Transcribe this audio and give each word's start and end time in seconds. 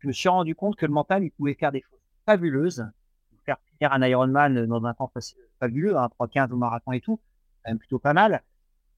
je 0.00 0.08
me 0.08 0.12
suis 0.12 0.28
rendu 0.28 0.54
compte 0.54 0.76
que 0.76 0.86
le 0.86 0.92
mental, 0.92 1.22
il 1.22 1.30
pouvait 1.30 1.54
faire 1.54 1.72
des 1.72 1.82
choses 1.82 2.00
fabuleuses, 2.26 2.86
faire 3.44 3.58
finir 3.78 3.92
un 3.92 4.02
Ironman 4.02 4.66
dans 4.66 4.84
un 4.84 4.94
temps 4.94 5.12
fabuleux, 5.58 5.96
un 5.96 6.06
3-15 6.06 6.50
au 6.52 6.56
marathon 6.56 6.92
et 6.92 7.00
tout, 7.00 7.20
même 7.66 7.78
plutôt 7.78 7.98
pas 7.98 8.12
mal. 8.12 8.42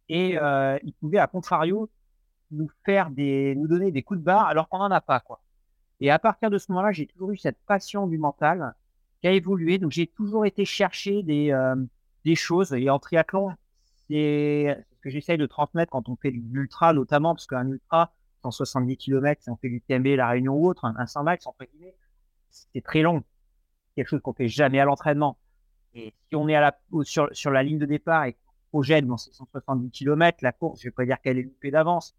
Et 0.09 0.39
euh, 0.39 0.79
il 0.83 0.93
pouvait, 0.95 1.19
à 1.19 1.27
contrario, 1.27 1.89
nous 2.51 2.69
faire 2.85 3.11
des, 3.11 3.55
nous 3.57 3.67
donner 3.67 3.91
des 3.91 4.03
coups 4.03 4.21
de 4.21 4.25
barre 4.25 4.47
alors 4.47 4.69
qu'on 4.69 4.79
n'en 4.79 4.91
a 4.91 5.01
pas, 5.01 5.21
quoi. 5.21 5.41
Et 6.01 6.11
à 6.11 6.19
partir 6.19 6.51
de 6.51 6.59
ce 6.59 6.71
moment-là, 6.73 6.93
j'ai 6.93 7.07
toujours 7.07 7.31
eu 7.31 7.37
cette 7.37 7.59
passion 7.67 8.07
du 8.07 8.19
mental 8.19 8.75
qui 9.21 9.29
a 9.29 9.33
évolué. 9.33 9.79
Donc, 9.79 9.93
j'ai 9.93 10.07
toujours 10.07 10.45
été 10.47 10.65
chercher 10.65 11.23
des, 11.23 11.53
euh, 11.53 11.77
des 12.25 12.35
choses. 12.35 12.73
Et 12.73 12.91
en 12.91 12.99
triathlon, 12.99 13.53
c'est 14.09 14.85
ce 14.97 15.01
que 15.01 15.11
j'essaye 15.11 15.39
de 15.39 15.47
transmettre 15.47 15.93
quand 15.93 16.09
on 16.09 16.17
fait 16.17 16.33
de 16.33 16.41
l'ultra, 16.53 16.93
notamment 16.93 17.35
parce 17.35 17.47
qu'un 17.47 17.69
ultra, 17.69 18.13
170 18.43 18.97
km, 18.97 19.43
si 19.43 19.51
on 19.51 19.57
fait 19.57 19.69
du 19.69 19.81
TMB, 19.81 20.07
la 20.17 20.29
Réunion 20.29 20.55
ou 20.55 20.69
autre, 20.69 20.85
un 20.85 21.07
100 21.07 21.25
miles, 21.25 21.39
entre 21.45 21.65
guillemets, 21.65 21.95
c'est 22.51 22.83
très 22.83 23.03
long. 23.03 23.23
Quelque 23.95 24.09
chose 24.09 24.21
qu'on 24.21 24.33
fait 24.33 24.49
jamais 24.49 24.81
à 24.81 24.85
l'entraînement. 24.85 25.39
Et 25.95 26.15
si 26.29 26.37
on 26.37 26.49
est 26.49 26.59
sur, 27.05 27.51
la 27.51 27.63
ligne 27.63 27.79
de 27.79 27.87
départ 27.87 28.25
et 28.25 28.33
qu'on 28.33 28.39
projette 28.71 29.07
dans 29.07 29.17
ces 29.17 29.33
170 29.33 29.91
km, 29.91 30.39
la 30.43 30.53
course, 30.53 30.81
je 30.81 30.89
vais 30.89 30.93
pas 30.93 31.05
dire 31.05 31.21
qu'elle 31.21 31.39
est 31.39 31.43
loupée 31.43 31.71
d'avance, 31.71 32.15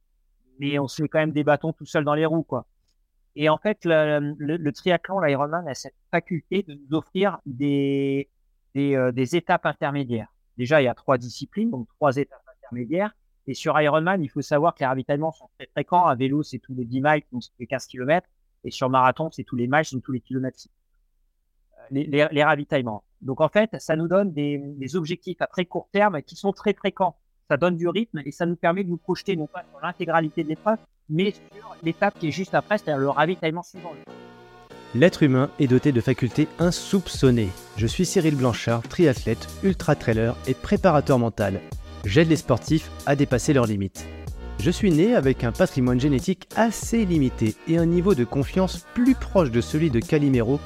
mais 0.60 0.78
on 0.80 0.88
se 0.88 1.02
met 1.02 1.08
quand 1.08 1.20
même 1.20 1.32
des 1.32 1.44
bâtons 1.44 1.74
tout 1.74 1.86
seul 1.86 2.04
dans 2.04 2.14
les 2.14 2.26
roues, 2.26 2.44
quoi. 2.44 2.68
Et 3.36 3.50
en 3.50 3.58
fait, 3.58 3.80
le, 3.86 4.70
triathlon, 4.72 5.20
l'Ironman 5.20 5.68
a 5.68 5.74
cette 5.74 5.96
faculté 6.12 6.62
de 6.62 6.76
nous 6.76 6.96
offrir 6.96 7.40
euh, 7.50 9.12
des, 9.12 9.36
étapes 9.36 9.66
intermédiaires. 9.66 10.32
Déjà, 10.58 10.82
il 10.82 10.86
y 10.86 10.88
a 10.88 10.94
trois 10.94 11.18
disciplines, 11.18 11.72
donc 11.72 11.88
trois 11.96 12.16
étapes 12.18 12.44
intermédiaires. 12.58 13.16
Et 13.48 13.54
sur 13.54 13.80
Ironman, 13.80 14.24
il 14.24 14.30
faut 14.30 14.42
savoir 14.42 14.74
que 14.74 14.80
les 14.80 14.86
ravitaillements 14.86 15.32
sont 15.32 15.50
très 15.58 15.68
fréquents. 15.68 16.06
À 16.06 16.16
vélo, 16.16 16.44
c'est 16.44 16.60
tous 16.60 16.74
les 16.74 16.86
10 16.86 17.02
miles, 17.02 17.24
donc 17.32 17.44
c'est 17.44 17.66
15 17.66 17.88
km. 17.88 18.28
Et 18.64 18.72
sur 18.72 18.90
marathon, 18.90 19.30
c'est 19.32 19.44
tous 19.44 19.56
les 19.56 19.68
miles, 19.68 19.84
donc 19.92 20.04
tous 20.04 20.14
les 20.14 20.22
kilomètres. 20.22 20.60
Euh, 21.78 21.82
les, 21.92 22.28
les, 22.32 22.44
ravitaillements. 22.44 23.04
Donc 23.22 23.42
en 23.42 23.50
fait, 23.50 23.76
ça 23.80 23.96
nous 23.96 24.08
donne 24.08 24.32
des, 24.32 24.58
des 24.58 24.96
objectifs 24.96 25.42
à 25.42 25.48
très 25.48 25.66
court 25.66 25.90
terme 25.92 26.22
qui 26.22 26.36
sont 26.36 26.54
très 26.54 26.74
fréquents 26.74 27.18
ça 27.50 27.58
donne 27.58 27.78
du 27.78 27.88
rythme 27.88 28.22
et 28.26 28.32
ça 28.32 28.46
nous 28.46 28.56
permet 28.56 28.84
de 28.84 28.90
nous 28.90 28.98
projeter 28.98 29.36
non 29.36 29.48
pas 29.48 29.64
sur 29.70 29.80
l'intégralité 29.82 30.44
de 30.44 30.50
l'épreuve, 30.50 30.80
mais 31.10 31.32
sur 31.32 31.76
l'étape 31.84 32.18
qui 32.20 32.30
est 32.30 32.32
juste 32.32 32.56
après, 32.56 32.78
c'est-à-dire 32.78 33.00
le 33.00 33.10
ravitaillement 33.10 33.64
suivant. 33.64 33.94
L'être 34.96 35.24
humain 35.24 35.50
est 35.60 35.68
doté 35.68 35.92
de 35.92 36.02
facultés 36.02 36.48
insoupçonnées. 36.60 37.50
Je 37.78 37.88
suis 37.88 38.06
Cyril 38.06 38.36
Blanchard, 38.36 38.84
triathlète, 38.84 39.48
ultra-trailer 39.64 40.36
et 40.48 40.54
préparateur 40.54 41.18
mental. 41.18 41.60
J'aide 42.06 42.30
les 42.30 42.36
sportifs 42.36 42.92
à 43.06 43.16
dépasser 43.16 43.54
leurs 43.54 43.66
limites. 43.66 44.06
Je 44.60 44.72
suis 44.72 44.92
né 44.92 45.16
avec 45.16 45.44
un 45.44 45.52
patrimoine 45.52 46.00
génétique 46.00 46.48
assez 46.56 47.06
limité 47.06 47.56
et 47.68 47.78
un 47.78 47.86
niveau 47.86 48.14
de 48.14 48.24
confiance 48.24 48.86
plus 48.94 49.16
proche 49.16 49.52
de 49.52 49.62
celui 49.62 49.90
de 49.90 50.00
Calimero 50.00 50.60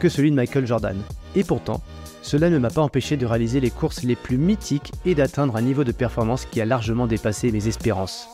que 0.00 0.08
celui 0.08 0.30
de 0.30 0.36
Michael 0.36 0.66
Jordan. 0.66 0.96
Et 1.34 1.44
pourtant, 1.44 1.82
cela 2.22 2.50
ne 2.50 2.58
m'a 2.58 2.70
pas 2.70 2.82
empêché 2.82 3.16
de 3.16 3.26
réaliser 3.26 3.60
les 3.60 3.70
courses 3.70 4.02
les 4.02 4.16
plus 4.16 4.38
mythiques 4.38 4.92
et 5.04 5.14
d'atteindre 5.14 5.56
un 5.56 5.62
niveau 5.62 5.84
de 5.84 5.92
performance 5.92 6.46
qui 6.46 6.60
a 6.60 6.66
largement 6.66 7.06
dépassé 7.06 7.52
mes 7.52 7.68
espérances. 7.68 8.28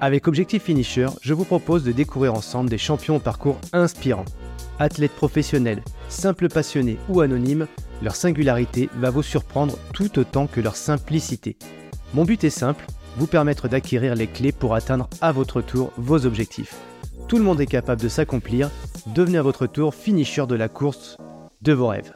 Avec 0.00 0.28
Objectif 0.28 0.64
Finisher, 0.64 1.08
je 1.22 1.34
vous 1.34 1.44
propose 1.44 1.84
de 1.84 1.92
découvrir 1.92 2.34
ensemble 2.34 2.70
des 2.70 2.78
champions 2.78 3.16
au 3.16 3.20
parcours 3.20 3.58
inspirant. 3.72 4.24
Athlètes 4.78 5.14
professionnels, 5.14 5.82
simples 6.08 6.48
passionnés 6.48 6.98
ou 7.08 7.20
anonymes, 7.20 7.66
leur 8.02 8.16
singularité 8.16 8.88
va 8.96 9.10
vous 9.10 9.22
surprendre 9.22 9.78
tout 9.92 10.18
autant 10.18 10.46
que 10.46 10.60
leur 10.60 10.76
simplicité. 10.76 11.56
Mon 12.14 12.24
but 12.24 12.42
est 12.44 12.50
simple, 12.50 12.86
vous 13.16 13.26
permettre 13.26 13.68
d'acquérir 13.68 14.14
les 14.14 14.26
clés 14.26 14.52
pour 14.52 14.74
atteindre 14.74 15.08
à 15.20 15.32
votre 15.32 15.60
tour 15.60 15.92
vos 15.96 16.24
objectifs. 16.24 16.76
Tout 17.28 17.36
le 17.36 17.44
monde 17.44 17.60
est 17.60 17.66
capable 17.66 18.00
de 18.00 18.08
s'accomplir, 18.08 18.70
devenez 19.14 19.38
à 19.38 19.42
votre 19.42 19.66
tour 19.66 19.94
finisher 19.94 20.46
de 20.46 20.54
la 20.54 20.68
course 20.68 21.18
de 21.60 21.72
vos 21.72 21.88
rêves. 21.88 22.14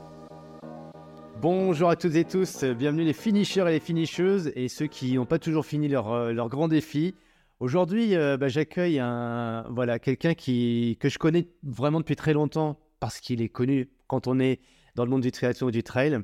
Bonjour 1.42 1.90
à 1.90 1.96
toutes 1.96 2.14
et 2.14 2.24
tous, 2.24 2.64
bienvenue 2.64 3.05
les 3.05 3.12
finishers 3.12 3.66
et 3.68 3.72
les 3.72 3.80
finisheuses 3.80 4.50
et 4.56 4.68
ceux 4.68 4.86
qui 4.86 5.14
n'ont 5.14 5.27
pas 5.27 5.39
toujours 5.39 5.67
fini 5.67 5.89
leur, 5.89 6.11
euh, 6.11 6.33
leur 6.33 6.48
grand 6.48 6.68
défi. 6.68 7.14
Aujourd'hui, 7.61 8.17
euh, 8.17 8.39
bah, 8.39 8.48
j'accueille 8.48 9.02
voilà, 9.70 9.98
quelqu'un 9.98 10.33
qui, 10.33 10.96
que 10.98 11.11
je 11.11 11.18
connais 11.18 11.48
vraiment 11.62 12.00
depuis 12.00 12.17
très 12.17 12.33
longtemps 12.33 12.78
parce 12.98 13.20
qu'il 13.20 13.42
est 13.42 13.50
connu 13.50 13.90
quand 14.06 14.27
on 14.27 14.40
est 14.40 14.61
dans 14.94 15.05
le 15.05 15.10
monde 15.10 15.22
du 15.22 15.32
triathlon 15.32 15.68
ou 15.68 15.70
du 15.70 15.82
trail. 15.82 16.18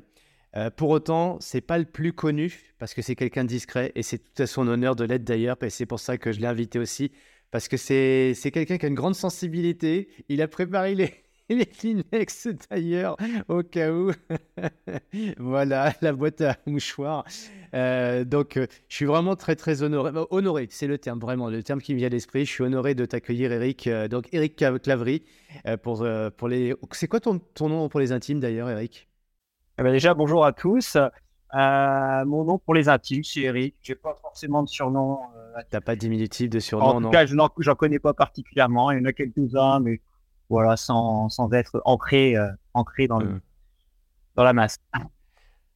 Euh, 0.55 0.69
pour 0.69 0.89
autant, 0.89 1.37
c'est 1.39 1.61
pas 1.61 1.77
le 1.77 1.85
plus 1.85 2.13
connu 2.13 2.73
parce 2.77 2.93
que 2.93 3.01
c'est 3.01 3.15
quelqu'un 3.15 3.45
discret 3.45 3.91
et 3.95 4.03
c'est 4.03 4.17
tout 4.17 4.43
à 4.43 4.47
son 4.47 4.67
honneur 4.67 4.95
de 4.95 5.05
l'être 5.05 5.23
d'ailleurs. 5.23 5.57
Et 5.61 5.69
c'est 5.69 5.85
pour 5.85 5.99
ça 5.99 6.17
que 6.17 6.31
je 6.31 6.39
l'ai 6.39 6.47
invité 6.47 6.79
aussi 6.79 7.11
parce 7.51 7.67
que 7.67 7.77
c'est 7.77 8.33
quelqu'un 8.51 8.77
qui 8.77 8.85
a 8.85 8.89
une 8.89 8.95
grande 8.95 9.15
sensibilité. 9.15 10.09
Il 10.29 10.41
a 10.41 10.47
préparé 10.47 10.95
les, 10.95 11.20
les 11.55 11.65
Kleenex 11.65 12.47
d'ailleurs, 12.69 13.17
au 13.47 13.63
cas 13.63 13.91
où. 13.91 14.11
voilà, 15.37 15.93
la 16.01 16.13
boîte 16.13 16.41
à 16.41 16.55
mouchoirs. 16.65 17.25
Euh, 17.73 18.23
donc, 18.23 18.57
euh, 18.57 18.67
je 18.87 18.95
suis 18.95 19.05
vraiment 19.05 19.35
très, 19.35 19.55
très 19.55 19.83
honoré. 19.83 20.11
Bah, 20.11 20.27
honoré, 20.29 20.67
c'est 20.69 20.87
le 20.87 20.97
terme, 20.97 21.19
vraiment, 21.19 21.49
le 21.49 21.63
terme 21.63 21.81
qui 21.81 21.93
me 21.93 21.97
vient 21.97 22.07
à 22.07 22.11
l'esprit. 22.11 22.45
Je 22.45 22.51
suis 22.51 22.63
honoré 22.63 22.95
de 22.95 23.05
t'accueillir, 23.05 23.51
Eric. 23.51 23.87
Euh, 23.87 24.07
donc, 24.07 24.27
Eric 24.31 24.55
Clavry. 24.55 25.23
pour, 25.83 26.05
pour 26.37 26.47
les... 26.47 26.75
C'est 26.91 27.07
quoi 27.07 27.19
ton, 27.19 27.39
ton, 27.39 27.69
nom 27.69 27.89
pour 27.89 27.99
les 27.99 28.11
intimes 28.11 28.39
d'ailleurs, 28.39 28.69
Eric? 28.69 29.09
Eh 29.77 29.83
ben 29.83 29.91
Déjà, 29.91 30.13
bonjour 30.13 30.45
à 30.45 30.53
tous. 30.53 30.97
mon 31.53 32.43
nom 32.45 32.59
pour 32.59 32.73
les 32.73 32.87
intimes, 32.87 33.23
c'est 33.23 33.41
Eric. 33.41 33.75
Je 33.81 33.91
n'ai 33.91 33.95
pas 33.95 34.15
forcément 34.21 34.63
de 34.63 34.69
surnom. 34.69 35.19
Tu 35.57 35.65
n'as 35.73 35.81
pas 35.81 35.95
de 35.95 35.99
diminutif 35.99 36.49
de 36.49 36.59
surnom 36.59 36.85
En 36.85 37.01
tout 37.01 37.09
cas, 37.09 37.25
je 37.25 37.35
n'en 37.35 37.49
connais 37.49 37.99
pas 37.99 38.13
particulièrement. 38.13 38.91
Il 38.91 38.99
y 38.99 39.01
en 39.01 39.05
a 39.05 39.13
quelques-uns, 39.13 39.81
mais 39.81 39.99
voilà, 40.51 40.75
sans, 40.75 41.29
sans 41.29 41.51
être 41.53 41.81
ancré, 41.85 42.35
euh, 42.35 42.49
ancré 42.73 43.07
dans, 43.07 43.19
le, 43.19 43.27
mmh. 43.27 43.41
dans 44.35 44.43
la 44.43 44.53
masse. 44.53 44.77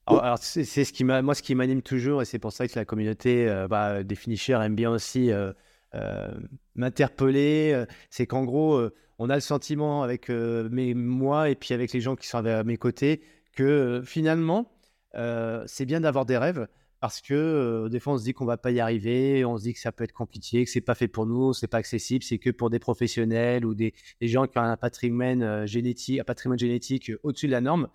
Alors, 0.05 0.37
c'est 0.37 0.65
ce 0.65 0.93
qui 0.93 1.03
moi 1.03 1.33
ce 1.33 1.41
qui 1.41 1.55
m'anime 1.55 1.81
toujours 1.81 2.21
et 2.21 2.25
c'est 2.25 2.37
pour 2.37 2.53
ça 2.53 2.67
que 2.67 2.77
la 2.77 2.85
communauté 2.85 3.49
euh, 3.49 3.67
bah, 3.67 4.03
des 4.03 4.13
finishers 4.13 4.59
aime 4.61 4.75
bien 4.75 4.91
aussi 4.91 5.31
euh, 5.31 5.51
m'interpeller. 6.75 7.85
C'est 8.11 8.27
qu'en 8.27 8.43
gros, 8.43 8.79
on 9.17 9.29
a 9.29 9.35
le 9.35 9.41
sentiment 9.41 10.03
avec 10.03 10.29
mes, 10.29 10.93
moi 10.93 11.49
et 11.49 11.55
puis 11.55 11.73
avec 11.73 11.91
les 11.91 12.01
gens 12.01 12.15
qui 12.15 12.27
sont 12.27 12.45
à 12.45 12.63
mes 12.63 12.77
côtés 12.77 13.23
que 13.55 14.03
finalement, 14.05 14.71
c'est 15.13 15.85
bien 15.85 16.01
d'avoir 16.01 16.25
des 16.25 16.37
rêves, 16.37 16.67
parce 17.05 17.21
que 17.21 17.35
euh, 17.35 17.87
des 17.87 17.99
fois 17.99 18.13
on 18.13 18.17
se 18.17 18.23
dit 18.23 18.33
qu'on 18.33 18.45
va 18.45 18.57
pas 18.57 18.71
y 18.71 18.79
arriver, 18.79 19.45
on 19.45 19.59
se 19.59 19.61
dit 19.61 19.75
que 19.75 19.79
ça 19.79 19.91
peut 19.91 20.03
être 20.03 20.11
compliqué, 20.11 20.65
que 20.65 20.71
c'est 20.71 20.81
pas 20.81 20.95
fait 20.95 21.07
pour 21.07 21.27
nous, 21.27 21.53
c'est 21.53 21.67
pas 21.67 21.77
accessible, 21.77 22.23
c'est 22.23 22.39
que 22.39 22.49
pour 22.49 22.71
des 22.71 22.79
professionnels 22.79 23.63
ou 23.63 23.75
des, 23.75 23.93
gens 24.21 24.47
qui 24.47 24.57
ont 24.57 24.63
un 24.63 24.75
patrimoine 24.75 25.43
euh, 25.43 25.67
génétique, 25.67 26.19
un 26.19 26.23
patrimoine 26.23 26.57
génétique 26.57 27.11
euh, 27.11 27.19
au-dessus 27.21 27.45
de 27.45 27.51
la 27.51 27.61
norme. 27.61 27.89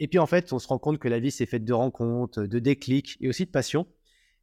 Et 0.00 0.08
puis 0.08 0.18
en 0.18 0.26
fait, 0.26 0.52
on 0.52 0.58
se 0.58 0.66
rend 0.66 0.80
compte 0.80 0.98
que 0.98 1.06
la 1.06 1.20
vie 1.20 1.30
c'est 1.30 1.46
faite 1.46 1.64
de 1.64 1.72
rencontres, 1.72 2.42
de 2.42 2.58
déclics 2.58 3.16
et 3.20 3.28
aussi 3.28 3.46
de 3.46 3.50
passion. 3.52 3.86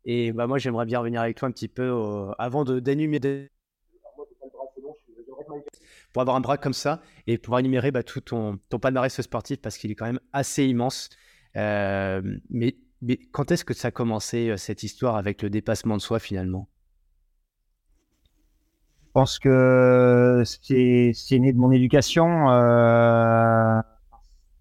Et 0.05 0.31
bah, 0.31 0.47
moi 0.47 0.59
j'aimerais 0.59 0.85
bien 0.85 0.99
revenir 0.99 1.19
avec 1.19 1.35
toi 1.35 1.49
un 1.49 1.51
petit 1.51 1.67
peu 1.67 1.91
avant 2.37 2.63
d'énumérer 2.63 3.51
pour 6.13 6.21
avoir 6.21 6.37
un 6.37 6.39
bras 6.39 6.57
comme 6.57 6.71
ça 6.71 7.01
et 7.27 7.37
pouvoir 7.37 7.59
énumérer 7.59 7.91
bah, 7.91 8.03
tout 8.03 8.21
ton, 8.21 8.59
ton 8.69 8.79
palmarès 8.79 9.19
sportif 9.19 9.59
parce 9.59 9.77
qu'il 9.77 9.91
est 9.91 9.95
quand 9.95 10.05
même 10.05 10.21
assez 10.31 10.65
immense. 10.65 11.09
mais 11.53 12.77
mais 13.01 13.17
quand 13.31 13.51
est-ce 13.51 13.63
que 13.63 13.73
ça 13.73 13.89
a 13.89 13.91
commencé, 13.91 14.49
euh, 14.49 14.57
cette 14.57 14.83
histoire 14.83 15.15
avec 15.15 15.41
le 15.41 15.49
dépassement 15.49 15.95
de 15.95 16.01
soi 16.01 16.19
finalement? 16.19 16.67
Je 19.05 19.11
pense 19.13 19.39
que 19.39 20.43
c'est 20.45 21.39
né 21.39 21.51
de 21.51 21.57
mon 21.57 21.71
éducation. 21.71 22.51
Euh, 22.51 23.81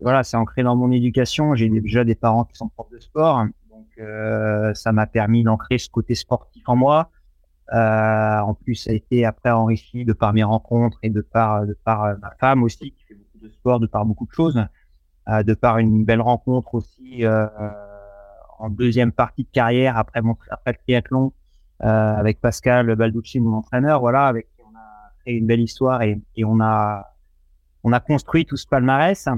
voilà, 0.01 0.23
c'est 0.23 0.37
ancré 0.37 0.63
dans 0.63 0.75
mon 0.75 0.91
éducation. 0.91 1.55
J'ai 1.55 1.69
déjà 1.69 2.05
des 2.05 2.15
parents 2.15 2.45
qui 2.45 2.57
sont 2.57 2.69
profs 2.69 2.91
de 2.91 2.99
sport. 2.99 3.45
Donc, 3.71 3.87
euh, 3.99 4.73
ça 4.75 4.93
m'a 4.93 5.07
permis 5.07 5.45
d'ancrer 5.45 5.77
ce 5.77 5.91
côté 5.91 6.15
sportif 6.15 6.67
en 6.67 6.77
moi. 6.77 7.11
en 7.71 8.55
plus, 8.55 8.77
ça 8.77 8.91
a 8.91 8.95
été 8.95 9.27
après 9.27 9.51
enrichi 9.51 10.05
de 10.07 10.15
par 10.15 10.33
mes 10.33 10.45
rencontres 10.45 10.99
et 11.03 11.11
de 11.11 11.21
par, 11.21 11.67
de 11.67 11.77
par 11.85 12.17
ma 12.19 12.31
femme 12.41 12.63
aussi, 12.63 12.93
qui 12.93 13.05
fait 13.05 13.15
beaucoup 13.15 13.39
de 13.45 13.51
sport, 13.51 13.81
de 13.81 13.87
par 13.87 14.07
beaucoup 14.07 14.27
de 14.27 14.33
choses. 14.33 14.59
de 15.29 15.55
par 15.55 15.77
une 15.77 16.07
belle 16.07 16.23
rencontre 16.23 16.75
aussi 16.75 17.25
en 18.59 18.71
deuxième 18.71 19.13
partie 19.13 19.45
de 19.45 19.49
carrière 19.51 19.97
après 19.97 20.23
mon 20.23 20.37
après 20.51 20.73
le 20.73 20.79
triathlon 20.79 21.33
euh, 21.83 21.87
avec 21.87 22.41
Pascal 22.41 22.95
Balducci, 22.97 23.41
mon 23.41 23.55
entraîneur, 23.55 24.01
voilà, 24.01 24.27
avec 24.27 24.49
qui 24.57 24.63
on 24.63 24.77
a 24.77 25.13
créé 25.21 25.37
une 25.37 25.47
belle 25.47 25.61
histoire 25.61 26.03
et, 26.03 26.21
et 26.37 26.45
on 26.45 26.61
a 26.61 27.07
on 27.85 27.93
a 27.93 28.01
construit 28.01 28.45
tout 28.45 28.57
ce 28.57 28.67
palmarès. 28.67 29.29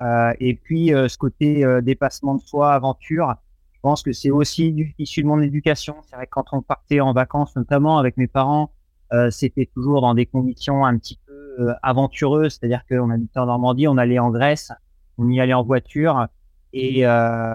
Euh, 0.00 0.32
et 0.38 0.54
puis 0.54 0.94
euh, 0.94 1.08
ce 1.08 1.18
côté 1.18 1.64
euh, 1.64 1.80
dépassement 1.80 2.36
de 2.36 2.40
soi, 2.40 2.72
aventure, 2.72 3.34
je 3.72 3.80
pense 3.80 4.02
que 4.02 4.12
c'est 4.12 4.30
aussi 4.30 4.72
du, 4.72 4.94
issu 4.98 5.22
de 5.22 5.26
mon 5.26 5.40
éducation. 5.40 5.96
C'est 6.08 6.16
vrai 6.16 6.26
que 6.26 6.30
quand 6.30 6.46
on 6.52 6.62
partait 6.62 7.00
en 7.00 7.12
vacances, 7.12 7.56
notamment 7.56 7.98
avec 7.98 8.16
mes 8.16 8.28
parents, 8.28 8.70
euh, 9.12 9.30
c'était 9.30 9.66
toujours 9.66 10.00
dans 10.00 10.14
des 10.14 10.26
conditions 10.26 10.84
un 10.84 10.98
petit 10.98 11.18
peu 11.26 11.72
aventureuses, 11.82 12.58
c'est-à-dire 12.58 12.82
qu'on 12.88 13.10
habitait 13.10 13.40
en 13.40 13.46
Normandie, 13.46 13.88
on 13.88 13.96
allait 13.96 14.18
en 14.18 14.30
Grèce, 14.30 14.70
on 15.16 15.28
y 15.28 15.40
allait 15.40 15.54
en 15.54 15.64
voiture 15.64 16.28
et 16.72 17.06
euh, 17.06 17.54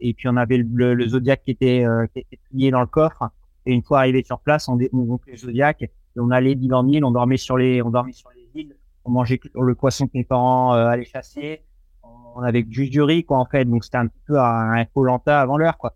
et 0.00 0.14
puis 0.14 0.28
on 0.28 0.36
avait 0.36 0.58
le, 0.58 0.94
le 0.94 1.08
Zodiac 1.08 1.42
qui 1.42 1.50
était, 1.50 1.84
euh, 1.84 2.06
qui 2.12 2.20
était 2.20 2.38
plié 2.50 2.70
dans 2.70 2.80
le 2.80 2.86
coffre. 2.86 3.30
Et 3.64 3.72
une 3.72 3.82
fois 3.82 4.00
arrivé 4.00 4.22
sur 4.22 4.38
place, 4.38 4.68
on 4.68 4.76
démontait 4.76 5.32
le 5.32 5.36
Zodiac 5.36 5.84
on 6.18 6.30
allait 6.30 6.54
d'île 6.54 6.74
en 6.74 6.86
île, 6.88 7.04
on 7.04 7.10
dormait 7.10 7.36
sur 7.36 7.56
les, 7.56 7.82
on 7.82 7.90
dormait 7.90 8.12
sur 8.12 8.30
les 8.30 8.60
îles, 8.60 8.76
on 9.04 9.10
mangeait 9.10 9.40
le 9.54 9.74
poisson 9.74 10.06
que 10.06 10.12
mes 10.14 10.24
parents 10.24 10.74
euh, 10.74 10.86
allaient 10.86 11.04
chasser, 11.04 11.62
on 12.34 12.42
avait 12.42 12.66
juste 12.68 12.92
du 12.92 13.02
riz, 13.02 13.24
quoi, 13.24 13.38
en 13.38 13.46
fait. 13.46 13.64
Donc, 13.64 13.84
c'était 13.84 13.96
un 13.96 14.08
petit 14.08 14.20
peu 14.26 14.38
un, 14.38 14.72
un 14.72 14.86
avant 15.26 15.56
l'heure, 15.56 15.78
quoi. 15.78 15.94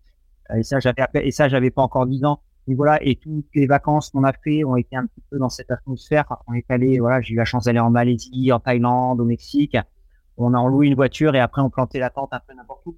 Et 0.56 0.62
ça, 0.62 0.80
j'avais, 0.80 1.04
et 1.14 1.30
ça, 1.30 1.48
j'avais 1.48 1.70
pas 1.70 1.82
encore 1.82 2.06
10 2.06 2.24
ans. 2.24 2.40
Et 2.66 2.74
voilà, 2.74 3.02
et 3.02 3.16
toutes 3.16 3.46
les 3.54 3.66
vacances 3.66 4.10
qu'on 4.10 4.24
a 4.24 4.32
fait 4.32 4.64
ont 4.64 4.76
été 4.76 4.96
un 4.96 5.06
petit 5.06 5.22
peu 5.30 5.38
dans 5.38 5.48
cette 5.48 5.70
atmosphère. 5.70 6.24
On 6.46 6.54
est 6.54 6.70
allé, 6.70 6.98
voilà, 6.98 7.20
j'ai 7.20 7.34
eu 7.34 7.36
la 7.36 7.44
chance 7.44 7.64
d'aller 7.64 7.78
en 7.78 7.90
Malaisie, 7.90 8.52
en 8.52 8.60
Thaïlande, 8.60 9.20
au 9.20 9.24
Mexique. 9.24 9.76
On 10.36 10.54
a 10.54 10.68
loué 10.68 10.86
une 10.86 10.94
voiture 10.94 11.34
et 11.34 11.40
après 11.40 11.60
on 11.62 11.68
plantait 11.68 11.98
la 11.98 12.10
tente 12.10 12.32
un 12.32 12.40
peu 12.46 12.54
n'importe 12.54 12.86
où. 12.86 12.96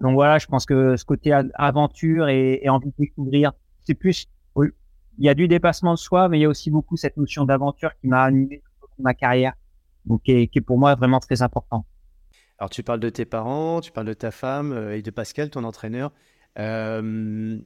Donc 0.00 0.14
voilà, 0.14 0.38
je 0.38 0.46
pense 0.46 0.66
que 0.66 0.96
ce 0.96 1.04
côté 1.04 1.32
aventure 1.54 2.28
et, 2.28 2.68
envie 2.68 2.88
de 2.88 2.94
découvrir, 2.98 3.52
c'est 3.84 3.94
plus, 3.94 4.28
il 5.18 5.24
y 5.24 5.28
a 5.28 5.34
du 5.34 5.48
dépassement 5.48 5.94
de 5.94 5.98
soi, 5.98 6.28
mais 6.28 6.38
il 6.38 6.42
y 6.42 6.44
a 6.44 6.48
aussi 6.48 6.70
beaucoup 6.70 6.96
cette 6.96 7.16
notion 7.16 7.44
d'aventure 7.44 7.90
qui 8.00 8.08
m'a 8.08 8.22
animé 8.24 8.62
toute 8.80 8.90
ma 8.98 9.14
carrière, 9.14 9.54
donc 10.04 10.22
qui 10.22 10.32
est, 10.32 10.48
qui 10.48 10.58
est, 10.58 10.62
pour 10.62 10.78
moi 10.78 10.94
vraiment 10.94 11.20
très 11.20 11.40
important. 11.42 11.86
Alors 12.58 12.70
tu 12.70 12.82
parles 12.82 13.00
de 13.00 13.08
tes 13.08 13.24
parents, 13.24 13.80
tu 13.80 13.92
parles 13.92 14.06
de 14.06 14.14
ta 14.14 14.30
femme 14.30 14.72
euh, 14.72 14.96
et 14.96 15.02
de 15.02 15.10
Pascal, 15.10 15.50
ton 15.50 15.64
entraîneur. 15.64 16.12
Euh, 16.58 17.58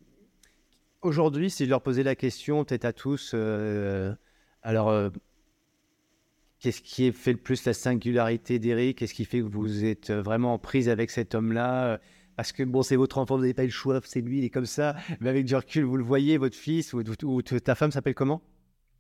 Aujourd'hui, 1.03 1.49
si 1.49 1.65
je 1.65 1.71
leur 1.71 1.81
posais 1.81 2.03
la 2.03 2.15
question, 2.15 2.63
peut-être 2.63 2.85
à 2.85 2.93
tous, 2.93 3.33
euh, 3.33 4.15
alors, 4.63 5.11
qu'est-ce 6.59 6.83
qui 6.83 7.11
fait 7.11 7.33
le 7.33 7.39
plus 7.39 7.65
la 7.65 7.73
singularité 7.73 8.59
d'Eric 8.59 8.99
Qu'est-ce 8.99 9.15
qui 9.15 9.25
fait 9.25 9.39
que 9.39 9.45
vous 9.45 9.87
êtes 9.87 10.11
vraiment 10.11 10.53
en 10.53 10.59
prise 10.59 10.91
avec 10.91 11.11
cet 11.11 11.35
homme-là? 11.35 12.01
Parce 12.41 12.53
que, 12.53 12.63
bon, 12.63 12.81
c'est 12.81 12.97
votre 12.97 13.19
enfant, 13.19 13.37
vous 13.37 13.43
n'avez 13.43 13.53
pas 13.53 13.65
le 13.65 13.69
choix, 13.69 14.01
c'est 14.03 14.23
lui, 14.23 14.39
il 14.39 14.45
est 14.45 14.49
comme 14.49 14.65
ça. 14.65 14.97
Mais 15.21 15.29
avec 15.29 15.45
du 15.45 15.55
recul, 15.55 15.85
vous 15.85 15.99
le 15.99 16.03
voyez, 16.03 16.39
votre 16.39 16.57
fils 16.57 16.95
ou, 16.95 17.03
ta 17.43 17.75
femme 17.75 17.91
s'appelle 17.91 18.15
comment? 18.15 18.41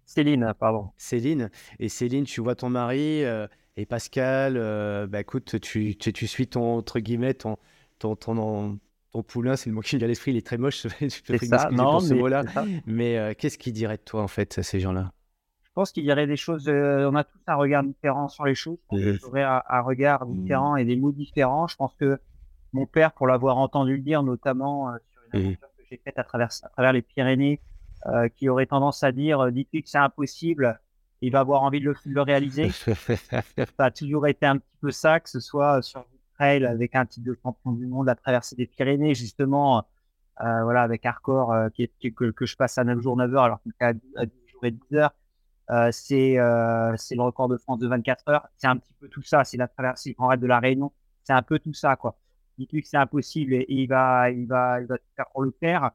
Céline, 0.05 0.53
pardon. 0.61 0.91
Céline. 0.99 1.49
Et 1.79 1.89
Céline, 1.89 2.25
tu 2.25 2.43
vois 2.43 2.55
ton 2.55 2.69
mari 2.69 3.25
euh, 3.25 3.47
et 3.79 3.87
Pascal, 3.87 4.59
bah 5.09 5.23
écoute, 5.23 5.59
tu, 5.59 5.97
tu, 5.97 6.27
suis 6.27 6.49
ton, 6.49 6.77
entre 6.77 7.01
guillemets, 7.01 7.33
ton, 7.33 7.57
ton, 7.99 8.15
ton, 8.15 8.79
ton 9.11 9.23
poulain, 9.23 9.57
c'est 9.57 9.71
le 9.71 9.75
mot 9.75 9.81
qui 9.81 9.97
vient 9.97 10.05
à 10.05 10.09
l'esprit, 10.09 10.33
il 10.33 10.37
est 10.37 10.47
très 10.47 10.59
moche. 10.59 10.87
tu 10.99 11.23
peux 11.23 11.39
ça, 11.39 11.71
non, 11.73 11.93
pour 11.93 12.03
ce 12.03 12.13
mot-là. 12.13 12.45
Mais 12.85 13.17
euh, 13.17 13.33
qu'est-ce 13.33 13.57
qu'il 13.57 13.73
dirait 13.73 13.97
de 13.97 14.03
toi, 14.03 14.21
en 14.21 14.29
fait, 14.29 14.61
ces 14.61 14.81
gens-là? 14.81 15.13
Je 15.63 15.71
pense 15.73 15.93
qu'il 15.93 16.03
dirait 16.03 16.27
des 16.27 16.37
choses. 16.37 16.69
Euh, 16.69 17.09
on 17.11 17.15
a 17.15 17.25
tous 17.25 17.41
un 17.47 17.55
regard 17.55 17.85
différent 17.85 18.29
sur 18.29 18.45
les 18.45 18.55
choses. 18.55 18.77
On 18.91 18.99
aurait 19.29 19.45
un, 19.45 19.81
regard 19.81 20.27
mmh. 20.27 20.43
différent 20.43 20.77
et 20.77 20.85
des 20.85 20.97
mots 20.97 21.13
différents. 21.13 21.69
Je 21.69 21.77
pense 21.77 21.95
que 21.95 22.21
mon 22.72 22.87
père, 22.87 23.12
pour 23.12 23.26
l'avoir 23.26 23.58
entendu 23.58 23.96
le 23.96 24.02
dire, 24.02 24.22
notamment 24.22 24.90
euh, 24.90 24.96
sur 25.11 25.20
une 25.34 25.40
mmh. 25.40 25.46
aventure 25.46 25.69
que 25.76 25.82
j'ai 25.90 26.00
faite 26.05 26.19
à 26.19 26.25
travers, 26.25 26.49
à 26.62 26.69
travers 26.69 26.93
les 26.93 27.02
Pyrénées, 27.02 27.61
qui 28.37 28.49
aurait 28.49 28.64
tendance 28.64 29.02
à 29.02 29.12
dire 29.12 29.52
dites-lui 29.52 29.82
que 29.82 29.90
c'est 29.90 29.99
impossible, 29.99 30.81
il 31.20 31.32
va 31.32 31.40
avoir 31.40 31.62
envie 31.64 31.81
de 31.81 31.84
le, 31.84 31.93
de 32.06 32.14
le 32.14 32.22
réaliser. 32.22 32.70
ça 32.70 33.43
a 33.78 33.90
toujours 33.90 34.26
été 34.26 34.46
un 34.46 34.56
petit 34.56 34.76
peu 34.81 34.90
ça, 34.90 35.20
que 35.20 35.28
ce 35.28 35.38
soit 35.38 35.82
sur 35.82 36.06
avec 36.40 36.94
un 36.94 37.06
titre 37.06 37.26
de 37.26 37.38
champion 37.43 37.72
du 37.72 37.87
monde, 37.87 38.08
à 38.08 38.14
traverser 38.14 38.56
des 38.56 38.67
Pyrénées, 38.67 39.14
justement, 39.14 39.84
euh, 40.40 40.62
voilà, 40.62 40.82
avec 40.82 41.05
Hardcore, 41.05 41.52
euh, 41.52 41.69
qui, 41.69 41.90
que, 42.12 42.31
que, 42.31 42.46
je 42.46 42.56
passe 42.56 42.78
à 42.78 42.84
9 42.84 43.00
jours, 43.00 43.17
9 43.17 43.34
heures, 43.34 43.44
alors 43.44 43.61
qu'il 43.62 43.72
à, 43.81 43.93
10 43.93 44.00
jours 44.50 44.64
et 44.64 44.70
10 44.70 44.96
heures. 44.96 45.14
Euh, 45.70 45.90
c'est 45.93 46.34
le 46.37 47.22
record 47.22 47.49
de 47.49 47.56
France 47.56 47.78
de 47.78 47.87
24 47.87 48.28
heures. 48.28 48.49
C'est 48.56 48.67
un 48.67 48.76
petit 48.76 48.94
peu 48.94 49.08
tout 49.08 49.22
ça. 49.22 49.44
C'est 49.44 49.56
la 49.56 49.69
traversée 49.69 50.14
Grand 50.14 50.28
Raid 50.28 50.40
de 50.40 50.46
la 50.46 50.58
Réunion. 50.58 50.93
C'est 51.22 51.32
un 51.32 51.43
peu 51.43 51.58
tout 51.58 51.75
ça, 51.75 51.94
quoi. 51.96 52.17
Dites-lui 52.61 52.83
que 52.83 52.89
c'est 52.89 52.97
impossible 52.97 53.55
et, 53.55 53.67
il 53.69 53.87
va, 53.87 54.31
il 54.31 54.47
va, 54.47 54.81
il 54.81 54.87
va 54.87 54.99
tout 54.99 55.05
faire 55.17 55.27
pour 55.33 55.43
le 55.43 55.53
faire. 55.59 55.91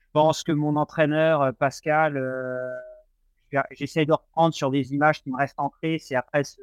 Je 0.00 0.06
pense 0.12 0.42
que 0.42 0.52
mon 0.52 0.76
entraîneur 0.76 1.54
Pascal, 1.54 2.20
j'essaie 3.70 4.04
de 4.04 4.12
reprendre 4.12 4.54
sur 4.54 4.70
des 4.70 4.92
images 4.92 5.22
qui 5.22 5.30
me 5.30 5.36
restent 5.36 5.60
ancrées. 5.60 5.98
C'est 5.98 6.16
après 6.16 6.44
ce, 6.44 6.60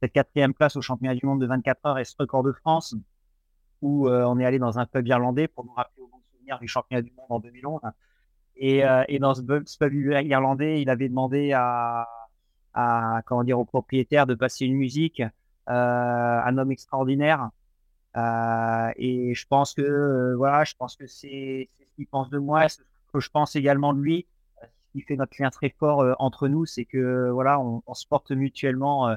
cette 0.00 0.12
quatrième 0.12 0.54
place 0.54 0.76
au 0.76 0.82
championnat 0.82 1.14
du 1.14 1.24
monde 1.24 1.40
de 1.40 1.46
24 1.46 1.86
heures 1.86 1.98
et 1.98 2.04
ce 2.04 2.14
record 2.18 2.42
de 2.42 2.52
France 2.52 2.94
où 3.84 4.08
euh, 4.08 4.24
on 4.24 4.38
est 4.38 4.44
allé 4.44 4.58
dans 4.58 4.78
un 4.78 4.86
pub 4.86 5.06
irlandais 5.06 5.46
pour 5.46 5.64
nous 5.64 5.72
rappeler 5.72 6.02
au 6.02 6.08
bon 6.08 6.20
souvenir 6.32 6.58
du 6.58 6.66
championnat 6.66 7.02
du 7.02 7.12
monde 7.12 7.26
en 7.28 7.38
2011. 7.38 7.80
Et, 8.56 8.84
euh, 8.84 9.04
et 9.08 9.18
dans 9.18 9.34
ce 9.34 9.42
pub, 9.42 9.94
irlandais, 9.94 10.80
il 10.80 10.88
avait 10.88 11.08
demandé 11.08 11.52
à, 11.52 12.06
comment 13.26 13.44
dire, 13.44 13.58
au 13.58 13.64
propriétaire 13.64 14.26
de 14.26 14.34
passer 14.34 14.64
une 14.64 14.76
musique, 14.76 15.20
euh, 15.20 15.30
un 15.68 16.58
homme 16.58 16.72
extraordinaire. 16.72 17.50
Et 18.16 19.34
je 19.34 19.46
pense 19.46 19.74
que 19.74 20.34
voilà, 20.36 20.64
je 20.64 20.74
pense 20.76 20.96
que 20.96 21.06
c'est 21.06 21.68
ce 21.80 21.96
qu'il 21.96 22.06
pense 22.06 22.30
de 22.30 22.38
moi, 22.38 22.68
ce 22.68 22.80
que 23.12 23.20
je 23.20 23.30
pense 23.30 23.56
également 23.56 23.92
de 23.94 24.00
lui. 24.00 24.26
Ce 24.62 24.98
qui 24.98 25.00
fait 25.02 25.16
notre 25.16 25.34
lien 25.40 25.50
très 25.50 25.70
fort 25.70 26.14
entre 26.18 26.48
nous, 26.48 26.66
c'est 26.66 26.84
que 26.84 27.30
voilà, 27.30 27.60
on, 27.60 27.94
se 27.94 28.06
porte 28.06 28.30
mutuellement 28.30 29.16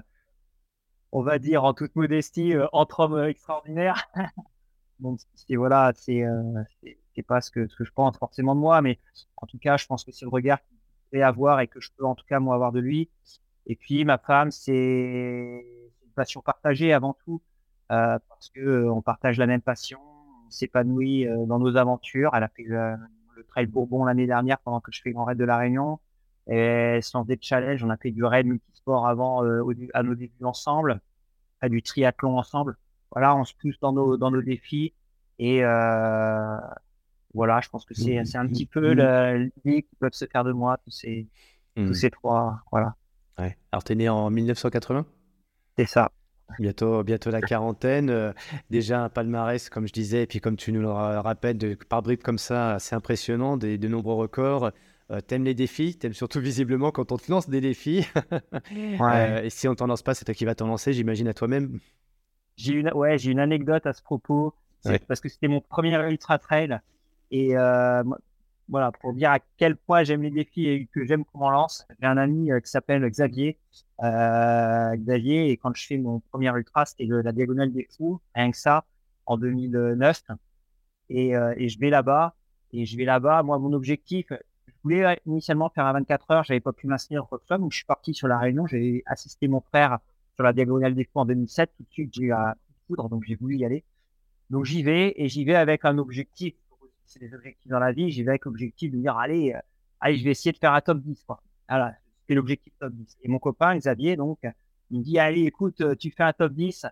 on 1.12 1.22
va 1.22 1.40
dire 1.40 1.64
en 1.64 1.74
toute 1.74 1.96
modestie, 1.96 2.54
euh, 2.54 2.68
entre 2.74 3.02
hommes 3.02 3.24
extraordinaires. 3.26 4.10
Donc, 5.00 5.20
c'est 5.36 5.56
voilà, 5.56 5.90
euh, 5.90 6.64
c'est 6.82 6.98
c'est 7.16 7.24
pas 7.24 7.42
ce 7.42 7.52
que, 7.52 7.68
ce 7.68 7.76
que 7.76 7.84
je 7.84 7.92
pense 7.92 8.18
forcément 8.18 8.56
de 8.56 8.60
moi, 8.60 8.82
mais 8.82 9.00
en 9.38 9.48
tout 9.48 9.58
cas, 9.58 9.78
je 9.78 9.86
pense 9.86 10.04
que 10.04 10.12
c'est 10.12 10.26
le 10.26 10.30
regard 10.30 10.60
qu'il 10.62 10.78
peut 11.12 11.24
avoir 11.24 11.60
et 11.60 11.68
que 11.68 11.80
je 11.80 11.90
peux 11.98 12.06
en 12.06 12.16
tout 12.16 12.26
cas 12.28 12.40
moi 12.40 12.56
avoir 12.56 12.72
de 12.72 12.80
lui. 12.80 13.10
Et 13.66 13.76
puis 13.76 14.06
ma 14.06 14.18
femme, 14.18 14.52
c'est 14.52 14.72
une 14.74 16.12
passion 16.16 16.42
partagée 16.42 16.94
avant 16.94 17.16
tout, 17.26 17.42
euh, 17.92 18.20
parce 18.30 18.50
que 18.50 18.88
on 18.90 19.02
partage 19.02 19.38
la 19.38 19.48
même 19.48 19.62
passion, 19.62 20.00
on 20.48 20.50
s'épanouit 20.50 21.26
dans 21.48 21.60
nos 21.60 21.78
aventures. 21.78 22.32
Elle 22.34 22.44
a 22.44 22.50
fait 22.50 22.64
le, 22.64 22.96
trail 23.50 23.68
Bourbon 23.68 24.06
l'année 24.06 24.26
dernière 24.26 24.60
pendant 24.60 24.80
que 24.82 24.92
je 24.92 25.02
fais 25.02 25.12
Grand 25.12 25.26
Raid 25.26 25.38
de 25.38 25.46
la 25.46 25.58
Réunion. 25.58 26.00
Et 26.50 27.00
sans 27.02 27.26
des 27.26 27.38
challenges, 27.40 27.84
on 27.84 27.90
a 27.90 27.98
fait 27.98 28.12
du 28.12 28.24
raid 28.24 28.48
multisport 28.48 29.08
avant 29.08 29.44
euh, 29.44 29.64
à 29.94 30.02
nos 30.02 30.16
débuts 30.16 30.46
ensemble, 30.46 31.02
à 31.60 31.68
du 31.68 31.82
triathlon 31.82 32.38
ensemble. 32.38 32.78
Voilà, 33.12 33.36
on 33.36 33.44
se 33.44 33.54
pousse 33.54 33.78
dans 33.80 33.92
nos, 33.92 34.18
dans 34.18 34.32
nos 34.32 34.42
défis. 34.42 34.94
Et 35.40 35.64
euh, 35.64 36.58
voilà, 37.34 37.60
je 37.62 37.70
pense 37.70 37.86
que 37.86 37.94
c'est 37.94 38.18
un 38.18 38.48
petit 38.48 38.66
peu 38.66 38.94
l'idée 38.94 39.84
qui 39.84 39.96
peuvent 40.00 40.14
se 40.14 40.26
faire 40.26 40.44
de 40.44 40.54
moi, 40.54 40.78
tous 40.84 40.92
ces, 40.92 41.28
tous 41.76 41.82
mmh. 41.84 41.94
ces 41.94 42.10
trois. 42.10 42.62
Voilà. 42.72 42.96
Ouais. 43.38 43.58
Alors, 43.72 43.84
tu 43.84 43.94
es 43.94 43.96
né 43.96 44.10
en 44.10 44.30
1980 44.30 45.06
C'est 45.78 45.86
ça. 45.86 46.12
Bientôt, 46.60 47.04
bientôt 47.04 47.30
la 47.30 47.42
quarantaine. 47.42 48.10
Euh, 48.10 48.34
déjà 48.70 49.04
un 49.04 49.10
palmarès, 49.10 49.70
comme 49.70 49.88
je 49.88 49.94
disais, 49.94 50.24
et 50.24 50.28
puis 50.28 50.40
comme 50.40 50.56
tu 50.56 50.72
nous 50.72 50.82
le 50.82 50.90
rappelles, 50.90 51.58
de, 51.58 51.76
par 51.76 52.02
bribes 52.02 52.24
comme 52.24 52.38
ça, 52.38 52.76
assez 52.76 52.96
impressionnant, 52.96 53.58
des, 53.58 53.78
de 53.78 53.88
nombreux 53.88 54.16
records. 54.16 54.72
Euh, 55.10 55.22
t'aimes 55.22 55.46
les 55.46 55.54
défis, 55.54 55.96
t'aimes 55.96 56.14
surtout 56.14 56.42
visiblement 56.42 56.92
quand 56.92 57.12
on 57.14 57.18
te 57.18 57.32
lance 57.32 57.50
des 57.50 57.62
défis? 57.62 58.06
Euh, 59.00 59.44
et 59.44 59.50
si 59.50 59.68
on 59.68 59.76
t'en 59.76 59.88
lance 59.88 60.02
pas, 60.02 60.14
c'est 60.14 60.26
toi 60.26 60.34
qui 60.34 60.46
vas 60.46 60.56
t'en 60.56 60.68
lancer, 60.68 60.92
j'imagine, 60.92 61.28
à 61.28 61.34
toi-même. 61.34 61.80
J'ai 62.56 62.74
une, 62.74 62.92
ouais, 62.94 63.18
j'ai 63.18 63.32
une 63.32 63.40
anecdote 63.40 63.86
à 63.86 63.94
ce 63.94 64.02
propos. 64.02 64.54
Parce 65.08 65.20
que 65.20 65.30
c'était 65.30 65.48
mon 65.48 65.62
premier 65.62 65.96
ultra 66.10 66.40
trail. 66.40 66.80
Et 67.32 67.58
euh, 67.58 68.04
voilà, 68.70 68.92
pour 68.92 69.14
dire 69.14 69.32
à 69.32 69.40
quel 69.58 69.76
point 69.76 70.04
j'aime 70.04 70.24
les 70.24 70.32
défis 70.32 70.68
et 70.68 70.88
que 70.88 71.06
j'aime 71.06 71.24
comment 71.26 71.48
on 71.48 71.52
lance, 71.52 71.88
j'ai 72.00 72.08
un 72.08 72.18
ami 72.18 72.50
qui 72.64 72.70
s'appelle 72.70 73.08
Xavier. 73.10 73.58
Xavier, 74.02 75.52
et 75.52 75.58
quand 75.58 75.76
je 75.76 75.86
fais 75.86 75.98
mon 75.98 76.20
premier 76.32 76.52
ultra, 76.56 76.86
c'était 76.86 77.06
la 77.06 77.32
diagonale 77.32 77.72
des 77.72 77.88
fous, 77.96 78.20
rien 78.36 78.52
que 78.52 78.58
ça, 78.58 78.86
en 79.26 79.38
2009. 79.38 80.24
Et, 81.10 81.30
et 81.30 81.70
je 81.70 81.80
vais 81.80 81.90
là-bas. 81.90 82.36
Et 82.74 82.86
je 82.86 82.98
vais 82.98 83.06
là-bas. 83.06 83.44
Moi, 83.44 83.58
mon 83.60 83.72
objectif, 83.74 84.28
voulais 84.88 85.20
initialement 85.26 85.70
faire 85.70 85.86
un 85.86 85.94
24 85.94 86.32
heures, 86.32 86.44
j'avais 86.44 86.60
pas 86.60 86.72
pu 86.72 86.88
m'inscrire 86.88 87.26
au 87.30 87.38
club, 87.38 87.62
donc 87.62 87.72
je 87.72 87.78
suis 87.78 87.86
parti 87.86 88.14
sur 88.14 88.28
la 88.28 88.38
Réunion, 88.38 88.68
j'ai 88.68 89.04
assisté 89.06 89.48
mon 89.48 89.60
frère 89.60 90.00
sur 90.36 90.44
la 90.44 90.54
diagonale 90.54 90.96
des 90.96 91.04
fous 91.04 91.20
en 91.20 91.26
2007, 91.26 91.72
tout 91.76 91.84
de 91.84 91.92
suite 91.92 92.14
j'ai 92.14 92.24
eu 92.24 92.34
un 92.34 92.54
foudre, 92.88 93.10
donc 93.10 93.24
j'ai 93.26 93.36
voulu 93.36 93.58
y 93.58 93.66
aller. 93.66 93.84
Donc 94.50 94.64
j'y 94.64 94.84
vais 94.84 95.14
et 95.18 95.28
j'y 95.28 95.44
vais 95.44 95.56
avec 95.56 95.84
un 95.84 95.98
objectif, 95.98 96.54
c'est 97.08 97.20
des 97.20 97.34
objectifs 97.34 97.70
dans 97.70 97.80
la 97.80 97.92
vie, 97.92 98.12
j'y 98.12 98.24
vais 98.24 98.32
avec 98.32 98.46
l'objectif 98.46 98.92
de 98.92 98.98
dire 98.98 99.18
allez, 99.18 99.54
euh, 99.54 99.60
allez, 100.00 100.18
je 100.18 100.24
vais 100.24 100.32
essayer 100.32 100.52
de 100.52 100.58
faire 100.58 100.74
un 100.74 100.82
top 100.82 101.00
10 101.00 101.24
quoi. 101.24 101.42
Voilà, 101.68 101.96
c'est 102.28 102.36
l'objectif 102.36 102.74
top 102.80 102.94
10. 102.94 103.18
Et 103.24 103.28
mon 103.28 103.40
copain 103.40 103.76
Xavier 103.78 104.16
donc, 104.16 104.40
il 104.92 105.00
me 105.00 105.04
dit 105.04 105.18
allez, 105.18 105.44
écoute, 105.44 105.82
euh, 105.82 105.96
tu 105.96 106.12
fais 106.12 106.24
un 106.24 106.34
top 106.34 106.54
10 106.54 106.86
euh, 106.86 106.90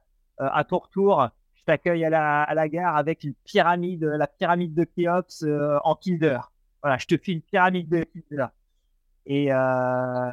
à 0.51 0.63
ton 0.63 0.79
retour, 0.79 1.29
je 1.53 1.63
t'accueille 1.63 2.05
à 2.05 2.10
la, 2.10 2.43
à 2.43 2.53
la 2.53 2.67
gare 2.67 2.98
avec 2.98 3.24
une 3.24 3.36
pyramide, 3.43 4.03
la 4.03 4.27
pyramide 4.27 4.74
de 4.74 4.84
Khéops 4.84 5.45
en 5.84 5.95
Kinder. 5.95 6.51
Voilà, 6.81 6.98
je 6.98 7.07
te 7.07 7.17
file 7.17 7.36
une 7.38 7.41
pyramide 7.41 7.89
de 7.89 8.05
là. 8.31 8.53
Et, 9.25 9.51
euh, 9.51 10.31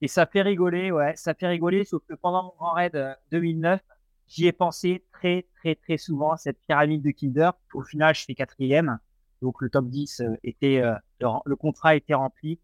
et 0.00 0.08
ça 0.08 0.26
fait 0.26 0.42
rigoler, 0.42 0.90
ouais, 0.92 1.14
ça 1.16 1.34
fait 1.34 1.48
rigoler, 1.48 1.84
sauf 1.84 2.02
que 2.08 2.14
pendant 2.14 2.44
mon 2.44 2.52
grand 2.56 2.72
raid 2.72 3.16
2009, 3.30 3.80
euh, 3.80 3.94
j'y 4.28 4.46
ai 4.46 4.52
pensé 4.52 5.04
très, 5.12 5.46
très, 5.56 5.74
très 5.74 5.96
souvent, 5.96 6.36
cette 6.36 6.60
pyramide 6.60 7.02
de 7.02 7.10
Kinder. 7.10 7.50
Au 7.74 7.82
final, 7.82 8.14
je 8.14 8.24
fais 8.24 8.34
quatrième. 8.34 8.98
Donc, 9.40 9.60
le 9.60 9.70
top 9.70 9.88
10 9.88 10.20
euh, 10.20 10.36
était, 10.44 10.82
le, 11.20 11.56
contrat 11.56 11.96
était 11.96 12.14
rempli. 12.14 12.58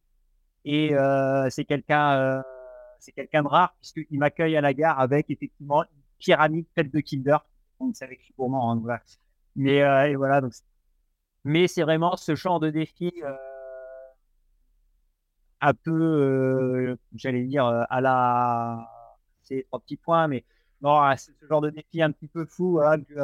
Et 0.64 0.90
c'est 1.50 1.64
quelqu'un, 1.64 2.42
c'est 2.98 3.12
quelqu'un 3.12 3.42
de 3.42 3.48
rare, 3.48 3.74
puisqu'il 3.80 4.18
m'accueille 4.18 4.56
à 4.56 4.60
la 4.60 4.74
gare 4.74 5.00
avec 5.00 5.30
effectivement 5.30 5.82
une 5.82 6.02
pyramide 6.18 6.66
faite 6.74 6.92
de 6.92 7.00
Kinder. 7.00 7.38
Donc, 7.80 7.96
c'est 7.96 8.04
avec 8.04 8.32
pour 8.36 8.50
moi, 8.50 8.64
hein, 8.64 9.00
Mais 9.56 9.76
et 9.78 10.16
voilà, 10.16 10.40
donc 10.40 10.52
mais 11.44 11.66
c'est 11.66 11.82
vraiment 11.82 12.16
ce 12.16 12.34
genre 12.34 12.60
de 12.60 12.70
défi. 12.70 13.12
Euh, 13.24 13.34
un 15.60 15.74
peu, 15.74 16.96
j'allais 17.14 17.44
dire, 17.44 17.64
à 17.64 18.00
la. 18.00 18.88
C'est 19.42 19.64
trois 19.68 19.80
petits 19.80 19.96
points, 19.96 20.28
mais 20.28 20.44
non, 20.82 21.00
c'est 21.16 21.32
ce 21.40 21.46
genre 21.46 21.60
de 21.60 21.70
défi 21.70 22.02
un 22.02 22.12
petit 22.12 22.28
peu 22.28 22.44
fou, 22.44 22.80
un, 22.80 22.98
petit 22.98 23.14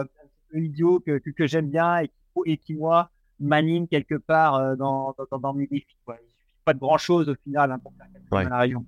peu 0.51 0.59
idiot 0.59 1.01
que, 1.01 1.19
que, 1.19 1.47
j'aime 1.47 1.71
bien 1.71 1.99
et 1.99 2.09
qui, 2.09 2.15
et 2.47 2.57
qui, 2.57 2.75
moi, 2.75 3.11
m'anime 3.41 3.87
quelque 3.89 4.17
part 4.17 4.77
dans, 4.77 5.15
dans, 5.31 5.39
dans, 5.39 5.55
mes 5.55 5.67
défis. 5.67 5.97
Quoi. 6.05 6.17
Il 6.21 6.27
suffit 6.31 6.63
pas 6.65 6.75
de 6.75 6.79
grand 6.79 6.99
chose 6.99 7.29
au 7.29 7.35
final 7.45 7.73
hein, 7.73 7.79
pour 7.79 7.93
faire 7.97 8.07
quelque 8.13 8.29
chose 8.29 8.45
dans 8.45 8.51
la 8.51 8.59
région. 8.59 8.85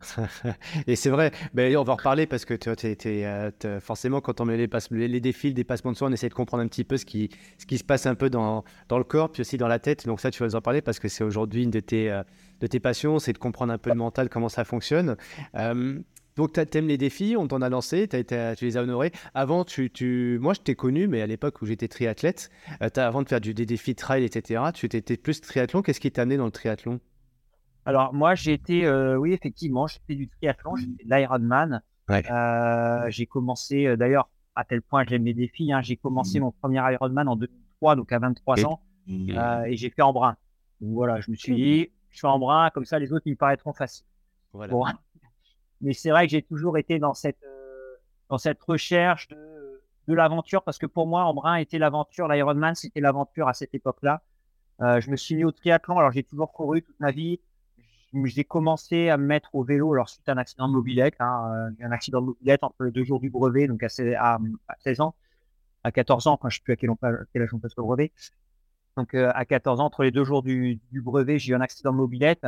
et 0.86 0.96
c'est 0.96 1.10
vrai, 1.10 1.30
ben, 1.54 1.76
on 1.76 1.82
va 1.82 1.92
en 1.92 1.96
reparler 1.96 2.26
parce 2.26 2.44
que 2.44 2.54
tu, 2.54 2.70
euh, 3.06 3.80
forcément, 3.80 4.20
quand 4.20 4.40
on 4.40 4.44
met 4.44 4.56
les, 4.56 4.68
les, 4.90 5.08
les, 5.08 5.20
défis, 5.20 5.48
le 5.48 5.54
dépassement 5.54 5.92
de 5.92 5.96
soi, 5.96 6.08
on 6.08 6.12
essaie 6.12 6.28
de 6.28 6.34
comprendre 6.34 6.62
un 6.62 6.68
petit 6.68 6.84
peu 6.84 6.96
ce 6.96 7.04
qui, 7.04 7.30
ce 7.58 7.66
qui 7.66 7.78
se 7.78 7.84
passe 7.84 8.06
un 8.06 8.14
peu 8.14 8.30
dans, 8.30 8.64
dans 8.88 8.98
le 8.98 9.04
corps, 9.04 9.30
puis 9.30 9.42
aussi 9.42 9.56
dans 9.56 9.68
la 9.68 9.78
tête. 9.78 10.06
Donc, 10.06 10.20
ça, 10.20 10.30
tu 10.30 10.42
vas 10.42 10.46
nous 10.46 10.56
en 10.56 10.60
parler 10.60 10.82
parce 10.82 10.98
que 10.98 11.08
c'est 11.08 11.24
aujourd'hui 11.24 11.64
une 11.64 11.70
de 11.70 11.80
tes, 11.80 12.10
euh, 12.10 12.22
de 12.60 12.66
tes 12.66 12.80
passions, 12.80 13.18
c'est 13.18 13.32
de 13.32 13.38
comprendre 13.38 13.72
un 13.72 13.78
peu 13.78 13.90
le 13.90 13.96
mental, 13.96 14.28
comment 14.28 14.48
ça 14.48 14.64
fonctionne. 14.64 15.16
Euh, 15.56 15.98
donc, 16.36 16.52
tu 16.52 16.78
aimes 16.78 16.88
les 16.88 16.98
défis, 16.98 17.36
on 17.36 17.48
t'en 17.48 17.60
a 17.60 17.68
lancé, 17.68 18.08
as 18.12 18.18
été, 18.18 18.52
tu 18.56 18.64
les 18.64 18.76
as 18.76 18.82
honorés. 18.82 19.12
Avant, 19.34 19.64
tu, 19.64 19.90
tu... 19.90 20.38
moi, 20.40 20.54
je 20.54 20.60
t'ai 20.60 20.74
connu, 20.74 21.06
mais 21.06 21.20
à 21.20 21.26
l'époque 21.26 21.60
où 21.62 21.66
j'étais 21.66 21.88
triathlète, 21.88 22.50
avant 22.96 23.22
de 23.22 23.28
faire 23.28 23.40
du, 23.40 23.52
des 23.52 23.66
défis 23.66 23.94
trail, 23.94 24.24
etc., 24.24 24.62
tu 24.72 24.86
étais 24.86 25.16
plus 25.16 25.40
triathlon. 25.40 25.82
Qu'est-ce 25.82 26.00
qui 26.00 26.10
t'a 26.10 26.22
amené 26.22 26.36
dans 26.36 26.46
le 26.46 26.50
triathlon? 26.50 27.00
Alors 27.84 28.12
moi 28.12 28.34
j'ai 28.34 28.52
été, 28.52 28.84
euh, 28.84 29.16
oui 29.16 29.32
effectivement, 29.32 29.86
j'ai 29.86 30.00
fait 30.06 30.14
du 30.14 30.28
triathlon, 30.28 30.76
j'ai 30.76 30.86
fait 30.86 31.04
de 31.04 31.14
l'Ironman. 31.14 31.82
Euh, 32.10 33.04
j'ai 33.08 33.26
commencé 33.26 33.86
euh, 33.86 33.96
d'ailleurs 33.96 34.28
à 34.56 34.64
tel 34.64 34.82
point 34.82 35.04
que 35.04 35.10
j'aime 35.10 35.24
les 35.24 35.34
défis. 35.34 35.72
Hein, 35.72 35.80
j'ai 35.80 35.96
commencé 35.96 36.38
mmh. 36.38 36.42
mon 36.42 36.52
premier 36.52 36.80
Ironman 36.92 37.28
en 37.28 37.36
2003, 37.36 37.96
donc 37.96 38.12
à 38.12 38.18
23 38.18 38.66
ans, 38.66 38.80
et 39.08 39.76
j'ai 39.76 39.90
fait 39.90 40.02
en 40.02 40.12
brun. 40.12 40.36
Donc 40.80 40.94
voilà, 40.94 41.20
je 41.20 41.30
me 41.30 41.36
suis 41.36 41.54
dit, 41.54 41.88
je 42.10 42.20
fais 42.20 42.26
en 42.26 42.38
brun, 42.38 42.70
comme 42.70 42.84
ça 42.84 42.98
les 42.98 43.12
autres 43.12 43.26
ils 43.26 43.32
me 43.32 43.36
paraîtront 43.36 43.72
faciles. 43.72 44.06
Mais 45.80 45.92
c'est 45.92 46.10
vrai 46.10 46.26
que 46.26 46.30
j'ai 46.30 46.42
toujours 46.42 46.78
été 46.78 46.98
dans 46.98 47.14
cette 47.14 47.44
dans 48.28 48.38
cette 48.38 48.62
recherche 48.62 49.28
de, 49.28 49.82
de 50.06 50.14
l'aventure 50.14 50.62
parce 50.62 50.78
que 50.78 50.86
pour 50.86 51.06
moi 51.06 51.24
en 51.24 51.34
brun 51.34 51.56
était 51.56 51.78
l'aventure, 51.78 52.28
l'Ironman 52.28 52.74
c'était 52.74 53.00
l'aventure 53.00 53.48
à 53.48 53.54
cette 53.54 53.74
époque-là. 53.74 54.22
je 54.80 55.10
me 55.10 55.16
suis 55.16 55.34
mis 55.34 55.44
au 55.44 55.52
triathlon, 55.52 55.98
alors 55.98 56.12
j'ai 56.12 56.22
toujours 56.22 56.52
couru 56.52 56.82
toute 56.82 56.98
ma 57.00 57.10
vie 57.10 57.40
j'ai 58.24 58.44
commencé 58.44 59.08
à 59.08 59.16
me 59.16 59.24
mettre 59.24 59.54
au 59.54 59.62
vélo 59.62 59.92
alors 59.92 60.08
suite 60.08 60.28
à 60.28 60.32
un 60.32 60.38
accident 60.38 60.68
de 60.68 60.72
mobilette, 60.72 61.14
hein, 61.20 61.70
euh, 61.80 61.86
un 61.86 61.92
accident 61.92 62.20
de 62.20 62.26
mobilette 62.26 62.62
entre 62.64 62.84
les 62.84 62.90
deux 62.90 63.04
jours 63.04 63.20
du 63.20 63.30
brevet, 63.30 63.68
donc 63.68 63.82
à 63.82 63.88
16, 63.88 64.14
à, 64.18 64.38
16 64.80 65.00
ans, 65.00 65.14
à 65.84 65.92
14 65.92 66.26
ans, 66.26 66.36
quand 66.36 66.48
je 66.48 66.56
sais 66.56 66.62
plus 66.62 66.72
à 66.72 66.76
quel, 66.76 66.90
âge 66.90 67.54
on 67.54 67.58
passe 67.58 67.76
le 67.76 67.82
brevet. 67.82 68.12
Donc 68.96 69.14
euh, 69.14 69.30
à 69.34 69.44
14 69.44 69.80
ans, 69.80 69.86
entre 69.86 70.02
les 70.02 70.10
deux 70.10 70.24
jours 70.24 70.42
du, 70.42 70.80
du 70.90 71.00
brevet, 71.00 71.38
j'ai 71.38 71.52
eu 71.52 71.54
un 71.54 71.60
accident 71.60 71.92
de 71.92 71.96
mobilette. 71.96 72.44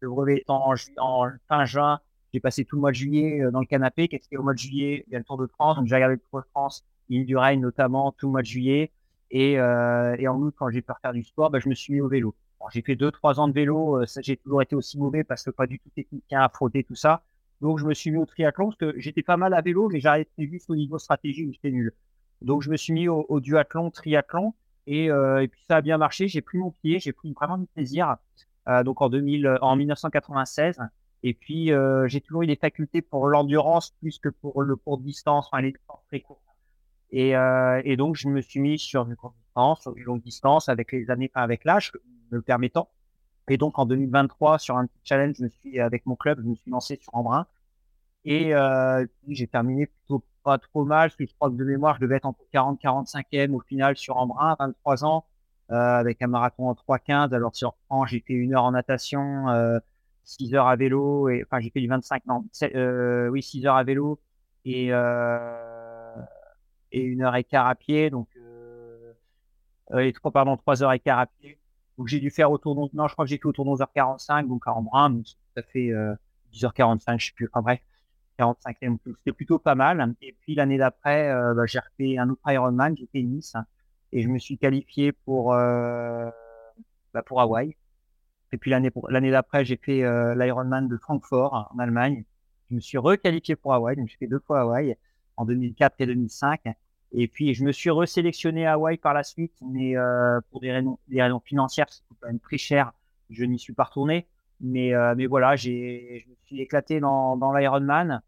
Le 0.00 0.08
brevet 0.10 0.38
étant 0.38 0.70
en 0.70 1.28
fin 1.48 1.64
juin, 1.64 2.00
j'ai 2.36 2.40
passé 2.40 2.66
tout 2.66 2.76
le 2.76 2.82
mois 2.82 2.90
de 2.90 2.96
juillet 2.96 3.40
euh, 3.40 3.50
dans 3.50 3.60
le 3.60 3.66
canapé. 3.66 4.08
Qu'est-ce 4.08 4.28
qu'il 4.28 4.36
y 4.36 4.36
a 4.36 4.40
au 4.40 4.44
mois 4.44 4.52
de 4.52 4.58
juillet 4.58 5.04
Il 5.06 5.12
y 5.14 5.16
a 5.16 5.18
le 5.18 5.24
Tour 5.24 5.38
de 5.38 5.46
France, 5.46 5.78
donc 5.78 5.86
j'ai 5.86 5.94
regardé 5.94 6.16
le 6.16 6.20
Tour 6.20 6.40
de 6.40 6.44
France, 6.50 6.84
l'île 7.08 7.24
du 7.24 7.34
Rhin 7.34 7.56
notamment, 7.56 8.12
tout 8.12 8.26
le 8.26 8.32
mois 8.32 8.42
de 8.42 8.46
juillet. 8.46 8.92
Et, 9.30 9.58
euh, 9.58 10.14
en 10.28 10.36
août, 10.42 10.54
quand 10.58 10.68
j'ai 10.68 10.82
pu 10.82 10.92
faire 11.00 11.14
du 11.14 11.22
sport, 11.22 11.48
bah, 11.48 11.60
je 11.60 11.68
me 11.70 11.74
suis 11.74 11.94
mis 11.94 12.02
au 12.02 12.08
vélo 12.08 12.34
j'ai 12.72 12.82
fait 12.82 12.96
deux, 12.96 13.10
trois 13.12 13.38
ans 13.38 13.46
de 13.48 13.52
vélo. 13.52 14.02
Euh, 14.02 14.06
j'ai 14.20 14.36
toujours 14.36 14.60
été 14.60 14.74
aussi 14.74 14.98
mauvais 14.98 15.22
parce 15.24 15.44
que 15.44 15.50
pas 15.50 15.66
du 15.66 15.78
tout 15.78 15.88
technicien 15.94 16.40
à 16.40 16.48
frotter 16.48 16.82
tout 16.82 16.96
ça. 16.96 17.22
Donc, 17.60 17.78
je 17.78 17.86
me 17.86 17.94
suis 17.94 18.10
mis 18.10 18.18
au 18.18 18.26
triathlon 18.26 18.66
parce 18.66 18.76
que 18.76 18.98
j'étais 18.98 19.22
pas 19.22 19.36
mal 19.36 19.54
à 19.54 19.60
vélo, 19.60 19.88
mais 19.88 20.00
j'arrêtais 20.00 20.46
juste 20.46 20.68
au 20.68 20.74
niveau 20.74 20.98
stratégie 20.98 21.46
où 21.46 21.52
j'étais 21.52 21.70
nul. 21.70 21.92
Donc, 22.42 22.62
je 22.62 22.70
me 22.70 22.76
suis 22.76 22.92
mis 22.92 23.08
au, 23.08 23.40
duathlon, 23.40 23.90
triathlon. 23.90 24.52
Et, 24.86 25.08
puis, 25.50 25.62
ça 25.68 25.76
a 25.76 25.80
bien 25.80 25.96
marché. 25.96 26.26
J'ai 26.26 26.42
pris 26.42 26.58
mon 26.58 26.72
pied, 26.72 26.98
j'ai 26.98 27.12
pris 27.12 27.32
vraiment 27.32 27.56
du 27.56 27.66
plaisir. 27.66 28.16
Donc, 28.84 29.00
en, 29.00 29.08
2000, 29.08 29.58
en 29.62 29.76
1996. 29.76 30.80
Et 31.28 31.34
puis, 31.34 31.72
euh, 31.72 32.06
j'ai 32.06 32.20
toujours 32.20 32.42
eu 32.42 32.46
des 32.46 32.54
facultés 32.54 33.02
pour 33.02 33.26
l'endurance 33.26 33.90
plus 33.98 34.20
que 34.20 34.28
pour 34.28 34.62
le 34.62 34.76
court 34.76 34.98
distance, 34.98 35.48
enfin, 35.50 35.60
les 35.60 35.72
distances 35.72 36.04
très 36.06 36.20
courtes. 36.20 36.40
Et, 37.10 37.34
euh, 37.34 37.82
et, 37.84 37.96
donc, 37.96 38.14
je 38.14 38.28
me 38.28 38.40
suis 38.40 38.60
mis 38.60 38.78
sur 38.78 39.04
du 39.06 39.16
court 39.16 39.34
distance, 39.42 39.80
sur 39.80 39.92
du 39.92 40.04
longue 40.04 40.22
distance 40.22 40.68
avec 40.68 40.92
les 40.92 41.10
années, 41.10 41.32
avec 41.34 41.64
l'âge 41.64 41.90
me 42.30 42.36
le 42.36 42.42
permettant. 42.42 42.90
Et 43.48 43.56
donc 43.56 43.76
en 43.76 43.86
2023, 43.86 44.60
sur 44.60 44.76
un 44.76 44.86
petit 44.86 45.00
challenge, 45.02 45.34
je 45.38 45.42
me 45.42 45.48
suis 45.48 45.80
avec 45.80 46.06
mon 46.06 46.14
club, 46.14 46.38
je 46.44 46.48
me 46.48 46.54
suis 46.54 46.70
lancé 46.70 46.96
sur 47.02 47.12
Embrun. 47.12 47.48
Et 48.24 48.54
euh, 48.54 49.04
j'ai 49.26 49.48
terminé 49.48 49.86
plutôt 49.86 50.22
pas 50.44 50.58
trop 50.58 50.84
mal. 50.84 51.10
Je 51.18 51.26
crois 51.34 51.50
que 51.50 51.56
de 51.56 51.64
mémoire, 51.64 51.96
je 51.96 52.02
devais 52.02 52.16
être 52.16 52.26
entre 52.26 52.44
40 52.52 52.80
45e 52.80 53.52
au 53.52 53.60
final 53.60 53.96
sur 53.96 54.16
Embrun, 54.16 54.54
23 54.60 55.04
ans, 55.04 55.24
avec 55.70 56.22
un 56.22 56.28
marathon 56.28 56.68
en 56.68 56.74
3,15. 56.74 57.34
Alors 57.34 57.56
sur 57.56 57.74
j'ai 58.06 58.20
fait 58.20 58.34
une 58.34 58.54
heure 58.54 58.62
en 58.62 58.70
natation, 58.72 59.48
6 60.26 60.54
heures 60.54 60.66
à 60.66 60.76
vélo, 60.76 61.28
et 61.30 61.42
enfin 61.44 61.60
j'ai 61.60 61.70
fait 61.70 61.80
du 61.80 61.88
25, 61.88 62.26
non, 62.26 62.44
euh, 62.74 63.28
oui, 63.28 63.42
6 63.42 63.64
heures 63.66 63.76
à 63.76 63.84
vélo 63.84 64.20
et, 64.64 64.88
euh, 64.90 66.16
et 66.92 67.00
une 67.02 67.22
heure 67.22 67.36
et 67.36 67.44
quart 67.44 67.66
à 67.68 67.74
pied. 67.76 68.10
Donc, 68.10 68.28
euh, 68.36 69.12
pardon, 70.32 70.56
3 70.56 70.82
heures 70.82 70.92
et 70.92 70.98
quart 71.00 71.20
à 71.20 71.26
pied. 71.26 71.58
Donc 71.98 72.08
j'ai 72.08 72.20
dû 72.20 72.30
faire 72.30 72.50
autour 72.50 72.74
de, 72.74 72.96
non, 72.96 73.08
je 73.08 73.12
crois 73.14 73.24
que 73.24 73.30
j'ai 73.30 73.38
fait 73.38 73.46
autour 73.46 73.64
de 73.64 73.70
11h45, 73.70 74.48
donc 74.48 74.66
en 74.66 74.82
brun, 74.82 75.10
donc 75.10 75.26
ça 75.56 75.62
fait 75.62 75.90
euh, 75.90 76.14
10h45, 76.52 77.18
je 77.20 77.26
sais 77.26 77.32
plus, 77.34 77.48
enfin 77.52 77.62
bref, 77.62 77.80
45 78.38 78.76
e 78.82 78.96
c'était 79.18 79.32
plutôt 79.32 79.58
pas 79.58 79.74
mal. 79.74 80.14
Et 80.20 80.36
puis 80.40 80.54
l'année 80.54 80.78
d'après, 80.78 81.30
euh, 81.30 81.54
bah, 81.54 81.66
j'ai 81.66 81.78
refait 81.78 82.18
un 82.18 82.28
autre 82.30 82.42
Ironman, 82.50 82.96
j'ai 82.96 83.06
fait 83.12 83.22
Nice, 83.22 83.54
et 84.12 84.22
je 84.22 84.28
me 84.28 84.38
suis 84.38 84.58
qualifié 84.58 85.12
pour, 85.12 85.54
euh, 85.54 86.28
bah, 87.14 87.22
pour 87.22 87.40
Hawaï. 87.40 87.76
Et 88.52 88.58
puis 88.58 88.70
l'année 88.70 88.90
l'année 89.08 89.30
d'après, 89.30 89.64
j'ai 89.64 89.76
fait 89.76 90.02
euh, 90.04 90.34
l'Ironman 90.34 90.88
de 90.88 90.96
Francfort 90.96 91.70
en 91.74 91.78
Allemagne. 91.78 92.24
Je 92.70 92.76
me 92.76 92.80
suis 92.80 92.98
requalifié 92.98 93.56
pour 93.56 93.74
Hawaï, 93.74 93.96
donc 93.96 94.08
j'ai 94.08 94.16
fait 94.16 94.26
deux 94.26 94.38
fois 94.38 94.60
Hawaï 94.60 94.96
en 95.36 95.44
2004 95.44 95.96
et 96.00 96.06
2005. 96.06 96.62
Et 97.12 97.28
puis, 97.28 97.54
je 97.54 97.64
me 97.64 97.72
suis 97.72 97.90
resélectionné 97.90 98.66
à 98.66 98.74
Hawaï 98.74 98.98
par 98.98 99.14
la 99.14 99.22
suite, 99.22 99.54
mais 99.62 99.96
euh, 99.96 100.40
pour 100.50 100.60
des 100.60 100.72
raisons, 100.72 100.98
des 101.08 101.22
raisons 101.22 101.40
financières, 101.40 101.86
c'était 101.88 102.14
quand 102.20 102.28
même 102.28 102.40
très 102.40 102.58
cher. 102.58 102.92
Je 103.30 103.44
n'y 103.44 103.58
suis 103.58 103.72
pas 103.72 103.84
retourné. 103.84 104.26
Mais, 104.60 104.94
euh, 104.94 105.14
mais 105.16 105.26
voilà, 105.26 105.54
j'ai, 105.54 106.24
je 106.24 106.30
me 106.30 106.34
suis 106.46 106.60
éclaté 106.60 106.98
dans, 106.98 107.36
dans 107.36 107.52
l'Ironman. 107.52 108.22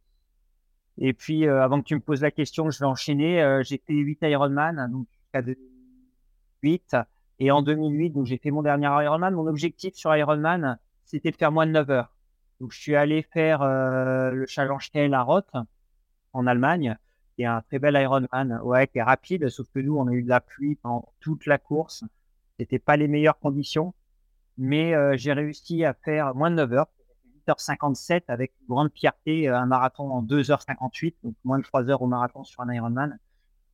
Et 0.98 1.12
puis, 1.12 1.46
avant 1.46 1.80
que 1.80 1.86
tu 1.86 1.94
me 1.94 2.00
poses 2.00 2.22
la 2.22 2.30
question, 2.30 2.70
je 2.70 2.78
vais 2.80 2.86
enchaîner. 2.86 3.60
J'ai 3.62 3.78
fait 3.78 3.94
8 3.94 4.18
Ironman, 4.22 4.90
donc 4.90 5.06
jusqu'à 5.10 5.42
2008. 5.42 6.96
Et 7.40 7.50
en 7.50 7.62
2008, 7.62 8.10
donc 8.10 8.26
j'ai 8.26 8.38
fait 8.38 8.50
mon 8.50 8.62
dernier 8.62 8.86
Ironman. 8.86 9.34
Mon 9.34 9.46
objectif 9.46 9.94
sur 9.94 10.14
Ironman, 10.14 10.78
c'était 11.04 11.30
de 11.30 11.36
faire 11.36 11.52
moins 11.52 11.66
de 11.66 11.72
9 11.72 11.90
heures. 11.90 12.12
Donc, 12.60 12.72
je 12.72 12.80
suis 12.80 12.96
allé 12.96 13.22
faire 13.22 13.62
euh, 13.62 14.30
le 14.32 14.46
Challenge 14.46 14.90
Trail 14.90 15.14
à 15.14 15.22
Roth, 15.22 15.52
en 16.32 16.46
Allemagne 16.46 16.96
qui 17.38 17.42
est 17.42 17.46
un 17.46 17.60
très 17.60 17.78
bel 17.78 17.94
Ironman, 17.94 18.60
ouais, 18.64 18.88
qui 18.88 18.98
est 18.98 19.02
rapide, 19.02 19.48
sauf 19.48 19.68
que 19.72 19.78
nous, 19.78 19.96
on 19.96 20.08
a 20.08 20.12
eu 20.12 20.24
de 20.24 20.28
la 20.28 20.40
pluie 20.40 20.74
pendant 20.74 21.12
toute 21.20 21.46
la 21.46 21.56
course. 21.56 22.02
C'était 22.58 22.80
pas 22.80 22.96
les 22.96 23.06
meilleures 23.06 23.38
conditions, 23.38 23.94
mais 24.56 24.92
euh, 24.92 25.16
j'ai 25.16 25.32
réussi 25.32 25.84
à 25.84 25.94
faire 25.94 26.34
moins 26.34 26.50
de 26.50 26.56
9 26.56 26.72
heures, 26.72 26.88
8h57 27.46 28.22
avec 28.26 28.54
une 28.60 28.66
grande 28.66 28.90
fierté, 28.92 29.48
euh, 29.48 29.56
un 29.56 29.66
marathon 29.66 30.10
en 30.10 30.20
2h58, 30.20 31.14
donc 31.22 31.36
moins 31.44 31.60
de 31.60 31.62
3 31.62 31.88
heures 31.90 32.02
au 32.02 32.08
marathon 32.08 32.42
sur 32.42 32.60
un 32.60 32.74
Ironman. 32.74 33.16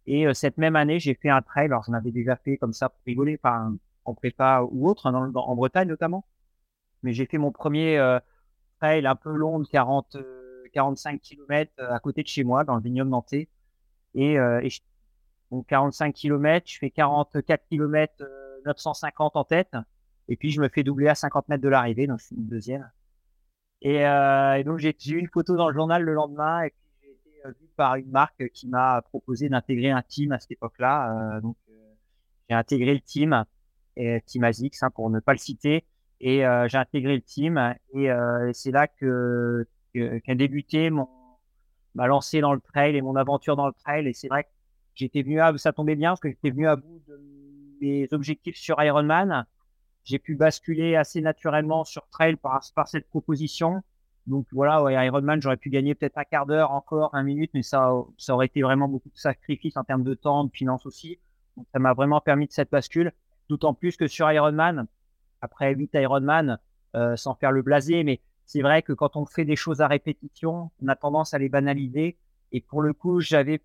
Et 0.06 0.26
euh, 0.26 0.34
cette 0.34 0.58
même 0.58 0.76
année, 0.76 0.98
j'ai 1.00 1.14
fait 1.14 1.30
un 1.30 1.42
trail, 1.42 1.66
alors 1.66 1.84
j'en 1.84 1.94
avais 1.94 2.10
déjà 2.12 2.36
fait 2.36 2.56
comme 2.56 2.72
ça 2.72 2.88
pour 2.88 3.00
rigoler, 3.06 3.36
pas 3.38 3.68
en 4.04 4.14
prépa 4.14 4.62
ou 4.70 4.88
autre, 4.88 5.10
dans, 5.10 5.32
en 5.34 5.56
Bretagne 5.56 5.88
notamment. 5.88 6.26
Mais 7.02 7.12
j'ai 7.12 7.26
fait 7.26 7.38
mon 7.38 7.52
premier 7.52 7.98
trail 8.80 9.06
un 9.06 9.16
peu 9.16 9.32
long 9.32 9.60
de 9.60 9.66
40, 9.66 10.16
45 10.74 11.20
km 11.20 11.72
à 11.78 11.98
côté 12.00 12.22
de 12.22 12.28
chez 12.28 12.44
moi, 12.44 12.64
dans 12.64 12.76
le 12.76 12.82
vignoble 12.82 13.10
nantais. 13.10 13.48
Et, 14.14 14.38
euh, 14.38 14.60
et 14.62 14.70
45 15.68 16.14
km, 16.14 16.68
je 16.68 16.78
fais 16.78 16.90
44 16.90 17.64
km 17.68 18.24
950 18.66 19.36
en 19.36 19.44
tête. 19.44 19.76
Et 20.28 20.36
puis, 20.36 20.50
je 20.50 20.60
me 20.60 20.68
fais 20.68 20.82
doubler 20.82 21.08
à 21.08 21.14
50 21.14 21.48
mètres 21.48 21.62
de 21.62 21.68
l'arrivée, 21.68 22.06
donc 22.06 22.20
je 22.20 22.34
une 22.34 22.46
deuxième. 22.46 22.90
Et, 23.82 24.06
euh, 24.06 24.54
et 24.54 24.64
donc, 24.64 24.78
j'ai 24.78 24.94
eu 25.06 25.18
une 25.18 25.28
photo 25.28 25.56
dans 25.56 25.68
le 25.68 25.74
journal 25.74 26.02
le 26.02 26.14
lendemain 26.14 26.66
puis, 26.68 26.72
j'ai 27.02 27.10
été 27.10 27.30
euh, 27.30 27.33
vu 27.48 27.68
par 27.76 27.96
une 27.96 28.10
marque 28.10 28.48
qui 28.50 28.68
m'a 28.68 29.02
proposé 29.02 29.48
d'intégrer 29.48 29.90
un 29.90 30.02
team 30.02 30.32
à 30.32 30.38
cette 30.38 30.52
époque-là. 30.52 31.36
Euh, 31.36 31.40
donc, 31.40 31.56
euh, 31.68 31.72
j'ai 32.48 32.54
intégré 32.54 32.94
le 32.94 33.00
team, 33.00 33.44
Team 34.26 34.44
ASICS, 34.44 34.82
hein, 34.82 34.90
pour 34.90 35.08
ne 35.10 35.20
pas 35.20 35.32
le 35.32 35.38
citer. 35.38 35.84
Et 36.20 36.44
euh, 36.44 36.66
j'ai 36.68 36.78
intégré 36.78 37.14
le 37.14 37.22
team. 37.22 37.74
Et, 37.92 38.04
et 38.04 38.52
c'est 38.52 38.72
là 38.72 38.88
que 38.88 39.66
qu'a 39.94 40.34
débuté 40.34 40.90
mon 40.90 41.08
m'a 41.94 42.08
lancé 42.08 42.40
dans 42.40 42.52
le 42.52 42.60
trail 42.60 42.96
et 42.96 43.02
mon 43.02 43.16
aventure 43.16 43.56
dans 43.56 43.66
le 43.66 43.72
trail. 43.72 44.06
Et 44.08 44.12
c'est 44.12 44.28
vrai 44.28 44.44
que 44.44 44.48
j'étais 44.94 45.22
venu 45.22 45.40
à, 45.40 45.56
ça 45.58 45.72
tombait 45.72 45.94
bien 45.94 46.10
parce 46.10 46.20
que 46.20 46.28
j'étais 46.28 46.50
venu 46.50 46.66
à 46.66 46.76
bout 46.76 47.00
de 47.06 47.20
mes 47.80 48.08
objectifs 48.12 48.56
sur 48.56 48.82
Ironman. 48.82 49.46
J'ai 50.04 50.18
pu 50.18 50.34
basculer 50.34 50.96
assez 50.96 51.20
naturellement 51.20 51.84
sur 51.84 52.08
trail 52.08 52.36
par, 52.36 52.62
par 52.74 52.88
cette 52.88 53.08
proposition. 53.08 53.82
Donc 54.26 54.46
voilà, 54.52 54.82
ouais, 54.82 54.94
Ironman, 55.06 55.40
j'aurais 55.42 55.56
pu 55.56 55.70
gagner 55.70 55.94
peut-être 55.94 56.16
un 56.16 56.24
quart 56.24 56.46
d'heure 56.46 56.70
encore, 56.70 57.14
un 57.14 57.22
minute, 57.22 57.50
mais 57.54 57.62
ça, 57.62 57.92
ça 58.16 58.34
aurait 58.34 58.46
été 58.46 58.62
vraiment 58.62 58.88
beaucoup 58.88 59.10
de 59.10 59.18
sacrifices 59.18 59.76
en 59.76 59.84
termes 59.84 60.04
de 60.04 60.14
temps, 60.14 60.44
de 60.44 60.50
finances 60.50 60.86
aussi. 60.86 61.18
Donc 61.56 61.66
ça 61.72 61.78
m'a 61.78 61.92
vraiment 61.92 62.20
permis 62.20 62.46
de 62.46 62.52
cette 62.52 62.70
bascule. 62.70 63.12
D'autant 63.48 63.74
plus 63.74 63.96
que 63.96 64.06
sur 64.06 64.30
Ironman, 64.32 64.86
après 65.42 65.74
8 65.74 65.90
Ironman, 65.94 66.58
sans 67.16 67.34
faire 67.34 67.52
le 67.52 67.60
blasé, 67.60 68.02
mais 68.02 68.20
c'est 68.46 68.62
vrai 68.62 68.82
que 68.82 68.92
quand 68.92 69.16
on 69.16 69.26
fait 69.26 69.44
des 69.44 69.56
choses 69.56 69.80
à 69.80 69.88
répétition, 69.88 70.70
on 70.82 70.88
a 70.88 70.96
tendance 70.96 71.34
à 71.34 71.38
les 71.38 71.48
banaliser. 71.48 72.16
Et 72.52 72.60
pour 72.60 72.82
le 72.82 72.92
coup, 72.92 73.20
j'avais 73.20 73.62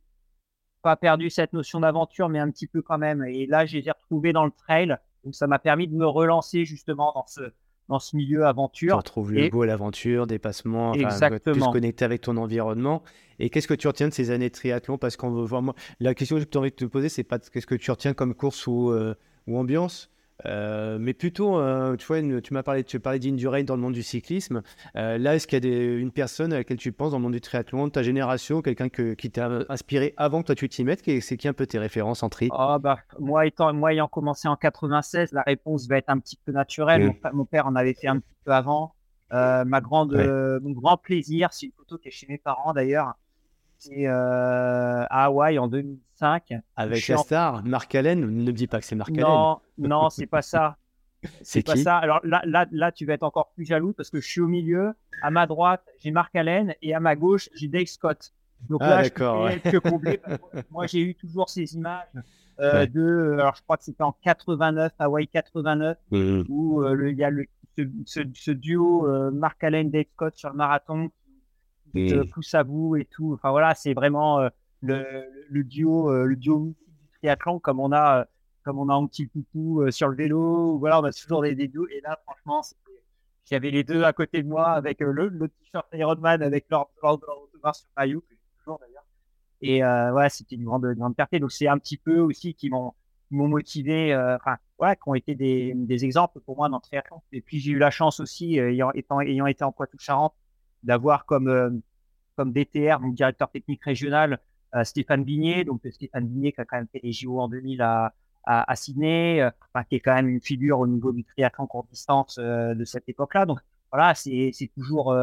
pas 0.81 0.95
perdu 0.95 1.29
cette 1.29 1.53
notion 1.53 1.79
d'aventure, 1.79 2.29
mais 2.29 2.39
un 2.39 2.49
petit 2.49 2.67
peu 2.67 2.81
quand 2.81 2.97
même. 2.97 3.23
Et 3.23 3.45
là, 3.45 3.65
j'ai 3.65 3.81
retrouvé 3.89 4.33
dans 4.33 4.45
le 4.45 4.51
trail. 4.51 4.97
Donc, 5.23 5.35
ça 5.35 5.47
m'a 5.47 5.59
permis 5.59 5.87
de 5.87 5.95
me 5.95 6.07
relancer 6.07 6.65
justement 6.65 7.11
dans 7.13 7.27
ce, 7.27 7.51
dans 7.89 7.99
ce 7.99 8.15
milieu 8.15 8.45
aventure. 8.45 8.93
Tu 8.93 8.97
retrouves 8.97 9.33
le 9.33 9.49
goût 9.49 9.63
à 9.63 9.65
l'aventure, 9.65 10.27
dépassement, 10.27 10.93
Exactement. 10.93 11.53
plus 11.53 11.71
connecté 11.71 12.05
avec 12.05 12.21
ton 12.21 12.37
environnement. 12.37 13.03
Et 13.39 13.49
qu'est-ce 13.49 13.67
que 13.67 13.73
tu 13.73 13.87
retiens 13.87 14.07
de 14.07 14.13
ces 14.13 14.31
années 14.31 14.49
de 14.49 14.53
triathlon? 14.53 14.97
Parce 14.97 15.17
qu'on 15.17 15.31
veut 15.31 15.43
voir, 15.43 15.61
moi, 15.61 15.73
la 15.99 16.13
question 16.13 16.37
que 16.37 16.43
j'ai 16.43 16.57
envie 16.59 16.69
de 16.69 16.75
te 16.75 16.85
poser, 16.85 17.09
c'est 17.09 17.23
pas 17.23 17.39
qu'est-ce 17.39 17.67
que 17.67 17.75
tu 17.75 17.89
retiens 17.91 18.13
comme 18.13 18.35
course 18.35 18.67
ou, 18.67 18.91
euh, 18.91 19.15
ou 19.47 19.57
ambiance, 19.57 20.11
euh, 20.45 20.97
mais 20.99 21.13
plutôt, 21.13 21.57
euh, 21.57 21.95
tu 21.97 22.05
vois, 22.05 22.21
tu 22.41 22.53
m'as 22.53 22.63
parlé, 22.63 22.83
tu 22.83 22.99
parlais 22.99 23.19
d'Indurain 23.19 23.63
dans 23.63 23.75
le 23.75 23.81
monde 23.81 23.93
du 23.93 24.03
cyclisme. 24.03 24.61
Euh, 24.95 25.17
là, 25.17 25.35
est-ce 25.35 25.47
qu'il 25.47 25.65
y 25.65 25.73
a 25.73 25.97
une 25.97 26.11
personne 26.11 26.53
à 26.53 26.57
laquelle 26.57 26.77
tu 26.77 26.91
penses 26.91 27.11
dans 27.11 27.17
le 27.17 27.23
monde 27.23 27.33
du 27.33 27.41
triathlon, 27.41 27.87
de 27.87 27.91
ta 27.91 28.03
génération, 28.03 28.61
quelqu'un 28.61 28.89
qui 28.89 29.31
t'a 29.31 29.49
inspiré 29.69 30.13
avant 30.17 30.41
que 30.41 30.47
toi 30.47 30.55
tu 30.55 30.69
t'y 30.69 30.83
mettes 30.83 31.03
C'est 31.21 31.37
qui 31.37 31.47
un 31.47 31.53
peu 31.53 31.65
tes 31.65 31.79
références 31.79 32.23
en 32.23 32.29
tri? 32.29 32.49
Oh, 32.51 32.77
bah, 32.79 32.99
moi, 33.19 33.45
étant, 33.45 33.73
moi, 33.73 33.93
ayant 33.93 34.07
commencé 34.07 34.47
en 34.47 34.55
96, 34.55 35.31
la 35.33 35.41
réponse 35.41 35.87
va 35.87 35.97
être 35.97 36.09
un 36.09 36.19
petit 36.19 36.37
peu 36.45 36.51
naturelle. 36.51 37.13
Mon, 37.33 37.45
père 37.45 37.67
en 37.67 37.75
avait 37.75 37.93
fait 37.93 38.07
un 38.07 38.19
petit 38.19 38.35
peu 38.45 38.51
avant. 38.51 38.93
ma 39.31 39.81
grande, 39.81 40.13
mon 40.61 40.71
grand 40.71 40.97
plaisir, 40.97 41.49
c'est 41.51 41.67
une 41.67 41.71
photo 41.73 41.97
qui 41.97 42.07
est 42.07 42.11
chez 42.11 42.27
mes 42.27 42.37
parents 42.37 42.73
d'ailleurs. 42.73 43.13
C'est 43.79 44.05
à 44.05 45.25
Hawaï 45.25 45.57
en 45.57 45.67
2000 45.67 45.97
avec 46.75 47.07
la 47.07 47.17
star, 47.17 47.63
Marc 47.63 47.95
Allen. 47.95 48.19
Ne 48.19 48.27
me 48.27 48.51
dis 48.51 48.67
pas 48.67 48.79
que 48.79 48.85
c'est 48.85 48.95
Marc 48.95 49.11
Allen. 49.11 49.21
Non, 49.21 49.59
non, 49.77 50.09
c'est 50.09 50.27
pas 50.27 50.41
ça. 50.41 50.77
C'est 51.41 51.65
pas 51.65 51.75
ça. 51.75 51.97
Alors 51.97 52.21
là, 52.23 52.41
là, 52.45 52.65
là, 52.71 52.93
tu 52.93 53.05
vas 53.05 53.11
être 53.11 53.23
encore 53.23 53.51
plus 53.51 53.65
jaloux 53.65 53.91
parce 53.91 54.09
que 54.09 54.21
je 54.21 54.25
suis 54.25 54.39
au 54.39 54.47
milieu. 54.47 54.93
À 55.21 55.31
ma 55.31 55.47
droite, 55.47 55.83
j'ai 55.99 56.11
Marc 56.11 56.33
Allen 56.33 56.73
et 56.81 56.93
à 56.93 57.01
ma 57.01 57.17
gauche, 57.17 57.49
j'ai 57.53 57.67
Dave 57.67 57.87
Scott. 57.87 58.33
Donc 58.69 58.79
ah, 58.81 59.01
là, 59.01 59.03
je 59.03 60.61
moi, 60.71 60.87
j'ai 60.87 61.01
eu 61.01 61.15
toujours 61.15 61.49
ces 61.49 61.75
images 61.75 62.07
euh, 62.61 62.85
de. 62.85 63.35
Alors, 63.37 63.53
je 63.57 63.63
crois 63.63 63.75
que 63.75 63.83
c'était 63.83 64.03
en 64.03 64.13
89, 64.23 64.93
Hawaii 64.97 65.27
89, 65.27 65.97
mmh. 66.09 66.43
où 66.47 66.83
euh, 66.83 67.11
il 67.11 67.17
y 67.17 67.23
a 67.25 67.31
le, 67.31 67.47
ce, 68.05 68.51
duo 68.51 69.05
euh, 69.05 69.29
Marc 69.31 69.61
Allen, 69.61 69.89
Dave 69.89 70.05
Scott 70.13 70.37
sur 70.37 70.49
le 70.49 70.55
marathon 70.55 71.09
à 72.53 72.63
bout 72.63 72.95
et 72.95 73.05
tout. 73.05 73.33
Enfin 73.33 73.51
voilà, 73.51 73.75
c'est 73.75 73.93
vraiment 73.93 74.49
le, 74.81 75.63
duo, 75.63 76.11
euh, 76.11 76.25
le 76.25 76.35
duo 76.35 76.75
du 76.87 77.07
triathlon, 77.19 77.59
comme 77.59 77.79
on 77.79 77.91
a, 77.91 78.21
euh, 78.21 78.25
comme 78.63 78.79
on 78.79 78.89
a 78.89 78.93
un 78.93 79.05
petit 79.07 79.27
coucou 79.27 79.81
euh, 79.81 79.91
sur 79.91 80.07
le 80.07 80.15
vélo. 80.15 80.77
Voilà, 80.77 80.99
on 80.99 81.03
a 81.03 81.11
toujours 81.11 81.41
des, 81.41 81.55
des 81.55 81.67
duos. 81.67 81.87
Et 81.89 82.01
là, 82.01 82.19
franchement, 82.25 82.61
j'avais 83.49 83.71
les 83.71 83.83
deux 83.83 84.03
à 84.03 84.13
côté 84.13 84.43
de 84.43 84.47
moi 84.47 84.69
avec 84.71 84.99
le, 84.99 85.11
le 85.11 85.47
t-shirt 85.47 85.87
Ironman 85.93 86.41
avec 86.41 86.65
leur, 86.69 86.89
leur, 87.01 87.19
leur 87.63 87.75
sur 87.75 87.89
maillot, 87.97 88.23
toujours 88.59 88.79
d'ailleurs. 88.79 89.05
Et 89.61 89.83
euh, 89.83 90.13
ouais, 90.13 90.29
c'était 90.29 90.55
une 90.55 90.65
grande, 90.65 90.85
grande 90.95 91.15
fierté. 91.15 91.39
Donc, 91.39 91.51
c'est 91.51 91.67
un 91.67 91.77
petit 91.77 91.97
peu 91.97 92.19
aussi 92.19 92.53
qui 92.53 92.69
m'ont 92.69 92.93
m'ont 93.31 93.47
motivé, 93.47 94.15
enfin, 94.15 94.57
ouais, 94.79 94.95
qui 94.95 95.03
ont 95.05 95.13
été 95.13 95.35
des, 95.35 95.73
des, 95.75 96.03
exemples 96.03 96.39
pour 96.39 96.57
moi 96.57 96.67
dans 96.67 96.77
le 96.77 96.81
triathlon. 96.81 97.21
Et 97.31 97.41
puis, 97.41 97.59
j'ai 97.59 97.73
eu 97.73 97.77
la 97.77 97.91
chance 97.91 98.19
aussi, 98.19 98.57
ayant, 98.57 98.91
étant, 98.93 99.21
ayant 99.21 99.45
été 99.45 99.63
en 99.63 99.71
Poitou-Charentes, 99.71 100.33
d'avoir 100.83 101.25
comme, 101.25 101.81
comme 102.35 102.51
DTR, 102.51 102.99
mon 102.99 103.09
directeur 103.09 103.49
technique 103.49 103.83
régional, 103.83 104.39
euh, 104.75 104.83
Stéphane 104.83 105.23
Bigné, 105.23 105.63
donc 105.63 105.85
euh, 105.85 105.91
Stéphane 105.91 106.27
Bigné 106.27 106.51
qui 106.51 106.61
a 106.61 106.65
quand 106.65 106.77
même 106.77 106.87
fait 106.91 107.01
les 107.03 107.11
JO 107.11 107.39
en 107.39 107.49
2000 107.49 107.81
à, 107.81 108.13
à, 108.43 108.75
Sydney, 108.75 109.41
euh, 109.41 109.49
qui 109.89 109.95
est 109.95 109.99
quand 109.99 110.13
même 110.13 110.29
une 110.29 110.41
figure 110.41 110.79
au 110.79 110.87
niveau 110.87 111.11
du 111.11 111.23
triathlon 111.23 111.65
court 111.65 111.85
distance 111.89 112.37
de 112.37 112.85
cette 112.85 113.07
époque-là. 113.07 113.45
Donc 113.45 113.59
voilà, 113.91 114.13
c'est 114.15 114.51
toujours 114.75 115.15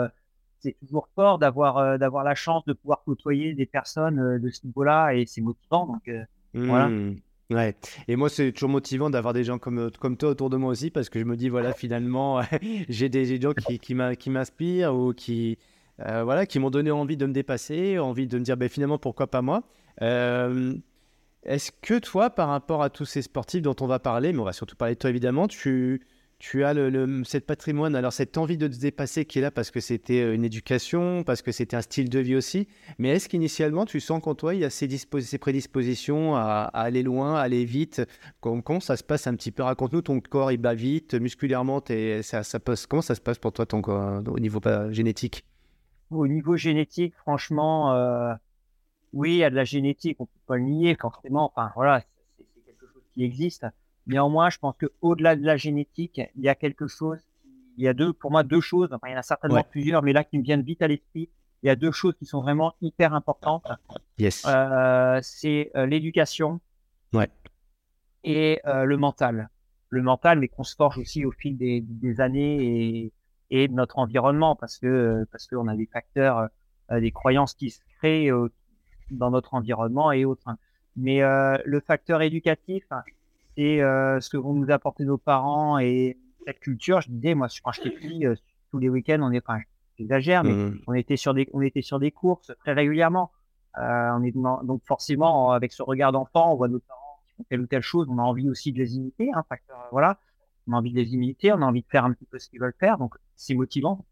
c'est 0.61 0.77
toujours 0.81 1.09
fort 1.15 1.39
d'avoir 1.39 1.99
d'avoir 1.99 2.25
la 2.25 2.35
chance 2.35 2.65
de 2.67 2.73
pouvoir 2.73 3.03
côtoyer 3.05 3.55
des 3.55 3.67
personnes 3.67 4.39
de 4.39 4.51
ce 4.51 4.67
niveau-là 4.67 5.15
et 5.15 5.27
c'est 5.27 5.41
motivant. 5.41 5.87
Donc 5.87 6.11
voilà. 6.55 6.89
Mmh. 6.89 7.17
Ouais, 7.51 7.77
et 8.09 8.17
moi 8.17 8.29
c'est 8.29 8.51
toujours 8.51 8.71
motivant 8.71 9.09
d'avoir 9.09 9.33
des 9.33 9.45
gens 9.45 9.59
comme, 9.59 9.91
comme 10.01 10.17
toi 10.17 10.31
autour 10.31 10.51
de 10.51 10.57
moi 10.57 10.73
aussi 10.73 10.91
parce 10.91 11.09
que 11.09 11.21
je 11.21 11.25
me 11.25 11.37
dis 11.37 11.49
voilà 11.49 11.73
finalement 11.73 12.43
j'ai 12.89 13.09
des, 13.09 13.41
gens 13.41 13.53
qui, 13.53 13.79
qui 13.79 14.31
m'inspirent 14.31 14.93
ou 14.93 15.13
qui, 15.13 15.57
euh, 16.01 16.25
voilà, 16.25 16.45
qui 16.45 16.59
m'ont 16.59 16.71
donné 16.71 16.91
envie 16.91 17.17
de 17.17 17.25
me 17.25 17.33
dépasser, 17.33 17.99
envie 17.99 18.27
de 18.27 18.39
me 18.39 18.45
dire 18.45 18.57
ben, 18.57 18.69
finalement 18.69 18.99
pourquoi 18.99 19.29
pas 19.29 19.43
moi? 19.43 19.63
Euh, 20.03 20.75
est-ce 21.45 21.71
que 21.81 21.99
toi, 21.99 22.29
par 22.31 22.49
rapport 22.49 22.83
à 22.83 22.91
tous 22.91 23.05
ces 23.05 23.23
sportifs 23.23 23.63
dont 23.63 23.77
on 23.81 23.87
va 23.87 23.99
parler, 23.99 24.33
mais 24.33 24.41
on 24.41 24.45
va 24.45 24.53
surtout 24.53 24.77
parler 24.77 24.95
de 24.95 24.99
toi 24.99 25.11
évidemment, 25.11 25.49
tu, 25.49 26.03
tu 26.39 26.65
as 26.65 26.75
le, 26.75 27.25
cette 27.25 27.47
patrimoine, 27.47 27.97
alors 27.97 28.13
cette 28.13 28.37
envie 28.37 28.59
de 28.59 28.69
te 28.69 28.79
dépasser 28.79 29.25
qui 29.25 29.39
est 29.39 29.43
là 29.43 29.51
parce 29.51 29.71
que 29.71 29.81
c'était 29.81 30.21
euh, 30.21 30.35
une 30.35 30.45
éducation, 30.45 31.25
parce 31.25 31.41
que 31.41 31.51
c'était 31.51 31.77
un 31.77 31.83
style 31.83 32.11
de 32.11 32.19
vie 32.19 32.37
aussi, 32.37 32.69
mais 32.99 33.09
est-ce 33.09 33.29
qu'initialement 33.29 33.87
tu 33.87 34.01
sens 34.01 34.23
qu'en 34.23 34.35
toi 34.35 34.55
il 34.55 34.61
y 34.61 34.65
a 34.65 34.71
ces, 34.71 34.89
prédispositions 35.39 36.37
à, 36.37 36.71
aller 36.75 37.03
loin, 37.03 37.37
à 37.37 37.41
aller 37.41 37.65
vite? 37.65 38.03
Comment, 38.41 38.81
ça 38.81 38.97
se 38.97 39.05
passe 39.05 39.27
un 39.27 39.35
petit 39.35 39.51
peu? 39.51 39.63
Raconte-nous, 39.63 40.03
ton 40.03 40.21
corps 40.21 40.53
il 40.53 40.59
bat 40.59 40.75
vite, 40.75 41.15
musculairement, 41.15 41.83
ça, 42.23 42.43
ça 42.43 42.61
passe, 42.61 42.87
comment 42.87 43.03
ça 43.03 43.15
se 43.15 43.21
passe 43.21 43.39
pour 43.39 43.53
toi 43.53 43.65
ton 43.65 43.81
corps, 43.81 44.23
au 44.29 44.39
niveau 44.39 44.61
génétique? 44.91 45.45
Au 46.11 46.29
niveau 46.29 46.57
génétique, 46.57 47.15
franchement, 47.17 47.95
euh, 47.95 48.35
oui, 49.13 49.33
il 49.33 49.37
y 49.39 49.45
a 49.45 49.51
de 49.51 49.57
la 49.57 49.65
génétique, 49.65 50.19
on 50.21 50.27
peut 50.27 50.33
pas 50.47 50.57
le 50.57 50.65
nier 50.65 50.97
forcément. 51.01 51.51
Enfin, 51.55 51.73
voilà, 51.75 52.03
c'est 52.37 52.45
quelque 52.65 52.87
chose 52.87 53.03
qui 53.15 53.25
existe. 53.25 53.67
Néanmoins, 54.07 54.51
je 54.51 54.59
pense 54.59 54.77
que 54.77 54.87
au-delà 55.01 55.37
de 55.37 55.45
la 55.45 55.57
génétique, 55.57 56.21
il 56.37 56.43
y 56.43 56.49
a 56.49 56.55
quelque 56.55 56.87
chose. 56.87 57.19
Il 57.77 57.85
y 57.85 57.89
a 57.89 57.95
deux, 57.95 58.13
pour 58.13 58.31
moi, 58.31 58.43
deux 58.43 58.61
choses. 58.61 58.89
Enfin, 58.93 59.09
il 59.09 59.13
y 59.13 59.15
en 59.15 59.19
a 59.19 59.23
certainement 59.23 59.65
plusieurs, 59.69 60.03
mais 60.03 60.13
là 60.13 60.25
qui 60.25 60.39
me 60.39 60.43
viennent 60.43 60.63
vite 60.63 60.83
à 60.83 60.89
l'esprit. 60.89 61.29
Il 61.63 61.67
y 61.67 61.71
a 61.71 61.77
deux 61.77 61.91
choses 61.91 62.15
qui 62.17 62.27
sont 62.27 62.41
vraiment 62.41 62.75
hyper 62.81 63.15
importantes. 63.15 63.67
Yes. 64.19 64.45
Euh, 64.47 65.19
c'est 65.23 65.71
euh, 65.75 65.87
l'éducation. 65.87 66.61
Ouais. 67.13 67.29
Et 68.25 68.61
euh, 68.67 68.85
le 68.85 68.97
mental. 68.97 69.49
Le 69.89 70.03
mental, 70.03 70.39
mais 70.39 70.49
qu'on 70.49 70.65
se 70.65 70.75
forge 70.75 70.99
aussi 70.99 71.25
au 71.25 71.33
fil 71.33 71.57
des, 71.57 71.81
des 71.81 72.21
années 72.21 72.65
et, 72.65 73.13
et 73.51 73.69
de 73.69 73.73
notre 73.73 73.99
environnement 73.99 74.57
parce 74.57 74.79
que 74.79 75.25
parce 75.31 75.47
qu'on 75.47 75.69
a 75.69 75.77
des 75.77 75.87
facteurs, 75.87 76.49
euh, 76.91 77.01
des 77.01 77.11
croyances 77.13 77.55
qui 77.55 77.71
se 77.71 77.81
créent 77.99 78.31
euh, 78.31 78.49
dans 79.11 79.31
notre 79.31 79.55
environnement 79.55 80.13
et 80.13 80.25
autres. 80.25 80.49
Mais 80.97 81.23
euh, 81.23 81.59
le 81.65 81.81
facteur 81.81 82.23
éducatif, 82.23 82.85
c'est 83.57 83.79
ce 83.79 84.29
que 84.29 84.37
vont 84.37 84.53
nous 84.53 84.71
apporter 84.71 85.05
nos 85.05 85.19
parents 85.19 85.79
et 85.79 86.19
cette 86.47 86.61
culture. 86.61 87.01
Je 87.01 87.11
disais, 87.11 87.35
moi, 87.35 87.49
quand 87.63 87.73
j'étais 87.73 87.91
petit, 87.91 88.25
tous 88.71 88.79
les 88.79 88.89
week-ends, 88.89 89.21
on 89.23 89.33
est, 89.33 89.43
enfin, 89.47 89.61
j'exagère, 89.99 90.45
mais 90.45 90.53
mmh. 90.53 90.81
on 90.87 90.95
était 90.95 91.17
sur 91.17 91.35
des, 91.35 91.49
on 91.53 91.61
était 91.61 91.83
sur 91.83 91.99
des 91.99 92.11
courses 92.11 92.53
très 92.61 92.73
régulièrement. 92.73 93.31
on 93.77 94.23
est 94.23 94.33
donc 94.33 94.83
forcément 94.85 95.53
avec 95.53 95.73
ce 95.73 95.83
regard 95.83 96.13
d'enfant, 96.13 96.53
on 96.53 96.57
voit 96.57 96.69
nos 96.69 96.81
parents 96.81 97.21
qui 97.27 97.35
font 97.35 97.45
telle 97.49 97.61
ou 97.61 97.67
telle 97.67 97.83
chose, 97.83 98.07
on 98.11 98.19
a 98.19 98.23
envie 98.23 98.49
aussi 98.49 98.73
de 98.73 98.79
les 98.79 98.97
imiter. 98.97 99.31
Hein, 99.35 99.45
facteur, 99.49 99.79
voilà, 99.91 100.19
on 100.67 100.73
a 100.73 100.77
envie 100.77 100.93
de 100.93 100.97
les 100.97 101.15
imiter, 101.15 101.53
on 101.53 101.63
a 101.63 101.67
envie 101.67 101.83
de 101.83 101.89
faire 101.89 102.05
un 102.05 102.13
petit 102.13 102.27
peu 102.27 102.39
ce 102.39 102.49
qu'ils 102.49 102.61
veulent 102.61 102.75
faire. 102.79 102.99
Donc 102.99 103.17
c'est 103.35 103.55
motivant. 103.55 104.05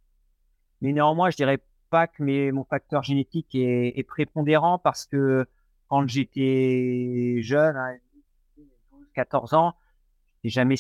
Mais 0.81 0.93
néanmoins, 0.93 1.31
je 1.31 1.37
dirais 1.37 1.59
pas 1.91 2.07
que 2.07 2.23
mes, 2.23 2.53
mon 2.53 2.65
facteur 2.65 3.03
génétique 3.03 3.55
est, 3.55 3.99
est 3.99 4.03
prépondérant 4.03 4.79
parce 4.79 5.07
que 5.07 5.47
quand 5.89 6.07
j'étais 6.09 7.39
jeune, 7.41 7.77
14 9.15 9.55
hein, 9.55 9.59
ans, 9.59 9.75
jamais, 10.45 10.77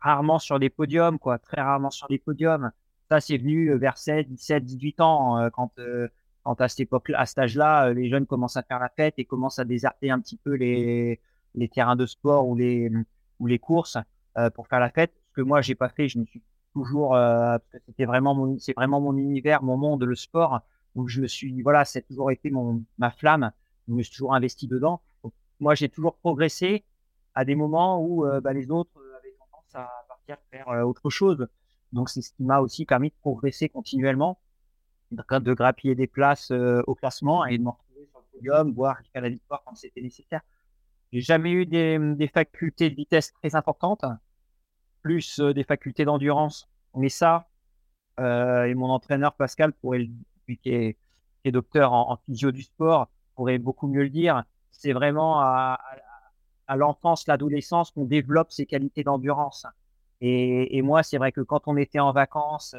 rarement 0.00 0.38
sur 0.38 0.58
des 0.58 0.70
podiums, 0.70 1.18
quoi, 1.18 1.38
très 1.38 1.60
rarement 1.60 1.90
sur 1.90 2.08
des 2.08 2.18
podiums. 2.18 2.70
Ça, 3.08 3.20
c'est 3.20 3.38
venu 3.38 3.74
vers 3.76 3.96
7, 3.96 4.28
17, 4.28 4.64
18 4.64 5.00
ans, 5.00 5.38
euh, 5.38 5.50
quand, 5.50 5.72
euh, 5.78 6.08
quand 6.42 6.60
à 6.60 6.68
cette 6.68 6.80
époque, 6.80 7.10
à 7.14 7.24
cet 7.26 7.38
âge-là, 7.38 7.88
euh, 7.88 7.94
les 7.94 8.10
jeunes 8.10 8.26
commencent 8.26 8.56
à 8.56 8.62
faire 8.62 8.78
la 8.78 8.90
fête 8.90 9.14
et 9.18 9.24
commencent 9.24 9.58
à 9.58 9.64
déserter 9.64 10.10
un 10.10 10.20
petit 10.20 10.36
peu 10.36 10.54
les, 10.54 11.20
terrains 11.72 11.96
de 11.96 12.06
sport 12.06 12.46
ou 12.46 12.54
les, 12.54 12.90
ou 13.40 13.46
les 13.46 13.58
courses 13.58 13.96
pour 14.54 14.68
faire 14.68 14.78
la 14.78 14.90
fête. 14.90 15.12
Ce 15.30 15.32
que 15.32 15.40
moi, 15.40 15.60
j'ai 15.62 15.74
pas 15.74 15.88
fait, 15.88 16.08
je 16.08 16.20
me 16.20 16.24
suis 16.24 16.40
toujours 16.72 17.14
euh, 17.14 17.58
c'était 17.86 18.04
vraiment 18.04 18.34
mon 18.34 18.58
c'est 18.58 18.74
vraiment 18.74 19.00
mon 19.00 19.16
univers 19.16 19.62
mon 19.62 19.76
monde 19.76 20.04
le 20.04 20.14
sport 20.14 20.60
où 20.94 21.08
je 21.08 21.20
me 21.20 21.26
suis 21.26 21.62
voilà 21.62 21.84
c'est 21.84 22.02
toujours 22.02 22.30
été 22.30 22.50
mon 22.50 22.84
ma 22.98 23.10
flamme 23.10 23.50
je 23.88 23.94
me 23.94 24.02
suis 24.02 24.12
toujours 24.12 24.34
investi 24.34 24.68
dedans 24.68 25.00
moi 25.60 25.74
j'ai 25.74 25.88
toujours 25.88 26.16
progressé 26.16 26.84
à 27.38 27.44
des 27.44 27.54
moments 27.54 28.02
où 28.02 28.26
euh, 28.26 28.40
bah, 28.40 28.52
les 28.52 28.70
autres 28.70 28.90
avaient 29.18 29.34
tendance 29.38 29.74
à 29.74 29.88
partir 30.08 30.36
faire 30.50 30.68
euh, 30.68 30.82
autre 30.82 31.10
chose 31.10 31.46
donc 31.92 32.08
c'est 32.10 32.22
ce 32.22 32.32
qui 32.32 32.42
m'a 32.42 32.60
aussi 32.60 32.84
permis 32.84 33.10
de 33.10 33.14
progresser 33.20 33.68
continuellement 33.68 34.40
de, 35.10 35.54
grappiller 35.54 35.94
des 35.94 36.06
places 36.06 36.50
au 36.50 36.94
classement 36.94 37.46
et 37.46 37.56
de 37.56 37.62
me 37.62 37.70
retrouver 37.70 38.06
sur 38.10 38.18
le 38.18 38.26
podium 38.32 38.72
voire 38.72 38.98
jusqu'à 38.98 39.22
la 39.22 39.30
victoire 39.30 39.62
quand 39.64 39.74
c'était 39.74 40.02
nécessaire 40.02 40.42
j'ai 41.12 41.22
jamais 41.22 41.52
eu 41.52 41.64
des, 41.64 41.98
des 42.14 42.28
facultés 42.28 42.90
de 42.90 42.94
vitesse 42.94 43.32
très 43.32 43.54
importantes 43.54 44.04
plus 45.02 45.40
des 45.40 45.64
facultés 45.64 46.04
d'endurance. 46.04 46.68
Mais 46.94 47.08
ça, 47.08 47.48
euh, 48.20 48.64
et 48.64 48.74
mon 48.74 48.90
entraîneur 48.90 49.34
Pascal, 49.34 49.72
pourrait, 49.72 50.08
lui 50.46 50.58
qui 50.58 50.70
est, 50.70 50.94
qui 51.42 51.48
est 51.48 51.52
docteur 51.52 51.92
en, 51.92 52.16
physio 52.26 52.50
du 52.50 52.62
sport, 52.62 53.08
pourrait 53.34 53.58
beaucoup 53.58 53.86
mieux 53.86 54.02
le 54.02 54.10
dire. 54.10 54.44
C'est 54.70 54.92
vraiment 54.92 55.40
à, 55.40 55.80
l'enfance, 56.76 57.26
l'adolescence 57.26 57.90
qu'on 57.90 58.04
développe 58.04 58.50
ces 58.50 58.66
qualités 58.66 59.04
d'endurance. 59.04 59.66
Et, 60.20 60.82
moi, 60.82 61.02
c'est 61.02 61.18
vrai 61.18 61.32
que 61.32 61.40
quand 61.40 61.62
on 61.66 61.76
était 61.76 62.00
en 62.00 62.12
vacances, 62.12 62.74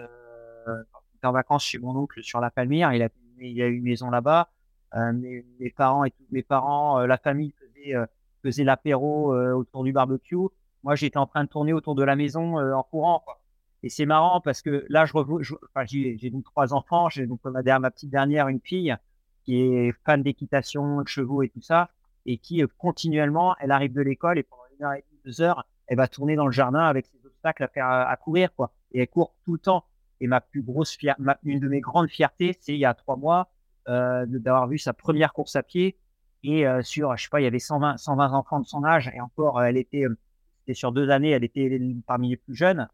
euh, 0.67 0.84
en 1.23 1.32
vacances 1.32 1.63
chez 1.63 1.80
mon 1.80 1.95
oncle 1.95 2.21
sur 2.23 2.41
la 2.41 2.52
Palmyre, 2.52 2.93
il 2.93 3.02
a, 3.02 3.10
il 3.39 3.62
a 3.62 3.67
eu 3.67 3.78
une 3.78 3.84
maison 3.84 4.10
là-bas. 4.10 4.49
Euh, 4.95 5.13
mes, 5.13 5.69
parents 5.69 6.04
et 6.04 6.12
tous 6.12 6.25
mes 6.32 6.41
parents, 6.41 6.99
euh, 6.99 7.08
la 7.08 7.17
famille 7.17 7.52
faisait, 7.52 7.95
euh, 7.95 8.06
faisait 8.43 8.63
l'apéro 8.63 9.36
autour 9.36 9.84
du 9.84 9.91
barbecue. 9.91 10.36
Moi, 10.84 10.95
j'étais 10.95 11.17
en 11.17 11.28
train 11.28 11.43
de 11.43 11.49
tourner 11.49 11.73
autour 11.73 11.95
de 11.95 12.04
la 12.04 12.15
maison 12.15 12.58
en 12.58 12.84
courant. 12.84 13.21
Quoi. 13.25 13.39
Et 13.84 13.89
c'est 13.89 14.06
marrant 14.06 14.41
parce 14.41 14.62
que 14.62 14.86
là, 14.89 15.06
je, 15.06 15.13
je 15.41 15.56
enfin, 15.73 15.86
j'ai 15.86 16.30
donc 16.30 16.45
trois 16.45 16.73
enfants. 16.73 17.10
J'ai 17.10 17.28
donc 17.28 17.41
ma, 17.43 17.80
ma 17.80 17.91
petite 17.91 18.10
dernière, 18.10 18.47
une 18.47 18.62
fille 18.62 18.95
qui 19.43 19.62
est 19.62 19.93
fan 20.06 20.23
d'équitation, 20.23 21.02
de 21.02 21.08
chevaux 21.08 21.43
et 21.43 21.49
tout 21.49 21.62
ça, 21.62 21.89
et 22.32 22.38
qui 22.38 22.63
continuellement, 22.78 23.56
elle 23.60 23.72
arrive 23.72 23.94
de 23.94 24.02
l'école 24.02 24.38
et 24.38 24.44
pendant 24.44 24.62
une 24.78 24.86
heure 24.86 24.94
et 24.94 25.04
demie, 25.10 25.22
deux 25.26 25.42
heures, 25.42 25.65
elle 25.88 25.98
va 25.98 26.08
tourner 26.08 26.36
dans 26.36 26.46
le 26.46 26.52
jardin 26.52 26.84
avec 26.86 27.08
ses 27.08 27.26
obstacles 27.26 27.63
à 27.63 27.68
faire 27.68 27.88
à, 27.88 28.15
courir, 28.18 28.54
quoi. 28.54 28.72
Et 28.92 29.02
elle 29.02 29.08
court 29.08 29.36
tout 29.44 29.54
le 29.54 29.60
temps. 29.60 29.86
Et 30.22 30.28
ma 30.28 30.39
plus 30.39 30.62
grosse 30.62 30.96
fierté, 30.96 31.24
une 31.44 31.60
de 31.60 31.68
mes 31.68 31.80
grandes 31.80 32.10
fiertés, 32.10 32.56
c'est 32.60 32.74
il 32.74 32.80
y 32.80 32.86
a 32.86 32.94
trois 32.94 33.15
mois 33.15 33.50
euh, 33.88 34.26
d'avoir 34.28 34.68
vu 34.68 34.78
sa 34.78 34.94
première 34.94 35.34
course 35.34 35.56
à 35.56 35.63
pied. 35.63 35.98
Et 36.44 36.68
euh, 36.68 36.84
sur, 36.84 37.18
je 37.18 37.24
sais 37.24 37.30
pas, 37.30 37.42
il 37.42 37.46
y 37.46 37.48
avait 37.48 37.58
120, 37.58 37.98
120 37.98 38.34
enfants 38.34 38.60
de 38.60 38.68
son 38.68 38.84
âge. 38.84 39.12
Et 39.15 39.20
encore, 39.20 39.63
elle 39.63 39.78
était, 39.78 40.06
euh, 40.06 40.15
c'était 40.60 40.76
sur 40.76 40.92
deux 40.92 41.10
années, 41.10 41.32
elle 41.32 41.44
était 41.44 41.82
parmi 42.06 42.30
les 42.30 42.38
plus 42.38 42.56
jeunes. 42.56 42.88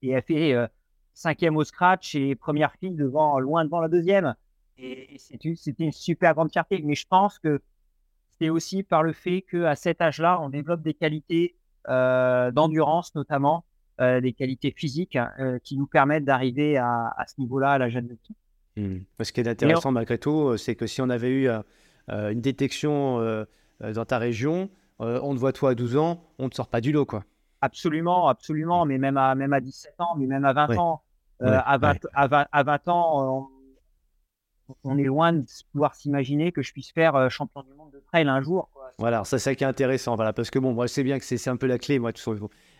Et 0.00 0.10
elle 0.10 0.22
fait 0.22 0.54
euh, 0.54 0.66
cinquième 1.12 1.56
au 1.56 1.64
scratch 1.64 2.14
et 2.14 2.34
première 2.34 2.72
fille 2.76 2.94
devant, 2.94 3.38
loin 3.38 3.64
devant 3.64 3.80
la 3.80 3.88
deuxième. 3.88 4.34
Et, 4.78 5.16
c'était 5.18 5.84
une 5.84 5.92
super 5.92 6.34
grande 6.34 6.50
fierté. 6.50 6.80
Mais 6.82 6.94
je 6.94 7.06
pense 7.06 7.38
que 7.38 7.60
c'est 8.42 8.50
aussi 8.50 8.82
par 8.82 9.04
le 9.04 9.12
fait 9.12 9.42
qu'à 9.42 9.76
cet 9.76 10.00
âge-là, 10.02 10.40
on 10.40 10.48
développe 10.48 10.82
des 10.82 10.94
qualités 10.94 11.54
d'endurance 11.86 13.14
notamment, 13.14 13.64
des 14.00 14.32
qualités 14.32 14.72
physiques 14.72 15.16
qui 15.62 15.76
nous 15.76 15.86
permettent 15.86 16.24
d'arriver 16.24 16.76
à, 16.76 17.14
à, 17.16 17.26
ce 17.26 17.34
niveau-là 17.38 17.72
à 17.72 17.78
la 17.78 17.88
jeune 17.88 18.08
fille. 18.26 18.36
Mmh. 18.76 19.04
Ce 19.22 19.32
qui 19.32 19.40
est 19.40 19.48
intéressant 19.48 19.92
malgré 19.92 20.18
tout, 20.18 20.56
c'est 20.56 20.74
que 20.74 20.86
si 20.88 21.00
on 21.00 21.10
avait 21.10 21.30
eu 21.30 21.48
une 22.08 22.40
détection 22.40 23.46
dans 23.80 24.04
ta 24.04 24.18
région, 24.18 24.70
on 24.98 25.34
te 25.34 25.38
voit 25.38 25.52
toi 25.52 25.70
à 25.70 25.74
12 25.76 25.96
ans, 25.96 26.24
on 26.38 26.44
ne 26.44 26.48
te 26.48 26.56
sort 26.56 26.68
pas 26.68 26.80
du 26.80 26.90
lot, 26.90 27.06
quoi. 27.06 27.24
Absolument, 27.60 28.26
absolument, 28.26 28.86
mais 28.86 28.98
même 28.98 29.16
à, 29.16 29.36
même 29.36 29.52
à 29.52 29.60
17 29.60 29.94
ans, 30.00 30.16
mais 30.18 30.26
même 30.26 30.44
à 30.44 30.52
20 30.52 30.78
ans. 30.78 31.02
à, 31.40 31.78
20, 31.78 31.96
à, 32.12 32.62
20, 32.64 32.88
ans, 32.88 33.50
on, 34.84 34.98
est 34.98 35.04
loin 35.04 35.32
de 35.32 35.44
pouvoir 35.72 35.94
s'imaginer 35.94 36.52
que 36.52 36.62
je 36.62 36.72
puisse 36.72 36.90
faire 36.92 37.30
champion 37.30 37.62
du 37.62 37.74
monde 37.74 37.90
de 37.92 38.00
trail 38.00 38.28
un 38.28 38.42
jour. 38.42 38.70
Quoi. 38.72 38.92
Voilà, 38.98 39.22
c'est 39.24 39.38
ça 39.38 39.54
qui 39.54 39.64
est 39.64 39.66
intéressant, 39.66 40.16
voilà, 40.16 40.32
parce 40.32 40.50
que 40.50 40.58
bon, 40.58 40.72
moi 40.72 40.86
je 40.86 40.92
sais 40.92 41.02
bien 41.02 41.18
que 41.18 41.24
c'est 41.24 41.48
un 41.48 41.56
peu 41.56 41.66
la 41.66 41.78
clé, 41.78 41.98
moi, 41.98 42.12
tout 42.12 42.20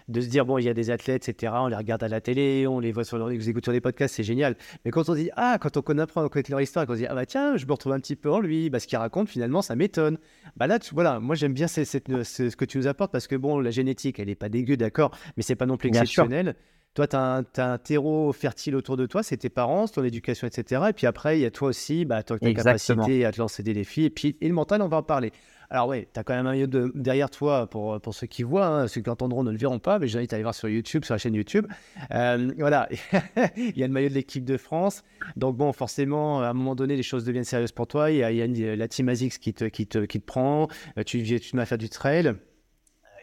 de 0.08 0.20
se 0.20 0.26
dire, 0.26 0.44
bon, 0.44 0.58
il 0.58 0.64
y 0.64 0.68
a 0.68 0.74
des 0.74 0.90
athlètes, 0.90 1.28
etc., 1.28 1.52
on 1.56 1.68
les 1.68 1.76
regarde 1.76 2.02
à 2.02 2.08
la 2.08 2.20
télé, 2.20 2.66
on 2.66 2.80
les 2.80 2.92
voit 2.92 3.04
sur, 3.04 3.28
les 3.28 3.48
écoute 3.48 3.64
sur 3.64 3.72
des 3.72 3.80
podcasts, 3.80 4.14
c'est 4.14 4.22
génial. 4.22 4.56
Mais 4.84 4.90
quand 4.90 5.08
on 5.08 5.14
dit, 5.14 5.30
ah, 5.36 5.58
quand 5.60 5.76
on 5.76 5.82
connaît, 5.82 6.04
on 6.16 6.28
connaît 6.28 6.44
leur 6.48 6.60
histoire, 6.60 6.86
quand 6.86 6.94
on 6.94 6.96
dit, 6.96 7.06
ah 7.06 7.14
bah 7.14 7.26
tiens, 7.26 7.56
je 7.56 7.66
me 7.66 7.72
retrouve 7.72 7.92
un 7.92 8.00
petit 8.00 8.16
peu 8.16 8.30
en 8.30 8.40
lui, 8.40 8.70
bah, 8.70 8.80
ce 8.80 8.86
qu'il 8.86 8.98
raconte, 8.98 9.28
finalement, 9.28 9.62
ça 9.62 9.76
m'étonne. 9.76 10.18
Bah 10.56 10.66
là, 10.66 10.78
tu, 10.78 10.94
voilà, 10.94 11.20
moi 11.20 11.34
j'aime 11.34 11.54
bien 11.54 11.66
c'est, 11.68 11.84
ce 11.84 12.56
que 12.56 12.64
tu 12.64 12.78
nous 12.78 12.86
apportes, 12.86 13.12
parce 13.12 13.26
que 13.26 13.36
bon, 13.36 13.58
la 13.58 13.70
génétique, 13.70 14.18
elle 14.18 14.28
n'est 14.28 14.34
pas 14.34 14.48
dégueu, 14.48 14.76
d'accord, 14.76 15.16
mais 15.36 15.42
c'est 15.42 15.56
pas 15.56 15.66
non 15.66 15.76
plus 15.76 15.88
exceptionnel. 15.88 16.56
Toi, 16.94 17.06
tu 17.06 17.16
as, 17.16 17.42
un 17.56 17.78
terreau 17.78 18.32
fertile 18.32 18.76
autour 18.76 18.98
de 18.98 19.06
toi, 19.06 19.22
c'est 19.22 19.38
tes 19.38 19.48
parents, 19.48 19.88
ton 19.88 20.04
éducation, 20.04 20.46
etc. 20.46 20.82
Et 20.90 20.92
puis 20.92 21.06
après, 21.06 21.38
il 21.38 21.42
y 21.42 21.46
a 21.46 21.50
toi 21.50 21.68
aussi, 21.68 22.04
bah, 22.04 22.22
ta 22.22 22.38
capacité 22.38 23.24
à 23.24 23.32
te 23.32 23.38
lancer 23.38 23.62
des 23.62 23.72
défis. 23.72 24.04
Et 24.04 24.10
puis, 24.10 24.36
et 24.42 24.48
le 24.48 24.52
mental, 24.52 24.82
on 24.82 24.88
va 24.88 24.98
en 24.98 25.02
parler. 25.02 25.32
Alors 25.70 25.88
oui, 25.88 26.06
tu 26.12 26.20
as 26.20 26.22
quand 26.22 26.34
même 26.34 26.46
un 26.46 26.50
maillot 26.50 26.66
de, 26.66 26.92
derrière 26.94 27.30
toi 27.30 27.66
pour, 27.66 27.98
pour 27.98 28.14
ceux 28.14 28.26
qui 28.26 28.42
voient, 28.42 28.66
hein, 28.66 28.88
ceux 28.88 29.00
qui 29.00 29.08
entendront 29.08 29.42
ne 29.42 29.50
le 29.50 29.56
verront 29.56 29.78
pas, 29.78 29.98
mais 29.98 30.06
j'invite 30.06 30.34
à 30.34 30.36
aller 30.36 30.42
voir 30.42 30.54
sur 30.54 30.68
YouTube, 30.68 31.02
sur 31.02 31.14
la 31.14 31.18
chaîne 31.18 31.34
YouTube. 31.34 31.66
Euh, 32.10 32.52
voilà, 32.58 32.90
il 33.56 33.78
y 33.78 33.82
a 33.82 33.86
le 33.86 33.92
maillot 33.94 34.10
de 34.10 34.14
l'équipe 34.14 34.44
de 34.44 34.58
France. 34.58 35.02
Donc 35.36 35.56
bon, 35.56 35.72
forcément, 35.72 36.42
à 36.42 36.48
un 36.48 36.52
moment 36.52 36.74
donné, 36.74 36.94
les 36.94 37.02
choses 37.02 37.24
deviennent 37.24 37.44
sérieuses 37.44 37.72
pour 37.72 37.86
toi. 37.86 38.10
Il 38.10 38.18
y 38.18 38.22
a, 38.22 38.30
il 38.30 38.58
y 38.58 38.68
a 38.68 38.76
la 38.76 38.86
team 38.86 39.08
ASICS 39.08 39.38
qui 39.38 39.54
te, 39.54 39.64
qui 39.64 39.86
te, 39.86 40.00
qui 40.00 40.20
te 40.20 40.26
prend, 40.26 40.68
euh, 40.98 41.04
tu, 41.04 41.22
tu 41.22 41.56
vas 41.56 41.64
faire 41.64 41.78
du 41.78 41.88
trail. 41.88 42.34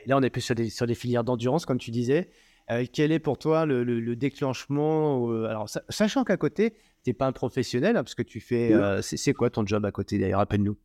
Et 0.05 0.09
là, 0.09 0.17
on 0.17 0.21
est 0.23 0.31
plus 0.31 0.41
sur 0.41 0.55
des, 0.55 0.71
sur 0.71 0.87
des 0.87 0.95
filières 0.95 1.23
d'endurance, 1.23 1.67
comme 1.67 1.77
tu 1.77 1.91
disais. 1.91 2.31
Euh, 2.71 2.85
quel 2.91 3.11
est 3.11 3.19
pour 3.19 3.37
toi 3.37 3.65
le, 3.65 3.83
le, 3.83 4.15
déclenchement 4.15 5.29
Alors, 5.45 5.67
sachant 5.89 6.23
qu'à 6.23 6.37
côté, 6.37 6.71
tu 7.03 7.09
n'es 7.09 7.13
pas 7.13 7.25
un 7.25 7.31
professionnel, 7.31 7.97
hein, 7.97 8.03
parce 8.03 8.15
que 8.15 8.23
tu 8.23 8.39
fais. 8.39 8.73
c'est 9.01 9.33
quoi 9.33 9.49
ton 9.49 9.65
job 9.65 9.85
à 9.85 9.91
côté 9.91 10.17
d'ailleurs 10.19 10.39
Rappelle-nous. 10.39 10.77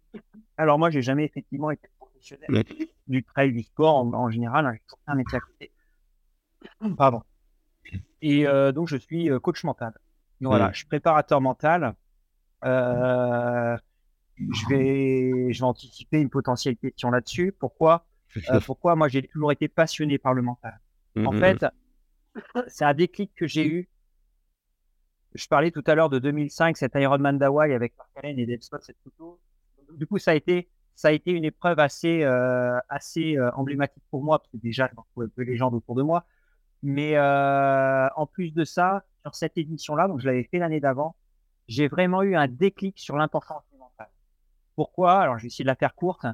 Alors 0.57 0.79
moi, 0.79 0.90
j'ai 0.90 1.03
jamais 1.03 1.25
effectivement 1.25 1.70
été 1.70 1.88
professionnel 1.99 2.64
du 3.07 3.23
trail, 3.23 3.53
du 3.53 3.62
sport 3.62 3.97
en, 3.97 4.31
général. 4.31 4.66
Hein, 4.66 4.73
j'ai 4.75 4.81
toujours 4.81 4.99
fait 5.05 5.12
un 5.12 5.14
métier 5.14 5.38
à 5.38 5.40
côté. 5.40 5.73
Pardon. 6.97 7.23
Et 8.23 8.47
euh, 8.47 8.73
donc, 8.73 8.88
je 8.88 8.97
suis 8.97 9.31
euh, 9.31 9.38
coach 9.38 9.64
mental. 9.64 9.92
voilà, 10.40 10.70
je 10.73 10.79
suis 10.79 10.87
préparateur 10.87 11.40
mental. 11.40 11.94
Euh, 12.64 13.77
je, 14.38 14.68
vais, 14.68 15.53
je 15.53 15.59
vais 15.59 15.64
anticiper 15.64 16.20
une 16.20 16.31
potentielle 16.31 16.77
question 16.77 17.11
là-dessus. 17.11 17.53
Pourquoi? 17.53 18.07
Pourquoi 18.66 18.97
moi, 18.97 19.09
j'ai 19.09 19.23
toujours 19.29 19.53
été 19.53 19.68
passionné 19.68 20.18
par 20.18 20.35
le 20.35 20.42
mental? 20.42 20.81
En 21.16 21.33
mmh, 21.33 21.37
mmh, 21.37 21.40
fait, 21.40 21.62
mmh. 21.62 22.61
c'est 22.68 22.85
un 22.85 22.94
déclic 22.94 23.33
que 23.35 23.46
j'ai 23.46 23.66
eu. 23.66 23.88
Je 25.35 25.46
parlais 25.48 25.70
tout 25.70 25.83
à 25.87 25.94
l'heure 25.94 26.11
de 26.11 26.18
2005, 26.18 26.77
cet 26.77 26.94
Ironman 26.94 27.38
d'Hawaï 27.38 27.72
avec 27.72 27.96
Mark 27.96 28.11
Allen 28.16 28.38
et 28.38 28.46
Dave 28.46 28.61
Scott, 28.61 28.83
cette 28.85 28.98
photo 29.03 29.40
du 29.92 30.07
coup, 30.07 30.18
ça 30.18 30.33
a 30.33 30.35
été, 30.35 30.68
ça 30.94 31.09
a 31.09 31.12
été 31.12 31.31
une 31.33 31.44
épreuve 31.44 31.79
assez, 31.79 32.22
euh, 32.22 32.79
assez 32.88 33.37
euh, 33.37 33.50
emblématique 33.55 34.03
pour 34.11 34.22
moi, 34.22 34.38
parce 34.38 34.50
que 34.50 34.57
déjà, 34.57 34.88
je 34.92 34.96
retrouvais 34.96 35.29
peu 35.29 35.42
les 35.42 35.57
gens 35.57 35.70
autour 35.70 35.94
de 35.94 36.03
moi. 36.03 36.24
Mais 36.83 37.16
euh, 37.16 38.09
en 38.16 38.27
plus 38.27 38.53
de 38.53 38.64
ça, 38.64 39.05
sur 39.22 39.35
cette 39.35 39.57
édition-là, 39.57 40.07
donc 40.07 40.20
je 40.20 40.27
l'avais 40.27 40.44
fait 40.44 40.59
l'année 40.59 40.81
d'avant, 40.81 41.16
j'ai 41.66 41.88
vraiment 41.88 42.22
eu 42.22 42.37
un 42.37 42.46
déclic 42.46 42.98
sur 42.98 43.16
l'importance 43.16 43.62
du 43.72 43.79
mental. 43.79 44.09
Pourquoi? 44.77 45.14
Alors, 45.20 45.38
je 45.38 45.44
vais 45.44 45.46
essayer 45.46 45.64
de 45.64 45.68
la 45.68 45.77
faire 45.77 45.94
courte. 45.94 46.27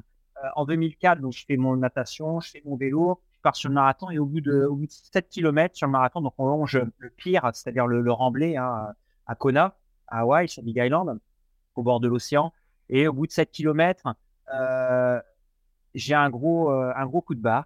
en 0.55 0.65
2004, 0.65 1.21
donc 1.21 1.33
je 1.33 1.45
fais 1.45 1.55
mon 1.55 1.77
natation, 1.77 2.41
je 2.41 2.49
fais 2.49 2.61
mon 2.65 2.75
vélo, 2.75 3.21
pars 3.41 3.55
sur 3.55 3.69
le 3.69 3.75
marathon 3.75 4.09
et 4.09 4.19
au 4.19 4.25
bout 4.25 4.41
de, 4.41 4.65
au 4.65 4.75
bout 4.75 4.85
de 4.85 4.91
7 4.91 5.29
km 5.29 5.75
sur 5.75 5.87
le 5.87 5.91
marathon, 5.91 6.21
donc 6.21 6.33
on 6.37 6.47
longe 6.47 6.81
le 6.97 7.09
pire, 7.09 7.49
c'est-à-dire 7.53 7.87
le, 7.87 8.01
le 8.01 8.11
remblai 8.11 8.57
hein, 8.57 8.93
à 9.25 9.35
Kona, 9.35 9.75
à 10.07 10.19
Hawaï, 10.19 10.47
sur 10.47 10.63
Big 10.63 10.77
Island, 10.77 11.19
au 11.75 11.83
bord 11.83 11.99
de 11.99 12.07
l'océan. 12.07 12.53
Et 12.89 13.07
au 13.07 13.13
bout 13.13 13.27
de 13.27 13.31
7 13.31 13.51
km, 13.51 14.15
euh, 14.53 15.19
j'ai 15.95 16.13
un 16.13 16.29
gros, 16.29 16.71
euh, 16.71 16.93
un 16.95 17.05
gros 17.05 17.21
coup 17.21 17.35
de 17.35 17.41
barre. 17.41 17.65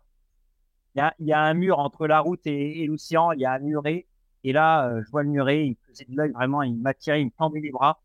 Il 0.96 1.26
y, 1.28 1.34
a, 1.34 1.42
un 1.42 1.54
mur 1.54 1.80
entre 1.80 2.08
la 2.08 2.22
route 2.22 2.48
et, 2.48 2.86
l'océan, 2.88 3.34
il 3.34 3.42
y 3.42 3.46
a 3.46 3.52
un 3.52 3.60
muret. 3.60 4.06
Et 4.46 4.54
là, 4.54 4.88
euh, 4.88 5.04
je 5.04 5.12
vois 5.12 5.24
le 5.24 5.30
muret, 5.30 5.68
il 5.68 5.76
faisait 5.90 6.06
de 6.08 6.16
l'œil 6.16 6.32
vraiment, 6.32 6.62
il 6.62 6.78
m'a 6.78 6.94
tiré, 6.94 7.20
il 7.20 7.26
me 7.26 7.32
tendait 7.32 7.60
les 7.60 7.72
bras. 7.72 8.00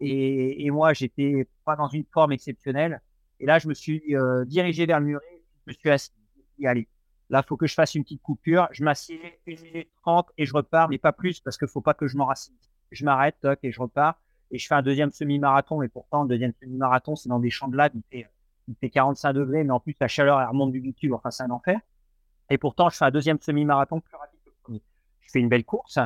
Et, 0.00 0.66
et 0.66 0.70
moi, 0.70 0.92
j'étais 0.92 1.48
pas 1.64 1.74
dans 1.74 1.88
une 1.88 2.04
forme 2.12 2.32
exceptionnelle. 2.32 3.00
Et 3.40 3.46
là, 3.46 3.58
je 3.58 3.68
me 3.68 3.72
suis 3.72 4.02
dirigé 4.46 4.84
vers 4.84 5.00
le 5.00 5.06
muret, 5.06 5.42
je 5.66 5.72
me 5.72 5.74
suis 5.74 5.90
assis. 5.90 6.12
Je 6.58 6.66
allez, 6.66 6.86
là, 7.30 7.42
il 7.44 7.46
faut 7.46 7.56
que 7.56 7.66
je 7.66 7.74
fasse 7.74 7.94
une 7.94 8.02
petite 8.02 8.22
coupure. 8.22 8.68
Je 8.72 8.84
m'assieds 8.84 9.38
une 9.46 9.60
minute 9.60 9.90
trente 10.02 10.28
et 10.38 10.46
je 10.46 10.52
repars, 10.54 10.88
mais 10.88 10.98
pas 10.98 11.12
plus 11.12 11.40
parce 11.40 11.56
qu'il 11.56 11.68
faut 11.68 11.80
pas 11.80 11.94
que 11.94 12.06
je 12.06 12.16
m'enracine. 12.16 12.54
Je 12.90 13.04
m'arrête, 13.04 13.36
toc, 13.40 13.58
et 13.62 13.72
je 13.72 13.80
repars 13.80 14.18
et 14.50 14.58
je 14.58 14.66
fais 14.66 14.74
un 14.74 14.82
deuxième 14.82 15.10
semi-marathon. 15.10 15.82
Et 15.82 15.88
pourtant, 15.88 16.22
le 16.22 16.28
deuxième 16.28 16.52
semi-marathon, 16.60 17.16
c'est 17.16 17.28
dans 17.28 17.40
des 17.40 17.50
champs 17.50 17.68
de 17.68 17.76
lave, 17.76 17.90
il 17.94 18.02
fait, 18.10 18.28
il 18.68 18.76
fait 18.76 18.90
45 18.90 19.32
degrés, 19.32 19.64
mais 19.64 19.72
en 19.72 19.80
plus, 19.80 19.96
la 20.00 20.08
chaleur, 20.08 20.40
elle 20.40 20.46
remonte 20.46 20.72
du 20.72 20.80
bitume. 20.80 21.14
Enfin, 21.14 21.30
c'est 21.30 21.42
un 21.42 21.50
enfer. 21.50 21.80
Et 22.50 22.58
pourtant, 22.58 22.88
je 22.88 22.96
fais 22.96 23.04
un 23.04 23.10
deuxième 23.10 23.40
semi-marathon 23.40 24.00
plus 24.00 24.16
rapide 24.16 24.38
que 24.44 24.50
le 24.50 24.56
premier. 24.62 24.82
Je 25.22 25.30
fais 25.32 25.40
une 25.40 25.48
belle 25.48 25.64
course, 25.64 25.98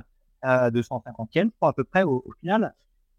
euh, 0.44 0.70
250e, 0.70 1.50
à 1.60 1.72
peu 1.72 1.84
près 1.84 2.04
au, 2.04 2.24
final, 2.40 2.74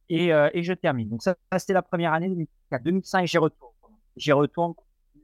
et, 0.09 0.33
euh, 0.33 0.49
et, 0.53 0.63
je 0.63 0.73
termine. 0.73 1.09
Donc, 1.09 1.21
ça, 1.21 1.35
c'était 1.57 1.73
la 1.73 1.83
première 1.83 2.13
année 2.13 2.29
2004. 2.29 2.83
2005, 2.83 3.27
j'y 3.27 3.37
retourne. 3.37 3.73
J'y 4.15 4.31
retourne, 4.31 4.73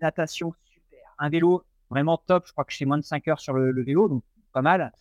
natation 0.02 0.54
super. 0.66 1.00
Un 1.18 1.30
vélo 1.30 1.64
vraiment 1.90 2.18
top. 2.18 2.46
Je 2.48 2.52
crois 2.52 2.66
que 2.66 2.72
je 2.72 2.78
fais 2.78 2.86
moins 2.86 2.98
de 2.98 3.04
5 3.04 3.28
heures 3.28 3.40
sur 3.40 3.54
le, 3.54 3.84
vélo, 3.84 4.10
donc 4.10 4.24
pas 4.54 4.62
mal. 4.62 4.92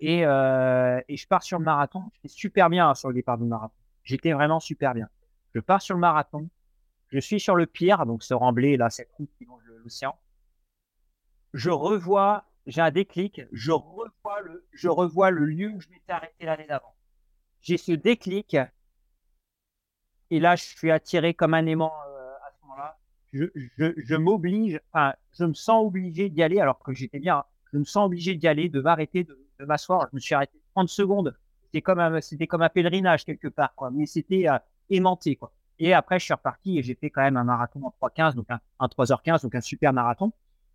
Et, 0.00 0.26
euh, 0.26 1.00
et 1.08 1.16
je 1.16 1.26
pars 1.26 1.42
sur 1.42 1.58
le 1.58 1.64
marathon. 1.64 2.04
Je 2.14 2.20
fais 2.22 2.28
super 2.28 2.70
bien 2.70 2.88
hein, 2.88 2.94
sur 2.94 3.08
le 3.08 3.14
départ 3.14 3.38
du 3.38 3.44
marathon. 3.44 3.74
J'étais 4.02 4.32
vraiment 4.32 4.60
super 4.60 4.94
bien. 4.94 5.08
Je 5.54 5.60
pars 5.60 5.80
sur 5.80 5.94
le 5.94 6.00
marathon. 6.00 6.48
Je 7.08 7.18
suis 7.18 7.38
sur 7.38 7.54
le 7.54 7.66
pire, 7.66 8.06
donc 8.06 8.22
ce 8.22 8.34
remblai, 8.34 8.76
là, 8.76 8.90
cette 8.90 9.10
route 9.12 9.30
qui 9.38 9.44
longe 9.44 9.62
l'océan. 9.84 10.18
Je 11.52 11.70
revois, 11.70 12.44
j'ai 12.66 12.80
un 12.80 12.90
déclic, 12.90 13.42
je 13.52 13.70
revois 13.70 14.40
le, 14.42 14.66
je 14.72 14.88
revois 14.88 15.30
le 15.30 15.44
lieu 15.44 15.68
où 15.68 15.80
je 15.80 15.88
m'étais 15.88 16.12
arrêté 16.12 16.44
l'année 16.44 16.66
d'avant. 16.66 16.94
J'ai 17.60 17.76
ce 17.76 17.92
déclic. 17.92 18.56
Et 20.30 20.40
là, 20.40 20.56
je 20.56 20.64
suis 20.64 20.90
attiré 20.90 21.34
comme 21.34 21.54
un 21.54 21.64
aimant 21.66 21.94
euh, 22.08 22.34
à 22.34 22.50
ce 22.50 22.66
moment-là. 22.66 22.98
Je, 23.34 24.14
m'oblige, 24.14 24.80
enfin, 24.92 25.14
je 25.36 25.44
me 25.44 25.54
sens 25.54 25.84
obligé 25.84 26.28
d'y 26.28 26.42
aller 26.42 26.60
alors 26.60 26.78
que 26.78 26.92
j'étais 26.92 27.18
bien. 27.18 27.38
Hein. 27.38 27.44
Je 27.72 27.78
me 27.78 27.84
sens 27.84 28.06
obligé 28.06 28.34
d'y 28.36 28.46
aller, 28.46 28.68
de 28.68 28.80
m'arrêter, 28.80 29.24
de, 29.24 29.36
m'asseoir. 29.64 30.06
Je 30.12 30.16
me 30.16 30.20
suis 30.20 30.34
arrêté 30.34 30.60
30 30.74 30.88
secondes 30.88 31.36
c'était 31.74 32.46
comme 32.46 32.62
un, 32.62 32.68
pèlerinage 32.68 33.24
quelque 33.24 33.48
part, 33.48 33.74
quoi. 33.74 33.90
Mais 33.90 34.06
c'était 34.06 34.48
euh, 34.48 34.58
aimanté, 34.90 35.36
quoi. 35.36 35.52
Et 35.80 35.92
après, 35.92 36.20
je 36.20 36.24
suis 36.24 36.34
reparti 36.34 36.78
et 36.78 36.82
j'ai 36.82 36.94
fait 36.94 37.10
quand 37.10 37.22
même 37.22 37.36
un 37.36 37.42
marathon 37.42 37.82
en 37.84 38.08
3h15, 38.08 38.34
donc 38.34 38.46
un, 38.48 38.60
3h15, 38.86 39.42
donc 39.42 39.54
un 39.56 39.60
super 39.60 39.92
marathon, 39.92 40.32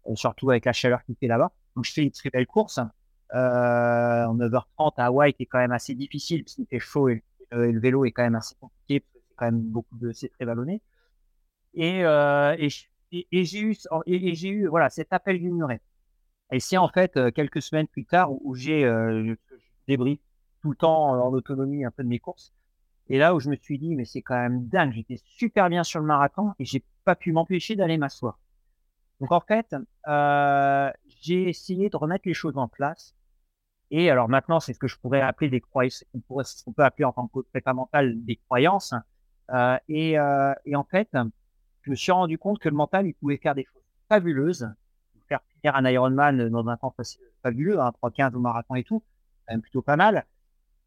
euh, 0.07 0.15
surtout 0.15 0.51
avec 0.51 0.65
la 0.65 0.73
chaleur 0.73 1.01
qui 1.05 1.15
fait 1.15 1.27
là-bas. 1.27 1.51
Donc, 1.75 1.85
je 1.85 1.93
fais 1.93 2.03
une 2.03 2.11
très 2.11 2.29
belle 2.29 2.47
course. 2.47 2.79
en 2.79 4.35
9h30 4.35 4.93
à 4.97 5.05
Hawaï, 5.05 5.33
qui 5.33 5.43
est 5.43 5.45
quand 5.45 5.59
même 5.59 5.71
assez 5.71 5.95
difficile, 5.95 6.43
parce 6.43 6.55
qu'il 6.55 6.65
fait 6.67 6.79
chaud 6.79 7.07
et, 7.07 7.23
le 7.51 7.79
vélo 7.79 8.05
est 8.05 8.11
quand 8.11 8.23
même 8.23 8.35
assez 8.35 8.55
compliqué, 8.59 8.99
parce 8.99 9.13
que 9.13 9.19
c'est 9.27 9.35
quand 9.35 9.45
même 9.45 9.61
beaucoup 9.61 9.97
de, 9.97 10.11
c'est 10.11 10.29
très 10.29 10.45
vallonné. 10.45 10.81
Et, 11.73 12.01
et, 12.01 13.27
et, 13.31 13.43
j'ai 13.45 13.59
eu, 13.61 13.75
et, 14.05 14.35
j'ai 14.35 14.49
eu, 14.49 14.67
voilà, 14.67 14.89
cet 14.89 15.13
appel 15.13 15.39
du 15.39 15.51
muret. 15.51 15.81
Et 16.51 16.59
c'est 16.59 16.77
en 16.77 16.89
fait 16.89 17.19
quelques 17.33 17.61
semaines 17.61 17.87
plus 17.87 18.05
tard 18.05 18.31
où, 18.31 18.55
j'ai 18.55 18.83
euh, 18.83 19.35
débrief 19.87 20.19
tout 20.61 20.71
le 20.71 20.75
temps 20.75 21.11
en 21.11 21.31
autonomie 21.31 21.85
un 21.85 21.91
peu 21.91 22.03
de 22.03 22.09
mes 22.09 22.19
courses. 22.19 22.53
Et 23.07 23.17
là 23.17 23.33
où 23.33 23.39
je 23.39 23.49
me 23.49 23.55
suis 23.55 23.79
dit, 23.79 23.95
mais 23.95 24.05
c'est 24.05 24.21
quand 24.21 24.35
même 24.35 24.67
dingue, 24.67 24.93
j'étais 24.93 25.19
super 25.23 25.69
bien 25.69 25.83
sur 25.83 25.99
le 25.99 26.05
marathon 26.05 26.53
et 26.59 26.65
j'ai 26.65 26.83
pas 27.05 27.15
pu 27.15 27.31
m'empêcher 27.31 27.75
d'aller 27.75 27.97
m'asseoir. 27.97 28.39
Donc 29.19 29.31
en 29.31 29.41
fait, 29.41 29.75
euh, 30.07 30.91
j'ai 31.21 31.49
essayé 31.49 31.89
de 31.89 31.97
remettre 31.97 32.27
les 32.27 32.33
choses 32.33 32.57
en 32.57 32.67
place. 32.67 33.15
Et 33.91 34.11
alors 34.11 34.29
maintenant, 34.29 34.59
c'est 34.59 34.73
ce 34.73 34.79
que 34.79 34.87
je 34.87 34.97
pourrais 34.97 35.21
appeler 35.21 35.49
des 35.49 35.61
croyances, 35.61 36.05
qu'on 36.13 36.73
peut 36.73 36.83
appeler 36.83 37.05
en 37.05 37.11
tant 37.11 37.27
que 37.27 37.39
prépa 37.39 37.73
mental 37.73 38.23
des 38.23 38.37
croyances. 38.37 38.93
Euh, 39.51 39.77
et, 39.87 40.19
euh, 40.19 40.53
et, 40.65 40.75
en 40.75 40.83
fait, 40.83 41.09
je 41.81 41.91
me 41.91 41.95
suis 41.95 42.11
rendu 42.11 42.37
compte 42.37 42.59
que 42.59 42.69
le 42.69 42.75
mental, 42.75 43.07
il 43.07 43.13
pouvait 43.13 43.37
faire 43.37 43.55
des 43.55 43.65
choses 43.65 43.81
fabuleuses, 44.09 44.69
faire 45.27 45.39
finir 45.61 45.75
un 45.75 45.89
Ironman 45.89 46.49
dans 46.49 46.67
un 46.67 46.77
temps 46.77 46.93
fabuleux, 47.43 47.79
un 47.79 47.91
3-15 47.91 48.33
au 48.35 48.39
marathon 48.39 48.75
et 48.75 48.83
tout, 48.83 49.03
même 49.49 49.61
plutôt 49.61 49.81
pas 49.81 49.95
mal. 49.95 50.25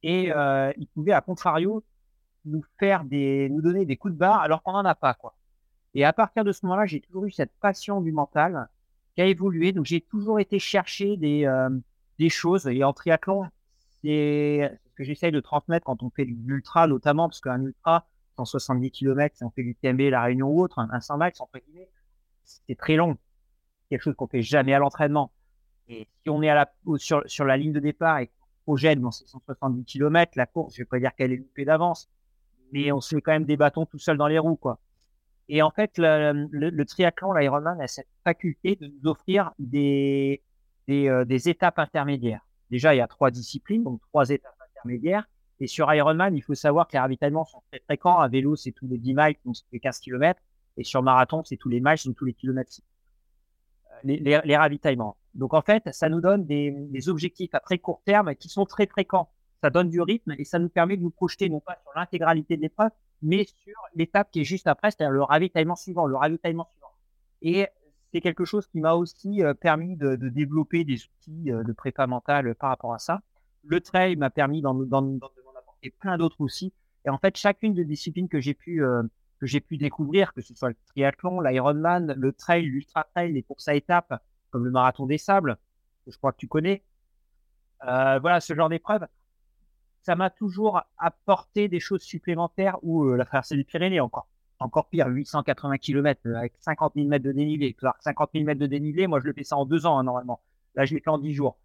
Et 0.02 0.32
euh, 0.32 0.72
il 0.76 0.86
pouvait, 0.88 1.12
à 1.12 1.20
contrario, 1.20 1.84
nous 2.44 2.64
faire 2.78 3.04
des, 3.04 3.48
nous 3.50 3.62
donner 3.62 3.86
des 3.86 3.96
coups 3.96 4.14
de 4.14 4.18
barre 4.18 4.40
alors 4.40 4.62
qu'on 4.62 4.72
n'en 4.72 4.84
a 4.84 4.94
pas, 4.94 5.14
quoi. 5.14 5.34
Et 5.94 6.04
à 6.04 6.12
partir 6.12 6.42
de 6.44 6.52
ce 6.52 6.64
moment-là, 6.66 6.86
j'ai 6.86 7.00
toujours 7.00 7.26
eu 7.26 7.30
cette 7.30 7.52
passion 7.60 8.00
du 8.00 8.12
mental 8.12 8.68
qui 9.14 9.22
a 9.22 9.26
évolué. 9.26 9.72
Donc, 9.72 9.84
j'ai 9.84 10.00
toujours 10.00 10.40
été 10.40 10.58
chercher 10.58 11.16
des, 11.16 11.44
euh, 11.44 11.70
des 12.18 12.30
choses. 12.30 12.66
Et 12.66 12.82
en 12.82 12.92
triathlon, 12.92 13.46
c'est 14.02 14.78
ce 14.88 14.94
que 14.94 15.04
j'essaye 15.04 15.32
de 15.32 15.40
transmettre 15.40 15.84
quand 15.84 16.02
on 16.02 16.10
fait 16.10 16.24
de 16.24 16.32
l'ultra, 16.46 16.86
notamment, 16.86 17.28
parce 17.28 17.40
qu'un 17.40 17.60
ultra, 17.62 18.06
170 18.36 18.90
km, 18.90 19.36
si 19.36 19.44
on 19.44 19.50
fait 19.50 19.62
du 19.62 19.74
TMB, 19.74 20.00
la 20.10 20.22
Réunion 20.22 20.48
ou 20.48 20.62
autre, 20.62 20.78
un 20.78 21.00
100 21.00 21.18
miles, 21.18 21.32
c'est 22.44 22.76
très 22.76 22.96
long. 22.96 23.16
Quelque 23.88 24.02
chose 24.02 24.14
qu'on 24.16 24.26
fait 24.26 24.42
jamais 24.42 24.74
à 24.74 24.78
l'entraînement. 24.78 25.32
Et 25.88 26.08
si 26.22 26.30
on 26.30 26.42
est 26.42 26.48
à 26.48 26.54
la, 26.54 26.72
sur, 26.96 27.44
la 27.44 27.56
ligne 27.56 27.72
de 27.72 27.80
départ 27.80 28.18
et 28.18 28.28
qu'on 28.28 28.46
projette 28.64 29.00
dans 29.00 29.10
ces 29.10 29.26
170 29.26 29.84
km, 29.84 30.32
la 30.36 30.46
course, 30.46 30.74
je 30.74 30.82
vais 30.82 30.86
pas 30.86 30.98
dire 30.98 31.14
qu'elle 31.14 31.32
est 31.32 31.36
loupée 31.36 31.64
d'avance, 31.64 32.08
mais 32.72 32.92
on 32.92 33.00
se 33.00 33.14
met 33.14 33.20
quand 33.20 33.32
même 33.32 33.44
des 33.44 33.56
bâtons 33.56 33.86
tout 33.86 33.98
seul 33.98 34.16
dans 34.16 34.28
les 34.28 34.38
roues, 34.38 34.56
quoi. 34.56 34.78
Et 35.48 35.60
en 35.60 35.70
fait, 35.70 35.92
le, 35.98 36.82
triathlon, 36.84 37.32
l'Ironman 37.34 37.80
a 37.80 37.86
cette 37.86 38.08
faculté 38.24 38.76
de 38.76 38.86
nous 38.86 39.10
offrir 39.10 39.52
des, 39.58 40.42
euh, 40.88 41.24
des, 41.24 41.48
étapes 41.48 41.78
intermédiaires. 41.78 42.46
Déjà, 42.70 42.94
il 42.94 42.98
y 42.98 43.02
a 43.02 43.06
trois 43.06 43.30
disciplines, 43.30 43.82
donc 43.82 44.00
trois 44.08 44.30
étapes 44.30 44.56
intermédiaires. 44.70 45.28
Et 45.62 45.68
sur 45.68 45.94
Ironman, 45.94 46.34
il 46.34 46.42
faut 46.42 46.54
savoir 46.54 46.88
que 46.88 46.94
les 46.94 46.98
ravitaillements 46.98 47.44
sont 47.44 47.62
très 47.70 47.80
fréquents. 47.84 48.18
À 48.18 48.26
vélo, 48.26 48.56
c'est 48.56 48.72
tous 48.72 48.88
les 48.88 48.98
10 48.98 49.14
miles, 49.14 49.36
donc 49.44 49.54
c'est 49.70 49.78
15 49.78 50.00
km. 50.00 50.40
Et 50.76 50.82
sur 50.82 51.04
marathon, 51.04 51.44
c'est 51.44 51.56
tous 51.56 51.68
les 51.68 51.80
miles, 51.80 51.94
donc 52.04 52.16
tous 52.16 52.24
les 52.24 52.34
kilomètres. 52.34 52.72
Euh, 53.92 53.94
les, 54.02 54.40
les, 54.44 54.56
ravitaillements. 54.56 55.16
Donc 55.34 55.54
en 55.54 55.62
fait, 55.62 55.88
ça 55.92 56.08
nous 56.08 56.20
donne 56.20 56.46
des, 56.46 57.08
objectifs 57.08 57.54
à 57.54 57.60
très 57.60 57.78
court 57.78 58.02
terme 58.04 58.34
qui 58.34 58.48
sont 58.48 58.66
très 58.66 58.86
fréquents 58.86 59.30
ça 59.62 59.70
donne 59.70 59.88
du 59.88 60.00
rythme 60.00 60.34
et 60.36 60.44
ça 60.44 60.58
nous 60.58 60.68
permet 60.68 60.96
de 60.96 61.02
nous 61.02 61.10
projeter 61.10 61.48
non 61.48 61.60
pas 61.60 61.78
sur 61.80 61.92
l'intégralité 61.94 62.56
de 62.56 62.62
l'épreuve, 62.62 62.90
mais 63.22 63.44
sur 63.44 63.76
l'étape 63.94 64.28
qui 64.32 64.40
est 64.40 64.44
juste 64.44 64.66
après, 64.66 64.90
c'est-à-dire 64.90 65.12
le 65.12 65.22
ravitaillement 65.22 65.76
suivant, 65.76 66.04
le 66.06 66.16
ravitaillement 66.16 66.68
suivant. 66.72 66.92
Et 67.42 67.68
c'est 68.12 68.20
quelque 68.20 68.44
chose 68.44 68.66
qui 68.66 68.80
m'a 68.80 68.94
aussi 68.94 69.40
euh, 69.44 69.54
permis 69.54 69.96
de, 69.96 70.16
développer 70.16 70.82
des 70.82 71.04
outils 71.04 71.52
euh, 71.52 71.62
de 71.62 71.72
prépa 71.72 72.08
mentale 72.08 72.56
par 72.56 72.70
rapport 72.70 72.92
à 72.92 72.98
ça. 72.98 73.20
Le 73.62 73.80
trail 73.80 74.16
m'a 74.16 74.30
permis 74.30 74.62
d'en 74.62 74.74
apporter 75.82 75.96
plein 75.98 76.18
d'autres 76.18 76.40
aussi. 76.40 76.72
Et 77.04 77.10
en 77.10 77.18
fait, 77.18 77.36
chacune 77.36 77.74
des 77.74 77.84
disciplines 77.84 78.28
que 78.28 78.40
j'ai 78.40 78.54
pu 78.54 78.84
euh, 78.84 79.02
que 79.40 79.46
j'ai 79.46 79.60
pu 79.60 79.76
découvrir, 79.76 80.32
que 80.34 80.40
ce 80.40 80.54
soit 80.54 80.68
le 80.68 80.76
triathlon, 80.86 81.40
l'Ironman, 81.40 82.14
le 82.16 82.32
trail, 82.32 82.62
l'ultra 82.62 83.04
trail, 83.12 83.32
les 83.32 83.42
courses 83.42 83.66
à 83.66 83.74
étapes, 83.74 84.22
comme 84.50 84.64
le 84.64 84.70
marathon 84.70 85.06
des 85.06 85.18
sables, 85.18 85.58
que 86.04 86.12
je 86.12 86.16
crois 86.16 86.32
que 86.32 86.36
tu 86.36 86.46
connais. 86.46 86.84
Euh, 87.84 88.20
voilà, 88.20 88.40
ce 88.40 88.54
genre 88.54 88.68
d'épreuve, 88.68 89.04
ça 90.02 90.14
m'a 90.14 90.30
toujours 90.30 90.80
apporté 90.96 91.68
des 91.68 91.80
choses 91.80 92.02
supplémentaires 92.02 92.78
ou 92.82 93.04
euh, 93.04 93.16
la 93.16 93.24
traversée 93.24 93.56
du 93.56 93.64
Pyrénées 93.64 93.98
encore. 93.98 94.28
Encore 94.60 94.88
pire, 94.88 95.08
880 95.08 95.78
km 95.78 96.20
euh, 96.26 96.36
avec 96.36 96.52
50 96.60 96.92
000 96.94 97.08
mètres 97.08 97.24
de 97.24 97.32
dénivelé. 97.32 97.76
50 98.00 98.30
000 98.32 98.44
mètres 98.44 98.60
de 98.60 98.66
dénivelé, 98.66 99.08
moi 99.08 99.18
je 99.18 99.26
le 99.26 99.32
fais 99.32 99.42
ça 99.42 99.56
en 99.56 99.66
deux 99.66 99.86
ans 99.86 99.98
hein, 99.98 100.04
normalement. 100.04 100.40
Là, 100.76 100.84
je 100.84 100.94
l'ai 100.94 101.00
fait 101.00 101.10
en 101.10 101.18
dix 101.18 101.34
jours. 101.34 101.58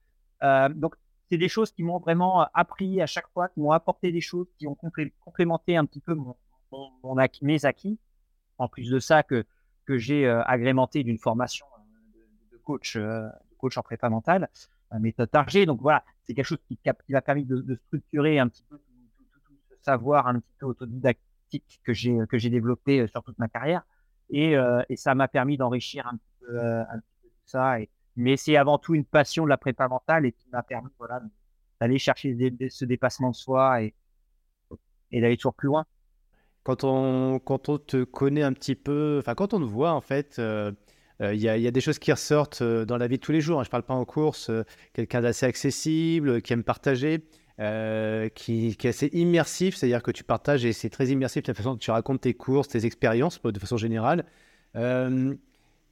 Euh, 0.44 0.70
donc, 0.70 0.96
c'est 1.30 1.38
des 1.38 1.50
choses 1.50 1.72
qui 1.72 1.84
m'ont 1.84 2.00
vraiment 2.00 2.48
appris 2.54 3.02
à 3.02 3.06
chaque 3.06 3.28
fois, 3.30 3.50
qui 3.50 3.60
m'ont 3.60 3.72
apporté 3.72 4.12
des 4.12 4.22
choses, 4.22 4.48
qui 4.58 4.68
ont 4.68 4.78
complémenté 5.20 5.76
un 5.76 5.86
petit 5.86 6.00
peu 6.00 6.16
mon, 6.16 7.18
acquis, 7.18 7.46
mes 7.46 7.66
acquis. 7.66 8.00
En 8.58 8.68
plus 8.68 8.90
de 8.90 9.00
ça, 9.00 9.24
que, 9.24 9.46
j'ai 9.90 10.28
agrémenté 10.28 11.04
d'une 11.04 11.18
formation 11.18 11.66
de, 12.52 12.58
de 12.58 12.62
coach, 12.62 12.98
de 12.98 13.30
coach 13.58 13.78
en 13.78 13.82
prépa 13.82 14.10
mentale 14.10 14.50
méthode 15.00 15.30
Target. 15.30 15.66
Donc 15.66 15.82
voilà, 15.82 16.04
c'est 16.24 16.34
quelque 16.34 16.46
chose 16.46 16.60
qui, 16.68 16.80
m'a 17.10 17.22
permis 17.22 17.46
de, 17.46 17.76
structurer 17.88 18.40
un 18.40 18.48
petit 18.48 18.64
peu 18.70 18.78
tout, 18.78 19.54
ce 19.70 19.84
savoir 19.84 20.28
un 20.28 20.40
petit 20.40 20.54
peu 20.60 20.66
autodidactique 20.66 21.82
que 21.84 21.94
j'ai 21.94 22.50
développé 22.50 23.02
euh, 23.02 23.08
sur 23.08 23.24
toute 23.24 23.38
ma 23.40 23.48
carrière. 23.48 23.84
Et, 24.30 24.58
euh, 24.58 24.82
ça 24.96 25.16
m'a 25.16 25.28
permis 25.28 25.58
d'enrichir 25.58 26.08
un, 26.08 26.18
petit 26.18 26.32
peu, 26.42 26.60
euh, 26.60 26.84
tout 27.24 27.30
ça. 27.46 27.78
Mais 28.18 28.36
c'est 28.36 28.58
avant 28.58 28.78
tout 28.78 28.96
une 28.96 29.06
passion 29.06 29.46
de 29.46 29.50
la 29.50 29.58
prépa 29.58 29.88
mentale 29.88 30.26
et 30.26 30.34
qui 30.34 30.50
m'a 30.52 30.64
permis 30.64 30.90
voilà, 30.98 31.22
d'aller 31.80 31.98
chercher 31.98 32.36
ce 32.70 32.84
dépassement 32.84 33.32
de 33.32 33.36
soi 33.36 33.84
et, 33.84 33.94
d'aller 35.12 35.38
toujours 35.38 35.54
plus 35.54 35.68
loin. 35.68 35.86
Quand 36.64 36.84
on, 36.84 37.40
quand 37.40 37.70
on 37.70 37.78
te 37.78 38.04
connaît 38.04 38.44
un 38.44 38.52
petit 38.52 38.76
peu, 38.76 39.18
enfin 39.20 39.36
quand 39.36 39.54
on 39.54 39.60
te 39.60 39.66
voit 39.66 39.94
en 39.94 40.02
fait, 40.02 40.42
euh, 41.22 41.34
il 41.34 41.42
y, 41.42 41.48
a 41.50 41.72
des 41.72 41.82
choses 41.82 41.98
qui 41.98 42.12
ressortent 42.12 42.62
euh, 42.62 42.86
dans 42.86 42.98
la 42.98 43.08
vie 43.08 43.18
de 43.18 43.22
tous 43.22 43.32
les 43.32 43.42
jours. 43.42 43.64
Je 43.64 43.70
ne 43.70 43.72
parle 43.72 43.84
pas 43.84 43.96
en 43.96 44.06
course, 44.06 44.50
euh, 44.50 44.64
quelqu'un 44.94 45.22
d'assez 45.22 45.46
accessible, 45.46 46.42
qui 46.42 46.54
aime 46.54 46.64
partager. 46.64 47.24
qui, 48.36 48.68
est 48.68 48.86
assez 48.86 49.10
immersif, 49.14 49.76
c'est-à-dire 49.76 50.04
que 50.04 50.12
tu 50.12 50.24
partages 50.24 50.64
et 50.66 50.74
c'est 50.74 50.90
très 50.90 51.08
immersif 51.08 51.48
la 51.48 51.54
façon 51.56 51.72
dont 51.72 51.78
tu 51.78 51.90
racontes 51.92 52.22
tes 52.22 52.36
courses, 52.36 52.68
tes 52.68 52.86
expériences 52.86 53.42
de 53.42 53.60
façon 53.60 53.78
générale. 53.78 54.26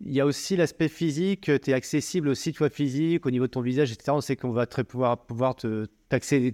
Il 0.01 0.13
y 0.13 0.19
a 0.19 0.25
aussi 0.25 0.55
l'aspect 0.55 0.89
physique, 0.89 1.49
tu 1.61 1.71
es 1.71 1.73
accessible 1.73 2.27
aussi, 2.27 2.51
toi, 2.51 2.69
physique, 2.69 3.25
au 3.25 3.31
niveau 3.31 3.45
de 3.45 3.51
ton 3.51 3.61
visage, 3.61 3.91
etc. 3.91 4.11
On 4.13 4.21
sait 4.21 4.35
qu'on 4.35 4.51
va 4.51 4.65
très 4.65 4.83
pouvoir, 4.83 5.25
pouvoir 5.25 5.55
te, 5.55 5.87
accéder, 6.09 6.53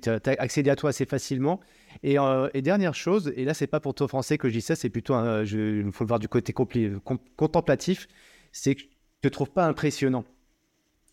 à 0.70 0.76
toi 0.76 0.90
assez 0.92 1.06
facilement. 1.06 1.60
Et, 2.04 2.18
dernière 2.62 2.94
chose, 2.94 3.34
et 3.36 3.44
là, 3.46 3.54
c'est 3.54 3.68
pas 3.68 3.80
pour 3.80 3.96
toi 3.96 4.08
français 4.08 4.38
que 4.38 4.48
je 4.48 4.54
dis 4.54 4.62
ça, 4.62 4.76
c'est 4.76 4.90
plutôt, 4.90 5.16
il 5.16 5.92
faut 5.92 6.04
le 6.04 6.08
voir 6.08 6.20
du 6.20 6.28
côté 6.28 6.54
contemplatif, 6.54 8.08
c'est 8.52 8.76
que 8.76 8.82
je 8.82 8.88
te 9.22 9.28
trouve 9.28 9.52
pas 9.52 9.66
impressionnant. 9.66 10.24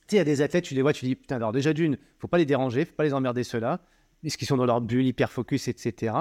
Tu 0.07 0.13
sais, 0.13 0.17
il 0.17 0.19
y 0.19 0.21
a 0.21 0.25
des 0.25 0.43
athlètes, 0.43 0.65
tu 0.65 0.75
les 0.75 0.83
vois, 0.83 0.93
tu 0.93 1.07
dis, 1.07 1.15
putain, 1.15 1.37
alors 1.37 1.53
déjà 1.53 1.73
d'une, 1.73 1.99
faut 2.19 2.29
pas 2.29 2.39
les 2.39 2.47
déranger, 2.47 2.85
faut 2.85 2.95
pas 2.95 3.05
les 3.05 3.15
emmerder 3.15 3.43
ceux-là, 3.43 3.81
puisqu'ils 4.21 4.47
sont 4.47 4.57
dans 4.57 4.67
leur 4.67 4.81
bulle, 4.81 5.07
hyper 5.07 5.31
focus, 5.33 5.69
etc. 5.69 6.13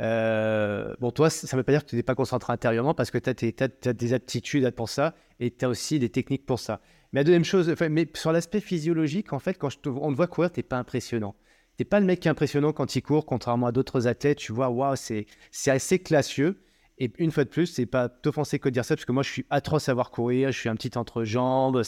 Euh, 0.00 0.94
bon, 1.00 1.10
toi, 1.10 1.30
ça 1.30 1.56
ne 1.56 1.60
veut 1.60 1.64
pas 1.64 1.72
dire 1.72 1.84
que 1.84 1.90
tu 1.90 1.96
n'es 1.96 2.02
pas 2.02 2.14
concentré 2.14 2.52
intérieurement 2.52 2.94
parce 2.94 3.10
que 3.10 3.18
tu 3.18 3.30
as, 3.30 3.92
des 3.92 4.12
aptitudes 4.12 4.68
pour 4.72 4.88
ça 4.88 5.14
et 5.40 5.50
tu 5.50 5.64
as 5.64 5.68
aussi 5.68 5.98
des 5.98 6.08
techniques 6.08 6.46
pour 6.46 6.58
ça. 6.58 6.80
Mais 7.12 7.20
la 7.20 7.24
deuxième 7.24 7.44
chose, 7.44 7.72
mais 7.90 8.08
sur 8.14 8.32
l'aspect 8.32 8.60
physiologique, 8.60 9.32
en 9.32 9.38
fait, 9.38 9.54
quand 9.54 9.68
on 9.86 10.10
te 10.10 10.16
voit 10.16 10.26
courir, 10.26 10.50
tu 10.50 10.58
n'es 10.58 10.64
pas 10.64 10.78
impressionnant. 10.78 11.36
Tu 11.76 11.82
n'es 11.82 11.84
pas 11.84 12.00
le 12.00 12.06
mec 12.06 12.20
qui 12.20 12.28
est 12.28 12.30
impressionnant 12.30 12.72
quand 12.72 12.96
il 12.96 13.02
court, 13.02 13.26
contrairement 13.26 13.66
à 13.66 13.72
d'autres 13.72 14.06
athlètes. 14.08 14.38
Tu 14.38 14.52
vois, 14.52 14.68
waouh, 14.68 14.96
c'est 14.96 15.26
assez 15.66 15.98
classieux. 16.00 16.60
Et 16.98 17.12
une 17.18 17.32
fois 17.32 17.44
de 17.44 17.48
plus, 17.48 17.66
c'est 17.66 17.86
pas 17.86 18.08
t'offenser 18.08 18.60
que 18.60 18.68
de 18.68 18.74
dire 18.74 18.84
ça, 18.84 18.94
parce 18.94 19.04
que 19.04 19.12
moi, 19.12 19.24
je 19.24 19.30
suis 19.30 19.46
atroce 19.50 19.84
à 19.84 19.86
savoir 19.86 20.10
courir, 20.10 20.52
je 20.52 20.58
suis 20.58 20.68
un 20.68 20.76
petit 20.76 20.96
entre-jambes. 20.96 21.82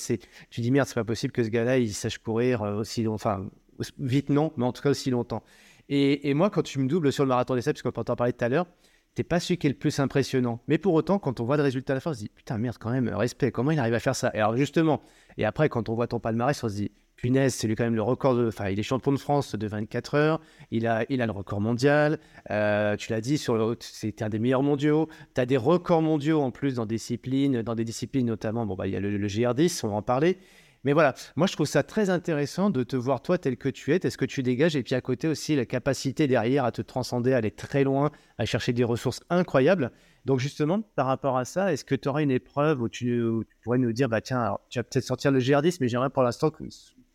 Tu 0.50 0.60
dis 0.60 0.70
merde, 0.70 0.88
c'est 0.88 0.94
pas 0.94 1.04
possible 1.04 1.32
que 1.32 1.44
ce 1.44 1.48
gars-là, 1.48 1.84
sache 1.88 2.18
courir 2.18 2.62
euh, 2.62 2.80
aussi 2.80 3.02
longtemps. 3.04 3.14
Enfin, 3.14 3.50
vite 3.98 4.30
non, 4.30 4.52
mais 4.56 4.64
en 4.64 4.72
tout 4.72 4.82
cas 4.82 4.90
aussi 4.90 5.10
longtemps. 5.10 5.42
Et, 5.88 6.34
moi, 6.34 6.50
quand 6.50 6.62
tu 6.62 6.78
me 6.78 6.88
doubles 6.88 7.12
sur 7.12 7.24
le 7.24 7.28
marathon 7.28 7.54
d'essai, 7.54 7.72
parce 7.72 7.82
qu'on 7.82 7.92
peut 7.92 8.00
en 8.08 8.16
parler 8.16 8.32
tout 8.32 8.44
à 8.44 8.48
l'heure, 8.48 8.66
t'es 9.14 9.22
pas 9.22 9.40
celui 9.40 9.56
qui 9.56 9.66
est 9.66 9.70
le 9.70 9.76
plus 9.76 9.98
impressionnant. 9.98 10.60
Mais 10.68 10.78
pour 10.78 10.94
autant, 10.94 11.18
quand 11.18 11.40
on 11.40 11.44
voit 11.44 11.56
le 11.56 11.62
résultat 11.62 11.92
à 11.92 11.96
la 11.96 12.00
fin, 12.00 12.10
on 12.10 12.14
se 12.14 12.18
dit 12.18 12.28
putain 12.28 12.58
merde, 12.58 12.76
quand 12.78 12.90
même, 12.90 13.08
respect, 13.08 13.50
comment 13.52 13.70
il 13.70 13.78
arrive 13.78 13.94
à 13.94 14.00
faire 14.00 14.16
ça? 14.16 14.30
Et 14.34 14.38
alors 14.38 14.56
justement, 14.56 15.02
et 15.38 15.44
après, 15.44 15.68
quand 15.68 15.88
on 15.88 15.94
voit 15.94 16.06
ton 16.06 16.20
palmarès, 16.20 16.62
on 16.64 16.68
se 16.68 16.74
dit 16.74 16.90
punaise, 17.16 17.54
c'est 17.54 17.66
lui 17.66 17.74
quand 17.74 17.84
même 17.84 17.94
le 17.94 18.02
record. 18.02 18.38
Enfin, 18.46 18.68
il 18.68 18.78
est 18.78 18.82
champion 18.82 19.12
de 19.12 19.16
France 19.16 19.54
de 19.54 19.66
24 19.66 20.14
heures. 20.14 20.40
Il 20.70 20.86
a, 20.86 21.04
il 21.08 21.20
a 21.22 21.26
le 21.26 21.32
record 21.32 21.60
mondial. 21.60 22.18
Euh, 22.50 22.96
tu 22.96 23.10
l'as 23.10 23.20
dit, 23.20 23.38
sur 23.38 23.76
c'est 23.80 24.22
un 24.22 24.28
des 24.28 24.38
meilleurs 24.38 24.62
mondiaux. 24.62 25.08
Tu 25.34 25.40
as 25.40 25.46
des 25.46 25.56
records 25.56 26.02
mondiaux 26.02 26.40
en 26.40 26.50
plus 26.50 26.74
dans 26.74 26.86
disciplines, 26.86 27.62
dans 27.62 27.74
des 27.74 27.84
disciplines 27.84 28.26
notamment. 28.26 28.66
Bon, 28.66 28.74
bah, 28.74 28.86
il 28.86 28.92
y 28.92 28.96
a 28.96 29.00
le, 29.00 29.26
GR10, 29.26 29.80
on 29.84 29.88
va 29.88 29.96
en 29.96 30.02
parler. 30.02 30.38
Mais 30.86 30.92
voilà, 30.92 31.16
moi 31.34 31.48
je 31.48 31.52
trouve 31.54 31.66
ça 31.66 31.82
très 31.82 32.10
intéressant 32.10 32.70
de 32.70 32.84
te 32.84 32.94
voir 32.94 33.20
toi 33.20 33.38
tel 33.38 33.56
que 33.56 33.68
tu 33.68 33.92
es, 33.92 33.96
est-ce 33.96 34.16
que 34.16 34.24
tu 34.24 34.44
dégages, 34.44 34.76
et 34.76 34.84
puis 34.84 34.94
à 34.94 35.00
côté 35.00 35.26
aussi 35.26 35.56
la 35.56 35.66
capacité 35.66 36.28
derrière 36.28 36.64
à 36.64 36.70
te 36.70 36.80
transcender, 36.80 37.32
à 37.32 37.38
aller 37.38 37.50
très 37.50 37.82
loin, 37.82 38.12
à 38.38 38.44
chercher 38.44 38.72
des 38.72 38.84
ressources 38.84 39.18
incroyables. 39.28 39.90
Donc 40.26 40.38
justement, 40.38 40.82
par 40.94 41.06
rapport 41.06 41.38
à 41.38 41.44
ça, 41.44 41.72
est-ce 41.72 41.84
que 41.84 41.96
tu 41.96 42.08
aurais 42.08 42.22
une 42.22 42.30
épreuve 42.30 42.82
où 42.82 42.88
tu, 42.88 43.20
pourrais 43.64 43.78
nous 43.78 43.92
dire, 43.92 44.08
bah 44.08 44.20
tiens, 44.20 44.58
tu 44.68 44.78
vas 44.78 44.84
peut-être 44.84 45.02
sortir 45.02 45.32
le 45.32 45.40
GR10, 45.40 45.78
mais 45.80 45.88
j'aimerais 45.88 46.08
pour 46.08 46.22
l'instant 46.22 46.50
que 46.50 46.62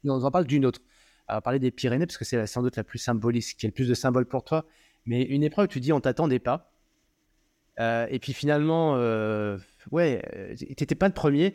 on 0.04 0.22
en 0.22 0.32
parle 0.32 0.48
d'une 0.48 0.66
autre. 0.66 0.82
va 1.30 1.40
parler 1.40 1.60
des 1.60 1.72
Pyrénées 1.72 2.06
parce 2.06 2.18
que 2.18 2.26
c'est 2.26 2.46
sans 2.48 2.64
doute 2.64 2.76
la 2.76 2.84
plus 2.84 3.00
symbolique, 3.00 3.56
qui 3.58 3.66
a 3.66 3.70
le 3.70 3.74
plus 3.74 3.88
de 3.88 3.94
symboles 3.94 4.26
pour 4.26 4.44
toi. 4.44 4.66
Mais 5.06 5.22
une 5.22 5.44
épreuve, 5.44 5.70
tu 5.70 5.80
dis, 5.80 5.94
on 5.94 6.02
t'attendait 6.02 6.40
pas. 6.40 6.74
Euh, 7.80 8.06
et 8.10 8.20
puis 8.20 8.34
finalement, 8.34 8.98
euh, 8.98 9.58
ouais, 9.92 10.22
t'étais 10.78 10.96
pas 10.96 11.08
le 11.08 11.14
premier. 11.14 11.54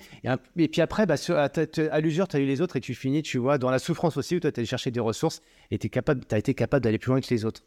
Et, 0.57 0.69
puis 0.69 0.81
après, 0.81 1.07
bah, 1.07 1.15
à, 1.29 2.01
l'usure, 2.01 2.29
tu 2.29 2.37
as 2.37 2.41
eu 2.41 2.47
les 2.47 2.61
autres 2.61 2.77
et 2.77 2.81
tu 2.81 2.95
finis, 2.95 3.23
tu 3.23 3.39
vois, 3.39 3.59
dans 3.59 3.71
la 3.71 3.79
souffrance 3.79 4.17
aussi, 4.17 4.37
où 4.37 4.41
toi, 4.41 4.53
tu 4.53 4.61
as 4.61 4.65
cherché 4.65 4.91
des 4.91 5.01
ressources 5.01 5.43
et 5.71 5.79
tu 5.79 5.89
as 6.31 6.39
été 6.39 6.55
capable 6.55 6.83
d'aller 6.83 6.99
plus 6.99 7.11
loin 7.11 7.21
que 7.21 7.29
les 7.31 7.45
autres. 7.45 7.63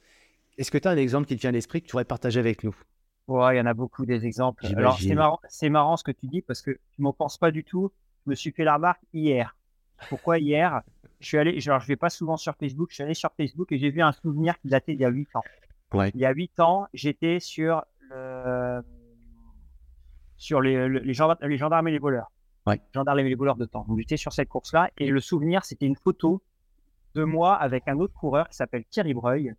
Est-ce 0.58 0.72
que 0.72 0.78
tu 0.78 0.88
as 0.88 0.92
un 0.92 0.98
exemple 0.98 1.28
qui 1.28 1.36
te 1.36 1.42
vient 1.42 1.52
à 1.52 1.54
l'esprit 1.54 1.82
que 1.82 1.88
tu 1.88 1.92
pourrais 1.92 2.06
partager 2.06 2.40
avec 2.40 2.64
nous? 2.64 2.76
Ouais, 3.28 3.56
il 3.56 3.58
y 3.60 3.62
en 3.62 3.66
a 3.66 3.74
beaucoup 3.74 4.06
des 4.06 4.26
exemples. 4.26 4.66
Alors, 4.76 5.00
c'est 5.00 5.16
marrant, 5.16 5.40
c'est 5.48 5.70
marrant 5.70 5.96
ce 5.98 6.04
que 6.04 6.12
tu 6.12 6.28
dis 6.28 6.42
parce 6.42 6.62
que 6.62 6.72
tu 6.72 7.02
m'en 7.02 7.14
penses 7.14 7.38
pas 7.38 7.52
du 7.52 7.64
tout. 7.64 7.92
Je 8.26 8.32
me 8.32 8.36
suis 8.36 8.52
fait 8.52 8.64
la 8.64 8.76
remarque 8.76 9.02
hier. 9.14 9.56
Pourquoi 10.10 10.40
hier? 10.40 10.82
Je 11.20 11.28
suis 11.28 11.38
allé, 11.38 11.60
genre, 11.60 11.80
je 11.80 11.88
vais 11.88 11.96
pas 11.96 12.10
souvent 12.10 12.38
sur 12.38 12.56
Facebook. 12.56 12.90
Je 12.90 12.96
suis 12.96 13.04
allé 13.04 13.14
sur 13.14 13.32
Facebook 13.38 13.72
et 13.72 13.78
j'ai 13.78 13.90
vu 13.90 14.02
un 14.02 14.12
souvenir 14.12 14.60
qui 14.60 14.68
datait 14.68 14.94
d'il 14.94 15.02
y 15.02 15.06
a 15.06 15.10
8 15.10 15.36
ans. 15.36 15.44
Ouais. 15.94 16.12
Il 16.14 16.22
y 16.22 16.26
a 16.26 16.32
8 16.32 16.60
ans, 16.60 16.88
j'étais 16.94 17.40
sur 17.40 17.86
sur 20.40 20.62
les, 20.62 20.90
les, 20.90 21.14
gendarmes, 21.14 21.38
les, 21.48 21.58
gendarmes, 21.58 21.88
et 21.90 21.92
les 21.92 22.00
voleurs. 22.00 22.32
Ouais. 22.66 22.82
Gendarmes 22.96 23.20
et 23.20 23.24
les 23.24 23.36
voleurs 23.36 23.58
de 23.58 23.66
temps. 23.66 23.86
Donc 23.88 24.00
j'étais 24.00 24.18
sur 24.18 24.34
cette 24.34 24.50
course-là 24.50 24.90
et 24.98 25.08
le 25.08 25.20
souvenir, 25.20 25.66
c'était 25.66 25.86
une 25.86 25.98
photo 25.98 26.42
de 27.14 27.24
moi 27.24 27.56
avec 27.56 27.88
un 27.88 28.00
autre 28.00 28.14
coureur 28.14 28.48
qui 28.48 28.56
s'appelle 28.56 28.86
Thierry 28.86 29.14
Breuil, 29.14 29.54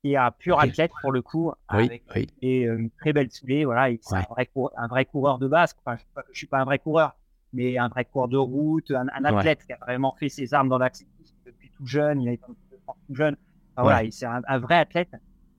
qui 0.00 0.12
est 0.12 0.16
un 0.16 0.30
pur 0.30 0.60
athlète 0.60 0.92
pour 1.02 1.10
le 1.10 1.20
coup, 1.20 1.52
avec 1.68 2.04
Et, 2.42 2.66
euh, 2.66 2.78
une 2.78 2.90
très 2.90 3.12
belle 3.12 3.30
soulée. 3.30 3.64
Voilà, 3.64 3.94
c'est 4.00 4.14
un, 4.14 4.22
vrai 4.30 4.48
un 4.76 4.86
vrai 4.86 5.04
coureur 5.04 5.38
de 5.38 5.48
base. 5.48 5.74
Enfin, 5.84 5.96
je 6.16 6.30
ne 6.30 6.34
suis 6.34 6.46
pas 6.46 6.60
un 6.60 6.64
vrai 6.64 6.78
coureur, 6.78 7.16
mais 7.52 7.76
un 7.76 7.88
vrai 7.88 8.04
coureur 8.04 8.28
de 8.28 8.36
route, 8.36 8.92
un, 8.92 9.08
athlète 9.24 9.64
qui 9.66 9.72
a 9.72 9.78
vraiment 9.78 10.14
fait 10.14 10.28
ses 10.28 10.54
armes 10.54 10.68
dans 10.68 10.78
l'accétisme 10.78 11.34
depuis 11.44 11.70
tout 11.70 11.86
jeune. 11.86 12.22
Il 12.22 12.28
a 12.28 12.32
été 12.32 12.44
tout 12.46 13.14
jeune. 13.14 13.36
Enfin, 13.74 13.82
voilà, 13.82 14.10
c'est 14.12 14.26
un, 14.26 14.42
un, 14.46 14.58
vrai 14.58 14.76
athlète. 14.76 15.10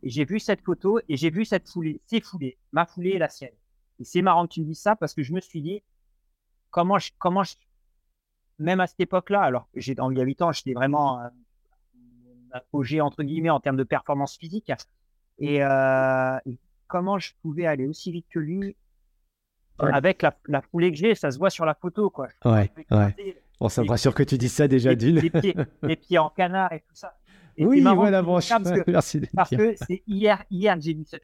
Et 0.02 0.10
j'ai 0.10 0.24
vu 0.24 0.40
cette 0.40 0.62
photo 0.62 1.00
et 1.10 1.18
j'ai 1.18 1.30
vu 1.30 1.44
cette 1.44 1.68
foulée, 1.68 2.00
ces 2.06 2.22
foulées, 2.22 2.58
ma 2.72 2.86
foulée 2.86 3.12
et 3.12 3.18
la 3.18 3.28
sienne. 3.28 3.52
Et 4.00 4.04
c'est 4.04 4.22
marrant 4.22 4.48
que 4.48 4.54
tu 4.54 4.62
me 4.62 4.66
dises 4.66 4.80
ça 4.82 4.96
parce 4.96 5.14
que 5.14 5.24
je 5.24 5.34
me 5.34 5.40
suis 5.40 5.62
dit, 5.62 5.84
comment 6.70 7.00
je, 7.00 7.12
comment 7.18 7.44
je, 7.44 7.54
même 8.60 8.80
à 8.80 8.88
cette 8.88 9.00
époque-là, 9.00 9.42
alors 9.42 9.68
j'ai 9.76 9.94
il 9.94 10.18
y 10.18 10.22
a 10.22 10.24
8 10.24 10.42
ans, 10.42 10.52
j'étais 10.52 10.74
vraiment 10.74 11.20
un 11.20 11.32
apogée 12.52 13.02
entre 13.02 13.24
guillemets 13.24 13.50
en 13.50 13.60
termes 13.60 13.78
de 13.78 13.84
performance 13.84 14.38
physique. 14.38 14.72
Euh, 15.42 16.40
et, 16.46 16.58
comment 16.88 17.18
je 17.18 17.34
pouvais 17.42 17.66
aller 17.66 17.88
aussi 17.88 18.12
vite 18.12 18.28
que 18.30 18.40
lui 18.40 18.76
avec 19.78 20.22
la, 20.22 20.34
la 20.48 20.62
foulée 20.62 20.92
que 20.92 20.98
j'ai, 20.98 21.16
ça 21.16 21.32
se 21.32 21.38
voit 21.38 21.50
sur 21.50 21.66
la 21.66 21.74
photo, 21.74 22.10
quoi. 22.10 22.30
Ouais, 22.46 22.72
ouais. 22.92 23.36
Bon, 23.60 23.70
ça 23.70 23.84
me 23.84 23.90
rassure 23.90 24.14
que 24.14 24.24
tu 24.24 24.38
dis 24.38 24.50
ça 24.50 24.68
déjà 24.68 24.96
d'une. 24.96 25.20
Les, 25.20 25.30
pieds, 25.30 25.56
les 25.84 25.96
pieds 25.96 26.18
en 26.18 26.30
canard 26.30 26.72
et 26.74 26.80
tout 26.82 26.96
ça. 26.96 27.18
oui, 27.58 27.82
voilà, 27.82 28.22
bon, 28.22 28.36
parce 28.36 28.48
que, 28.50 28.90
Merci 28.92 29.22
parce 29.34 29.50
que 29.50 29.76
c'est 29.76 30.04
hier, 30.08 30.44
hier 30.50 30.80
j'ai 30.80 30.94
vu 30.94 31.06
cette, 31.06 31.24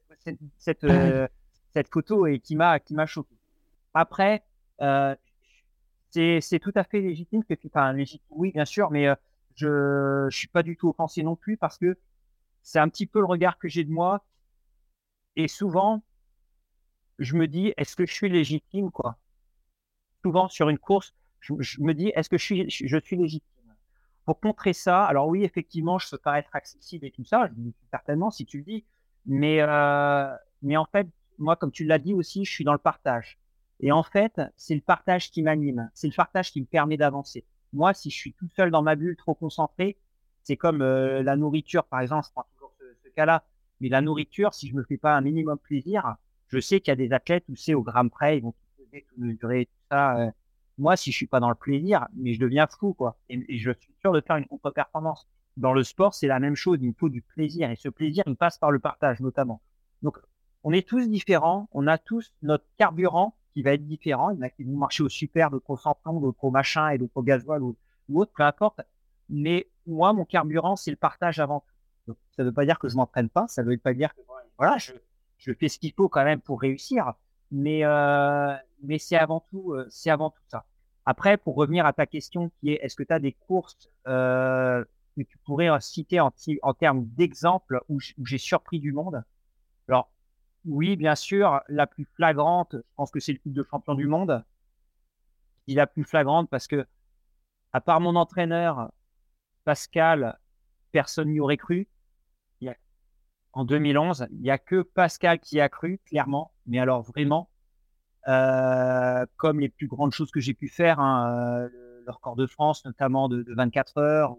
cette, 0.57 0.83
euh, 0.83 1.27
cette, 1.73 1.89
photo 1.89 2.27
et 2.27 2.39
qui 2.39 2.55
m'a, 2.55 2.79
qui 2.79 2.93
m'a 2.93 3.05
choqué. 3.05 3.35
Après, 3.93 4.43
euh, 4.81 5.15
c'est, 6.09 6.59
tout 6.61 6.71
à 6.75 6.83
fait 6.83 7.01
légitime 7.01 7.43
que 7.43 7.53
tu, 7.53 7.67
enfin, 7.67 7.93
légitime, 7.93 8.25
oui, 8.29 8.51
bien 8.51 8.65
sûr, 8.65 8.91
mais 8.91 9.07
euh, 9.07 9.15
je, 9.55 10.27
je 10.29 10.37
suis 10.37 10.47
pas 10.47 10.63
du 10.63 10.77
tout 10.77 10.89
offensé 10.89 11.23
non 11.23 11.35
plus 11.35 11.57
parce 11.57 11.77
que 11.77 11.97
c'est 12.63 12.79
un 12.79 12.89
petit 12.89 13.05
peu 13.05 13.19
le 13.19 13.25
regard 13.25 13.57
que 13.57 13.67
j'ai 13.67 13.83
de 13.83 13.91
moi. 13.91 14.23
Et 15.35 15.47
souvent, 15.47 16.03
je 17.19 17.35
me 17.35 17.47
dis, 17.47 17.73
est-ce 17.77 17.95
que 17.95 18.05
je 18.05 18.13
suis 18.13 18.29
légitime, 18.29 18.91
quoi? 18.91 19.17
Souvent, 20.23 20.49
sur 20.49 20.69
une 20.69 20.77
course, 20.77 21.15
je, 21.39 21.53
me 21.81 21.93
dis, 21.93 22.11
est-ce 22.15 22.29
que 22.29 22.37
je 22.37 22.43
suis, 22.43 22.69
je 22.69 22.97
suis 22.97 23.15
légitime? 23.15 23.51
pour 24.25 24.39
contrer 24.39 24.73
ça, 24.73 25.03
alors 25.03 25.27
oui, 25.27 25.43
effectivement, 25.43 25.99
je 25.99 26.09
peux 26.09 26.17
pas 26.17 26.39
être 26.39 26.55
accessible 26.55 27.05
et 27.05 27.11
tout 27.11 27.25
ça, 27.25 27.49
certainement 27.89 28.31
si 28.31 28.45
tu 28.45 28.59
le 28.59 28.63
dis, 28.63 28.85
mais, 29.25 29.61
euh, 29.61 30.33
mais 30.61 30.77
en 30.77 30.85
fait, 30.85 31.07
moi, 31.41 31.55
comme 31.55 31.71
tu 31.71 31.85
l'as 31.85 31.99
dit 31.99 32.13
aussi, 32.13 32.45
je 32.45 32.51
suis 32.51 32.63
dans 32.63 32.73
le 32.73 32.79
partage. 32.79 33.37
Et 33.79 33.91
en 33.91 34.03
fait, 34.03 34.39
c'est 34.57 34.75
le 34.75 34.81
partage 34.81 35.31
qui 35.31 35.41
m'anime, 35.41 35.89
c'est 35.93 36.07
le 36.07 36.13
partage 36.13 36.51
qui 36.51 36.61
me 36.61 36.65
permet 36.65 36.97
d'avancer. 36.97 37.45
Moi, 37.73 37.93
si 37.93 38.09
je 38.09 38.15
suis 38.15 38.33
tout 38.33 38.47
seul 38.55 38.69
dans 38.69 38.81
ma 38.81 38.95
bulle, 38.95 39.15
trop 39.15 39.33
concentré, 39.33 39.97
c'est 40.43 40.57
comme 40.57 40.81
euh, 40.81 41.23
la 41.23 41.35
nourriture, 41.35 41.85
par 41.85 42.01
exemple, 42.01 42.27
je 42.27 42.31
prends 42.31 42.45
toujours 42.53 42.73
ce, 42.79 43.09
cas-là, 43.09 43.43
mais 43.79 43.89
la 43.89 44.01
nourriture, 44.01 44.53
si 44.53 44.67
je 44.67 44.75
me 44.75 44.83
fais 44.83 44.97
pas 44.97 45.15
un 45.15 45.21
minimum 45.21 45.57
plaisir, 45.57 46.15
je 46.47 46.59
sais 46.59 46.79
qu'il 46.79 46.91
y 46.91 46.93
a 46.93 46.95
des 46.95 47.11
athlètes 47.11 47.45
où 47.49 47.55
c'est 47.55 47.73
au 47.73 47.81
gramme 47.81 48.09
près, 48.09 48.37
ils 48.37 48.41
vont 48.41 48.51
tout 48.51 48.83
peser, 48.85 49.05
tout 49.09 49.21
mesurer, 49.21 49.65
tout 49.65 49.87
ça. 49.89 50.17
Euh, 50.17 50.31
moi, 50.77 50.95
si 50.95 51.11
je 51.11 51.15
suis 51.15 51.27
pas 51.27 51.39
dans 51.39 51.49
le 51.49 51.55
plaisir, 51.55 52.07
mais 52.15 52.33
je 52.33 52.39
deviens 52.39 52.67
fou, 52.67 52.93
quoi. 52.93 53.17
Et, 53.29 53.57
je 53.57 53.71
suis 53.71 53.93
sûr 53.99 54.11
de 54.13 54.21
faire 54.21 54.37
une 54.37 54.47
contre-performance. 54.47 55.27
Dans 55.57 55.73
le 55.73 55.83
sport, 55.83 56.13
c'est 56.13 56.27
la 56.27 56.39
même 56.39 56.55
chose. 56.55 56.79
Il 56.81 56.89
me 56.89 56.93
faut 56.93 57.09
du 57.09 57.21
plaisir. 57.21 57.69
Et 57.69 57.75
ce 57.75 57.89
plaisir, 57.89 58.23
il 58.27 58.35
passe 58.35 58.57
par 58.57 58.71
le 58.71 58.79
partage, 58.79 59.19
notamment. 59.19 59.61
Donc, 60.01 60.17
on 60.63 60.71
est 60.71 60.87
tous 60.87 61.07
différents. 61.07 61.67
On 61.71 61.87
a 61.87 61.97
tous 61.97 62.33
notre 62.41 62.65
carburant 62.77 63.35
qui 63.53 63.63
va 63.63 63.73
être 63.73 63.85
différent. 63.85 64.29
Il 64.31 64.37
y 64.37 64.39
en 64.39 64.43
a 64.43 64.49
qui 64.49 64.63
vont 64.63 64.77
marcher 64.77 65.03
au 65.03 65.09
super, 65.09 65.49
d'autres 65.49 65.69
au 65.69 65.77
centron, 65.77 66.19
d'autres 66.19 66.43
au 66.43 66.51
machin 66.51 66.89
et 66.89 66.97
d'autres 66.97 67.15
au 67.15 67.23
gasoil 67.23 67.61
ou, 67.61 67.75
autre, 68.13 68.31
peu 68.35 68.43
importe. 68.43 68.81
Mais 69.29 69.67
moi, 69.87 70.13
mon 70.13 70.25
carburant, 70.25 70.75
c'est 70.75 70.91
le 70.91 70.97
partage 70.97 71.39
avant 71.39 71.63
tout. 72.05 72.15
Ça 72.35 72.43
ne 72.43 72.49
veut 72.49 72.53
pas 72.53 72.65
dire 72.65 72.79
que 72.79 72.89
je 72.89 72.95
m'entraîne 72.95 73.29
pas. 73.29 73.47
Ça 73.47 73.63
ne 73.63 73.69
veut 73.69 73.77
pas 73.77 73.93
dire 73.93 74.13
que 74.13 74.21
voilà, 74.57 74.77
je, 74.77 74.93
je 75.37 75.53
fais 75.53 75.69
ce 75.69 75.79
qu'il 75.79 75.93
faut 75.93 76.09
quand 76.09 76.23
même 76.23 76.41
pour 76.41 76.61
réussir 76.61 77.13
mais 77.51 77.83
euh, 77.83 78.55
mais 78.81 78.97
c'est 78.97 79.17
avant 79.17 79.41
tout 79.51 79.73
euh, 79.73 79.85
c'est 79.89 80.09
avant 80.09 80.29
tout 80.31 80.41
ça. 80.47 80.65
Après, 81.05 81.37
pour 81.37 81.55
revenir 81.55 81.85
à 81.85 81.93
ta 81.93 82.05
question 82.05 82.51
qui 82.59 82.71
est 82.71 82.79
est-ce 82.81 82.95
que 82.95 83.03
tu 83.03 83.13
as 83.13 83.19
des 83.19 83.33
courses 83.33 83.89
euh, 84.07 84.83
que 85.17 85.23
tu 85.23 85.37
pourrais 85.39 85.69
citer 85.81 86.19
en, 86.19 86.31
en 86.61 86.73
termes 86.73 87.05
d'exemples 87.05 87.81
où, 87.89 87.99
j'ai 88.23 88.37
surpris 88.37 88.79
du 88.79 88.93
monde? 88.93 89.23
Alors 89.87 90.09
oui, 90.65 90.95
bien 90.95 91.15
sûr, 91.15 91.61
la 91.67 91.87
plus 91.87 92.05
flagrante, 92.15 92.75
je 92.75 92.95
pense 92.95 93.11
que 93.11 93.19
c'est 93.19 93.33
le 93.33 93.39
titre 93.39 93.55
de 93.55 93.67
champion 93.69 93.95
du 93.95 94.07
monde. 94.07 94.43
Il 95.67 95.75
la 95.75 95.87
plus 95.87 96.03
flagrante 96.03 96.49
parce 96.49 96.67
que 96.67 96.85
à 97.73 97.81
part 97.81 98.01
mon 98.01 98.15
entraîneur 98.15 98.91
Pascal, 99.63 100.39
personne 100.91 101.29
n'y 101.29 101.39
aurait 101.39 101.57
cru. 101.57 101.87
Il 102.59 102.67
y 102.67 102.69
a, 102.69 102.75
en 103.53 103.63
2011, 103.63 104.27
il 104.31 104.41
n'y 104.41 104.51
a 104.51 104.57
que 104.57 104.81
Pascal 104.81 105.39
qui 105.39 105.59
a 105.59 105.69
cru, 105.69 105.99
clairement 106.05 106.51
mais 106.65 106.79
alors 106.79 107.01
vraiment, 107.01 107.49
euh, 108.27 109.25
comme 109.35 109.59
les 109.59 109.69
plus 109.69 109.87
grandes 109.87 110.13
choses 110.13 110.31
que 110.31 110.39
j'ai 110.39 110.53
pu 110.53 110.67
faire, 110.67 110.99
hein, 110.99 111.65
euh, 111.65 111.69
le 112.05 112.11
record 112.11 112.35
de 112.35 112.47
France, 112.47 112.85
notamment 112.85 113.29
de, 113.29 113.45
24 113.49 113.97
heures, 113.97 114.37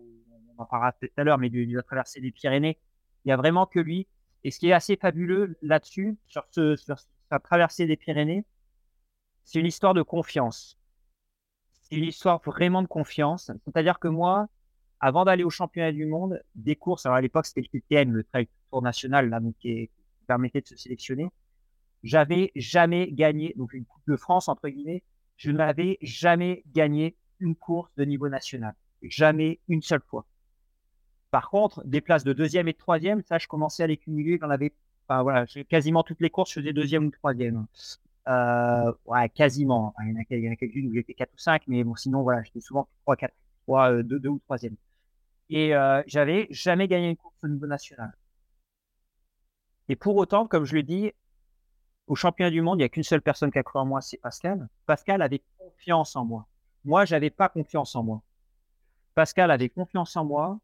on 0.57 0.63
en 0.63 0.67
parlera 0.67 0.93
peut-être 0.93 1.15
tout 1.15 1.21
à 1.21 1.25
l'heure, 1.25 1.39
mais 1.39 1.51
de, 1.51 1.65
la 1.75 1.83
traversée 1.83 2.21
des 2.21 2.33
Pyrénées, 2.33 2.79
il 3.25 3.29
n'y 3.29 3.33
a 3.33 3.37
vraiment 3.37 3.67
que 3.67 3.81
lui. 3.81 4.09
Et 4.45 4.51
ce 4.51 4.59
qui 4.59 4.69
est 4.69 4.73
assez 4.73 4.97
fabuleux 4.97 5.57
là-dessus, 5.63 6.17
sur, 6.27 6.45
ce, 6.51 6.77
sur 6.77 6.97
sa 7.31 7.39
traversée 7.39 7.87
des 7.87 7.97
Pyrénées, 7.97 8.45
c'est 9.45 9.61
une 9.61 9.67
histoire 9.67 9.95
de 9.95 10.03
confiance. 10.03 10.79
C'est 11.83 11.97
une 11.97 12.05
histoire 12.05 12.41
vraiment 12.45 12.83
de 12.83 12.89
confiance. 12.89 13.51
C'est-à-dire 13.65 13.99
que 13.99 14.09
moi, 14.09 14.49
avant 15.01 15.25
d'aller 15.25 15.45
au 15.45 15.51
championnat 15.51 15.93
du 15.93 16.07
monde, 16.07 16.43
des 16.55 16.77
courses, 16.77 17.07
alors 17.07 17.17
à 17.17 17.21
l'époque 17.21 17.47
c'était 17.47 17.63
le 17.63 17.81
TTN, 17.81 18.11
le 18.13 18.25
Trail 18.25 18.49
Tour 18.71 18.83
National, 18.83 19.29
là, 19.29 19.41
donc, 19.41 19.55
qui 19.59 19.91
permettait 20.27 20.61
de 20.61 20.67
se 20.67 20.77
sélectionner 20.77 21.31
j'avais 22.03 22.51
jamais 22.57 23.11
gagné, 23.13 23.55
donc 23.57 23.73
une 23.75 23.85
Coupe 23.85 24.03
de 24.09 24.17
France, 24.17 24.49
entre 24.49 24.69
guillemets, 24.69 25.03
je 25.37 25.51
n'avais 25.51 25.99
jamais 26.03 26.63
gagné 26.73 27.17
une 27.41 27.55
course 27.55 27.91
de 27.97 28.05
niveau 28.05 28.29
national. 28.29 28.75
Jamais 29.03 29.61
une 29.69 29.83
seule 29.83 30.03
fois. 30.07 30.27
Par 31.33 31.49
contre, 31.49 31.83
des 31.85 32.03
places 32.03 32.25
de 32.25 32.35
deuxième 32.35 32.69
et 32.69 32.75
de 32.75 32.79
troisième, 32.79 33.23
ça, 33.23 33.39
je 33.39 33.49
commençais 33.49 33.83
à 33.83 33.87
les 33.87 33.97
cumuler. 33.97 34.39
J'en 34.39 34.51
avais, 34.51 34.73
enfin, 35.09 35.23
voilà, 35.23 35.47
quasiment 35.69 36.03
toutes 36.03 36.21
les 36.21 36.29
courses, 36.29 36.51
je 36.51 36.61
faisais 36.61 36.75
deuxième 36.75 37.07
ou 37.07 37.11
troisième. 37.11 37.67
Euh, 38.29 38.93
ouais, 39.07 39.31
quasiment. 39.31 39.95
il 40.05 40.11
y 40.11 40.49
en 40.49 40.53
a, 40.53 40.57
quelques-unes 40.57 40.89
où 40.91 40.95
j'étais 40.95 41.15
quatre 41.15 41.33
ou 41.33 41.39
cinq, 41.39 41.63
mais 41.69 41.85
bon, 41.85 41.97
sinon, 41.97 42.23
voilà, 42.23 42.43
j'étais 42.43 42.61
souvent 42.61 42.87
trois, 43.01 43.17
quatre, 43.17 43.35
trois, 43.63 43.93
euh, 43.93 44.03
deux, 44.03 44.21
deux 44.21 44.29
ou 44.29 44.41
troisième. 44.41 44.77
Et 45.49 45.75
euh, 45.75 46.03
j'avais 46.07 46.49
jamais 46.51 46.87
gagné 46.87 47.09
une 47.09 47.17
course 47.17 47.35
au 47.43 47.49
niveau 47.49 47.67
national. 47.67 48.13
Et 49.89 49.97
pour 49.97 50.17
autant, 50.17 50.47
comme 50.47 50.67
je 50.67 50.75
le 50.75 50.83
dis, 50.83 51.13
au 52.09 52.15
championnat 52.15 52.51
du 52.51 52.61
monde, 52.61 52.77
il 52.77 52.83
n'y 52.83 52.85
a 52.85 52.91
qu'une 52.91 53.03
seule 53.05 53.23
personne 53.23 53.51
qui 53.51 53.59
a 53.59 53.63
cru 53.63 53.79
en 53.79 53.87
moi, 53.87 54.03
c'est 54.03 54.19
Pascal. 54.19 54.69
Pascal 54.85 55.23
avait 55.23 55.43
confiance 55.59 56.15
en 56.15 56.27
moi. 56.27 56.47
Moi, 56.85 57.07
j'avais 57.07 57.31
pas 57.31 57.49
confiance 57.49 57.97
en 57.97 58.03
moi. 58.03 58.21
Pascal 59.15 59.51
avait 59.51 59.71
confiance 59.71 60.15
en 60.15 60.27
moi. 60.27 60.61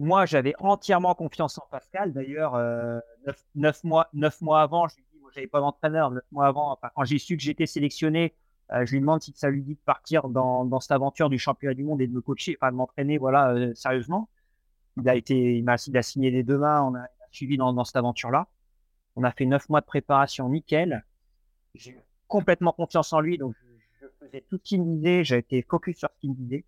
Moi, 0.00 0.24
j'avais 0.24 0.54
entièrement 0.60 1.14
confiance 1.14 1.58
en 1.58 1.66
Pascal. 1.70 2.14
D'ailleurs, 2.14 2.54
euh, 2.54 3.00
neuf, 3.54 3.84
mois, 3.84 4.08
neuf 4.14 4.40
mois 4.40 4.62
avant, 4.62 4.88
je 4.88 4.96
lui 4.96 5.04
dis, 5.12 5.18
moi, 5.20 5.30
j'avais 5.34 5.46
pas 5.46 5.60
d'entraîneur. 5.60 6.10
Neuf 6.10 6.24
mois 6.32 6.46
avant, 6.46 6.78
quand 6.94 7.04
j'ai 7.04 7.18
su 7.18 7.36
que 7.36 7.42
j'étais 7.42 7.66
sélectionné, 7.66 8.34
euh, 8.72 8.86
je 8.86 8.92
lui 8.92 9.00
demande 9.00 9.20
si 9.20 9.34
ça 9.36 9.50
lui 9.50 9.62
dit 9.62 9.74
de 9.74 9.80
partir 9.80 10.30
dans, 10.30 10.64
dans, 10.64 10.80
cette 10.80 10.92
aventure 10.92 11.28
du 11.28 11.38
championnat 11.38 11.74
du 11.74 11.84
monde 11.84 12.00
et 12.00 12.06
de 12.06 12.14
me 12.14 12.22
coacher, 12.22 12.56
enfin 12.58 12.72
de 12.72 12.76
m'entraîner, 12.76 13.18
voilà, 13.18 13.50
euh, 13.50 13.74
sérieusement. 13.74 14.30
Il 14.96 15.06
a 15.06 15.16
été, 15.16 15.58
il 15.58 15.64
m'a, 15.64 15.76
signé 15.76 16.30
les 16.30 16.44
deux 16.44 16.56
mains. 16.56 16.80
On 16.80 16.94
a, 16.94 17.04
suivi 17.30 17.58
dans, 17.58 17.74
dans 17.74 17.84
cette 17.84 17.96
aventure-là. 17.96 18.46
On 19.16 19.22
a 19.22 19.32
fait 19.32 19.44
neuf 19.44 19.68
mois 19.68 19.82
de 19.82 19.86
préparation 19.86 20.48
nickel. 20.48 21.04
J'ai 21.74 22.00
complètement 22.26 22.72
confiance 22.72 23.12
en 23.12 23.20
lui, 23.20 23.36
donc 23.36 23.54
je, 24.00 24.06
faisais 24.18 24.46
tout 24.48 24.56
ce 24.56 24.62
qu'il 24.62 24.82
me 24.82 24.96
disait. 24.96 25.24
J'ai 25.24 25.36
été 25.36 25.60
focus 25.60 25.98
sur 25.98 26.08
ce 26.08 26.20
qu'il 26.20 26.30
me 26.30 26.36
disait. 26.36 26.64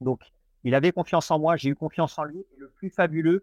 Donc, 0.00 0.22
Il 0.68 0.74
avait 0.74 0.92
confiance 0.92 1.30
en 1.30 1.38
moi, 1.38 1.56
j'ai 1.56 1.70
eu 1.70 1.74
confiance 1.74 2.18
en 2.18 2.24
lui. 2.24 2.40
Et 2.40 2.58
le 2.58 2.68
plus 2.68 2.90
fabuleux, 2.90 3.42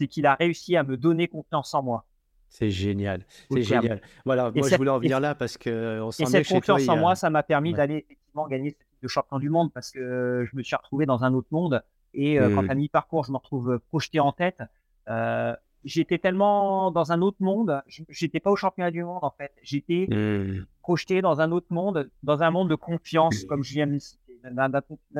c'est 0.00 0.06
qu'il 0.06 0.24
a 0.24 0.34
réussi 0.34 0.74
à 0.74 0.82
me 0.84 0.96
donner 0.96 1.28
confiance 1.28 1.74
en 1.74 1.82
moi. 1.82 2.06
C'est 2.48 2.70
génial, 2.70 3.26
c'est 3.50 3.62
génial. 3.62 4.00
Voilà, 4.24 4.50
moi 4.50 4.66
je 4.66 4.76
voulais 4.76 4.90
en 4.90 4.98
venir 4.98 5.20
là 5.20 5.34
parce 5.34 5.58
que 5.58 6.00
on 6.00 6.08
Et 6.08 6.24
cette 6.24 6.48
confiance 6.48 6.88
en 6.88 6.96
moi, 6.96 7.14
ça 7.14 7.28
m'a 7.28 7.42
permis 7.42 7.74
d'aller 7.74 8.06
effectivement 8.06 8.48
gagner 8.48 8.70
ce 8.70 8.76
titre 8.76 8.90
de 9.02 9.08
champion 9.08 9.38
du 9.38 9.50
monde 9.50 9.70
parce 9.70 9.90
que 9.90 10.46
je 10.50 10.56
me 10.56 10.62
suis 10.62 10.74
retrouvé 10.74 11.04
dans 11.04 11.24
un 11.24 11.34
autre 11.34 11.48
monde. 11.50 11.82
Et 12.14 12.40
euh, 12.40 12.54
quand 12.54 12.62
mmh. 12.62 12.70
à 12.70 12.74
mi-parcours, 12.74 13.24
je 13.24 13.32
me 13.32 13.36
retrouve 13.36 13.78
projeté 13.88 14.18
en 14.18 14.32
tête, 14.32 14.62
euh, 15.10 15.54
j'étais 15.84 16.18
tellement 16.18 16.90
dans 16.90 17.12
un 17.12 17.20
autre 17.20 17.38
monde. 17.40 17.82
J'étais 18.08 18.40
pas 18.40 18.50
au 18.50 18.56
championnat 18.56 18.90
du 18.90 19.04
monde 19.04 19.24
en 19.24 19.30
fait. 19.30 19.52
J'étais 19.62 20.06
mmh. 20.10 20.64
projeté 20.80 21.20
dans 21.20 21.42
un 21.42 21.52
autre 21.52 21.68
monde, 21.68 22.10
dans 22.22 22.42
un 22.42 22.50
monde 22.50 22.70
de 22.70 22.76
confiance, 22.76 23.44
comme 23.44 23.62
je 23.62 23.74
viens 23.74 23.86
de 23.86 23.98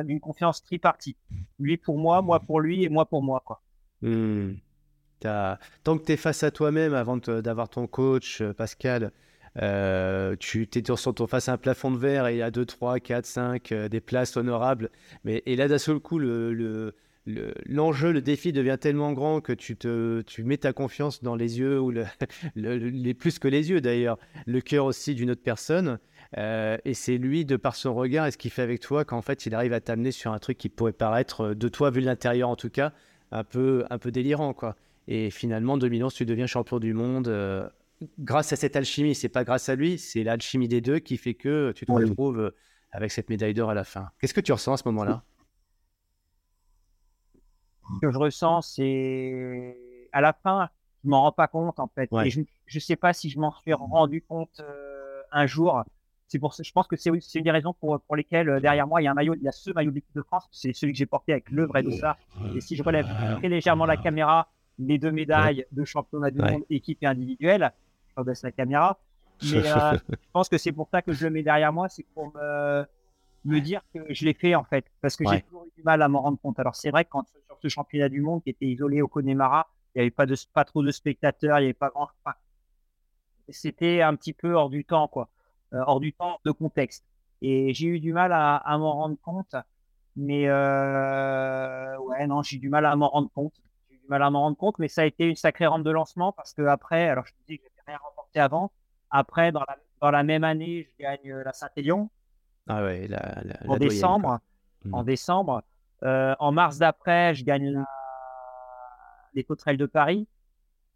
d'une 0.03 0.19
confiance 0.19 0.63
tripartite. 0.63 1.17
Lui 1.59 1.77
pour 1.77 1.97
moi, 1.97 2.21
moi 2.21 2.39
pour 2.39 2.59
lui 2.59 2.83
et 2.83 2.89
moi 2.89 3.05
pour 3.05 3.23
moi. 3.23 3.41
Quoi. 3.45 3.61
Mmh. 4.01 4.53
Tant 5.83 5.97
que 5.97 6.05
tu 6.05 6.11
es 6.11 6.17
face 6.17 6.43
à 6.43 6.51
toi-même 6.51 6.93
avant 6.93 7.17
d'avoir 7.17 7.69
ton 7.69 7.87
coach, 7.87 8.41
euh, 8.41 8.53
Pascal, 8.53 9.11
euh, 9.61 10.35
tu 10.37 10.67
es 10.73 10.95
sur 10.95 11.15
ton 11.15 11.27
face 11.27 11.47
à 11.47 11.53
un 11.53 11.57
plafond 11.57 11.91
de 11.91 11.97
verre 11.97 12.27
et 12.27 12.35
il 12.35 12.37
y 12.39 12.41
a 12.41 12.51
2, 12.51 12.65
3, 12.65 12.99
4, 12.99 13.25
5, 13.25 13.73
des 13.73 14.01
places 14.01 14.35
honorables. 14.35 14.89
Mais, 15.23 15.43
et 15.45 15.55
là, 15.55 15.67
d'un 15.67 15.77
seul 15.77 15.99
coup, 15.99 16.19
le, 16.19 16.93
l'enjeu, 17.25 18.11
le, 18.11 18.21
défi 18.21 18.51
devient 18.51 18.77
tellement 18.79 19.13
grand 19.13 19.41
que 19.41 19.53
tu, 19.53 19.77
te, 19.77 20.21
tu 20.21 20.43
mets 20.43 20.57
ta 20.57 20.73
confiance 20.73 21.23
dans 21.23 21.35
les 21.35 21.59
yeux, 21.59 21.79
ou 21.79 21.91
le, 21.91 22.05
les 22.55 23.13
plus 23.13 23.39
que 23.39 23.47
les 23.47 23.69
yeux 23.69 23.81
d'ailleurs, 23.81 24.17
le 24.45 24.61
cœur 24.61 24.85
aussi 24.85 25.15
d'une 25.15 25.31
autre 25.31 25.43
personne. 25.43 25.99
Euh, 26.37 26.77
et 26.85 26.93
c'est 26.93 27.17
lui, 27.17 27.45
de 27.45 27.57
par 27.57 27.75
son 27.75 27.93
regard 27.93 28.25
et 28.25 28.31
ce 28.31 28.37
qu'il 28.37 28.51
fait 28.51 28.61
avec 28.61 28.79
toi, 28.79 29.05
qu'en 29.05 29.21
fait, 29.21 29.45
il 29.45 29.53
arrive 29.53 29.73
à 29.73 29.81
t'amener 29.81 30.11
sur 30.11 30.31
un 30.31 30.39
truc 30.39 30.57
qui 30.57 30.69
pourrait 30.69 30.93
paraître, 30.93 31.53
de 31.53 31.67
toi 31.69 31.91
vu 31.91 32.01
de 32.01 32.05
l'intérieur 32.05 32.49
en 32.49 32.55
tout 32.55 32.69
cas, 32.69 32.93
un 33.31 33.43
peu, 33.43 33.85
un 33.89 33.97
peu 33.97 34.11
délirant. 34.11 34.53
quoi. 34.53 34.75
Et 35.07 35.29
finalement, 35.29 35.73
en 35.73 35.77
2011, 35.77 36.13
tu 36.13 36.25
deviens 36.25 36.47
champion 36.47 36.79
du 36.79 36.93
monde 36.93 37.27
euh, 37.27 37.67
grâce 38.19 38.53
à 38.53 38.55
cette 38.55 38.75
alchimie. 38.75 39.15
C'est 39.15 39.29
pas 39.29 39.43
grâce 39.43 39.69
à 39.69 39.75
lui, 39.75 39.97
c'est 39.97 40.23
l'alchimie 40.23 40.67
des 40.67 40.81
deux 40.81 40.99
qui 40.99 41.17
fait 41.17 41.33
que 41.33 41.71
tu 41.73 41.85
te 41.85 41.91
retrouves 41.91 42.39
euh, 42.39 42.55
avec 42.91 43.11
cette 43.11 43.29
médaille 43.29 43.53
d'or 43.53 43.69
à 43.69 43.73
la 43.73 43.83
fin. 43.83 44.09
Qu'est-ce 44.19 44.33
que 44.33 44.41
tu 44.41 44.51
ressens 44.51 44.73
à 44.73 44.77
ce 44.77 44.87
moment-là? 44.87 45.23
Ce 47.95 47.99
que 47.99 48.11
je 48.11 48.17
ressens, 48.17 48.61
c'est 48.61 49.77
à 50.13 50.21
la 50.21 50.31
fin, 50.31 50.69
je 51.03 51.09
m'en 51.09 51.23
rends 51.23 51.31
pas 51.31 51.47
compte 51.47 51.79
en 51.79 51.87
fait. 51.87 52.09
Et 52.23 52.29
je 52.29 52.39
ne 52.39 52.79
sais 52.79 52.95
pas 52.95 53.13
si 53.13 53.29
je 53.29 53.39
m'en 53.39 53.51
suis 53.51 53.73
rendu 53.73 54.21
compte 54.21 54.61
euh, 54.61 55.21
un 55.31 55.45
jour. 55.45 55.83
C'est 56.33 56.39
pour 56.39 56.51
je 56.59 56.71
pense 56.71 56.87
que 56.87 56.95
c'est 56.95 57.11
une 57.11 57.43
des 57.43 57.51
raisons 57.51 57.73
pour, 57.73 58.01
pour 58.01 58.15
lesquelles 58.15 58.59
derrière 58.59 58.87
moi 58.87 59.03
il 59.03 59.05
y 59.05 59.07
a 59.07 59.11
un 59.11 59.13
maillot, 59.13 59.35
il 59.35 59.43
y 59.43 59.47
a 59.47 59.51
ce 59.51 59.69
maillot 59.69 59.91
de 59.91 59.95
l'équipe 59.97 60.15
de 60.15 60.23
France, 60.23 60.49
c'est 60.51 60.73
celui 60.73 60.93
que 60.93 60.97
j'ai 60.97 61.05
porté 61.05 61.31
avec 61.31 61.51
le 61.51 61.67
vrai 61.67 61.83
ça. 61.91 62.17
Et 62.55 62.59
si 62.59 62.75
je 62.75 62.81
relève 62.81 63.05
très 63.37 63.49
légèrement 63.49 63.85
la 63.85 63.97
caméra, 63.97 64.47
les 64.79 64.97
deux 64.97 65.11
médailles 65.11 65.67
de 65.71 65.85
championnat 65.85 66.31
du 66.31 66.39
monde 66.39 66.63
équipe 66.71 66.97
et 67.03 67.05
individuelle. 67.05 67.71
Je 68.17 68.23
baisse 68.23 68.41
la 68.41 68.51
caméra. 68.51 68.99
Mais 69.43 69.57
euh, 69.67 69.97
je 70.09 70.15
pense 70.31 70.49
que 70.49 70.57
c'est 70.57 70.71
pour 70.71 70.89
ça 70.89 71.03
que 71.03 71.13
je 71.13 71.25
le 71.25 71.29
mets 71.31 71.43
derrière 71.43 71.71
moi, 71.71 71.87
c'est 71.87 72.05
pour 72.15 72.33
me, 72.33 72.83
me 73.45 73.59
dire 73.59 73.81
que 73.93 73.99
je 74.09 74.25
l'ai 74.25 74.33
fait 74.33 74.55
en 74.55 74.63
fait, 74.63 74.85
parce 75.01 75.15
que 75.15 75.23
j'ai 75.29 75.41
toujours 75.41 75.65
eu 75.65 75.71
du 75.77 75.83
mal 75.83 76.01
à 76.01 76.07
m'en 76.07 76.21
rendre 76.21 76.39
compte. 76.39 76.59
Alors 76.59 76.75
c'est 76.75 76.89
vrai 76.89 77.05
que 77.05 77.09
quand 77.11 77.27
sur 77.27 77.57
ce 77.61 77.67
championnat 77.67 78.09
du 78.09 78.21
monde 78.21 78.43
qui 78.43 78.49
était 78.49 78.65
isolé 78.65 79.03
au 79.03 79.07
Connemara, 79.07 79.67
il 79.93 79.99
n'y 79.99 80.01
avait 80.01 80.11
pas 80.11 80.25
de 80.25 80.35
pas 80.51 80.65
trop 80.65 80.83
de 80.83 80.91
spectateurs, 80.91 81.59
il 81.59 81.61
n'y 81.61 81.67
avait 81.67 81.73
pas 81.73 81.89
grand. 81.89 82.09
Enfin, 82.23 82.35
c'était 83.49 84.01
un 84.01 84.15
petit 84.15 84.33
peu 84.33 84.53
hors 84.53 84.69
du 84.69 84.85
temps 84.85 85.07
quoi, 85.07 85.23
euh, 85.23 85.32
hors 85.73 85.99
du 85.99 86.13
temps 86.13 86.39
de 86.45 86.51
contexte. 86.51 87.05
Et 87.41 87.73
j'ai 87.73 87.87
eu 87.87 87.99
du 87.99 88.13
mal 88.13 88.31
à, 88.31 88.55
à 88.55 88.77
m'en 88.77 88.93
rendre 88.93 89.17
compte. 89.21 89.55
Mais 90.15 90.47
euh, 90.47 91.97
ouais, 91.97 92.27
non, 92.27 92.43
j'ai 92.43 92.57
du 92.57 92.69
mal 92.69 92.85
à 92.85 92.95
m'en 92.95 93.09
rendre 93.09 93.29
compte 93.33 93.53
du 94.03 94.09
mal 94.09 94.21
à 94.21 94.29
m'en 94.29 94.41
rendre 94.41 94.57
compte, 94.57 94.79
mais 94.79 94.87
ça 94.87 95.01
a 95.01 95.05
été 95.05 95.25
une 95.27 95.35
sacrée 95.35 95.65
rampe 95.65 95.83
de 95.83 95.91
lancement 95.91 96.33
parce 96.33 96.53
que 96.53 96.63
après, 96.63 97.07
alors 97.07 97.25
je 97.25 97.31
te 97.31 97.37
dis 97.47 97.57
que 97.57 97.65
je 97.75 97.81
rien 97.87 97.97
remporté 97.97 98.39
avant. 98.39 98.71
Après, 99.09 99.51
dans 99.51 99.63
la, 99.67 99.77
dans 100.01 100.11
la 100.11 100.23
même 100.23 100.43
année, 100.43 100.89
je 100.89 101.03
gagne 101.03 101.31
euh, 101.31 101.43
la 101.43 101.53
Saint-Élion. 101.53 102.09
Ah 102.67 102.83
ouais, 102.83 103.09
en, 103.67 103.77
décembre, 103.77 104.39
en 104.91 105.01
hmm. 105.01 105.05
décembre. 105.05 105.63
Euh, 106.03 106.35
en 106.39 106.51
mars 106.51 106.77
d'après, 106.77 107.33
je 107.35 107.43
gagne 107.43 107.83
les 109.33 109.43
Cotrelles 109.43 109.77
de 109.77 109.85
Paris. 109.85 110.27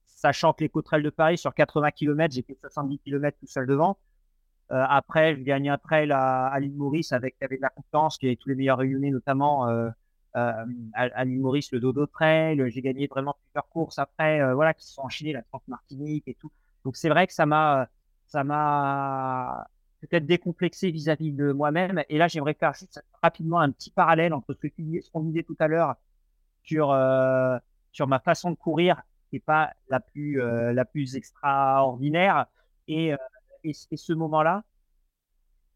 Sachant 0.06 0.54
que 0.54 0.64
les 0.64 0.70
Cotrelles 0.70 1.04
de 1.04 1.10
Paris, 1.10 1.38
sur 1.38 1.54
80 1.54 1.92
km, 1.92 2.34
j'ai 2.34 2.42
fait 2.42 2.58
70 2.60 3.00
km 3.00 3.38
tout 3.40 3.48
seul 3.48 3.68
devant. 3.68 3.98
Euh, 4.72 4.86
après, 4.90 5.36
je 5.36 5.42
gagne 5.42 5.70
un 5.70 5.78
trail 5.78 6.12
à, 6.12 6.56
l'île 6.60 6.76
Maurice 6.76 7.14
avec, 7.14 7.36
avec 7.42 7.62
la 7.62 7.70
confiance 7.70 8.18
qui 8.18 8.28
est 8.28 8.36
tous 8.36 8.50
les 8.50 8.56
meilleurs 8.56 8.80
réunis, 8.80 9.12
notamment 9.12 9.70
euh, 9.70 9.90
à, 10.94 11.26
l'île 11.26 11.40
Maurice, 11.40 11.72
le 11.72 11.80
Dodo 11.80 12.06
Trail. 12.06 12.62
J'ai 12.70 12.82
gagné 12.82 13.08
vraiment 13.08 13.36
plusieurs 13.46 13.68
courses 13.70 13.98
après, 13.98 14.42
euh, 14.42 14.54
voilà, 14.54 14.74
qui 14.74 14.86
se 14.86 14.94
sont 14.94 15.02
enchaînées, 15.02 15.34
la 15.34 15.42
Trente 15.44 15.68
Martinique 15.68 16.28
et 16.28 16.36
tout. 16.36 16.52
Donc 16.84 16.98
c'est 16.98 17.10
vrai 17.10 17.28
que 17.28 17.34
ça 17.34 17.46
m'a, 17.46 17.88
ça 18.28 18.44
m'a 18.44 19.68
peut-être 20.02 20.26
décomplexé 20.26 20.92
vis-à-vis 20.92 21.32
de 21.32 21.52
moi-même. 21.52 22.04
Et 22.10 22.18
là, 22.18 22.28
j'aimerais 22.28 22.54
faire 22.54 22.74
rapidement 23.24 23.60
un 23.60 23.72
petit 23.72 23.90
parallèle 23.90 24.34
entre 24.34 24.54
ce 24.54 25.12
qu'on 25.12 25.22
disait 25.22 25.44
tout 25.44 25.58
à 25.60 25.68
l'heure 25.68 25.96
sur 26.64 26.92
euh, 26.92 27.58
sur 27.94 28.06
ma 28.08 28.20
façon 28.20 28.52
de 28.52 28.56
courir, 28.56 29.02
qui 29.30 29.38
n'est 29.38 29.42
pas 29.42 29.74
la 29.90 30.00
plus 30.00 30.40
la 30.40 30.86
plus 30.86 31.16
extraordinaire, 31.16 32.46
et, 32.88 33.16
et, 33.64 33.74
ce 33.74 34.14
moment-là, 34.14 34.64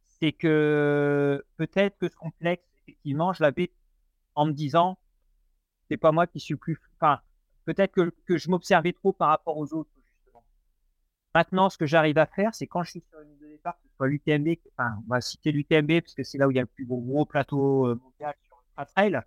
c'est 0.07 0.31
que 0.31 1.43
peut-être 1.57 1.97
que 1.97 2.09
ce 2.09 2.15
complexe, 2.15 2.63
effectivement, 2.81 3.33
je 3.33 3.43
l'avais 3.43 3.71
en 4.35 4.45
me 4.45 4.51
disant, 4.51 4.97
c'est 5.89 5.97
pas 5.97 6.11
moi 6.11 6.27
qui 6.27 6.39
suis 6.39 6.55
plus. 6.55 6.77
Enfin, 6.95 7.19
peut-être 7.65 7.91
que, 7.91 8.13
que 8.25 8.37
je 8.37 8.49
m'observais 8.49 8.93
trop 8.93 9.13
par 9.13 9.29
rapport 9.29 9.57
aux 9.57 9.73
autres, 9.73 9.89
justement. 10.05 10.43
Maintenant, 11.33 11.69
ce 11.69 11.77
que 11.77 11.85
j'arrive 11.85 12.17
à 12.17 12.25
faire, 12.25 12.53
c'est 12.53 12.67
quand 12.67 12.83
je 12.83 12.91
suis 12.91 13.03
sur 13.09 13.19
une 13.19 13.29
ligne 13.29 13.39
de 13.39 13.47
départ, 13.47 13.75
que 13.75 13.87
ce 13.89 13.95
soit 13.95 14.07
l'UTMB, 14.07 14.55
enfin, 14.77 14.95
on 15.05 15.09
va 15.09 15.21
citer 15.21 15.51
l'UTMB, 15.51 16.01
parce 16.01 16.13
que 16.13 16.23
c'est 16.23 16.37
là 16.37 16.47
où 16.47 16.51
il 16.51 16.55
y 16.55 16.59
a 16.59 16.63
le 16.63 16.67
plus 16.67 16.85
gros, 16.85 17.25
plateau 17.25 17.87
euh, 17.87 17.95
mondial 17.95 18.35
sur 18.45 18.57
le 18.77 18.85
trail. 18.85 19.21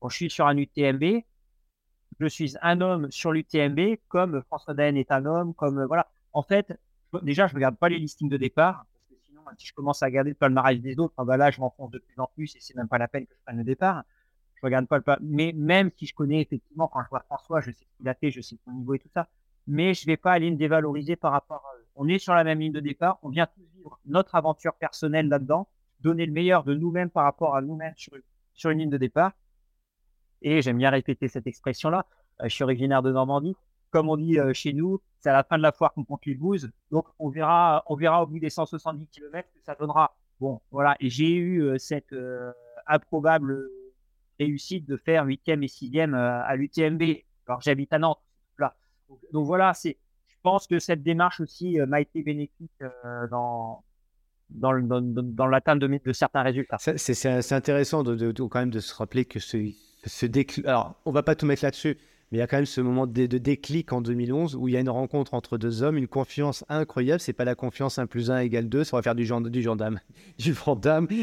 Quand 0.00 0.08
je 0.08 0.16
suis 0.16 0.30
sur 0.30 0.46
un 0.46 0.56
UTMB, 0.56 1.22
je 2.20 2.26
suis 2.26 2.56
un 2.62 2.80
homme 2.80 3.10
sur 3.10 3.32
l'UTMB, 3.32 3.96
comme 4.08 4.42
François 4.44 4.74
Daen 4.74 4.96
est 4.96 5.12
un 5.12 5.24
homme, 5.24 5.54
comme, 5.54 5.78
euh, 5.78 5.86
voilà. 5.86 6.10
En 6.32 6.42
fait, 6.42 6.78
déjà, 7.22 7.46
je 7.46 7.54
regarde 7.54 7.76
pas 7.76 7.88
les 7.88 7.98
listings 7.98 8.28
de 8.28 8.36
départ, 8.36 8.86
parce 8.90 9.04
que 9.08 9.26
sinon, 9.26 9.42
si 9.56 9.66
je 9.66 9.74
commence 9.74 10.02
à 10.02 10.06
regarder 10.06 10.30
le 10.30 10.36
palmarès 10.36 10.80
des 10.80 10.98
autres, 10.98 11.14
ben 11.24 11.36
là, 11.36 11.50
je 11.50 11.60
m'enfonce 11.60 11.90
de 11.90 11.98
plus 11.98 12.18
en 12.18 12.28
plus 12.34 12.54
et 12.56 12.60
c'est 12.60 12.76
même 12.76 12.88
pas 12.88 12.98
la 12.98 13.08
peine 13.08 13.26
que 13.26 13.34
je 13.34 13.42
prenne 13.44 13.58
le 13.58 13.64
départ 13.64 14.04
je 14.58 14.66
regarde 14.66 14.86
pas 14.86 14.96
le 14.96 15.02
pas. 15.02 15.18
Mais 15.20 15.52
même 15.54 15.90
si 15.96 16.06
je 16.06 16.14
connais 16.14 16.42
effectivement, 16.42 16.88
quand 16.88 17.02
je 17.02 17.08
vois 17.08 17.20
François, 17.20 17.60
je 17.60 17.70
sais 17.70 17.84
ce 17.84 17.96
qu'il 17.96 18.08
a 18.08 18.14
fait, 18.14 18.30
je 18.30 18.40
sais 18.40 18.56
son 18.64 18.72
niveau 18.72 18.94
et 18.94 18.98
tout 18.98 19.08
ça. 19.14 19.28
Mais 19.66 19.94
je 19.94 20.06
vais 20.06 20.16
pas 20.16 20.32
aller 20.32 20.50
me 20.50 20.56
dévaloriser 20.56 21.16
par 21.16 21.32
rapport 21.32 21.64
à 21.72 21.78
eux. 21.78 21.86
On 21.94 22.08
est 22.08 22.18
sur 22.18 22.34
la 22.34 22.42
même 22.44 22.58
ligne 22.58 22.72
de 22.72 22.80
départ. 22.80 23.18
On 23.22 23.28
vient 23.28 23.46
tous 23.46 23.62
vivre 23.74 23.98
notre 24.06 24.34
aventure 24.34 24.74
personnelle 24.74 25.28
là-dedans, 25.28 25.68
donner 26.00 26.26
le 26.26 26.32
meilleur 26.32 26.64
de 26.64 26.74
nous-mêmes 26.74 27.10
par 27.10 27.24
rapport 27.24 27.54
à 27.54 27.60
nous-mêmes 27.60 27.94
sur, 27.96 28.14
sur 28.54 28.70
une 28.70 28.78
ligne 28.78 28.90
de 28.90 28.96
départ. 28.96 29.32
Et 30.42 30.62
j'aime 30.62 30.78
bien 30.78 30.90
répéter 30.90 31.28
cette 31.28 31.46
expression-là. 31.46 32.06
Euh, 32.40 32.44
je 32.48 32.54
suis 32.54 32.64
originaire 32.64 33.02
de 33.02 33.12
Normandie. 33.12 33.56
Comme 33.90 34.08
on 34.08 34.16
dit 34.16 34.38
euh, 34.38 34.52
chez 34.52 34.72
nous, 34.72 35.00
c'est 35.20 35.30
à 35.30 35.32
la 35.32 35.44
fin 35.44 35.56
de 35.56 35.62
la 35.62 35.72
foire 35.72 35.92
qu'on 35.94 36.04
compte 36.04 36.24
les 36.26 36.34
bouses. 36.34 36.70
Donc, 36.90 37.06
on 37.18 37.28
verra, 37.28 37.82
on 37.86 37.96
verra 37.96 38.22
au 38.22 38.26
bout 38.26 38.38
des 38.38 38.50
170 38.50 39.06
km 39.08 39.48
que 39.52 39.60
ça 39.64 39.74
donnera. 39.74 40.16
Bon, 40.40 40.60
voilà. 40.70 40.96
Et 41.00 41.10
j'ai 41.10 41.30
eu 41.34 41.62
euh, 41.62 41.78
cette 41.78 42.14
improbable 42.86 43.68
réussite 44.38 44.86
de 44.86 44.96
faire 44.96 45.26
8e 45.26 45.62
et 45.62 45.66
6e 45.66 46.14
euh, 46.14 46.40
à 46.44 46.56
l'UTMB. 46.56 47.02
Alors 47.46 47.60
j'habite 47.60 47.92
à 47.92 47.98
Nantes. 47.98 48.20
Donc, 49.32 49.46
voilà, 49.46 49.72
je 49.82 49.92
pense 50.42 50.66
que 50.66 50.78
cette 50.78 51.02
démarche 51.02 51.40
aussi 51.40 51.80
euh, 51.80 51.86
m'a 51.86 52.02
été 52.02 52.22
bénéfique 52.22 52.70
euh, 52.82 53.26
dans, 53.28 53.82
l'atteinte 55.46 55.78
de, 55.78 56.12
certains 56.12 56.42
résultats. 56.42 56.76
C'est 56.78 57.52
intéressant 57.52 58.04
quand 58.04 58.54
même 58.54 58.70
de 58.70 58.80
se 58.80 58.94
rappeler 58.94 59.24
que 59.24 59.40
ce, 59.40 59.56
ce 60.04 60.26
déclic. 60.26 60.66
Alors, 60.66 60.94
on 61.06 61.10
va 61.10 61.22
pas 61.22 61.34
tout 61.34 61.46
mettre 61.46 61.64
là-dessus, 61.64 61.96
mais 62.30 62.38
il 62.38 62.40
y 62.40 62.42
a 62.42 62.46
quand 62.46 62.58
même 62.58 62.66
ce 62.66 62.80
moment 62.80 63.06
de, 63.06 63.26
déclic 63.26 63.92
en 63.92 64.02
2011 64.02 64.54
où 64.56 64.68
il 64.68 64.74
y 64.74 64.76
a 64.76 64.80
une 64.80 64.90
rencontre 64.90 65.32
entre 65.32 65.56
deux 65.56 65.82
hommes, 65.82 65.96
une 65.96 66.08
confiance 66.08 66.64
incroyable. 66.68 67.20
C'est 67.20 67.32
pas 67.32 67.44
la 67.44 67.54
confiance 67.54 67.98
1 67.98 68.06
plus 68.06 68.30
1 68.30 68.40
égale 68.40 68.68
2, 68.68 68.84
ça 68.84 68.96
va 68.96 69.02
faire 69.02 69.14
du, 69.14 69.24
gendarme, 69.24 69.50
du 69.50 69.62
gendarme. 69.62 70.00
Du 70.38 70.54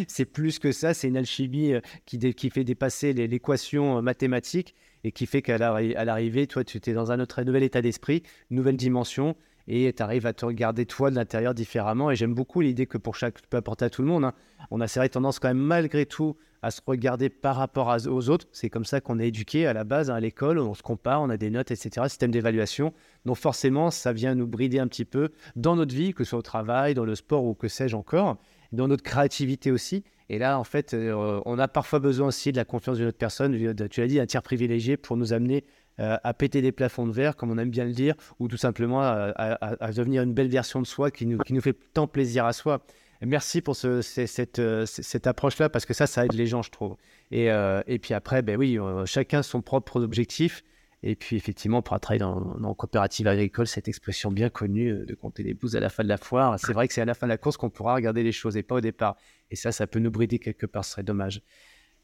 c'est 0.07 0.25
plus 0.25 0.57
que 0.57 0.71
ça. 0.71 0.93
C'est 0.93 1.07
une 1.07 1.17
alchimie 1.17 1.73
euh, 1.73 1.81
qui, 2.05 2.49
fait 2.49 2.63
dépasser 2.63 3.13
l'équation 3.13 3.99
euh, 3.99 4.01
mathématique 4.01 4.73
et 5.03 5.11
qui 5.11 5.27
fait 5.27 5.43
qu'à 5.43 5.57
l'arrivée, 5.57 6.47
toi, 6.47 6.63
tu 6.63 6.77
étais 6.77 6.93
dans 6.93 7.11
un 7.11 7.19
autre 7.19 7.43
nouvel 7.43 7.61
état 7.61 7.81
d'esprit, 7.81 8.23
nouvelle 8.49 8.77
dimension 8.77 9.35
et 9.67 9.93
tu 9.93 10.03
arrives 10.03 10.25
à 10.25 10.33
te 10.33 10.45
regarder 10.45 10.85
toi 10.85 11.09
de 11.09 11.15
l'intérieur 11.15 11.53
différemment. 11.53 12.11
Et 12.11 12.15
j'aime 12.15 12.33
beaucoup 12.33 12.61
l'idée 12.61 12.85
que 12.87 12.97
pour 12.97 13.15
chaque, 13.15 13.41
tu 13.41 13.47
peux 13.47 13.57
apporter 13.57 13.85
à 13.85 13.89
tout 13.89 14.01
le 14.01 14.07
monde. 14.07 14.25
Hein. 14.25 14.33
On 14.71 14.81
a 14.81 14.85
vrai 14.85 15.09
tendance 15.09 15.39
quand 15.39 15.47
même 15.47 15.57
malgré 15.57 16.05
tout 16.05 16.37
à 16.65 16.71
se 16.71 16.81
regarder 16.83 17.29
par 17.29 17.57
rapport 17.57 17.95
aux 18.07 18.29
autres. 18.29 18.47
C'est 18.51 18.71
comme 18.71 18.85
ça 18.85 18.99
qu'on 18.99 19.19
est 19.19 19.27
éduqué 19.27 19.67
à 19.67 19.73
la 19.73 19.83
base, 19.83 20.09
hein, 20.09 20.15
à 20.15 20.19
l'école, 20.19 20.57
on 20.57 20.73
se 20.73 20.81
compare, 20.81 21.21
on 21.21 21.29
a 21.29 21.37
des 21.37 21.51
notes, 21.51 21.69
etc., 21.69 22.07
système 22.07 22.31
d'évaluation. 22.31 22.91
Donc 23.23 23.37
forcément, 23.37 23.91
ça 23.91 24.13
vient 24.13 24.33
nous 24.33 24.47
brider 24.47 24.79
un 24.79 24.87
petit 24.87 25.05
peu 25.05 25.29
dans 25.55 25.75
notre 25.75 25.93
vie, 25.93 26.15
que 26.15 26.23
ce 26.23 26.31
soit 26.31 26.39
au 26.39 26.41
travail, 26.41 26.95
dans 26.95 27.05
le 27.05 27.13
sport 27.13 27.45
ou 27.45 27.53
que 27.53 27.67
sais-je 27.67 27.95
encore, 27.95 28.37
dans 28.71 28.87
notre 28.87 29.03
créativité 29.03 29.69
aussi. 29.69 30.03
Et 30.29 30.39
là, 30.39 30.57
en 30.57 30.63
fait, 30.63 30.95
euh, 30.95 31.39
on 31.45 31.59
a 31.59 31.67
parfois 31.67 31.99
besoin 31.99 32.29
aussi 32.29 32.51
de 32.51 32.57
la 32.57 32.65
confiance 32.65 32.97
d'une 32.97 33.09
autre 33.09 33.19
personne, 33.19 33.55
tu 33.91 34.01
l'as 34.01 34.07
dit, 34.07 34.19
un 34.19 34.25
tiers 34.25 34.41
privilégié 34.41 34.97
pour 34.97 35.17
nous 35.17 35.33
amener 35.33 35.65
euh, 35.99 36.17
à 36.23 36.33
péter 36.33 36.63
des 36.63 36.71
plafonds 36.71 37.05
de 37.05 37.11
verre, 37.11 37.35
comme 37.35 37.51
on 37.51 37.59
aime 37.59 37.69
bien 37.69 37.85
le 37.85 37.93
dire, 37.93 38.15
ou 38.39 38.47
tout 38.47 38.57
simplement 38.57 39.01
à, 39.03 39.91
devenir 39.95 40.23
une 40.23 40.33
belle 40.33 40.49
version 40.49 40.81
de 40.81 40.87
soi 40.87 41.11
qui 41.11 41.27
nous 41.27 41.61
fait 41.61 41.77
tant 41.93 42.07
plaisir 42.07 42.45
à 42.45 42.53
soi. 42.53 42.81
Merci 43.21 43.61
pour 43.61 43.75
euh, 43.85 44.01
cette 44.01 45.27
approche-là, 45.27 45.69
parce 45.69 45.85
que 45.85 45.93
ça, 45.93 46.07
ça 46.07 46.25
aide 46.25 46.33
les 46.33 46.47
gens, 46.47 46.61
je 46.61 46.71
trouve. 46.71 46.95
Et, 47.31 47.47
et 47.87 47.99
puis 47.99 48.13
après, 48.13 48.41
ben 48.41 48.57
oui, 48.57 48.77
chacun 49.05 49.41
son 49.43 49.61
propre 49.61 50.01
objectif. 50.01 50.63
Et 51.07 51.15
puis, 51.15 51.35
effectivement, 51.35 51.83
pour 51.83 51.99
travailler 51.99 52.19
dans, 52.19 52.55
dans 52.57 52.73
coopérative 52.73 53.27
agricole, 53.27 53.67
cette 53.67 53.87
expression 53.87 54.31
bien 54.31 54.49
connue 54.49 54.91
euh, 54.91 55.05
de 55.05 55.13
compter 55.13 55.43
les 55.43 55.53
bouses 55.53 55.75
à 55.75 55.79
la 55.79 55.89
fin 55.89 56.03
de 56.03 56.09
la 56.09 56.17
foire, 56.17 56.59
c'est 56.59 56.73
vrai 56.73 56.87
que 56.87 56.95
c'est 56.95 57.01
à 57.01 57.05
la 57.05 57.13
fin 57.13 57.27
de 57.27 57.31
la 57.31 57.37
course 57.37 57.57
qu'on 57.57 57.69
pourra 57.69 57.93
regarder 57.93 58.23
les 58.23 58.31
choses 58.31 58.57
et 58.57 58.63
pas 58.63 58.73
au 58.73 58.81
départ. 58.81 59.15
Et 59.51 59.55
ça, 59.55 59.71
ça 59.71 59.85
peut 59.85 59.99
nous 59.99 60.09
brider 60.09 60.39
quelque 60.39 60.65
part, 60.65 60.83
ce 60.83 60.93
serait 60.93 61.03
dommage. 61.03 61.43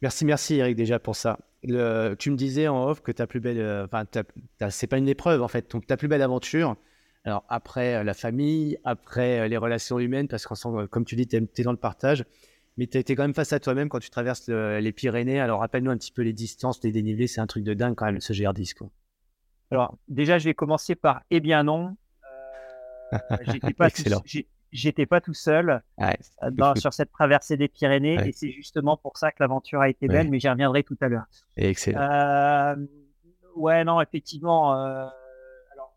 Merci, 0.03 0.23
merci 0.23 0.55
Eric 0.57 0.75
déjà 0.75 0.99
pour 0.99 1.15
ça. 1.15 1.39
Tu 1.63 1.71
me 1.71 2.35
disais 2.35 2.67
en 2.67 2.89
off 2.89 3.01
que 3.01 3.11
ta 3.11 3.25
plus 3.25 3.39
belle, 3.39 3.59
euh, 3.59 3.85
enfin, 3.85 4.03
c'est 4.69 4.85
pas 4.87 4.99
une 4.99 5.09
épreuve 5.09 5.41
en 5.41 5.47
fait, 5.47 5.63
ton, 5.63 5.79
ta 5.79 5.97
plus 5.97 6.07
belle 6.07 6.21
aventure. 6.21 6.75
Alors 7.23 7.45
après 7.49 7.95
euh, 7.95 8.03
la 8.03 8.13
famille, 8.13 8.77
après 8.83 9.47
les 9.47 9.57
relations 9.57 9.99
humaines, 9.99 10.27
parce 10.27 10.45
qu'on 10.45 10.55
sent, 10.55 10.69
comme 10.89 11.05
tu 11.05 11.15
dis, 11.15 11.27
tu 11.27 11.37
es, 11.37 11.63
dans 11.63 11.71
le 11.71 11.77
partage, 11.77 12.25
mais 12.77 12.87
tu 12.87 12.97
été 12.97 13.15
quand 13.15 13.23
même 13.23 13.33
face 13.33 13.53
à 13.53 13.59
toi-même 13.59 13.89
quand 13.89 13.99
tu 13.99 14.09
traverses 14.09 14.47
les 14.47 14.91
Pyrénées. 14.91 15.39
Alors, 15.39 15.59
rappelle-nous 15.59 15.91
un 15.91 15.97
petit 15.97 16.11
peu 16.11 16.21
les 16.21 16.33
distances, 16.33 16.81
les 16.83 16.91
dénivelés. 16.91 17.27
C'est 17.27 17.41
un 17.41 17.47
truc 17.47 17.63
de 17.63 17.73
dingue 17.73 17.95
quand 17.95 18.05
même, 18.05 18.21
ce 18.21 18.33
GR10. 18.33 18.73
Quoi. 18.73 18.89
Alors, 19.71 19.97
déjà, 20.09 20.37
je 20.37 20.45
vais 20.45 20.53
commencer 20.53 20.95
par 20.95 21.21
Eh 21.31 21.39
bien 21.39 21.63
non. 21.63 21.95
Euh, 23.13 23.35
j'étais 23.41 23.73
pas, 23.73 23.89
tout, 23.91 24.03
pas 25.09 25.19
tout 25.19 25.33
seul 25.33 25.83
euh, 25.99 26.75
sur 26.77 26.93
cette 26.93 27.11
traversée 27.11 27.57
des 27.57 27.67
Pyrénées. 27.67 28.15
Et 28.25 28.31
c'est 28.31 28.51
justement 28.51 28.95
pour 28.95 29.17
ça 29.17 29.33
que 29.33 29.37
l'aventure 29.41 29.81
a 29.81 29.89
été 29.89 30.07
belle, 30.07 30.29
mais 30.29 30.39
j'y 30.39 30.47
reviendrai 30.47 30.83
tout 30.83 30.95
à 31.01 31.09
l'heure. 31.09 31.25
Excellent. 31.57 31.99
Euh, 31.99 32.75
ouais, 33.57 33.83
non, 33.83 33.99
effectivement. 33.99 35.11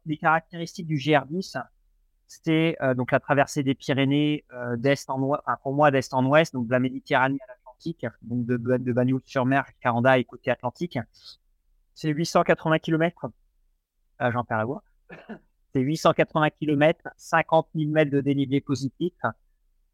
Les 0.07 0.17
caractéristiques 0.17 0.87
du 0.87 0.97
GR10, 0.97 1.63
c'était 2.27 2.77
euh, 2.83 2.95
donc 2.95 3.13
la 3.13 3.21
traversée 3.21 3.63
des 3.63 3.75
Pyrénées 3.75 4.45
euh, 4.53 4.77
d'est 4.77 5.09
en 5.09 5.21
ouest, 5.21 5.43
enfin, 5.47 5.57
pour 5.63 5.75
moi 5.75 5.91
d'est 5.91 6.13
en 6.15 6.25
ouest, 6.27 6.53
donc 6.53 6.67
de 6.67 6.73
la 6.73 6.81
Méditerranée 6.81 7.39
à 7.47 7.53
l'Atlantique, 7.53 8.07
donc 8.23 8.47
de, 8.47 8.57
de, 8.57 8.77
de 8.79 9.21
sur 9.25 9.45
mer 9.45 9.67
Caranda 9.81 10.19
et 10.19 10.25
côté 10.25 10.51
Atlantique. 10.51 10.99
C'est 11.95 12.09
880 12.09 12.79
km. 12.81 13.27
Ah, 14.19 14.31
J'en 14.31 14.45
perds 14.45 14.59
la 14.59 14.65
voix. 14.65 14.83
C'est 15.73 15.81
880 15.81 16.51
km, 16.51 17.09
50 17.17 17.69
000 17.75 17.91
mètres 17.91 18.11
de 18.11 18.21
dénivelé 18.21 18.61
positif. 18.61 19.13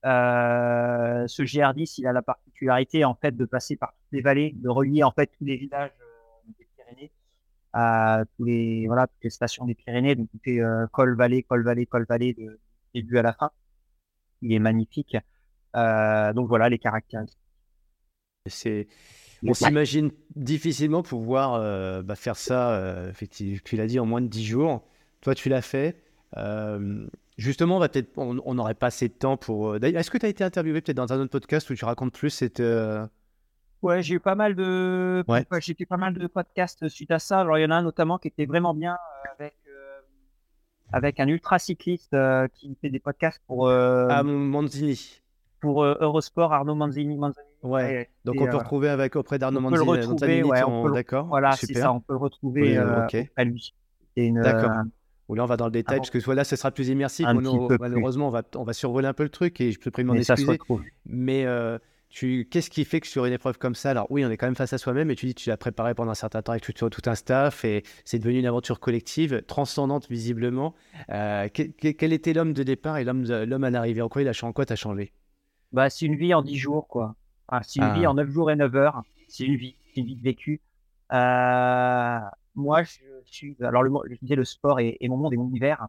Euh, 0.04 1.26
ce 1.26 1.42
GR10, 1.42 1.94
il 1.98 2.06
a 2.06 2.12
la 2.12 2.22
particularité 2.22 3.04
en 3.04 3.14
fait 3.14 3.36
de 3.36 3.44
passer 3.44 3.76
par 3.76 3.92
toutes 3.92 4.12
les 4.12 4.22
vallées, 4.22 4.52
de 4.56 4.68
relier 4.68 5.02
en 5.02 5.10
fait 5.10 5.26
tous 5.38 5.44
les 5.44 5.56
villages 5.56 5.90
euh, 6.00 6.52
des 6.58 6.66
Pyrénées 6.76 7.12
à 7.72 8.24
tous 8.36 8.44
les 8.44 8.86
voilà 8.86 9.06
toutes 9.06 9.24
les 9.24 9.30
stations 9.30 9.64
des 9.66 9.74
Pyrénées, 9.74 10.14
donc 10.14 10.28
tout 10.30 10.40
est 10.46 10.60
euh, 10.60 10.86
col 10.92 11.16
vallée, 11.16 11.42
col 11.42 11.62
vallée, 11.62 11.86
col 11.86 12.06
vallée 12.08 12.34
de 12.34 12.58
début 12.94 13.18
à 13.18 13.22
la 13.22 13.32
fin. 13.32 13.50
Il 14.42 14.52
est 14.52 14.58
magnifique. 14.58 15.16
Euh, 15.76 16.32
donc 16.32 16.48
voilà 16.48 16.68
les 16.68 16.78
caractéristiques. 16.78 17.38
C'est 18.46 18.88
on 19.46 19.54
s'imagine 19.54 20.10
difficilement 20.36 21.02
pouvoir 21.02 21.54
euh, 21.54 22.02
bah, 22.02 22.14
faire 22.14 22.36
ça, 22.36 22.72
euh, 22.72 23.10
effectivement, 23.10 23.58
tu 23.64 23.76
l'as 23.76 23.86
dit, 23.86 23.98
en 23.98 24.06
moins 24.06 24.20
de 24.20 24.26
10 24.26 24.44
jours. 24.44 24.82
Toi, 25.20 25.34
tu 25.34 25.48
l'as 25.48 25.62
fait. 25.62 26.02
Euh, 26.36 27.06
justement, 27.38 27.78
on 27.78 27.80
peut-être, 27.80 28.10
on 28.16 28.54
n'aurait 28.54 28.74
pas 28.74 28.88
assez 28.88 29.08
de 29.08 29.14
temps 29.14 29.36
pour. 29.36 29.76
Est-ce 29.76 30.10
que 30.10 30.18
tu 30.18 30.26
as 30.26 30.28
été 30.28 30.44
interviewé 30.44 30.80
peut-être 30.80 30.96
dans 30.96 31.12
un 31.12 31.20
autre 31.20 31.30
podcast 31.30 31.68
où 31.70 31.74
tu 31.74 31.84
racontes 31.84 32.12
plus 32.12 32.30
cette, 32.30 32.60
Ouais, 33.82 34.02
j'ai 34.02 34.16
eu 34.16 34.20
pas 34.20 34.34
mal 34.34 34.54
de, 34.54 35.24
ouais. 35.26 35.44
j'ai 35.60 35.74
fait 35.74 35.86
pas 35.86 35.96
mal 35.96 36.12
de 36.12 36.26
podcasts 36.26 36.88
suite 36.88 37.10
à 37.10 37.18
ça. 37.18 37.40
Alors 37.40 37.56
il 37.58 37.62
y 37.62 37.64
en 37.64 37.70
a 37.70 37.76
un 37.76 37.82
notamment 37.82 38.18
qui 38.18 38.28
était 38.28 38.44
vraiment 38.44 38.74
bien 38.74 38.92
euh, 38.92 39.28
avec 39.38 39.54
euh, 39.68 40.00
avec 40.92 41.18
un 41.18 41.28
ultra 41.28 41.58
cycliste 41.58 42.12
euh, 42.12 42.46
qui 42.52 42.76
fait 42.80 42.90
des 42.90 42.98
podcasts 42.98 43.40
pour 43.46 43.70
ah, 43.70 44.22
Manzini. 44.22 45.22
Pour 45.60 45.84
Eurosport, 45.84 46.52
Arnaud 46.52 46.74
Manzini. 46.74 47.16
Manzini. 47.16 47.44
Ouais. 47.62 48.10
Donc 48.24 48.40
on 48.40 48.46
peut 48.46 48.56
retrouver 48.56 48.88
avec 48.90 49.16
auprès 49.16 49.38
d'Arnaud 49.38 49.60
Manzini. 49.60 49.82
On 49.82 49.86
peut 49.86 49.96
le 49.96 50.06
retrouver, 50.06 50.42
ouais, 50.42 50.92
d'accord. 50.94 51.26
Voilà, 51.26 51.52
c'est 51.52 51.74
ça, 51.74 51.92
on 51.92 52.00
peut 52.00 52.12
le 52.12 52.18
retrouver 52.18 52.76
à 52.76 53.44
lui. 53.44 53.74
D'accord. 54.16 54.72
Ou 55.28 55.36
là, 55.36 55.44
on 55.44 55.46
va 55.46 55.56
dans 55.56 55.66
le 55.66 55.70
détail, 55.70 55.98
parce 55.98 56.10
que 56.10 56.18
voilà, 56.18 56.42
ce 56.42 56.56
sera 56.56 56.72
plus 56.72 56.88
immersif. 56.88 57.26
malheureusement, 57.80 58.26
on 58.26 58.30
va, 58.30 58.42
on 58.56 58.64
va 58.64 58.72
survoler 58.74 59.06
un 59.06 59.14
peu 59.14 59.22
le 59.22 59.28
truc 59.30 59.60
et 59.60 59.72
je 59.72 59.78
peux 59.78 60.02
m'en 60.02 60.14
excuser. 60.14 60.58
Mais 61.06 61.46
Qu'est-ce 62.10 62.70
qui 62.70 62.84
fait 62.84 63.00
que 63.00 63.06
sur 63.06 63.24
une 63.24 63.32
épreuve 63.32 63.56
comme 63.56 63.76
ça, 63.76 63.90
alors 63.90 64.08
oui, 64.10 64.24
on 64.24 64.30
est 64.30 64.36
quand 64.36 64.46
même 64.46 64.56
face 64.56 64.72
à 64.72 64.78
soi-même, 64.78 65.08
mais 65.08 65.14
tu 65.14 65.26
dis 65.26 65.34
que 65.34 65.40
tu 65.40 65.48
l'as 65.48 65.56
préparé 65.56 65.94
pendant 65.94 66.10
un 66.10 66.16
certain 66.16 66.42
temps 66.42 66.52
avec 66.52 66.64
tout, 66.64 66.72
tout 66.72 67.02
un 67.06 67.14
staff 67.14 67.64
et 67.64 67.84
c'est 68.04 68.18
devenu 68.18 68.40
une 68.40 68.46
aventure 68.46 68.80
collective, 68.80 69.42
transcendante 69.46 70.08
visiblement. 70.08 70.74
Euh, 71.10 71.48
quel, 71.52 72.12
était 72.12 72.32
l'homme 72.32 72.52
de 72.52 72.64
départ 72.64 72.98
et 72.98 73.04
l'homme 73.04 73.64
à 73.64 73.70
l'arrivée? 73.70 74.02
En 74.02 74.08
quoi 74.08 74.22
il 74.22 74.28
a 74.28 74.32
changé 74.32 74.50
En 74.50 74.52
quoi 74.52 74.66
t'as 74.66 74.76
changé? 74.76 75.12
Bah, 75.72 75.88
C'est 75.88 76.06
une 76.06 76.16
vie 76.16 76.34
en 76.34 76.42
10 76.42 76.56
jours, 76.56 76.88
quoi. 76.88 77.14
c'est 77.62 77.80
une 77.80 77.92
vie 77.94 78.04
ah. 78.04 78.10
en 78.10 78.14
9 78.14 78.28
jours 78.28 78.50
et 78.50 78.56
9 78.56 78.74
heures. 78.74 79.02
C'est 79.28 79.44
une 79.44 79.56
vie, 79.56 79.76
une 79.94 80.06
vie 80.06 80.20
vécue. 80.20 80.60
Euh, 81.12 82.18
moi, 82.56 82.82
je 82.82 82.98
suis. 83.24 83.56
Alors, 83.60 83.84
le, 83.84 83.92
je 84.10 84.16
disais, 84.20 84.34
le 84.34 84.44
sport 84.44 84.80
est, 84.80 84.98
mon 85.02 85.16
monde 85.16 85.32
et 85.32 85.36
mon 85.36 85.48
univers. 85.48 85.86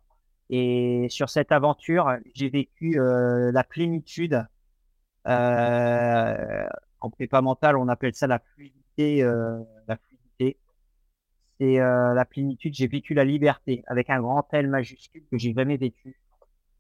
Et 0.51 1.07
sur 1.09 1.29
cette 1.29 1.51
aventure, 1.51 2.17
j'ai 2.35 2.49
vécu 2.49 2.99
euh, 2.99 3.51
la 3.51 3.63
plénitude 3.63 4.45
euh, 5.27 6.67
en 6.99 7.09
prépa 7.09 7.41
mentale, 7.41 7.77
on 7.77 7.87
appelle 7.87 8.13
ça 8.15 8.27
la 8.27 8.39
fluidité. 8.39 9.23
Euh, 9.23 9.59
la 9.87 9.97
fluidité. 9.97 10.57
C'est 11.59 11.79
euh, 11.79 12.13
la 12.13 12.25
plénitude. 12.25 12.73
J'ai 12.73 12.87
vécu 12.87 13.13
la 13.13 13.23
liberté 13.23 13.83
avec 13.87 14.09
un 14.09 14.21
grand 14.21 14.47
L 14.53 14.67
majuscule 14.67 15.23
que 15.31 15.37
j'ai 15.37 15.53
jamais 15.53 15.77
vécu. 15.77 16.17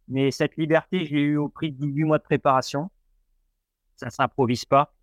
Mais 0.07 0.31
cette 0.31 0.57
liberté, 0.57 1.05
je 1.05 1.15
l'ai 1.15 1.21
eu 1.21 1.37
au 1.37 1.49
prix 1.49 1.71
de 1.71 1.77
18 1.77 2.03
mois 2.03 2.17
de 2.17 2.23
préparation. 2.23 2.89
Ça 3.95 4.09
s'improvise 4.09 4.65
pas. 4.65 4.93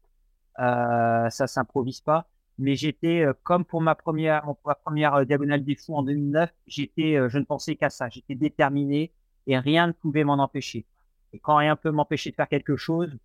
Euh, 0.59 1.31
ça 1.31 1.47
s'improvise 1.47 2.01
pas. 2.01 2.29
Mais 2.59 2.75
j'étais, 2.75 3.25
comme 3.45 3.65
pour 3.65 3.81
ma 3.81 3.95
première, 3.95 4.45
ma 4.67 4.75
première 4.75 5.25
diagonale 5.25 5.65
des 5.65 5.77
fous 5.77 5.95
en 5.95 6.03
2009, 6.03 6.53
j'étais, 6.67 7.17
je 7.29 7.39
ne 7.39 7.45
pensais 7.45 7.77
qu'à 7.77 7.89
ça. 7.89 8.09
J'étais 8.09 8.35
déterminé 8.35 9.13
et 9.47 9.57
rien 9.59 9.87
ne 9.87 9.93
pouvait 9.93 10.25
m'en 10.25 10.35
empêcher. 10.35 10.85
Et 11.33 11.39
quand 11.39 11.57
rien 11.57 11.77
peut 11.77 11.93
m'empêcher 11.93 12.31
de 12.31 12.35
faire 12.35 12.49
quelque 12.49 12.77
chose, 12.77 13.17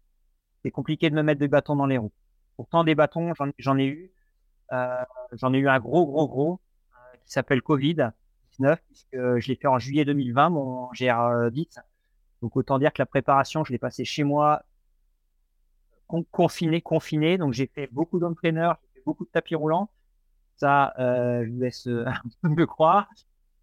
c'est 0.64 0.72
compliqué 0.72 1.09
de 1.09 1.16
me 1.16 1.22
mettre 1.22 1.39
des 1.39 1.47
bâtons 1.47 1.76
dans 1.76 1.86
les 1.86 1.97
roues. 1.97 2.11
Pourtant, 2.55 2.84
des 2.84 2.95
bâtons, 2.95 3.34
j'en 3.57 3.78
ai 3.78 3.86
eu. 3.86 4.11
Euh, 4.72 5.03
j'en 5.34 5.53
ai 5.53 5.57
eu 5.57 5.68
un 5.68 5.80
gros, 5.80 6.05
gros, 6.05 6.28
gros 6.28 6.59
euh, 6.93 7.18
qui 7.26 7.32
s'appelle 7.32 7.59
Covid-19, 7.59 8.78
puisque 8.88 9.11
je 9.14 9.47
l'ai 9.47 9.55
fait 9.55 9.68
en 9.68 9.78
juillet 9.78 10.05
2020, 10.05 10.49
mon 10.49 10.91
GR10. 10.93 11.80
Donc, 12.41 12.55
autant 12.55 12.80
dire 12.80 12.93
que 12.93 13.01
la 13.01 13.05
préparation, 13.05 13.64
je 13.64 13.72
l'ai 13.72 13.78
passé 13.78 14.05
chez 14.05 14.24
moi, 14.24 14.64
confiné, 16.32 16.82
confiné. 16.82 17.38
Donc, 17.38 17.53
j'ai 17.53 17.68
fait 17.68 17.88
beaucoup 17.91 18.20
d'entraîneurs, 18.20 18.78
j'ai 18.82 18.99
fait 18.99 19.03
beaucoup 19.05 19.26
de 19.26 19.30
tapis 19.30 19.55
roulants. 19.55 19.89
Ça, 20.55 20.93
euh, 20.99 21.43
je 21.45 21.51
vous 21.51 21.59
laisse 21.59 21.88
me 22.43 22.66
croire. 22.66 23.09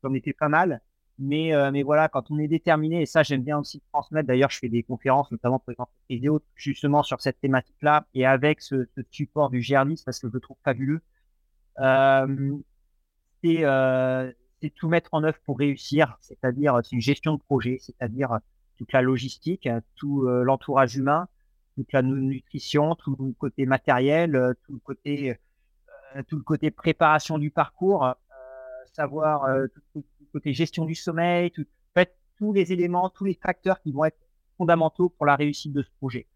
J'en 0.03 0.13
étais 0.15 0.33
pas 0.33 0.49
mal. 0.49 0.81
Mais, 1.23 1.55
euh, 1.55 1.71
mais 1.71 1.83
voilà, 1.83 2.09
quand 2.09 2.31
on 2.31 2.39
est 2.39 2.49
déterminé, 2.49 3.03
et 3.03 3.07
ça 3.07 3.23
j'aime 3.23 3.43
bien 3.43 3.59
aussi 3.59 3.83
transmettre, 3.93 4.27
d'ailleurs 4.27 4.49
je 4.49 4.59
fais 4.59 4.71
des 4.71 4.83
conférences, 4.83 5.31
notamment 5.31 5.59
pour 5.59 5.75
les 6.09 6.17
vidéos, 6.17 6.41
justement 6.55 7.03
sur 7.03 7.21
cette 7.21 7.39
thématique-là, 7.41 8.07
et 8.15 8.25
avec 8.25 8.63
ce, 8.63 8.89
support 9.11 9.51
du 9.51 9.61
GR10, 9.61 10.03
parce 10.03 10.19
que 10.19 10.29
je 10.29 10.33
le 10.33 10.41
trouve 10.41 10.57
fabuleux, 10.65 11.03
euh, 11.79 12.57
euh, 13.45 14.33
c'est 14.63 14.71
tout 14.71 14.89
mettre 14.89 15.11
en 15.13 15.23
œuvre 15.23 15.39
pour 15.45 15.59
réussir, 15.59 16.17
c'est-à-dire 16.23 16.81
c'est 16.83 16.93
une 16.93 17.03
gestion 17.03 17.35
de 17.35 17.41
projet, 17.43 17.77
c'est-à-dire 17.81 18.39
toute 18.79 18.93
la 18.95 19.03
logistique, 19.03 19.69
tout 19.97 20.23
l'entourage 20.27 20.97
humain, 20.97 21.29
toute 21.75 21.93
la 21.93 22.01
nutrition, 22.01 22.95
tout 22.95 23.15
le 23.19 23.33
côté 23.33 23.67
matériel, 23.67 24.55
tout 24.65 24.73
le 24.73 24.79
côté, 24.79 25.37
tout 26.29 26.37
le 26.37 26.43
côté 26.43 26.71
préparation 26.71 27.37
du 27.37 27.51
parcours, 27.51 28.15
savoir 28.95 29.47
tout, 29.93 30.03
côté 30.31 30.53
gestion 30.53 30.85
du 30.85 30.95
sommeil, 30.95 31.51
tout, 31.51 31.63
en 31.63 32.01
fait, 32.01 32.17
tous 32.37 32.53
les 32.53 32.73
éléments, 32.73 33.11
tous 33.11 33.25
les 33.25 33.35
facteurs 33.35 33.81
qui 33.81 33.93
vont 33.93 34.05
être 34.05 34.19
fondamentaux 34.57 35.09
pour 35.09 35.27
la 35.27 35.37
réussite 35.37 35.73
de 35.73 35.83
ce 35.83 35.91
projet. 35.99 36.27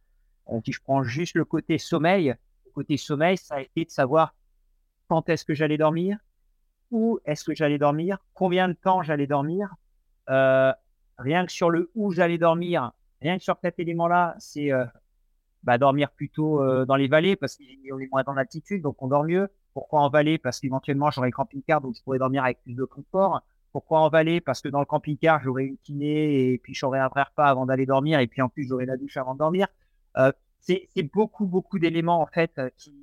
Donc, 0.51 0.65
si 0.65 0.73
je 0.73 0.81
prends 0.83 1.03
juste 1.03 1.35
le 1.35 1.45
côté 1.45 1.79
sommeil, 1.79 2.35
le 2.67 2.71
côté 2.73 2.97
sommeil, 2.97 3.37
ça 3.37 3.57
a 3.57 3.61
été 3.61 3.85
de 3.85 3.91
savoir 3.91 4.35
quand 5.09 5.29
est-ce 5.29 5.45
que 5.45 5.55
j'allais 5.55 5.79
dormir, 5.79 6.19
où 6.91 7.19
est-ce 7.25 7.45
que 7.45 7.55
j'allais 7.55 7.79
dormir, 7.79 8.19
combien 8.35 8.69
de 8.69 8.75
temps 8.75 9.03
j'allais 9.03 9.27
dormir. 9.27 9.75
Euh, 10.31 10.73
rien 11.19 11.47
que 11.47 11.53
sur 11.53 11.71
le 11.71 11.91
où 11.95 12.13
j'allais 12.13 12.39
dormir, 12.39 12.93
rien 13.21 13.37
que 13.37 13.45
sur 13.45 13.59
cet 13.63 13.79
élément-là, 13.79 14.37
c'est 14.39 14.73
euh, 14.73 14.85
bah, 15.63 15.79
dormir 15.79 16.11
plutôt 16.11 16.63
euh, 16.63 16.85
dans 16.85 16.97
les 16.97 17.09
vallées 17.09 17.37
parce 17.37 17.57
qu'on 17.57 17.99
est 17.99 18.11
moins 18.11 18.23
dans 18.23 18.35
l'altitude, 18.35 18.83
donc 18.83 19.03
on 19.03 19.09
dort 19.09 19.25
mieux. 19.25 19.49
Pourquoi 19.73 20.01
en 20.01 20.09
vallée? 20.09 20.39
Parce 20.39 20.61
qu'éventuellement 20.61 21.11
j'aurais 21.11 21.31
camping-car, 21.31 21.81
donc 21.81 21.97
je 21.97 22.03
pourrais 22.03 22.19
dormir 22.19 22.45
avec 22.45 22.63
plus 22.63 22.75
de 22.75 22.85
confort. 22.85 23.43
Pourquoi 23.75 24.03
en 24.03 24.09
vallée 24.09 24.41
Parce 24.41 24.63
que 24.63 24.69
dans 24.69 24.79
le 24.79 24.87
camping-car, 24.87 25.43
j'aurais 25.43 25.65
une 25.65 25.79
kiné 25.79 26.53
et 26.53 26.59
puis 26.59 26.75
j'aurais 26.75 27.01
un 27.01 27.09
vrai 27.09 27.25
repas 27.25 27.49
avant 27.49 27.67
d'aller 27.67 27.87
dormir 27.87 28.21
et 28.21 28.29
puis 28.29 28.41
en 28.41 28.49
plus 28.49 28.69
j'aurais 28.69 28.87
la 28.87 28.97
douche 28.97 29.17
avant 29.17 29.35
de 29.35 29.41
dormir. 29.41 29.67
Euh, 30.17 30.31
c'est 30.61 30.89
beaucoup, 31.13 31.45
beaucoup 31.45 31.81
d'éléments 31.81 32.23
en 32.23 32.27
fait 32.27 32.53
qui. 32.77 32.95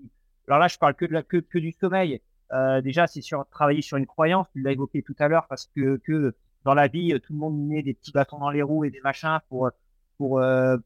Alors 0.47 0.59
là, 0.59 0.69
je 0.69 0.77
parle 0.77 0.95
que, 0.95 1.57
du 1.57 1.73
sommeil. 1.73 2.21
Euh, 2.53 2.79
déjà, 2.79 3.05
c'est 3.05 3.19
sur 3.19 3.45
travailler 3.49 3.81
sur 3.81 3.97
une 3.97 4.05
croyance. 4.05 4.47
Tu 4.53 4.61
l'as 4.61 4.71
évoqué 4.71 5.03
tout 5.03 5.15
à 5.19 5.27
l'heure 5.27 5.45
parce 5.49 5.69
que, 5.75 6.33
dans 6.63 6.73
la 6.73 6.87
vie, 6.87 7.19
tout 7.19 7.33
le 7.33 7.39
monde 7.39 7.67
met 7.67 7.83
des 7.83 7.93
petits 7.93 8.13
bâtons 8.13 8.39
dans 8.39 8.49
les 8.49 8.61
roues 8.61 8.85
et 8.85 8.91
des 8.91 9.01
machins 9.01 9.39
pour, 9.49 9.71
euh, 10.39 10.77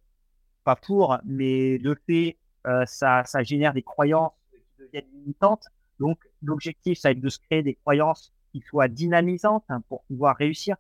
pas 0.63 0.75
pour, 0.75 1.19
mais 1.25 1.77
de 1.77 1.95
fait, 2.07 2.37
euh, 2.65 2.87
ça, 2.87 3.23
ça 3.25 3.43
génère 3.43 3.73
des 3.73 3.83
croyances 3.83 4.33
qui 4.51 4.83
deviennent 4.83 5.11
limitantes. 5.13 5.67
Donc, 5.99 6.17
l'objectif, 6.41 6.97
ça 6.97 7.09
va 7.09 7.11
être 7.11 7.21
de 7.21 7.29
se 7.29 7.37
créer 7.37 7.61
des 7.61 7.75
croyances 7.75 8.33
qui 8.55 8.61
soient 8.61 8.87
dynamisantes 8.87 9.65
hein, 9.67 9.81
pour 9.89 10.03
pouvoir 10.05 10.37
réussir. 10.37 10.77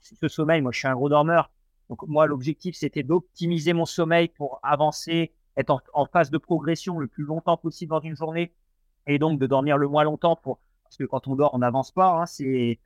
Ce 0.00 0.28
sommeil, 0.28 0.62
moi, 0.62 0.72
je 0.72 0.78
suis 0.78 0.88
un 0.88 0.94
gros 0.94 1.10
dormeur. 1.10 1.50
Donc, 1.90 2.02
moi, 2.08 2.26
l'objectif, 2.26 2.74
c'était 2.74 3.02
d'optimiser 3.02 3.74
mon 3.74 3.84
sommeil 3.84 4.28
pour 4.28 4.60
avancer, 4.62 5.34
être 5.58 5.82
en, 5.92 6.06
phase 6.06 6.30
de 6.30 6.38
progression 6.38 6.98
le 6.98 7.06
plus 7.06 7.24
longtemps 7.24 7.58
possible 7.58 7.90
dans 7.90 8.00
une 8.00 8.16
journée 8.16 8.54
et 9.06 9.18
donc 9.18 9.38
de 9.38 9.46
dormir 9.46 9.76
le 9.76 9.88
moins 9.88 10.04
longtemps 10.04 10.36
pour, 10.36 10.58
parce 10.84 10.96
que 10.96 11.04
quand 11.04 11.28
on 11.28 11.36
dort, 11.36 11.52
on 11.52 11.58
n'avance 11.58 11.90
pas. 11.90 12.22
Hein, 12.22 12.24
c'est, 12.24 12.78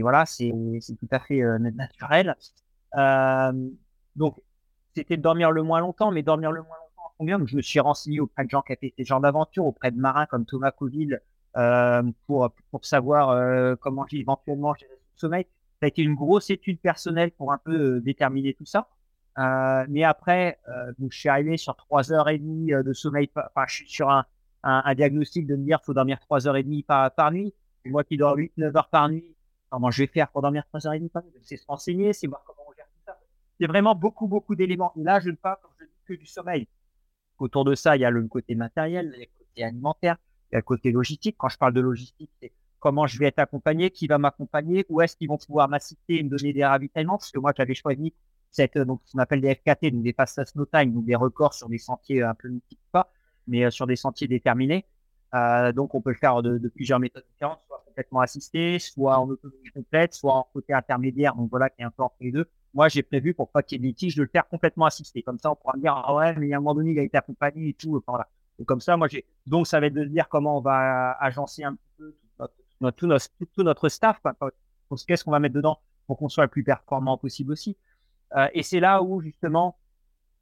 voilà, 0.00 0.26
c'est, 0.26 0.52
tout 0.98 1.08
à 1.12 1.20
fait 1.20 1.40
euh, 1.40 1.58
naturel. 1.58 2.34
Euh, 2.96 3.52
donc, 4.16 4.34
c'était 4.96 5.16
de 5.16 5.22
dormir 5.22 5.52
le 5.52 5.62
moins 5.62 5.78
longtemps, 5.78 6.10
mais 6.10 6.24
dormir 6.24 6.50
le 6.50 6.62
moins 6.62 6.76
longtemps 6.76 7.12
combien? 7.18 7.38
Je 7.46 7.56
me 7.56 7.62
suis 7.62 7.78
renseigné 7.78 8.18
auprès 8.18 8.44
de 8.44 8.50
gens 8.50 8.62
qui 8.62 8.72
ont 8.72 8.76
fait 8.80 8.94
ces 8.96 9.04
genres 9.04 9.20
d'aventures, 9.20 9.64
auprès 9.64 9.92
de 9.92 9.98
marins 9.98 10.26
comme 10.26 10.44
Thomas 10.44 10.72
Coville, 10.72 11.20
pour, 12.26 12.50
pour 12.70 12.84
savoir 12.84 13.30
euh, 13.30 13.76
comment 13.76 14.06
éventuellement 14.10 14.74
gérer 14.74 14.92
le 14.92 15.18
sommeil. 15.18 15.46
Ça 15.80 15.86
a 15.86 15.88
été 15.88 16.02
une 16.02 16.14
grosse 16.14 16.50
étude 16.50 16.80
personnelle 16.80 17.30
pour 17.32 17.52
un 17.52 17.58
peu 17.58 17.96
euh, 17.96 18.00
déterminer 18.00 18.54
tout 18.54 18.66
ça. 18.66 18.88
Euh, 19.38 19.84
mais 19.88 20.04
après, 20.04 20.60
je 21.00 21.16
suis 21.16 21.28
arrivé 21.28 21.56
sur 21.56 21.74
trois 21.76 22.12
heures 22.12 22.28
et 22.28 22.38
demie 22.38 22.70
de 22.70 22.92
sommeil. 22.92 23.28
Enfin, 23.34 23.66
je 23.66 23.74
suis 23.74 23.88
sur 23.88 24.08
un, 24.10 24.24
un, 24.62 24.94
diagnostic 24.94 25.46
de 25.46 25.56
me 25.56 25.64
dire 25.64 25.80
faut 25.84 25.94
dormir 25.94 26.20
trois 26.20 26.46
heures 26.46 26.56
et 26.56 26.62
demie 26.62 26.82
par, 26.82 27.12
par 27.12 27.32
nuit. 27.32 27.52
Moi 27.86 28.02
qui 28.04 28.16
dors 28.16 28.36
8-9 28.36 28.76
heures 28.76 28.88
par 28.88 29.08
nuit, 29.08 29.36
comment 29.68 29.90
je 29.90 30.02
vais 30.02 30.06
faire 30.06 30.28
pour 30.30 30.40
dormir 30.40 30.64
trois 30.66 30.86
heures 30.86 30.94
et 30.94 30.98
demie 30.98 31.10
par 31.10 31.22
nuit 31.22 31.32
C'est 31.42 31.56
se 31.56 31.66
renseigner, 31.66 32.12
c'est 32.12 32.26
voir 32.26 32.42
comment 32.46 32.62
on 32.68 32.72
gère 32.72 32.86
tout 32.86 33.02
ça. 33.04 33.18
C'est 33.60 33.66
vraiment 33.66 33.94
beaucoup, 33.94 34.26
beaucoup 34.26 34.54
d'éléments. 34.54 34.92
Et 34.96 35.02
là, 35.02 35.20
je 35.20 35.30
ne 35.30 35.36
parle, 35.36 35.58
que 36.06 36.14
du 36.14 36.26
sommeil. 36.26 36.68
Autour 37.38 37.64
de 37.64 37.74
ça, 37.74 37.96
il 37.96 38.00
y 38.00 38.04
a 38.04 38.10
le 38.10 38.26
côté 38.26 38.54
matériel, 38.54 39.10
le 39.10 39.26
côté 39.38 39.64
alimentaire, 39.64 40.16
côté 40.62 40.92
logistique. 40.92 41.36
Quand 41.38 41.48
je 41.48 41.58
parle 41.58 41.72
de 41.72 41.80
logistique, 41.80 42.30
c'est 42.40 42.52
comment 42.80 43.06
je 43.06 43.18
vais 43.18 43.26
être 43.26 43.38
accompagné, 43.38 43.90
qui 43.90 44.06
va 44.06 44.18
m'accompagner, 44.18 44.84
où 44.90 45.00
est-ce 45.00 45.16
qu'ils 45.16 45.28
vont 45.28 45.38
pouvoir 45.38 45.68
m'assister 45.68 46.18
et 46.18 46.22
me 46.22 46.28
donner 46.28 46.52
des 46.52 46.64
ravitaillements, 46.64 47.16
parce 47.16 47.30
que 47.30 47.38
moi, 47.38 47.52
j'avais 47.56 47.74
choisi 47.74 48.12
cette, 48.50 48.76
donc, 48.76 49.00
ce 49.06 49.12
qu'on 49.12 49.20
appelle 49.20 49.40
des 49.40 49.54
FKT, 49.54 49.90
donc 49.90 50.02
des 50.02 50.12
fast 50.12 50.54
no 50.54 50.66
time, 50.66 50.92
donc 50.92 51.06
des 51.06 51.16
records 51.16 51.54
sur 51.54 51.68
des 51.68 51.78
sentiers 51.78 52.22
un 52.22 52.34
peu 52.34 52.48
multiples 52.48 52.82
pas, 52.92 53.10
mais 53.46 53.64
euh, 53.64 53.70
sur 53.70 53.86
des 53.86 53.96
sentiers 53.96 54.28
déterminés. 54.28 54.84
Euh, 55.34 55.72
donc, 55.72 55.94
on 55.94 56.00
peut 56.00 56.10
le 56.10 56.16
faire 56.16 56.42
de, 56.42 56.58
plusieurs 56.68 57.00
méthodes 57.00 57.24
différentes, 57.32 57.60
soit 57.66 57.82
complètement 57.86 58.20
assisté, 58.20 58.78
soit 58.78 59.18
en 59.18 59.28
autonomie 59.30 59.70
complète, 59.74 60.14
soit 60.14 60.34
en 60.34 60.46
côté 60.52 60.72
intermédiaire, 60.72 61.34
donc 61.34 61.50
voilà, 61.50 61.70
qui 61.70 61.80
est 61.80 61.84
un 61.84 61.90
peu 61.90 62.02
entre 62.02 62.16
les 62.20 62.32
deux. 62.32 62.46
Moi, 62.74 62.88
j'ai 62.88 63.02
prévu, 63.02 63.34
pour 63.34 63.50
pas 63.50 63.62
qu'il 63.62 63.76
y 63.76 63.80
ait 63.80 63.82
de 63.82 63.86
litige, 63.86 64.14
de 64.14 64.22
le 64.22 64.28
faire 64.28 64.46
complètement 64.46 64.84
assisté. 64.84 65.22
Comme 65.22 65.38
ça, 65.38 65.50
on 65.50 65.56
pourra 65.56 65.76
me 65.76 65.80
dire, 65.80 65.94
ah 65.94 66.14
ouais, 66.14 66.34
mais 66.36 66.46
il 66.46 66.50
y 66.50 66.54
a 66.54 66.58
un 66.58 66.60
moment 66.60 66.74
donné, 66.74 66.92
il 66.92 66.98
a 66.98 67.02
été 67.02 67.16
accompagné 67.16 67.70
et 67.70 67.74
tout. 67.74 68.02
Voilà. 68.06 68.28
Et 68.58 68.64
comme 68.64 68.80
ça, 68.80 68.96
moi, 68.96 69.08
j'ai, 69.08 69.24
donc, 69.46 69.66
ça 69.66 69.80
va 69.80 69.86
être 69.86 69.94
de 69.94 70.04
dire 70.04 70.28
comment 70.28 70.58
on 70.58 70.60
va 70.60 71.12
agencer 71.12 71.64
un 71.64 71.76
peu 71.98 72.16
tout 72.38 72.80
notre, 72.80 72.96
tout 72.96 73.06
notre, 73.06 73.28
tout 73.54 73.62
notre 73.62 73.88
staff, 73.88 74.20
qu'est-ce 75.06 75.24
qu'on 75.24 75.30
va 75.30 75.40
mettre 75.40 75.54
dedans 75.54 75.78
pour 76.06 76.18
qu'on 76.18 76.28
soit 76.28 76.44
le 76.44 76.50
plus 76.50 76.64
performant 76.64 77.16
possible 77.16 77.52
aussi. 77.52 77.76
Euh, 78.36 78.48
et 78.52 78.62
c'est 78.62 78.80
là 78.80 79.02
où, 79.02 79.20
justement, 79.20 79.78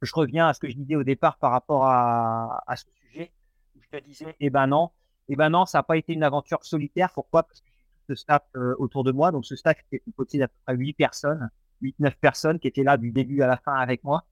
je 0.01 0.13
reviens 0.13 0.47
à 0.47 0.53
ce 0.53 0.59
que 0.59 0.69
je 0.69 0.75
disais 0.75 0.95
au 0.95 1.03
départ 1.03 1.37
par 1.37 1.51
rapport 1.51 1.85
à, 1.85 2.63
à 2.67 2.75
ce 2.75 2.85
sujet, 3.07 3.31
où 3.75 3.81
je 3.81 3.97
te 3.97 4.03
disais, 4.03 4.35
eh 4.39 4.49
ben 4.49 4.67
non, 4.67 4.89
eh 5.29 5.35
ben 5.35 5.49
non, 5.49 5.65
ça 5.65 5.79
n'a 5.79 5.83
pas 5.83 5.97
été 5.97 6.13
une 6.13 6.23
aventure 6.23 6.63
solitaire. 6.65 7.11
Pourquoi? 7.13 7.43
Parce 7.43 7.61
que 7.61 7.67
j'ai 7.67 7.83
tout 7.83 8.03
ce 8.09 8.15
staff 8.15 8.43
euh, 8.55 8.75
autour 8.77 9.03
de 9.03 9.11
moi. 9.11 9.31
Donc, 9.31 9.45
ce 9.45 9.55
staff 9.55 9.77
était 9.87 9.99
composé 9.99 10.37
d'à 10.37 10.47
peu 10.47 10.55
près 10.65 10.75
8 10.75 10.93
personnes. 10.93 11.49
8-9 11.81 12.15
personnes 12.19 12.59
qui 12.59 12.67
étaient 12.67 12.83
là 12.83 12.97
du 12.97 13.11
début 13.11 13.41
à 13.41 13.47
la 13.47 13.57
fin 13.57 13.75
avec 13.75 14.03
moi. 14.03 14.23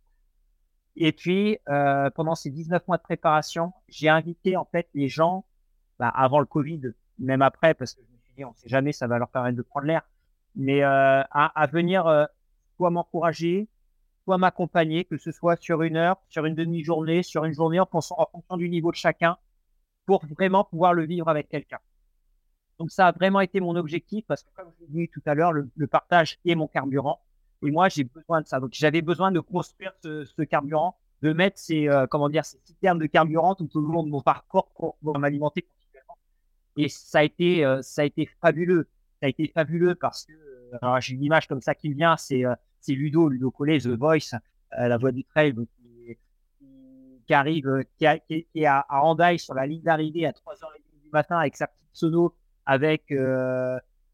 Et 0.96 1.12
puis, 1.12 1.58
euh, 1.70 2.10
pendant 2.12 2.36
ces 2.36 2.50
19 2.50 2.88
mois 2.88 2.98
de 2.98 3.04
préparation, 3.04 3.74
j'ai 3.88 4.10
invité 4.10 4.58
en 4.58 4.66
fait 4.66 4.90
les 4.94 5.08
gens, 5.08 5.46
bah, 6.00 6.10
avant 6.10 6.40
le 6.40 6.46
Covid, 6.46 6.82
même 7.20 7.42
après, 7.42 7.74
parce 7.74 7.94
que 7.94 8.02
je 8.02 8.12
me 8.12 8.18
suis 8.24 8.34
dit, 8.36 8.46
on 8.46 8.54
sait 8.54 8.68
jamais, 8.68 8.92
ça 8.92 9.08
va 9.08 9.18
leur 9.18 9.30
permettre 9.30 9.58
de 9.58 9.62
prendre 9.62 9.88
l'air, 9.88 10.02
mais 10.56 10.84
euh, 10.84 11.22
à, 11.22 11.62
à, 11.62 11.68
venir 11.68 12.08
euh, 12.08 12.26
soit 12.76 12.90
m'encourager, 12.90 13.70
soit 14.26 14.38
m'accompagner, 14.38 15.06
que 15.06 15.18
ce 15.18 15.32
soit 15.32 15.60
sur 15.62 15.82
une 15.82 15.96
heure, 15.96 16.18
sur 16.30 16.46
une 16.46 16.56
demi-journée, 16.56 17.24
sur 17.24 17.46
une 17.46 17.54
journée, 17.54 17.80
en, 17.80 17.86
fonction, 17.86 18.20
en 18.20 18.26
fonction 18.26 18.58
du 18.58 18.70
niveau 18.70 18.92
de 18.92 18.98
chacun, 18.98 19.38
pour 20.06 20.26
vraiment 20.26 20.66
pouvoir 20.66 20.94
le 20.94 21.06
vivre 21.06 21.30
avec 21.30 21.48
quelqu'un. 21.48 21.80
Donc 22.80 22.92
ça 22.92 23.08
a 23.08 23.12
vraiment 23.12 23.40
été 23.40 23.62
mon 23.62 23.76
objectif, 23.76 24.26
parce 24.28 24.44
que 24.44 24.50
comme 24.56 24.72
je 24.78 24.86
l'ai 24.86 25.06
dit 25.06 25.10
tout 25.14 25.22
à 25.26 25.36
l'heure, 25.36 25.54
le, 25.54 25.70
le 25.76 25.88
partage 25.88 26.40
est 26.46 26.56
mon 26.56 26.68
carburant. 26.68 27.22
Et 27.64 27.72
moi, 27.72 27.90
j'ai 27.90 28.04
besoin 28.04 28.42
de 28.42 28.48
ça. 28.48 28.60
Donc, 28.60 28.72
j'avais 28.74 29.02
besoin 29.02 29.32
de 29.32 29.40
construire 29.40 29.94
ce, 30.04 30.26
ce 30.26 30.42
carburant, 30.42 30.98
de 31.22 31.34
mettre 31.34 31.60
ces, 31.60 31.88
euh, 31.88 32.08
comment 32.08 32.30
dire, 32.30 32.44
ces 32.46 32.60
citernes 32.64 32.98
de 32.98 33.06
carburant 33.06 33.56
tout 33.56 33.70
au 33.78 33.82
long 33.82 34.04
de 34.04 34.10
mon 34.10 34.22
parcours 34.22 34.68
pour, 34.76 35.20
m'alimenter 35.20 35.62
continuellement. 35.62 36.18
Et 36.78 36.90
ça 36.90 37.20
a 37.20 37.24
été, 37.24 37.64
euh, 37.64 37.82
ça 37.82 38.02
a 38.02 38.06
été 38.06 38.30
fabuleux. 38.42 38.88
Ça 39.20 39.28
a 39.28 39.30
été 39.30 39.48
fabuleux 39.48 39.94
parce 39.96 40.26
que, 40.26 40.34
euh, 40.34 41.00
j'ai 41.00 41.14
une 41.14 41.24
image 41.24 41.48
comme 41.48 41.62
ça 41.62 41.76
qui 41.76 41.94
vient, 41.94 42.18
c'est, 42.18 42.44
c'est 42.80 42.94
Ludo, 42.94 43.30
Ludo 43.30 43.52
Collet, 43.52 43.80
The 43.80 43.90
Voice, 43.90 44.36
la 44.72 44.98
voix 44.98 45.12
du 45.12 45.24
trail, 45.24 45.54
donc, 45.54 45.68
qui, 45.78 46.18
qui, 47.28 47.34
arrive, 47.34 47.84
qui, 48.00 48.08
qui, 48.28 48.48
est 48.56 48.66
à, 48.66 48.86
à 48.90 49.38
sur 49.38 49.54
la 49.54 49.68
ligne 49.68 49.82
d'arrivée 49.82 50.26
à 50.26 50.32
3h30 50.32 51.04
du 51.04 51.10
matin 51.12 51.38
avec 51.38 51.56
sa 51.56 51.68
petite 51.68 51.90
sono, 51.92 52.34
avec, 52.66 53.14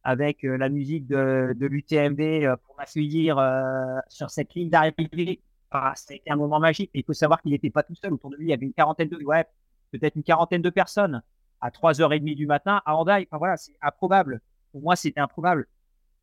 avec 0.08 0.46
euh, 0.46 0.56
la 0.56 0.70
musique 0.70 1.06
de, 1.06 1.54
de 1.54 1.68
l'UTMB 1.68 2.22
euh, 2.22 2.56
pour 2.66 2.78
m'accueillir 2.78 3.38
euh, 3.38 4.00
sur 4.08 4.30
cette 4.30 4.54
ligne 4.56 4.70
d'arrivée. 4.70 5.42
Ah, 5.70 5.92
C'était 5.98 6.32
un 6.32 6.38
moment 6.38 6.62
magique. 6.62 6.90
il 6.94 7.04
faut 7.04 7.12
savoir 7.12 7.42
qu'il 7.42 7.52
n'était 7.52 7.70
pas 7.70 7.84
tout 7.84 7.94
seul. 7.94 8.14
Autour 8.14 8.30
de 8.30 8.38
lui, 8.38 8.46
il 8.46 8.50
y 8.50 8.54
avait 8.54 8.66
une 8.66 8.74
quarantaine 8.74 9.10
de, 9.10 9.22
ouais, 9.26 9.46
peut-être 9.92 10.16
une 10.16 10.24
quarantaine 10.24 10.62
de 10.62 10.70
personnes 10.70 11.22
à 11.60 11.72
3h30 11.72 12.36
du 12.36 12.48
matin 12.48 12.82
à 12.86 12.96
Handaï. 12.96 13.28
Enfin 13.30 13.38
voilà, 13.38 13.58
c'est 13.58 13.76
improbable. 13.82 14.40
Pour 14.72 14.82
moi, 14.82 14.96
c'était 14.96 15.20
improbable. 15.20 15.68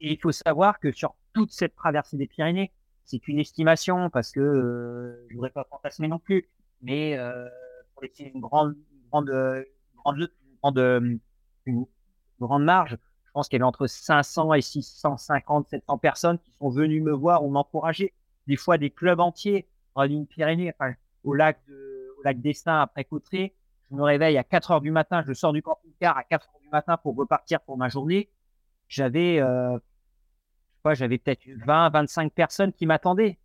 Et 0.00 0.12
il 0.12 0.18
faut 0.18 0.32
savoir 0.32 0.80
que 0.80 0.90
sur 0.90 1.14
toute 1.34 1.52
cette 1.52 1.76
traversée 1.76 2.16
des 2.16 2.26
Pyrénées, 2.26 2.72
c'est 3.04 3.28
une 3.28 3.38
estimation 3.38 4.08
parce 4.08 4.32
que 4.32 4.40
euh, 4.40 5.26
je 5.28 5.34
voudrais 5.34 5.50
pas 5.50 5.66
fantasmer 5.68 6.08
non 6.08 6.18
plus, 6.18 6.48
mais 6.80 7.18
euh, 7.18 7.46
pour 7.92 8.02
laisser 8.02 8.32
une 8.34 8.40
grande, 8.40 8.76
grande, 9.10 9.30
grande, 9.94 10.30
grande, 10.62 10.80
une 11.66 11.84
grande 12.40 12.64
marge, 12.64 12.96
pense 13.34 13.48
qu'il 13.48 13.58
y 13.58 13.60
avait 13.60 13.68
entre 13.68 13.86
500 13.86 14.54
et 14.54 14.62
650, 14.62 15.68
700 15.68 15.98
personnes 15.98 16.38
qui 16.38 16.52
sont 16.52 16.70
venues 16.70 17.00
me 17.00 17.12
voir 17.12 17.44
ou 17.44 17.50
m'encourager. 17.50 18.14
Des 18.46 18.56
fois, 18.56 18.78
des 18.78 18.90
clubs 18.90 19.20
entiers 19.20 19.66
en 19.94 20.06
Pyrénées, 20.24 20.72
au 21.24 21.34
lac 21.34 21.58
de, 21.68 22.14
au 22.18 22.22
lac 22.22 22.40
d'Estaing 22.40 22.80
après 22.80 23.04
Cotteret. 23.04 23.54
Je 23.90 23.96
me 23.96 24.02
réveille 24.02 24.38
à 24.38 24.44
4 24.44 24.70
heures 24.70 24.80
du 24.80 24.90
matin, 24.90 25.22
je 25.26 25.32
sors 25.32 25.52
du 25.52 25.62
camping-car 25.62 26.16
à 26.16 26.24
4 26.24 26.48
heures 26.48 26.60
du 26.60 26.68
matin 26.68 26.96
pour 26.96 27.16
repartir 27.16 27.60
pour 27.60 27.76
ma 27.76 27.88
journée. 27.88 28.30
J'avais, 28.88 29.40
euh, 29.40 29.72
je 29.72 29.78
sais 29.78 30.82
pas, 30.82 30.94
j'avais 30.94 31.18
peut-être 31.18 31.42
20, 31.66 31.90
25 31.90 32.32
personnes 32.32 32.72
qui 32.72 32.86
m'attendaient 32.86 33.38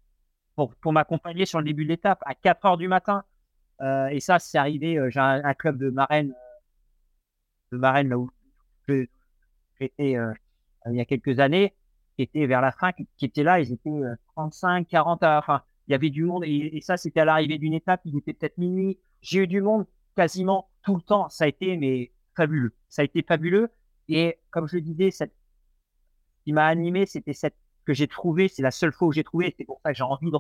pour, 0.56 0.76
pour 0.76 0.94
m'accompagner 0.94 1.46
sur 1.46 1.60
le 1.60 1.66
début 1.66 1.84
de 1.84 1.90
l'étape 1.90 2.22
à 2.26 2.36
4 2.36 2.66
heures 2.66 2.78
du 2.78 2.88
matin. 2.88 3.24
Euh, 3.82 4.08
et 4.08 4.20
ça, 4.20 4.40
c'est 4.40 4.58
arrivé, 4.58 4.98
euh, 4.98 5.10
j'ai 5.10 5.20
un, 5.20 5.44
un, 5.44 5.54
club 5.54 5.78
de 5.78 5.90
marraine, 5.90 6.34
de 7.72 7.78
marraine 7.78 8.10
là 8.10 8.18
où 8.18 8.30
je, 8.88 9.06
était 9.86 10.16
euh, 10.16 10.34
il 10.88 10.96
y 10.96 11.02
a 11.02 11.06
quelques 11.06 11.40
années, 11.40 11.74
qui 12.16 12.24
était 12.24 12.46
vers 12.46 12.62
la 12.62 12.72
fin, 12.72 12.92
qui, 12.92 13.08
était 13.26 13.44
là, 13.44 13.60
ils 13.60 13.72
étaient 13.72 14.02
35, 14.36 14.88
40, 14.88 15.24
enfin, 15.24 15.62
il 15.88 15.92
y 15.92 15.96
avait 15.96 16.10
du 16.10 16.24
monde, 16.24 16.44
et, 16.46 16.80
ça, 16.82 16.98
c'était 16.98 17.22
à 17.22 17.26
l'arrivée 17.26 17.58
d'une 17.58 17.74
étape, 17.74 18.02
il 18.06 18.18
était 18.18 18.34
peut-être 18.34 18.58
minuit. 18.58 19.00
J'ai 19.22 19.40
eu 19.40 19.48
du 19.48 19.62
monde 19.62 19.86
quasiment 20.16 20.70
tout 20.84 20.96
le 20.96 21.02
temps. 21.02 21.30
Ça 21.30 21.46
a 21.46 21.48
été, 21.48 21.78
mais 21.78 22.12
fabuleux. 22.36 22.74
Ça 22.90 23.02
a 23.02 23.06
été 23.06 23.24
fabuleux. 23.24 23.70
Et 24.08 24.38
comme 24.52 24.68
je 24.68 24.76
le 24.76 24.82
disais, 24.82 25.12
cette, 25.12 25.34
ce 26.38 26.44
qui 26.44 26.54
m'a 26.54 26.68
animé, 26.68 27.06
c'était 27.06 27.34
cette 27.34 27.56
que 27.86 27.94
j'ai 27.94 28.08
trouvé, 28.08 28.48
c'est 28.48 28.62
la 28.62 28.72
seule 28.72 28.92
fois 28.92 29.08
où 29.08 29.12
j'ai 29.12 29.24
trouvé, 29.24 29.56
c'est 29.58 29.66
pour 29.66 29.82
ça 29.82 29.92
que 29.92 29.98
j'ai 29.98 30.04
envie 30.04 30.30
de 30.30 30.36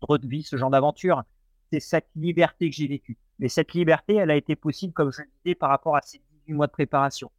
revivre 0.00 0.46
ce 0.46 0.56
genre 0.56 0.70
d'aventure, 0.70 1.22
c'est 1.70 1.80
cette 1.80 2.08
liberté 2.16 2.70
que 2.70 2.74
j'ai 2.74 2.86
vécue. 2.86 3.18
Mais 3.38 3.48
cette 3.48 3.74
liberté, 3.74 4.14
elle 4.14 4.30
a 4.30 4.36
été 4.36 4.56
possible, 4.56 4.94
comme 4.94 5.12
je 5.12 5.20
le 5.20 5.28
disais, 5.44 5.54
par 5.54 5.68
rapport 5.68 5.96
à 5.96 6.00
ces 6.00 6.22
18 6.46 6.54
mois 6.54 6.66
de 6.66 6.72
préparation 6.72 7.30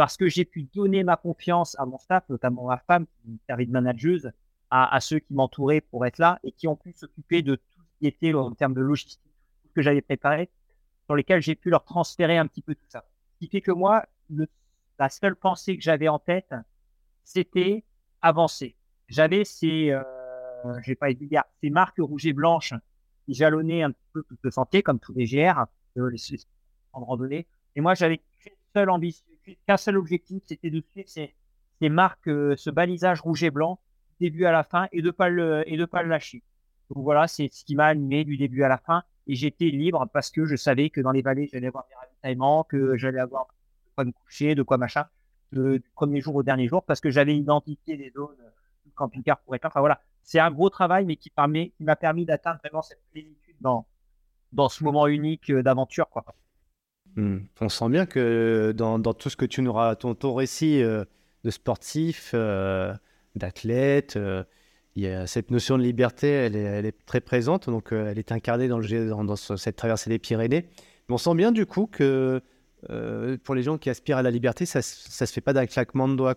parce 0.00 0.16
que 0.16 0.28
j'ai 0.28 0.46
pu 0.46 0.62
donner 0.62 1.04
ma 1.04 1.18
confiance 1.18 1.78
à 1.78 1.84
mon 1.84 1.98
staff, 1.98 2.26
notamment 2.30 2.64
ma 2.64 2.78
femme 2.78 3.04
qui 3.22 3.38
servait 3.46 3.66
de 3.66 3.70
manageuse, 3.70 4.32
à, 4.70 4.98
ceux 4.98 5.18
qui 5.18 5.34
m'entouraient 5.34 5.82
pour 5.82 6.06
être 6.06 6.16
là 6.16 6.40
et 6.42 6.52
qui 6.52 6.68
ont 6.68 6.76
pu 6.76 6.94
s'occuper 6.94 7.42
de 7.42 7.56
tout 7.56 7.82
ce 7.82 7.98
qui 7.98 8.06
était 8.06 8.32
en 8.32 8.50
termes 8.52 8.72
de 8.72 8.80
logistique, 8.80 9.20
que 9.74 9.82
j'avais 9.82 10.00
préparé, 10.00 10.48
sur 11.04 11.16
lesquels 11.16 11.42
j'ai 11.42 11.54
pu 11.54 11.68
leur 11.68 11.84
transférer 11.84 12.38
un 12.38 12.46
petit 12.46 12.62
peu 12.62 12.74
tout 12.74 12.86
ça. 12.88 13.04
Ce 13.34 13.40
qui 13.40 13.50
fait 13.50 13.60
que 13.60 13.72
moi, 13.72 14.06
la 14.98 15.10
seule 15.10 15.36
pensée 15.36 15.76
que 15.76 15.82
j'avais 15.82 16.08
en 16.08 16.18
tête, 16.18 16.54
c'était 17.22 17.84
avancer. 18.22 18.76
J'avais 19.06 19.44
ces, 19.44 19.90
euh, 19.90 20.02
pas 20.98 21.08
ces 21.60 21.68
marques 21.68 21.98
rouges 21.98 22.24
et 22.24 22.32
blanches 22.32 22.72
jalonner 23.28 23.82
un 23.82 23.90
petit 23.90 24.08
peu 24.14 24.22
toute 24.22 24.40
le 24.42 24.50
sentier, 24.50 24.82
comme 24.82 24.98
tous 24.98 25.12
les 25.12 25.26
GR, 25.26 25.66
euh, 25.98 26.16
en 26.94 27.04
randonnée. 27.04 27.46
Et 27.76 27.82
moi, 27.82 27.92
j'avais 27.92 28.22
qu'une 28.38 28.52
seule 28.74 28.88
ambition, 28.88 29.26
qu'un 29.66 29.76
seul 29.76 29.96
objectif, 29.96 30.42
c'était 30.46 30.70
de 30.70 30.82
suivre 30.90 31.08
ces, 31.08 31.34
marques, 31.88 32.28
euh, 32.28 32.56
ce 32.56 32.70
balisage 32.70 33.20
rouge 33.20 33.42
et 33.42 33.50
blanc, 33.50 33.80
début 34.20 34.44
à 34.44 34.52
la 34.52 34.64
fin, 34.64 34.88
et 34.92 35.02
de 35.02 35.10
pas 35.10 35.28
le, 35.28 35.62
et 35.66 35.76
de 35.76 35.84
pas 35.84 36.02
le 36.02 36.08
lâcher. 36.08 36.42
Donc 36.90 37.04
voilà, 37.04 37.28
c'est 37.28 37.48
ce 37.52 37.64
qui 37.64 37.74
m'a 37.74 37.86
animé 37.86 38.24
du 38.24 38.36
début 38.36 38.62
à 38.62 38.68
la 38.68 38.78
fin. 38.78 39.02
Et 39.26 39.34
j'étais 39.34 39.66
libre 39.66 40.06
parce 40.12 40.30
que 40.30 40.44
je 40.44 40.56
savais 40.56 40.90
que 40.90 41.00
dans 41.00 41.12
les 41.12 41.22
vallées, 41.22 41.48
j'allais 41.52 41.68
avoir 41.68 41.86
des 41.88 41.94
ravitaillements, 41.94 42.64
que 42.64 42.96
j'allais 42.96 43.20
avoir 43.20 43.46
de 43.46 43.94
quoi 43.94 44.04
me 44.04 44.12
coucher, 44.12 44.54
de 44.54 44.62
quoi 44.62 44.76
machin, 44.76 45.06
du 45.52 45.82
premier 45.94 46.20
jour 46.20 46.34
au 46.34 46.42
dernier 46.42 46.66
jour, 46.66 46.82
parce 46.84 47.00
que 47.00 47.10
j'avais 47.10 47.36
identifié 47.36 47.96
des 47.96 48.10
zones 48.10 48.36
du 48.84 48.92
camping-car 48.92 49.38
pour 49.40 49.54
être. 49.54 49.66
Enfin 49.66 49.80
voilà, 49.80 50.00
c'est 50.22 50.40
un 50.40 50.50
gros 50.50 50.70
travail, 50.70 51.04
mais 51.04 51.16
qui 51.16 51.30
permet, 51.30 51.72
m'a 51.78 51.96
permis 51.96 52.24
d'atteindre 52.24 52.58
vraiment 52.58 52.82
cette 52.82 53.02
plénitude 53.12 53.56
dans, 53.60 53.86
dans 54.52 54.68
ce 54.68 54.82
moment 54.82 55.06
unique 55.06 55.50
euh, 55.50 55.62
d'aventure, 55.62 56.08
quoi. 56.08 56.24
Hmm. 57.16 57.38
On 57.60 57.68
sent 57.68 57.88
bien 57.88 58.06
que 58.06 58.72
dans, 58.76 59.00
tout 59.00 59.30
ce 59.30 59.36
que 59.36 59.44
tu 59.44 59.62
nous 59.62 59.72
racontes, 59.72 60.20
ton, 60.20 60.34
récit 60.34 60.82
euh, 60.82 61.04
de 61.44 61.50
sportif, 61.50 62.30
euh, 62.34 62.94
d'athlète, 63.34 64.16
a 64.16 65.26
cette 65.26 65.50
notion 65.50 65.78
de 65.78 65.82
liberté, 65.82 66.28
elle 66.28 66.56
est, 66.56 67.06
très 67.06 67.20
présente, 67.20 67.70
donc 67.70 67.92
elle 67.92 68.18
est 68.18 68.32
incarnée 68.32 68.68
dans, 68.68 69.36
cette 69.36 69.76
traversée 69.76 70.10
des 70.10 70.18
Pyrénées. 70.18 70.68
Mais 71.08 71.14
on 71.14 71.18
sent 71.18 71.34
bien 71.34 71.52
du 71.52 71.64
coup 71.64 71.86
que 71.86 72.42
pour 73.44 73.54
les 73.54 73.62
gens 73.62 73.78
qui 73.78 73.88
aspirent 73.88 74.18
à 74.18 74.22
la 74.22 74.30
liberté, 74.30 74.66
ça 74.66 74.80
ne 74.80 74.82
se 74.82 75.32
fait 75.32 75.40
pas 75.40 75.52
d'un 75.52 75.66
claquement 75.66 76.06
de 76.06 76.16
doigts. 76.16 76.36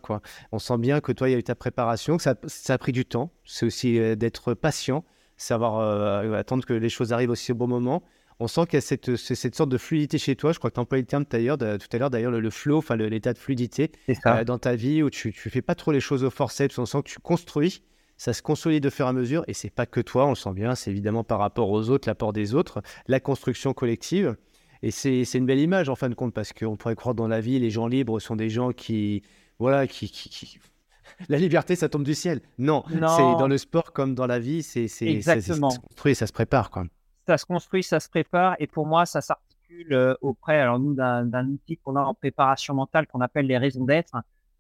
On 0.52 0.60
sent 0.60 0.78
bien 0.78 1.02
que 1.02 1.12
toi, 1.12 1.28
il 1.28 1.34
y 1.34 1.36
a 1.36 1.38
eu 1.40 1.44
ta 1.44 1.56
préparation, 1.56 2.18
que 2.18 2.24
ça, 2.24 2.36
ça 2.48 2.76
a 2.76 2.78
pris 2.78 2.94
du 2.94 3.06
temps. 3.06 3.32
C'est 3.44 3.66
aussi 3.66 4.00
d'être 4.16 4.54
patient, 4.54 5.04
savoir 5.36 6.34
attendre 6.34 6.66
que 6.66 6.74
les 6.74 6.90
choses 6.90 7.12
arrivent 7.12 7.32
aussi 7.32 7.52
au 7.52 7.56
bon 7.56 7.68
moment 7.68 8.04
on 8.40 8.48
sent 8.48 8.66
qu'il 8.66 8.76
y 8.76 8.78
a 8.78 8.82
cette, 8.82 9.16
cette, 9.16 9.56
sorte 9.56 9.70
de 9.70 9.78
fluidité 9.78 10.18
chez 10.18 10.36
toi. 10.36 10.52
Je 10.52 10.60
crois 10.60 10.70
que 10.70 10.76
tu 10.76 10.80
as 10.80 10.84
employé 10.84 11.02
le 11.02 11.08
terme 11.08 11.26
d'ailleurs, 11.30 11.58
tout 11.58 11.66
à 11.66 11.98
l'heure, 11.98 12.10
d'ailleurs, 12.10 12.32
le, 12.32 12.50
flow, 12.50 12.78
enfin 12.78 12.96
l'état 12.96 13.34
de 13.34 13.38
fluidité 13.38 13.92
euh, 14.26 14.44
dans 14.44 14.58
ta 14.58 14.76
vie 14.76 15.04
où 15.04 15.10
tu 15.10 15.30
ne 15.30 15.52
fais 15.52 15.62
pas 15.62 15.76
trop 15.76 15.92
les 15.92 16.00
choses 16.00 16.24
au 16.24 16.30
forceps, 16.30 16.78
on 16.78 16.86
sent 16.86 17.04
que 17.04 17.10
tu 17.10 17.20
construis, 17.20 17.84
ça 18.18 18.34
se 18.34 18.42
consolide 18.42 18.84
de 18.84 18.90
fur 18.90 19.06
et 19.06 19.10
à 19.10 19.14
mesure. 19.14 19.44
Et 19.48 19.54
c'est 19.54 19.70
pas 19.70 19.86
que 19.86 20.02
toi, 20.02 20.26
on 20.26 20.30
le 20.30 20.36
sent 20.36 20.54
bien, 20.54 20.76
c'est 20.76 20.92
évidemment 20.92 21.24
par 21.24 21.40
rapport 21.40 21.70
aux 21.70 21.90
autres, 21.90 22.08
l'apport 22.08 22.34
des 22.34 22.56
autres, 22.56 22.82
la 23.08 23.20
construction 23.20 23.74
collective. 23.74 24.36
Et 24.82 24.92
c'est 24.92 25.24
une 25.34 25.46
belle 25.46 25.60
image 25.60 25.88
en 25.88 25.96
fin 25.96 26.10
de 26.10 26.16
compte 26.16 26.34
parce 26.34 26.52
qu'on 26.52 26.76
pourrait 26.76 26.96
croire 26.96 27.16
dans 27.16 27.28
la 27.28 27.40
vie, 27.40 27.58
les 27.60 27.70
gens 27.70 27.88
libres 27.88 28.20
sont 28.20 28.36
des 28.36 28.50
gens 28.50 28.72
qui. 28.72 29.24
Voilà, 29.60 29.88
qui, 29.88 30.10
qui, 30.10 30.60
la 31.30 31.38
liberté, 31.38 31.76
ça 31.76 31.88
tombe 31.88 32.04
du 32.04 32.16
ciel. 32.16 32.42
Non, 32.58 32.84
c'est 32.90 32.98
dans 32.98 33.48
le 33.48 33.58
sport 33.58 33.94
comme 33.94 34.16
dans 34.16 34.28
la 34.28 34.40
vie, 34.40 34.64
c'est 34.64 34.88
ça, 34.88 35.40
se 35.40 35.60
construit, 35.60 36.16
ça 36.16 36.28
se 36.28 36.34
prépare. 36.34 36.70
Quoi 36.70 36.86
ça 37.28 37.38
se 37.38 37.46
construit, 37.46 37.84
ça 37.84 38.00
se 38.00 38.10
prépare, 38.10 38.56
et 38.60 38.68
pour 38.68 38.86
moi, 38.86 39.06
ça 39.06 39.22
s'articule 39.22 39.94
euh, 39.94 40.16
auprès, 40.22 40.60
alors 40.60 40.80
nous, 40.80 40.94
d'un 40.94 41.48
outil 41.48 41.78
qu'on 41.78 41.96
a 41.96 42.02
en 42.02 42.14
préparation 42.14 42.74
mentale 42.74 43.08
qu'on 43.08 43.22
appelle 43.22 43.48
les 43.48 43.58
raisons 43.58 43.86
d'être. 43.86 44.16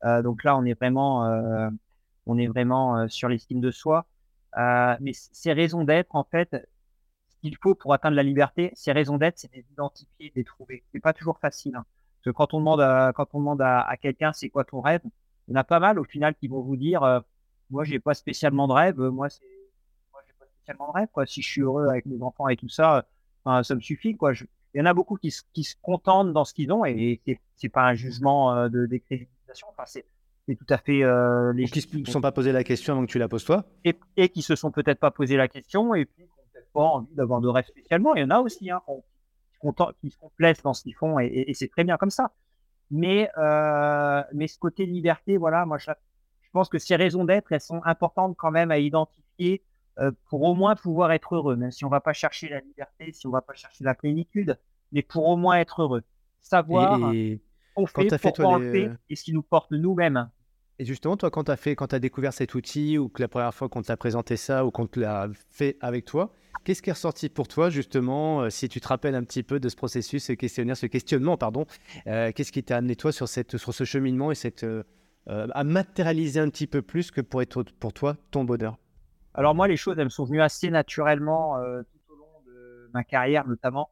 Euh, 0.05 0.22
donc 0.22 0.43
là, 0.43 0.57
on 0.57 0.66
est 0.66 0.74
vraiment, 0.74 1.26
euh, 1.26 1.70
on 2.26 2.38
est 2.38 2.47
vraiment 2.47 3.07
sur 3.07 3.30
l'estime 3.30 3.61
de 3.61 3.72
soi. 3.72 4.05
mais 4.55 5.11
ces 5.14 5.53
raisons 5.53 5.84
d'être, 5.84 6.16
en 6.16 6.24
fait, 6.24 6.49
ce 7.30 7.36
qu'il 7.41 7.57
faut 7.57 7.76
pour 7.76 7.93
atteindre 7.93 8.16
la 8.16 8.24
liberté, 8.24 8.72
ces 8.76 8.91
raisons 8.91 9.18
d'être, 9.18 9.39
c'est 9.39 9.51
d'identifier, 9.51 10.30
de 10.30 10.36
les 10.36 10.43
trouver. 10.43 10.84
C'est 10.91 11.01
pas 11.01 11.14
toujours 11.14 11.39
facile. 11.39 11.76
Hein. 11.76 11.86
Parce 12.18 12.34
que 12.34 12.38
quand 12.38 12.53
on 12.53 12.59
demande 12.59 12.82
à, 12.82 13.11
quand 13.14 13.28
on 13.34 13.39
demande 13.39 13.61
à, 13.61 13.82
à 13.82 13.97
quelqu'un 13.97 14.32
c'est 14.32 14.49
quoi 14.49 14.64
ton 14.64 14.80
rêve, 14.80 15.01
il 15.47 15.51
y 15.51 15.57
en 15.57 15.59
a 15.59 15.66
pas 15.66 15.80
mal 15.80 15.99
au 15.99 16.05
final 16.05 16.36
qui 16.36 16.47
vont 16.47 16.61
vous 16.61 16.78
dire 16.78 17.22
moi 17.70 17.84
j'ai 17.84 17.99
pas 17.99 18.14
spécialement 18.14 18.68
de 18.68 18.74
rêve, 18.74 18.97
moi 18.97 19.30
c'est 19.30 19.53
tellement 20.66 20.91
rêve, 20.91 21.07
quoi. 21.11 21.26
Si 21.26 21.41
je 21.41 21.49
suis 21.49 21.61
heureux 21.61 21.88
avec 21.88 22.05
mes 22.05 22.22
enfants 22.22 22.47
et 22.47 22.55
tout 22.55 22.70
ça, 22.70 23.05
ça 23.45 23.76
me 23.76 23.82
suffit, 23.82 24.16
quoi. 24.16 24.34
Il 24.74 24.80
y 24.80 24.82
en 24.82 24.86
a 24.86 24.93
beaucoup 24.93 25.18
qui, 25.18 25.34
qui 25.53 25.64
se 25.64 25.76
contentent 25.82 26.34
dans 26.34 26.45
ce 26.45 26.53
qu'ils 26.53 26.72
ont 26.72 26.84
et, 26.84 27.22
et 27.28 27.39
c'est 27.55 27.70
pas 27.70 27.84
un 27.84 27.93
jugement 27.93 28.55
euh, 28.55 28.70
de 28.70 28.86
décrédibilisation. 28.88 29.68
Enfin, 29.70 29.84
c'est 29.86 30.05
tout 30.47 30.66
à 30.68 30.78
fait 30.78 31.03
euh, 31.03 31.53
les 31.53 31.66
qui 31.66 31.99
ne 31.99 32.05
se 32.05 32.11
sont 32.11 32.22
pas 32.22 32.32
posé 32.32 32.51
la 32.51 32.64
question 32.64 32.93
avant 32.93 33.05
que 33.05 33.11
tu 33.11 33.20
la 33.20 33.30
poses 33.30 33.45
toi 33.45 33.66
et, 33.86 33.95
et 34.18 34.30
qui 34.30 34.41
se 34.41 34.55
sont 34.55 34.72
peut-être 34.72 34.99
pas 34.99 35.11
posé 35.11 35.38
la 35.38 35.47
question 35.47 35.93
et 35.93 36.05
puis 36.05 36.24
qui 36.24 36.24
n'ont 36.24 36.47
peut-être 36.51 36.72
pas 36.74 36.82
envie 36.82 37.14
d'avoir 37.14 37.39
de 37.39 37.47
rêve 37.47 37.66
spécialement. 37.66 38.16
Il 38.16 38.22
y 38.22 38.24
en 38.26 38.32
a 38.32 38.39
aussi 38.39 38.70
hein, 38.72 38.82
qui, 40.01 40.09
se 40.09 40.18
complaisent 40.18 40.61
dans 40.64 40.74
ce 40.74 40.84
qu'ils 40.84 40.95
font 40.95 41.20
et, 41.20 41.45
et 41.47 41.53
c'est 41.53 41.70
très 41.70 41.84
bien 41.84 41.97
comme 41.97 42.09
ça. 42.09 42.32
Mais, 42.89 43.30
euh, 43.38 44.24
mais 44.34 44.47
ce 44.47 44.57
côté 44.57 44.86
liberté, 44.86 45.38
voilà, 45.38 45.66
moi 45.66 45.78
je, 45.78 45.91
je 46.41 46.49
pense 46.51 46.68
que 46.68 46.78
ces 46.78 46.95
raisons 46.95 47.26
d'être, 47.26 47.51
elles 47.51 47.61
sont 47.61 47.82
importantes 47.86 48.36
quand 48.38 48.51
même 48.51 48.72
à 48.72 48.80
identifier 48.80 49.64
pour 50.30 50.41
au 50.44 50.56
moins 50.56 50.76
pouvoir 50.76 51.12
être 51.12 51.36
heureux, 51.36 51.56
même 51.56 51.72
si 51.72 51.86
on 51.86 51.89
va 51.89 52.02
pas 52.02 52.14
chercher 52.14 52.50
la 52.50 52.60
liberté, 52.60 53.12
si 53.12 53.28
on 53.28 53.32
va 53.32 53.41
pas 53.41 53.54
chercher 53.54 53.84
la 53.84 53.94
plénitude, 53.94 54.58
mais 54.91 55.02
pour 55.02 55.28
au 55.28 55.38
moins 55.38 55.58
être 55.58 55.82
heureux. 55.82 56.04
Savoir 56.41 57.14
et, 57.14 57.41
on 57.76 57.86
fait, 57.86 58.08
pourquoi 58.08 58.18
fait, 58.18 58.44
on 58.44 58.58
le 58.58 58.72
fait 58.72 58.91
et 59.10 59.16
ce 59.16 59.24
qui 59.24 59.34
nous 59.34 59.41
porte 59.41 59.72
nous-mêmes. 59.72 60.30
Et 60.80 60.86
justement, 60.86 61.18
toi, 61.18 61.30
quand 61.30 61.46
tu 61.46 61.52
as 61.52 61.58
fait, 61.58 61.76
quand 61.76 61.94
as 61.94 62.00
découvert 62.00 62.34
cet 62.34 62.56
outil 62.56 62.98
ou 62.98 63.10
que 63.10 63.22
la 63.22 63.28
première 63.28 63.54
fois 63.54 63.70
qu'on 63.70 63.82
t'a 63.82 63.98
présenté 63.98 64.38
ça 64.38 64.66
ou 64.66 64.72
qu'on 64.72 64.88
te 64.88 65.00
l'a 65.00 65.30
fait 65.52 65.78
avec 65.82 66.06
toi, 66.06 66.34
qu'est-ce 66.64 66.82
qui 66.82 66.89
est 66.89 66.94
ressorti 66.94 67.30
pour 67.30 67.48
toi 67.48 67.70
justement, 67.70 68.41
euh, 68.41 68.50
si 68.50 68.70
tu 68.70 68.82
te 68.82 68.88
rappelles 68.88 69.16
un 69.16 69.24
petit 69.24 69.44
peu 69.44 69.60
de 69.60 69.70
ce 69.70 69.76
processus, 69.76 70.26
ce 70.26 70.34
questionnaire, 70.34 70.78
ce 70.78 70.88
questionnement, 70.88 71.38
pardon, 71.38 71.66
euh, 72.08 72.32
qu'est-ce 72.32 72.52
qui 72.52 72.64
t'a 72.64 72.78
amené 72.78 72.96
toi 72.96 73.12
sur, 73.12 73.28
cette, 73.28 73.58
sur 73.58 73.74
ce 73.74 73.84
cheminement 73.84 74.32
et 74.32 74.36
cette, 74.36 74.66
à 75.28 75.64
matérialiser 75.64 76.39
un 76.39 76.50
petit 76.50 76.68
peu 76.68 76.82
plus 76.82 77.12
que 77.12 77.22
pour 77.22 77.41
être 77.41 77.64
pour 77.80 77.94
toi 77.94 78.18
ton 78.32 78.44
bonheur? 78.44 78.78
Alors 79.34 79.56
moi, 79.56 79.68
les 79.68 79.78
choses, 79.78 79.98
elles 79.98 80.06
me 80.06 80.10
sont 80.10 80.26
venues 80.26 80.42
assez 80.42 80.70
naturellement 80.70 81.58
euh, 81.58 81.82
tout 81.82 82.14
au 82.14 82.16
long 82.16 82.42
de 82.46 82.90
ma 82.94 83.04
carrière, 83.04 83.48
notamment. 83.48 83.90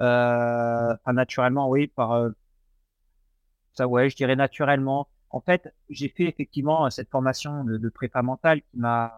Euh, 0.00 0.94
enfin, 0.94 1.12
naturellement, 1.12 1.68
oui, 1.68 1.88
par 1.88 2.12
euh, 2.12 2.30
ça, 3.72 3.88
ouais, 3.88 4.08
je 4.08 4.16
dirais 4.16 4.36
naturellement. 4.36 5.08
En 5.30 5.40
fait, 5.40 5.74
j'ai 5.90 6.08
fait 6.08 6.24
effectivement 6.24 6.88
cette 6.90 7.10
formation 7.10 7.64
de, 7.64 7.76
de 7.76 7.88
prépa 7.88 8.22
mentale 8.22 8.62
qui 8.62 8.78
m'a 8.78 9.12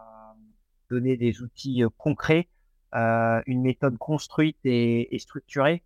donné 0.89 1.17
des 1.17 1.43
outils 1.43 1.83
concrets, 1.99 2.49
une 2.95 3.61
méthode 3.61 3.99
construite 3.99 4.57
et, 4.65 5.15
structurée. 5.19 5.83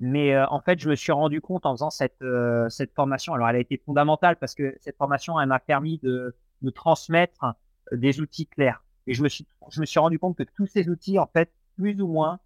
Mais 0.00 0.36
en 0.36 0.60
fait, 0.60 0.80
je 0.80 0.90
me 0.90 0.96
suis 0.96 1.12
rendu 1.12 1.40
compte 1.40 1.66
en 1.66 1.74
faisant 1.74 1.90
cette, 1.90 2.24
cette 2.68 2.92
formation, 2.94 3.34
alors 3.34 3.48
elle 3.48 3.56
a 3.56 3.60
été 3.60 3.76
fondamentale 3.76 4.36
parce 4.36 4.56
que 4.56 4.76
cette 4.80 4.96
formation, 4.96 5.38
elle 5.38 5.48
m'a 5.48 5.60
permis 5.60 5.98
de, 5.98 6.34
de 6.62 6.70
transmettre 6.70 7.54
des 7.92 8.20
outils 8.20 8.46
clairs. 8.46 8.82
Et 9.06 9.14
je 9.14 9.22
me 9.22 9.28
suis, 9.28 9.46
je 9.70 9.80
me 9.80 9.86
suis 9.86 9.98
rendu 9.98 10.18
compte 10.18 10.36
que 10.36 10.42
tous 10.42 10.66
ces 10.66 10.88
outils, 10.88 11.18
en 11.18 11.26
fait, 11.26 11.50
plus 11.76 12.00
ou 12.00 12.08
moins, 12.08 12.40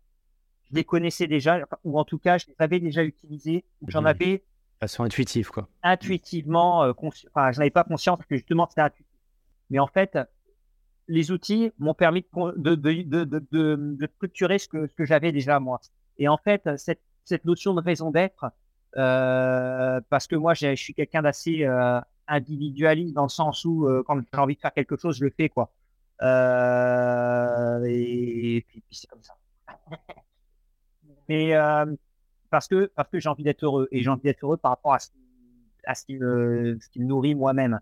je 0.70 0.74
les 0.74 0.84
connaissais 0.84 1.26
déjà, 1.26 1.60
ou 1.84 1.98
en 1.98 2.04
tout 2.04 2.18
cas, 2.18 2.38
je 2.38 2.46
les 2.46 2.54
avais 2.58 2.80
déjà 2.80 3.02
utilisés, 3.02 3.64
j'en 3.86 4.04
avais. 4.04 4.44
Façon 4.78 5.04
intuitive, 5.04 5.50
quoi. 5.50 5.68
Intuitivement, 5.82 6.84
euh, 6.84 6.92
enfin, 7.28 7.52
je 7.52 7.58
n'avais 7.58 7.70
pas 7.70 7.84
conscience 7.84 8.18
que 8.28 8.36
justement, 8.36 8.66
c'était 8.68 8.82
intuitif. 8.82 9.06
Mais 9.68 9.78
en 9.78 9.86
fait, 9.86 10.18
les 11.08 11.30
outils 11.30 11.72
m'ont 11.78 11.94
permis 11.94 12.24
de, 12.56 12.74
de, 12.74 13.02
de, 13.02 13.24
de, 13.44 14.06
structurer 14.16 14.58
ce 14.58 14.68
que, 14.68 14.86
ce 14.86 14.94
que 14.94 15.04
j'avais 15.04 15.32
déjà 15.32 15.60
moi. 15.60 15.80
Et 16.18 16.28
en 16.28 16.38
fait, 16.38 16.68
cette, 16.76 17.00
cette 17.24 17.44
notion 17.44 17.74
de 17.74 17.80
raison 17.80 18.10
d'être, 18.10 18.46
euh, 18.96 20.00
parce 20.08 20.26
que 20.26 20.36
moi, 20.36 20.54
je 20.54 20.74
suis 20.74 20.94
quelqu'un 20.94 21.22
d'assez 21.22 21.64
euh, 21.64 22.00
individualiste 22.30 23.14
dans 23.14 23.24
le 23.24 23.28
sens 23.28 23.64
où 23.64 23.86
euh, 23.86 24.02
quand 24.06 24.18
j'ai 24.18 24.40
envie 24.40 24.54
de 24.54 24.60
faire 24.60 24.72
quelque 24.72 24.96
chose, 24.96 25.18
je 25.18 25.24
le 25.24 25.32
fais 25.36 25.48
quoi. 25.48 25.70
Euh, 26.22 27.84
et, 27.86 28.64
puis, 28.66 28.82
c'est 28.90 29.08
comme 29.08 29.22
ça. 29.22 29.34
Mais 31.28 31.54
euh, 31.54 31.86
parce 32.50 32.66
que 32.66 32.90
parce 32.94 33.08
que 33.10 33.20
j'ai 33.20 33.28
envie 33.28 33.44
d'être 33.44 33.64
heureux 33.64 33.88
et 33.92 34.02
j'ai 34.02 34.08
envie 34.08 34.22
d'être 34.22 34.42
heureux 34.42 34.56
par 34.56 34.72
rapport 34.72 34.94
à 34.94 34.98
ce, 34.98 35.10
à 35.84 35.94
ce 35.94 36.04
qui 36.04 36.16
me 36.16 36.78
ce 36.80 36.88
qui 36.88 37.00
me 37.00 37.06
nourrit 37.06 37.34
moi-même. 37.34 37.80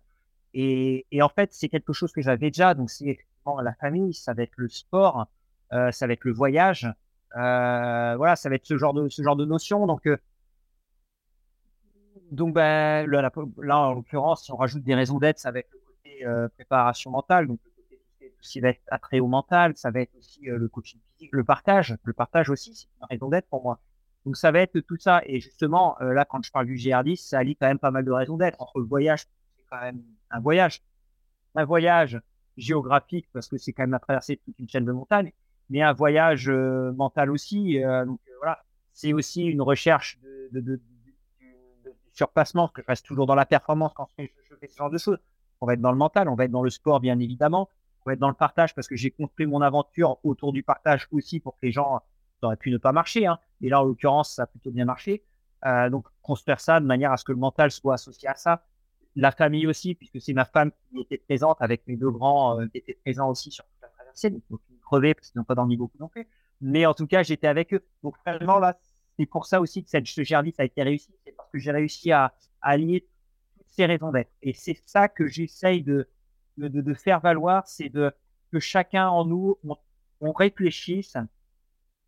Et, 0.54 1.06
et 1.10 1.22
en 1.22 1.28
fait, 1.28 1.52
c'est 1.52 1.68
quelque 1.68 1.92
chose 1.92 2.12
que 2.12 2.20
j'avais 2.20 2.50
déjà. 2.50 2.74
Donc 2.74 2.90
c'est 2.90 3.18
la 3.62 3.72
famille, 3.74 4.12
ça 4.12 4.34
va 4.34 4.42
être 4.42 4.56
le 4.56 4.68
sport, 4.68 5.26
ça 5.70 6.06
va 6.06 6.12
être 6.12 6.24
le 6.24 6.32
voyage. 6.34 6.86
voilà, 7.32 8.36
ça 8.36 8.50
va 8.50 8.56
être 8.56 8.66
ce 8.66 8.76
genre 8.76 8.92
de 8.92 9.08
ce 9.08 9.22
genre 9.22 9.36
de 9.36 9.46
notion. 9.46 9.86
Donc 9.86 10.06
donc, 12.30 12.54
ben, 12.54 13.06
là, 13.06 13.78
en 13.78 13.94
l'occurrence, 13.94 14.44
si 14.44 14.52
on 14.52 14.56
rajoute 14.56 14.82
des 14.82 14.94
raisons 14.94 15.18
d'être, 15.18 15.38
ça 15.38 15.50
va 15.50 15.60
être 15.60 15.70
le 15.72 15.78
côté 15.78 16.26
euh, 16.26 16.48
préparation 16.48 17.10
mentale, 17.10 17.46
donc 17.46 17.60
le 17.64 17.70
côté 17.70 18.02
tout 18.20 18.60
va 18.60 18.68
être 18.68 18.82
attrait 18.88 19.20
au 19.20 19.26
mental, 19.26 19.76
ça 19.76 19.90
va 19.90 20.00
être 20.00 20.14
aussi 20.16 20.48
euh, 20.48 20.58
le 20.58 20.68
coaching 20.68 21.00
physique, 21.12 21.30
le 21.32 21.44
partage. 21.44 21.96
Le 22.04 22.12
partage 22.12 22.50
aussi, 22.50 22.74
c'est 22.74 22.88
une 23.00 23.06
raison 23.10 23.28
d'être 23.28 23.48
pour 23.48 23.62
moi. 23.62 23.80
Donc, 24.24 24.36
ça 24.36 24.50
va 24.50 24.60
être 24.60 24.78
tout 24.80 24.96
ça. 24.98 25.22
Et 25.26 25.40
justement, 25.40 26.00
euh, 26.00 26.12
là, 26.12 26.24
quand 26.24 26.42
je 26.44 26.50
parle 26.50 26.66
du 26.66 26.74
GR10, 26.74 27.16
ça 27.16 27.38
allie 27.38 27.56
quand 27.56 27.66
même 27.66 27.78
pas 27.78 27.90
mal 27.90 28.04
de 28.04 28.12
raisons 28.12 28.36
d'être. 28.36 28.60
Entre 28.60 28.78
le 28.78 28.86
voyage, 28.86 29.22
c'est 29.56 29.64
quand 29.70 29.80
même 29.80 30.02
un 30.30 30.40
voyage. 30.40 30.82
Un 31.54 31.64
voyage 31.64 32.20
géographique, 32.56 33.28
parce 33.32 33.48
que 33.48 33.56
c'est 33.56 33.72
quand 33.72 33.84
même 33.84 33.94
à 33.94 33.98
traverser 33.98 34.36
toute 34.44 34.58
une 34.58 34.68
chaîne 34.68 34.84
de 34.84 34.92
montagnes, 34.92 35.32
mais 35.70 35.82
un 35.82 35.92
voyage 35.92 36.48
mental 36.50 37.30
aussi. 37.30 37.80
donc, 38.06 38.20
voilà, 38.38 38.62
c'est 38.92 39.12
aussi 39.12 39.44
une 39.44 39.62
recherche 39.62 40.18
de, 40.20 40.60
de, 40.60 40.60
de 40.60 40.80
surpassement, 42.18 42.68
que 42.68 42.82
je 42.82 42.86
reste 42.86 43.06
toujours 43.06 43.26
dans 43.26 43.34
la 43.36 43.46
performance 43.46 43.92
quand 43.94 44.06
je 44.10 44.14
fais, 44.14 44.32
ce 44.68 44.76
genre 44.76 44.90
de 44.90 44.98
choses. 44.98 45.18
On 45.60 45.66
va 45.66 45.74
être 45.74 45.80
dans 45.80 45.92
le 45.92 45.98
mental, 45.98 46.28
on 46.28 46.34
va 46.34 46.44
être 46.44 46.50
dans 46.50 46.62
le 46.62 46.70
sport, 46.70 47.00
bien 47.00 47.18
évidemment, 47.18 47.68
pour 48.00 48.12
être 48.12 48.18
dans 48.18 48.28
le 48.28 48.34
partage 48.34 48.74
parce 48.74 48.88
que 48.88 48.96
j'ai 48.96 49.10
construit 49.10 49.46
mon 49.46 49.60
aventure 49.60 50.18
autour 50.24 50.52
du 50.52 50.62
partage 50.62 51.08
aussi 51.12 51.40
pour 51.40 51.54
que 51.54 51.66
les 51.66 51.72
gens, 51.72 52.00
ça 52.40 52.46
aurait 52.46 52.56
pu 52.56 52.70
ne 52.70 52.78
pas 52.78 52.92
marcher. 52.92 53.26
Hein. 53.26 53.38
Et 53.60 53.68
là, 53.68 53.80
en 53.80 53.84
l'occurrence, 53.84 54.34
ça 54.34 54.42
a 54.42 54.46
plutôt 54.46 54.70
bien 54.70 54.84
marché. 54.84 55.22
Euh, 55.64 55.90
donc, 55.90 56.06
construire 56.22 56.60
ça 56.60 56.80
de 56.80 56.86
manière 56.86 57.12
à 57.12 57.16
ce 57.16 57.24
que 57.24 57.32
le 57.32 57.38
mental 57.38 57.70
soit 57.70 57.94
associé 57.94 58.28
à 58.28 58.34
ça. 58.34 58.64
La 59.16 59.30
famille 59.30 59.66
aussi, 59.66 59.94
puisque 59.94 60.20
c'est 60.20 60.32
ma 60.32 60.44
femme 60.44 60.70
qui 60.90 61.00
était 61.00 61.18
présente 61.18 61.56
avec 61.60 61.86
mes 61.86 61.96
deux 61.96 62.10
grands 62.10 62.58
qui 62.68 62.78
étaient 62.78 62.98
présents 63.04 63.30
aussi 63.30 63.50
sur 63.50 63.64
toute 63.64 63.82
la 63.82 63.88
traversée. 63.88 64.30
Donc, 64.30 64.60
ils 64.70 64.78
crevaient 64.80 65.14
parce 65.14 65.30
qu'ils 65.30 65.38
n'ont 65.38 65.44
pas 65.44 65.56
dormi 65.56 65.76
beaucoup 65.76 65.98
non 65.98 66.08
plus. 66.08 66.26
Mais 66.60 66.84
en 66.86 66.94
tout 66.94 67.06
cas, 67.06 67.22
j'étais 67.22 67.46
avec 67.46 67.74
eux. 67.74 67.84
Donc, 68.02 68.14
vraiment, 68.24 68.58
là, 68.58 68.76
c'est 69.18 69.26
pour 69.26 69.46
ça 69.46 69.60
aussi 69.60 69.82
que 69.82 69.90
ce 69.90 70.24
ça 70.24 70.38
a 70.38 70.64
été 70.64 70.82
réussi. 70.82 71.12
C'est 71.24 71.34
que 71.50 71.58
j'ai 71.58 71.70
réussi 71.70 72.12
à, 72.12 72.34
à 72.60 72.70
allier 72.70 73.06
toutes 73.56 73.68
ces 73.68 73.86
raisons 73.86 74.12
d'être. 74.12 74.30
Et 74.42 74.52
c'est 74.52 74.80
ça 74.86 75.08
que 75.08 75.26
j'essaye 75.26 75.82
de, 75.82 76.08
de, 76.58 76.94
faire 76.94 77.20
valoir, 77.20 77.66
c'est 77.66 77.90
que 77.90 78.12
chacun 78.58 79.08
en 79.08 79.24
nous, 79.24 79.58
on, 80.20 80.32
réfléchisse 80.32 81.16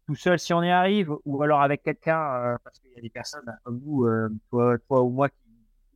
tout 0.06 0.14
seul 0.16 0.38
si 0.38 0.52
on 0.52 0.62
y 0.62 0.70
arrive, 0.70 1.12
ou 1.24 1.42
alors 1.42 1.62
avec 1.62 1.82
quelqu'un, 1.82 2.20
euh, 2.20 2.58
parce 2.64 2.80
qu'il 2.80 2.90
y 2.92 2.98
a 2.98 3.00
des 3.00 3.10
personnes 3.10 3.56
comme 3.64 3.78
vous, 3.78 4.04
euh, 4.06 4.28
toi, 4.50 5.02
ou 5.02 5.10
moi, 5.10 5.28
qui, 5.28 5.36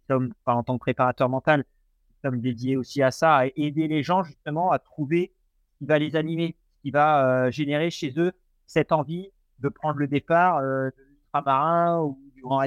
sommes, 0.08 0.32
en 0.46 0.62
tant 0.62 0.74
que 0.74 0.80
préparateur 0.80 1.28
mental, 1.28 1.64
qui 1.64 2.20
sommes 2.22 2.40
dédiés 2.40 2.76
aussi 2.76 3.02
à 3.02 3.10
ça, 3.10 3.36
à 3.36 3.46
aider 3.56 3.88
les 3.88 4.02
gens 4.02 4.22
justement 4.22 4.70
à 4.70 4.78
trouver 4.78 5.32
ce 5.72 5.78
qui 5.78 5.86
va 5.86 5.98
les 5.98 6.14
animer, 6.14 6.56
ce 6.76 6.82
qui 6.82 6.90
va 6.92 7.46
euh, 7.46 7.50
générer 7.50 7.90
chez 7.90 8.14
eux 8.16 8.32
cette 8.66 8.92
envie 8.92 9.30
de 9.58 9.68
prendre 9.68 9.98
le 9.98 10.06
départ 10.06 10.62
de 10.62 10.92
l'ultramarin 10.96 12.00
ou 12.02 12.18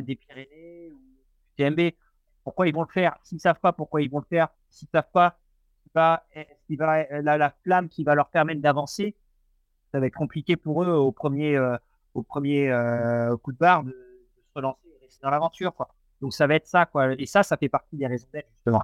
Des 0.01 0.15
Pyrénées 0.15 0.91
ou 0.91 0.99
TMB. 1.57 1.91
Pourquoi 2.43 2.67
ils 2.67 2.73
vont 2.73 2.83
le 2.83 2.91
faire? 2.91 3.17
S'ils 3.23 3.37
ne 3.37 3.41
savent 3.41 3.59
pas 3.59 3.73
pourquoi 3.73 4.01
ils 4.01 4.09
vont 4.09 4.19
le 4.19 4.25
faire, 4.25 4.47
s'ils 4.69 4.87
ne 4.93 4.99
savent 4.99 5.11
pas 5.11 5.37
va, 5.93 6.23
qui 6.65 6.75
va 6.75 7.05
la, 7.21 7.37
la, 7.37 7.49
flamme 7.63 7.89
qui 7.89 8.03
va 8.03 8.15
leur 8.15 8.29
permettre 8.29 8.61
d'avancer, 8.61 9.15
ça 9.91 9.99
va 9.99 10.07
être 10.07 10.15
compliqué 10.15 10.55
pour 10.55 10.83
eux 10.83 10.91
au 10.91 11.11
premier, 11.11 11.59
au 12.13 12.23
premier 12.23 12.69
coup 13.41 13.51
de 13.51 13.57
barre 13.57 13.83
de, 13.83 13.91
se 13.91 14.53
relancer 14.55 14.87
et 14.87 15.05
rester 15.05 15.19
dans 15.23 15.29
l'aventure. 15.29 15.73
Donc 16.21 16.33
ça 16.33 16.47
va 16.47 16.55
être 16.55 16.67
ça. 16.67 16.85
Quoi. 16.85 17.13
Et 17.13 17.25
ça, 17.25 17.43
ça 17.43 17.57
fait 17.57 17.69
partie 17.69 17.97
des 17.97 18.07
raisons 18.07 18.27
d'être, 18.33 18.49
justement. 18.53 18.83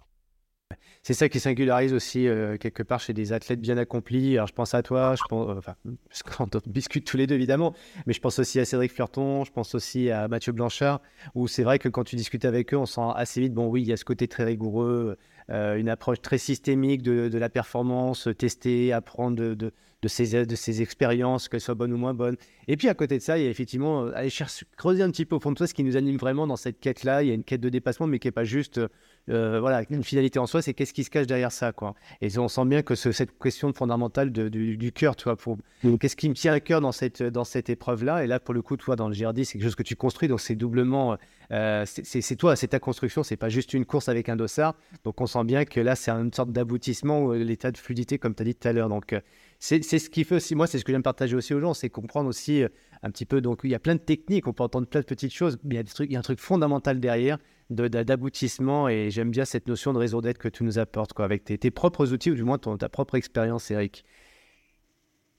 C'est 1.02 1.14
ça 1.14 1.30
qui 1.30 1.40
singularise 1.40 1.94
aussi 1.94 2.28
euh, 2.28 2.58
quelque 2.58 2.84
part 2.84 3.00
chez 3.00 3.14
des 3.14 3.34
athlètes 3.34 3.60
bien 3.60 3.78
accomplis. 3.78 4.36
Alors 4.38 4.48
je 4.48 4.54
pense 4.54 4.74
à 4.74 4.82
toi, 4.84 5.16
je 5.16 5.24
pense, 5.30 5.50
euh, 5.50 5.58
enfin, 5.58 5.76
parce 6.10 6.24
qu'on 6.24 6.48
discute 6.66 7.06
tous 7.06 7.18
les 7.18 7.28
deux 7.28 7.36
évidemment, 7.36 7.74
mais 8.06 8.14
je 8.14 8.22
pense 8.22 8.40
aussi 8.40 8.60
à 8.60 8.66
Cédric 8.66 8.92
Furton, 8.92 9.44
je 9.44 9.52
pense 9.52 9.76
aussi 9.76 10.10
à 10.10 10.28
Mathieu 10.28 10.52
Blanchard, 10.52 11.02
où 11.36 11.48
c'est 11.48 11.64
vrai 11.64 11.80
que 11.80 11.90
quand 11.90 12.04
tu 12.04 12.16
discutes 12.16 12.46
avec 12.46 12.74
eux, 12.74 12.78
on 12.78 12.86
sent 12.86 13.02
assez 13.16 13.42
vite, 13.42 13.54
bon 13.54 13.68
oui, 13.68 13.82
il 13.82 13.88
y 13.88 13.94
a 13.94 13.98
ce 13.98 14.06
côté 14.06 14.28
très 14.28 14.44
rigoureux, 14.44 15.18
euh, 15.54 15.78
une 15.78 15.90
approche 15.90 16.22
très 16.22 16.38
systémique 16.38 17.02
de, 17.02 17.30
de 17.30 17.38
la 17.38 17.50
performance, 17.50 18.28
tester, 18.38 18.92
apprendre 18.92 19.38
de, 19.38 19.54
de, 19.54 19.72
de 20.02 20.08
ces, 20.08 20.46
de 20.46 20.56
ces 20.56 20.82
expériences, 20.82 21.48
qu'elles 21.48 21.62
soient 21.62 21.76
bonnes 21.76 21.94
ou 21.94 21.98
moins 21.98 22.14
bonnes. 22.14 22.36
Et 22.68 22.76
puis 22.76 22.90
à 22.90 22.94
côté 22.94 23.18
de 23.18 23.24
ça, 23.24 23.38
il 23.38 23.46
y 23.46 23.48
a 23.48 23.50
effectivement 23.50 24.08
aller 24.08 24.30
chercher, 24.30 24.66
creuser 24.78 25.02
un 25.02 25.10
petit 25.10 25.26
peu 25.26 25.36
au 25.36 25.40
fond 25.40 25.52
de 25.52 25.56
toi 25.56 25.66
ce 25.66 25.74
qui 25.74 25.84
nous 25.84 25.96
anime 25.96 26.18
vraiment 26.18 26.46
dans 26.46 26.58
cette 26.58 26.80
quête-là. 26.80 27.24
Il 27.24 27.30
y 27.30 27.32
a 27.32 27.34
une 27.34 27.44
quête 27.44 27.62
de 27.62 27.70
dépassement, 27.70 28.08
mais 28.08 28.20
qui 28.20 28.28
n'est 28.28 28.34
pas 28.34 28.44
juste 28.44 28.82
euh, 29.30 29.60
voilà, 29.62 29.84
une 29.90 30.04
finalité 30.04 30.38
en 30.40 30.46
soi, 30.46 30.62
c'est 30.62 30.74
qu'est-ce 30.74 30.94
qui 30.94 31.06
se 31.06 31.10
cache 31.10 31.28
derrière 31.28 31.52
ça. 31.52 31.72
Quoi. 31.72 31.96
Et 32.22 32.38
on 32.38 32.50
sent 32.50 32.66
bien 32.66 32.82
que 32.82 32.96
cette 32.96 33.38
question 33.40 33.72
fondamentale 33.72 34.32
de, 34.32 34.50
du, 34.50 34.92
cœur, 34.92 35.16
tu 35.16 35.24
vois, 35.24 35.38
pour 35.38 35.58
mm. 35.84 35.98
qu'est-ce 35.98 36.18
qui 36.18 36.28
me 36.30 36.34
tient 36.34 36.54
à 36.54 36.60
cœur 36.60 36.82
dans 36.82 36.92
cette, 36.92 37.24
dans 37.24 37.46
cette 37.46 37.70
épreuve-là. 37.70 38.26
Et 38.26 38.28
là, 38.28 38.40
pour 38.40 38.54
le 38.54 38.62
coup, 38.62 38.76
toi, 38.76 38.96
dans 38.96 39.08
le 39.08 39.16
GRD, 39.16 39.46
c'est 39.46 39.54
quelque 39.54 39.64
chose 39.64 39.76
que 39.76 39.84
tu 39.84 39.96
construis, 39.96 40.28
donc 40.28 40.42
c'est 40.42 40.56
doublement, 40.56 41.18
euh, 41.52 41.86
c'est 41.86 42.36
toi, 42.36 42.56
c'est 42.56 42.70
ta 42.70 42.80
construction, 42.80 43.24
c'est 43.24 43.38
pas 43.38 43.50
juste 43.50 43.74
une 43.74 43.86
course 43.86 44.10
avec 44.10 44.30
un 44.30 44.36
dossard. 44.36 44.76
Donc 45.04 45.22
on 45.22 45.26
sent 45.26 45.44
bien 45.44 45.66
que 45.66 45.80
là, 45.80 45.96
c'est 45.96 46.12
une 46.12 46.34
sorte 46.34 46.52
d'aboutissement, 46.52 47.32
l'état 47.32 47.72
de 47.72 47.78
fluidité, 47.78 48.18
comme 48.18 48.36
tu 48.36 48.42
as 48.42 48.46
dit 48.46 48.56
tout 48.56 48.68
à 48.68 48.74
l'heure. 48.74 48.90
Donc 48.90 49.14
euh, 49.14 49.22
c'est 49.60 49.82
ce 49.82 50.10
qui 50.10 50.24
fait 50.24 50.36
aussi, 50.36 50.56
moi, 50.56 50.68
c'est 50.68 50.80
ce 50.80 50.86
que 50.86 50.92
j'aime 50.92 51.04
partager 51.04 51.36
aussi 51.36 51.54
aux 51.54 51.60
gens, 51.60 51.74
c'est 51.74 51.90
comprendre 51.90 52.30
aussi 52.30 52.64
un 53.02 53.12
petit 53.12 53.26
peu. 53.26 53.42
Donc 53.42 53.62
il 53.64 53.70
y 53.70 53.76
a 53.76 53.80
plein 53.80 53.96
de 53.96 54.02
techniques, 54.02 54.48
on 54.48 54.54
peut 54.54 54.64
entendre 54.64 54.88
plein 54.88 55.02
de 55.02 55.06
petites 55.06 55.34
choses, 55.34 55.58
mais 55.64 55.76
il 55.76 56.12
y 56.12 56.16
a, 56.16 56.20
un 56.20 56.22
truc 56.22 56.40
fondamental 56.40 57.00
derrière 57.00 57.38
d'aboutissement 57.70 58.90
et 58.90 59.10
j'aime 59.10 59.32
bien 59.32 59.46
cette 59.46 59.68
notion 59.68 59.94
de 59.94 59.98
réseau 59.98 60.22
d'aide 60.22 60.38
que 60.38 60.50
tu 60.50 60.64
nous 60.64 60.80
apportes 60.80 61.18
avec 61.20 61.44
tes, 61.44 61.72
propres 61.72 62.12
outils 62.14 62.32
ou 62.32 62.36
du 62.36 62.44
moins 62.44 62.58
ta 62.58 62.90
propre 62.90 63.16
expérience, 63.16 63.72
Eric. 63.72 64.06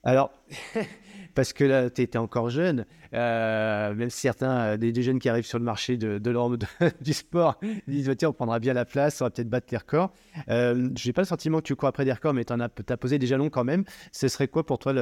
Alors, 0.03 0.33
parce 1.35 1.53
que 1.53 1.65
là, 1.65 1.91
tu 1.91 2.03
étais 2.03 2.19
encore 2.19 2.51
jeune, 2.51 2.87
euh, 3.13 3.95
même 3.95 4.11
certains, 4.11 4.61
euh, 4.61 4.77
des, 4.77 5.03
jeunes 5.03 5.19
qui 5.19 5.29
arrivent 5.29 5.47
sur 5.47 5.59
le 5.59 5.65
marché 5.65 5.97
de, 5.97 6.19
de, 6.19 6.59
du 7.01 7.13
sport, 7.13 7.59
disent 7.87 8.13
tiens, 8.17 8.31
on 8.31 8.33
prendra 8.33 8.59
bien 8.59 8.73
la 8.73 8.85
place, 8.85 9.21
on 9.21 9.25
va 9.25 9.31
peut-être 9.31 9.49
battre 9.49 9.69
les 9.71 9.79
records. 9.79 10.13
Euh, 10.49 10.91
Je 10.97 11.09
n'ai 11.09 11.13
pas 11.13 11.23
le 11.23 11.27
sentiment 11.27 11.59
que 11.59 11.65
tu 11.65 11.77
cours 11.77 11.89
après 11.89 12.05
des 12.05 12.13
records, 12.13 12.35
mais 12.35 12.45
tu 12.45 12.53
as, 12.53 12.57
as, 12.57 12.97
posé 12.97 13.19
des 13.19 13.27
jalons 13.27 13.51
quand 13.51 13.65
même. 13.65 13.85
Ce 14.13 14.29
serait 14.29 14.49
quoi 14.49 14.65
pour 14.65 14.79
toi, 14.79 14.93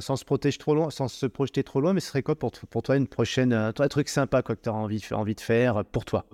sans, 0.00 0.16
se 0.16 0.24
protéger 0.24 0.58
trop 0.58 0.74
loin, 0.74 0.90
sans 0.90 1.08
se 1.08 1.26
projeter 1.26 1.62
trop 1.62 1.80
loin, 1.80 1.92
mais 1.92 2.00
ce 2.00 2.08
serait 2.08 2.22
quoi 2.22 2.38
pour, 2.38 2.52
toi 2.52 2.96
une 2.96 3.08
prochaine, 3.08 3.52
un 3.52 3.72
truc 3.72 4.08
sympa 4.08 4.42
que 4.42 4.52
tu 4.52 4.68
envie, 4.68 5.02
envie 5.12 5.34
de 5.34 5.40
faire 5.40 5.84
pour 5.84 6.04
toi? 6.04 6.26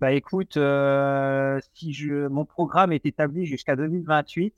Bah 0.00 0.12
écoute, 0.12 0.54
si 0.54 1.92
je, 1.92 2.26
mon 2.28 2.44
programme 2.44 2.92
est 2.92 3.04
établi 3.04 3.44
jusqu'à 3.44 3.76
2028, 3.76 4.54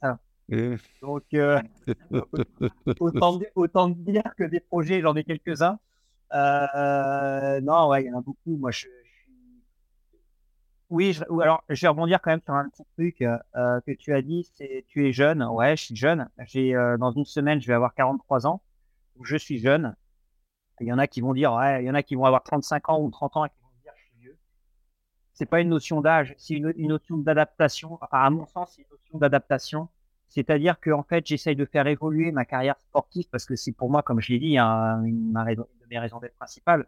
donc, 1.02 1.24
euh, 1.34 1.60
autant, 3.00 3.38
autant, 3.54 3.88
dire 3.88 4.22
que 4.36 4.44
des 4.44 4.60
projets, 4.60 5.00
j'en 5.00 5.14
ai 5.14 5.24
quelques-uns. 5.24 5.78
Euh, 6.34 7.60
non, 7.60 7.88
ouais, 7.88 8.04
il 8.04 8.08
y 8.08 8.12
en 8.12 8.18
a 8.18 8.22
beaucoup. 8.22 8.56
Moi, 8.56 8.70
je, 8.70 8.78
suis. 8.80 8.88
Oui, 10.90 11.12
je, 11.12 11.22
alors 11.40 11.64
je 11.68 11.80
vais 11.80 11.88
rebondir 11.88 12.20
quand 12.20 12.30
même 12.30 12.42
sur 12.42 12.54
un 12.54 12.68
petit 12.68 12.84
truc 12.94 13.22
euh, 13.22 13.80
que 13.86 13.92
tu 13.92 14.12
as 14.14 14.22
dit. 14.22 14.50
C'est 14.54 14.84
tu 14.88 15.06
es 15.08 15.12
jeune. 15.12 15.42
Ouais, 15.42 15.76
je 15.76 15.84
suis 15.84 15.96
jeune. 15.96 16.28
J'ai 16.46 16.72
dans 16.98 17.12
une 17.12 17.24
semaine, 17.24 17.60
je 17.60 17.66
vais 17.66 17.74
avoir 17.74 17.94
43 17.94 18.46
ans. 18.46 18.62
Je 19.22 19.36
suis 19.36 19.58
jeune. 19.58 19.94
Il 20.80 20.86
y 20.86 20.92
en 20.92 20.98
a 20.98 21.06
qui 21.06 21.20
vont 21.20 21.32
dire, 21.32 21.52
ouais, 21.54 21.84
il 21.84 21.86
y 21.86 21.90
en 21.90 21.94
a 21.94 22.02
qui 22.02 22.14
vont 22.14 22.24
avoir 22.24 22.42
35 22.42 22.88
ans 22.88 23.00
ou 23.00 23.10
30 23.10 23.36
ans 23.36 23.44
et 23.44 23.50
qui 23.50 23.60
vont 23.62 23.68
dire, 23.82 23.92
je 23.94 24.02
suis 24.02 24.18
vieux. 24.18 24.38
C'est 25.32 25.46
pas 25.46 25.60
une 25.60 25.68
notion 25.68 26.00
d'âge, 26.00 26.34
c'est 26.38 26.54
une, 26.54 26.72
une, 26.76 26.88
notion 26.88 27.18
d'adaptation. 27.18 27.98
Enfin, 28.00 28.18
à 28.24 28.30
mon 28.30 28.46
sens, 28.46 28.72
c'est 28.74 28.82
une 28.82 28.88
notion 28.90 29.18
d'adaptation 29.18 29.88
c'est-à-dire 30.34 30.80
que 30.80 30.90
en 30.90 31.02
fait, 31.02 31.26
j'essaye 31.26 31.56
de 31.56 31.66
faire 31.66 31.86
évoluer 31.86 32.32
ma 32.32 32.46
carrière 32.46 32.78
sportive 32.80 33.26
parce 33.30 33.44
que 33.44 33.54
c'est 33.54 33.72
pour 33.72 33.90
moi, 33.90 34.02
comme 34.02 34.18
je 34.18 34.32
l'ai 34.32 34.38
dit, 34.38 34.56
hein, 34.56 35.02
une, 35.04 35.32
de 35.34 35.66
mes 35.90 35.98
raisons 35.98 36.20
d'être 36.20 36.36
principales. 36.36 36.86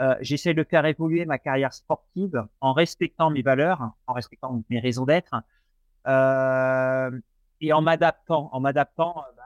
Euh, 0.00 0.14
j'essaye 0.22 0.54
de 0.54 0.64
faire 0.64 0.86
évoluer 0.86 1.26
ma 1.26 1.38
carrière 1.38 1.74
sportive 1.74 2.42
en 2.62 2.72
respectant 2.72 3.28
mes 3.28 3.42
valeurs, 3.42 3.92
en 4.06 4.14
respectant 4.14 4.62
mes 4.70 4.80
raisons 4.80 5.04
d'être 5.04 5.34
euh, 6.06 7.10
et 7.60 7.72
en 7.74 7.82
m'adaptant, 7.82 8.48
en 8.52 8.60
m'adaptant 8.60 9.18
euh, 9.18 9.32
bah, 9.36 9.42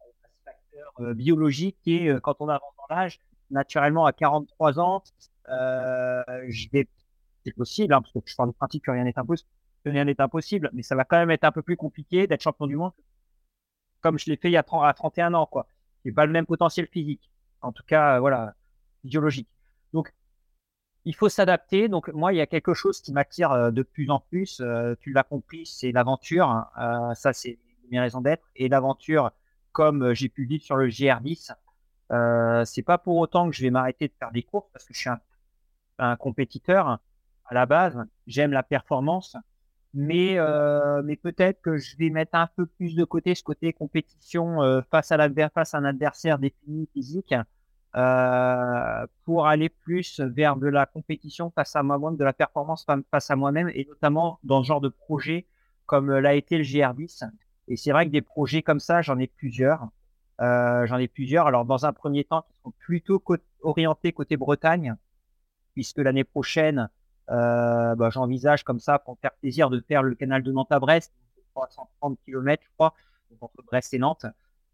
à 0.00 0.04
ce 0.06 0.44
facteur 0.44 0.92
euh, 1.00 1.12
biologique 1.12 1.76
qui 1.82 1.96
est 1.96 2.20
quand 2.22 2.36
on 2.40 2.48
avance 2.48 2.72
dans 2.78 2.94
l'âge, 2.94 3.20
naturellement 3.50 4.06
à 4.06 4.14
43 4.14 4.80
ans, 4.80 5.02
je 5.46 6.68
vais, 6.72 6.88
c'est 7.44 7.54
possible, 7.54 7.92
hein, 7.92 8.00
parce 8.00 8.14
que 8.14 8.20
je 8.24 8.34
parle 8.34 8.48
du 8.48 8.56
principe 8.56 8.82
que 8.82 8.92
rien 8.92 9.04
n'est 9.04 9.18
impossible 9.18 9.50
que 9.84 9.90
rien 9.90 10.04
n'est 10.04 10.20
impossible, 10.20 10.70
mais 10.72 10.82
ça 10.82 10.94
va 10.94 11.04
quand 11.04 11.18
même 11.18 11.30
être 11.30 11.44
un 11.44 11.52
peu 11.52 11.62
plus 11.62 11.76
compliqué 11.76 12.26
d'être 12.26 12.42
champion 12.42 12.66
du 12.66 12.76
monde 12.76 12.92
comme 14.00 14.18
je 14.18 14.26
l'ai 14.30 14.36
fait 14.36 14.48
il 14.48 14.52
y 14.52 14.56
a 14.56 14.62
30, 14.62 14.84
à 14.84 14.92
31 14.92 15.34
ans, 15.34 15.46
quoi. 15.46 15.66
J'ai 16.04 16.12
pas 16.12 16.26
le 16.26 16.32
même 16.32 16.46
potentiel 16.46 16.86
physique. 16.86 17.30
En 17.60 17.72
tout 17.72 17.82
cas, 17.86 18.16
euh, 18.16 18.20
voilà, 18.20 18.54
biologique. 19.04 19.48
Donc, 19.92 20.12
il 21.04 21.14
faut 21.14 21.28
s'adapter. 21.28 21.88
Donc, 21.88 22.08
moi, 22.08 22.32
il 22.32 22.36
y 22.36 22.40
a 22.40 22.46
quelque 22.46 22.74
chose 22.74 23.00
qui 23.00 23.12
m'attire 23.12 23.52
euh, 23.52 23.70
de 23.70 23.82
plus 23.82 24.10
en 24.10 24.20
plus. 24.20 24.60
Euh, 24.60 24.94
tu 25.00 25.12
l'as 25.12 25.22
compris, 25.24 25.66
c'est 25.66 25.92
l'aventure. 25.92 26.48
Hein. 26.48 27.14
ça, 27.14 27.32
c'est 27.32 27.58
mes 27.90 28.00
raisons 28.00 28.20
d'être. 28.20 28.46
Et 28.56 28.68
l'aventure, 28.68 29.30
comme 29.72 30.14
j'ai 30.14 30.28
pu 30.28 30.44
vivre 30.44 30.64
sur 30.64 30.76
le 30.76 30.88
GR10, 30.88 31.52
c'est 32.64 32.82
pas 32.82 32.98
pour 32.98 33.16
autant 33.18 33.48
que 33.48 33.54
je 33.54 33.62
vais 33.62 33.70
m'arrêter 33.70 34.08
de 34.08 34.12
faire 34.18 34.32
des 34.32 34.42
courses 34.42 34.68
parce 34.72 34.84
que 34.84 34.94
je 34.94 34.98
suis 34.98 35.10
un, 35.10 35.20
un 35.98 36.16
compétiteur 36.16 36.98
à 37.44 37.54
la 37.54 37.66
base. 37.66 37.98
J'aime 38.26 38.52
la 38.52 38.62
performance 38.62 39.36
mais 39.94 40.38
euh, 40.38 41.02
mais 41.02 41.16
peut-être 41.16 41.60
que 41.62 41.76
je 41.76 41.96
vais 41.96 42.10
mettre 42.10 42.36
un 42.36 42.48
peu 42.56 42.66
plus 42.66 42.94
de 42.94 43.04
côté 43.04 43.34
ce 43.34 43.42
côté 43.42 43.72
compétition 43.72 44.62
euh, 44.62 44.80
face 44.90 45.10
à 45.12 45.16
l'adversaire 45.16 45.52
face 45.52 45.74
à 45.74 45.78
un 45.78 45.84
adversaire 45.84 46.38
défini 46.38 46.88
physique 46.92 47.34
euh, 47.96 49.06
pour 49.24 49.48
aller 49.48 49.68
plus 49.68 50.20
vers 50.20 50.56
de 50.56 50.68
la 50.68 50.86
compétition 50.86 51.50
face 51.50 51.74
à 51.74 51.82
moi-même 51.82 52.16
de 52.16 52.24
la 52.24 52.32
performance 52.32 52.86
face 53.10 53.30
à 53.30 53.36
moi-même 53.36 53.68
et 53.74 53.84
notamment 53.88 54.38
dans 54.44 54.62
ce 54.62 54.68
genre 54.68 54.80
de 54.80 54.90
projet 54.90 55.46
comme 55.86 56.10
l'a 56.10 56.34
été 56.34 56.56
le 56.56 56.64
GR10 56.64 57.28
et 57.68 57.76
c'est 57.76 57.90
vrai 57.90 58.06
que 58.06 58.12
des 58.12 58.22
projets 58.22 58.62
comme 58.62 58.80
ça 58.80 59.02
j'en 59.02 59.18
ai 59.18 59.26
plusieurs 59.26 59.88
euh, 60.40 60.86
j'en 60.86 60.98
ai 60.98 61.08
plusieurs. 61.08 61.46
Alors 61.46 61.64
dans 61.64 61.84
un 61.84 61.92
premier 61.92 62.24
temps 62.24 62.42
qui 62.42 62.54
sont 62.62 62.72
plutôt 62.78 63.22
orientés 63.62 64.12
côté 64.12 64.36
Bretagne 64.36 64.96
puisque 65.74 65.98
l'année 65.98 66.24
prochaine 66.24 66.88
euh, 67.30 67.94
bah, 67.94 68.10
j'envisage 68.10 68.64
comme 68.64 68.80
ça, 68.80 68.98
pour 68.98 69.18
faire 69.18 69.32
plaisir, 69.40 69.70
de 69.70 69.80
faire 69.80 70.02
le 70.02 70.14
canal 70.14 70.42
de 70.42 70.50
Nantes 70.50 70.72
à 70.72 70.80
Brest, 70.80 71.12
330 71.54 72.18
km, 72.24 72.62
je 72.64 72.70
crois, 72.74 72.94
entre 73.40 73.62
Brest 73.64 73.94
et 73.94 73.98
Nantes, 73.98 74.26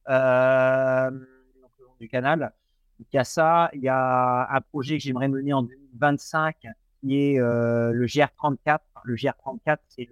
euh, 0.08 1.10
le 1.10 1.84
long 1.84 1.94
du 2.00 2.08
canal. 2.08 2.52
il 2.98 3.06
y 3.12 3.18
a 3.18 3.24
ça, 3.24 3.70
il 3.74 3.82
y 3.82 3.88
a 3.88 4.48
un 4.50 4.60
projet 4.60 4.96
que 4.96 5.02
j'aimerais 5.02 5.28
mener 5.28 5.52
en 5.52 5.62
2025 5.62 6.56
qui 7.00 7.20
est 7.20 7.38
euh, 7.38 7.92
le 7.92 8.06
GR34. 8.06 8.78
Le 9.04 9.14
GR34, 9.14 9.78
c'est 9.88 10.08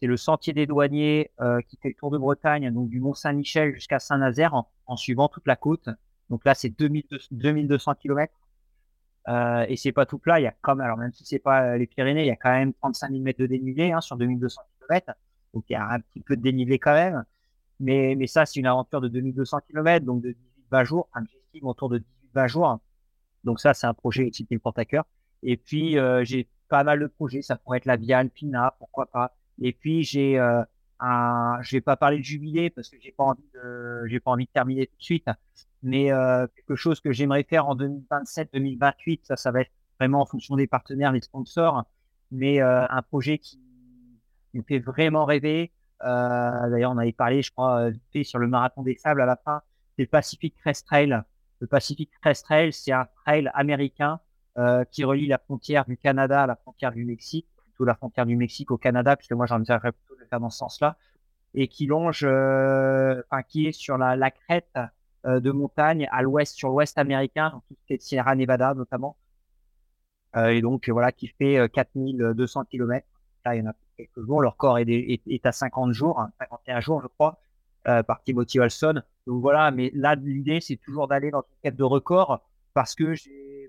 le, 0.00 0.16
sentier 0.16 0.52
des 0.52 0.66
douaniers 0.66 1.30
qui 1.68 1.76
fait 1.76 1.88
le 1.88 1.94
tour 1.94 2.10
de 2.10 2.18
Bretagne, 2.18 2.72
donc 2.72 2.88
du 2.88 3.00
Mont 3.00 3.14
Saint-Michel 3.14 3.74
jusqu'à 3.74 3.98
Saint-Nazaire 3.98 4.54
en, 4.86 4.96
suivant 4.96 5.28
toute 5.28 5.46
la 5.46 5.56
côte. 5.56 5.88
Donc 6.30 6.44
là, 6.44 6.54
c'est 6.54 6.70
2200 6.70 7.94
km. 7.94 8.32
Euh, 9.28 9.66
et 9.68 9.76
c'est 9.76 9.92
pas 9.92 10.06
tout 10.06 10.18
plat, 10.18 10.38
il 10.38 10.44
y 10.44 10.46
a 10.46 10.54
comme 10.60 10.80
alors 10.80 10.96
même 10.96 11.12
si 11.12 11.24
c'est 11.24 11.40
pas 11.40 11.76
les 11.76 11.86
Pyrénées, 11.86 12.22
il 12.22 12.28
y 12.28 12.30
a 12.30 12.36
quand 12.36 12.52
même 12.52 12.72
35 12.74 13.10
000 13.10 13.22
mètres 13.22 13.40
de 13.40 13.46
dénivelé 13.46 13.90
hein, 13.90 14.00
sur 14.00 14.16
2200 14.16 14.60
km. 14.78 15.12
Donc 15.52 15.64
il 15.68 15.72
y 15.72 15.76
a 15.76 15.88
un 15.88 16.00
petit 16.00 16.20
peu 16.20 16.36
de 16.36 16.42
dénivelé 16.42 16.78
quand 16.78 16.94
même. 16.94 17.24
Mais, 17.80 18.14
mais 18.16 18.26
ça, 18.26 18.46
c'est 18.46 18.60
une 18.60 18.66
aventure 18.66 19.00
de 19.00 19.08
2200 19.08 19.58
km, 19.68 20.04
donc 20.06 20.22
de 20.22 20.34
18-20 20.70 20.84
jours, 20.84 21.08
un 21.14 21.24
j'estime 21.24 21.66
autour 21.66 21.88
de 21.88 22.02
18-20 22.34 22.48
jours. 22.48 22.80
Donc 23.44 23.60
ça, 23.60 23.74
c'est 23.74 23.86
un 23.86 23.94
projet 23.94 24.30
qui 24.30 24.46
me 24.50 24.58
porte 24.58 24.78
à 24.78 24.84
cœur. 24.84 25.04
Et 25.42 25.56
puis, 25.56 25.98
euh, 25.98 26.24
j'ai 26.24 26.48
pas 26.68 26.84
mal 26.84 27.00
de 27.00 27.06
projets. 27.06 27.42
Ça 27.42 27.56
pourrait 27.56 27.78
être 27.78 27.84
la 27.84 27.96
Via 27.96 28.18
Alpina, 28.18 28.74
pourquoi 28.78 29.06
pas. 29.06 29.34
Et 29.60 29.72
puis, 29.72 30.02
j'ai 30.02 30.38
euh, 30.38 30.62
un, 31.00 31.58
je 31.62 31.76
vais 31.76 31.80
pas 31.80 31.96
parler 31.96 32.18
de 32.18 32.24
jubilé 32.24 32.70
parce 32.70 32.88
que 32.88 32.96
j'ai 33.00 33.12
pas 33.12 33.24
envie 33.24 33.48
de, 33.54 34.06
j'ai 34.06 34.20
pas 34.20 34.30
envie 34.30 34.46
de 34.46 34.50
terminer 34.50 34.86
tout 34.86 34.96
de 34.98 35.02
suite. 35.02 35.28
Mais 35.86 36.10
euh, 36.10 36.48
quelque 36.48 36.74
chose 36.74 36.98
que 36.98 37.12
j'aimerais 37.12 37.44
faire 37.44 37.68
en 37.68 37.76
2027-2028, 37.76 39.20
ça, 39.22 39.36
ça 39.36 39.52
va 39.52 39.60
être 39.60 39.70
vraiment 40.00 40.20
en 40.20 40.26
fonction 40.26 40.56
des 40.56 40.66
partenaires, 40.66 41.12
des 41.12 41.20
sponsors. 41.20 41.84
Mais 42.32 42.60
euh, 42.60 42.84
un 42.90 43.02
projet 43.02 43.38
qui, 43.38 43.60
me 44.52 44.62
fait 44.62 44.80
vraiment 44.80 45.24
rêver, 45.24 45.70
euh, 46.02 46.70
D'ailleurs, 46.70 46.90
on 46.90 46.98
avait 46.98 47.12
parlé, 47.12 47.40
je 47.40 47.52
crois, 47.52 47.90
sur 48.24 48.40
le 48.40 48.48
marathon 48.48 48.82
des 48.82 48.96
sables 48.96 49.20
à 49.20 49.26
la 49.26 49.36
fin. 49.36 49.62
C'est 49.96 50.02
le 50.02 50.08
Pacific 50.08 50.56
Crest 50.56 50.86
Trail. 50.86 51.22
Le 51.60 51.66
Pacific 51.68 52.10
Crest 52.20 52.44
Trail, 52.46 52.72
c'est 52.72 52.92
un 52.92 53.06
trail 53.24 53.48
américain 53.54 54.18
qui 54.90 55.04
relie 55.04 55.28
la 55.28 55.38
frontière 55.38 55.84
du 55.84 55.96
Canada 55.96 56.42
à 56.42 56.46
la 56.46 56.56
frontière 56.56 56.90
du 56.90 57.04
Mexique, 57.04 57.46
plutôt 57.58 57.84
la 57.84 57.94
frontière 57.94 58.26
du 58.26 58.36
Mexique 58.36 58.70
au 58.70 58.78
Canada, 58.78 59.14
puisque 59.14 59.32
moi 59.32 59.46
j'envisagerais 59.46 59.92
plutôt 59.92 60.16
le 60.18 60.26
faire 60.26 60.40
dans 60.40 60.50
ce 60.50 60.58
sens-là, 60.58 60.96
et 61.54 61.68
qui 61.68 61.86
longe, 61.86 62.24
enfin 62.24 63.42
qui 63.46 63.66
est 63.66 63.72
sur 63.72 63.98
la, 63.98 64.30
crête 64.30 64.76
de 65.26 65.50
montagne 65.50 66.08
à 66.12 66.22
l'ouest, 66.22 66.54
sur 66.54 66.68
l'ouest 66.68 66.96
américain, 66.98 67.60
ce 67.70 67.86
qui 67.86 67.94
est 67.94 68.02
Sierra 68.02 68.34
Nevada 68.34 68.74
notamment, 68.74 69.16
et 70.36 70.60
donc 70.60 70.88
voilà, 70.88 71.12
qui 71.12 71.28
fait 71.28 71.68
4200 71.72 72.64
km. 72.66 73.06
Là, 73.44 73.54
il 73.54 73.60
y 73.60 73.62
en 73.62 73.70
a 73.70 73.74
quelques 73.96 74.24
jours. 74.24 74.40
Leur 74.40 74.56
corps 74.56 74.78
est, 74.78 75.46
à 75.46 75.52
50 75.52 75.92
jours, 75.92 76.22
51 76.38 76.76
hein, 76.76 76.80
jours, 76.80 77.00
je 77.02 77.08
crois, 77.08 77.38
euh, 77.88 78.02
par 78.02 78.22
Timothy 78.22 78.60
Olson. 78.60 79.02
Donc 79.26 79.40
voilà, 79.40 79.70
mais 79.70 79.90
là, 79.94 80.14
l'idée, 80.14 80.60
c'est 80.60 80.76
toujours 80.76 81.08
d'aller 81.08 81.30
dans 81.30 81.40
une 81.40 81.56
quête 81.62 81.76
de 81.76 81.84
record 81.84 82.40
parce 82.74 82.94
que 82.94 83.14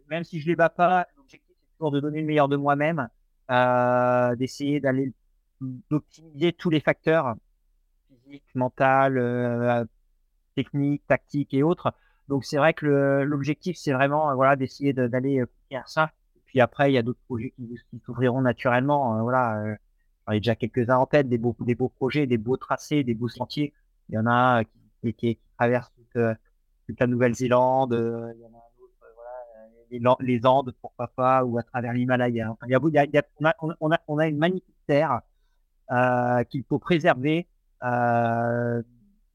même 0.09 0.23
si 0.23 0.39
je 0.39 0.47
les 0.47 0.55
bats 0.55 0.69
pas, 0.69 1.07
l'objectif, 1.15 1.55
c'est 1.59 1.77
toujours 1.77 1.91
de 1.91 1.99
donner 1.99 2.21
le 2.21 2.27
meilleur 2.27 2.49
de 2.49 2.57
moi-même, 2.57 3.07
euh, 3.49 4.35
d'essayer 4.35 4.79
d'aller 4.79 5.13
d'optimiser 5.89 6.53
tous 6.53 6.69
les 6.69 6.79
facteurs 6.79 7.35
physique, 8.09 8.43
mental, 8.53 9.17
euh, 9.17 9.85
technique, 10.57 11.03
tactique 11.07 11.53
et 11.53 11.63
autres. 11.63 11.93
Donc 12.27 12.43
c'est 12.43 12.57
vrai 12.57 12.73
que 12.73 13.23
l'objectif, 13.23 13.77
c'est 13.77 13.93
vraiment 13.93 14.35
voilà 14.35 14.55
d'essayer 14.55 14.91
d'aller 14.93 15.43
faire 15.69 15.87
ça. 15.87 16.11
Et 16.35 16.41
puis 16.45 16.59
après, 16.59 16.91
il 16.91 16.95
y 16.95 16.97
a 16.97 17.03
d'autres 17.03 17.23
projets 17.27 17.53
qui, 17.55 17.99
s'ouvriront 18.05 18.41
naturellement. 18.41 19.21
voilà, 19.23 19.77
J'en 20.27 20.33
ai 20.33 20.39
déjà 20.39 20.55
quelques-uns 20.55 20.97
en 20.97 21.05
tête, 21.05 21.29
des 21.29 21.37
beaux, 21.37 21.53
projets, 21.89 22.27
des 22.27 22.37
beaux 22.37 22.57
tracés, 22.57 23.03
des 23.03 23.13
beaux 23.13 23.29
sentiers. 23.29 23.73
Il 24.09 24.15
y 24.15 24.17
en 24.17 24.27
a 24.27 24.63
qui, 25.01 25.13
qui, 25.13 25.39
traversent 25.57 25.91
toute, 25.95 26.17
euh, 26.17 26.33
la 26.99 27.07
Nouvelle-Zélande, 27.07 27.93
euh, 27.93 28.33
il 28.35 28.41
y 28.41 30.05
a 30.05 30.11
euh, 30.11 30.15
les, 30.19 30.45
Andes, 30.45 30.73
pourquoi 30.81 31.07
pas, 31.07 31.45
ou 31.45 31.57
à 31.57 31.63
travers 31.63 31.93
l'Himalaya. 31.93 32.51
Enfin, 32.51 32.65
il 32.67 32.71
y 32.71 32.75
a, 32.75 33.05
il 33.05 33.13
y 33.13 33.17
a, 33.17 33.55
on, 33.79 33.91
a, 33.91 33.95
a, 33.95 34.21
a 34.21 34.27
une 34.27 34.37
magnifique 34.37 34.75
terre 34.85 35.21
euh, 35.91 36.43
qu'il 36.43 36.63
faut 36.65 36.79
préserver 36.79 37.47
euh, 37.83 38.81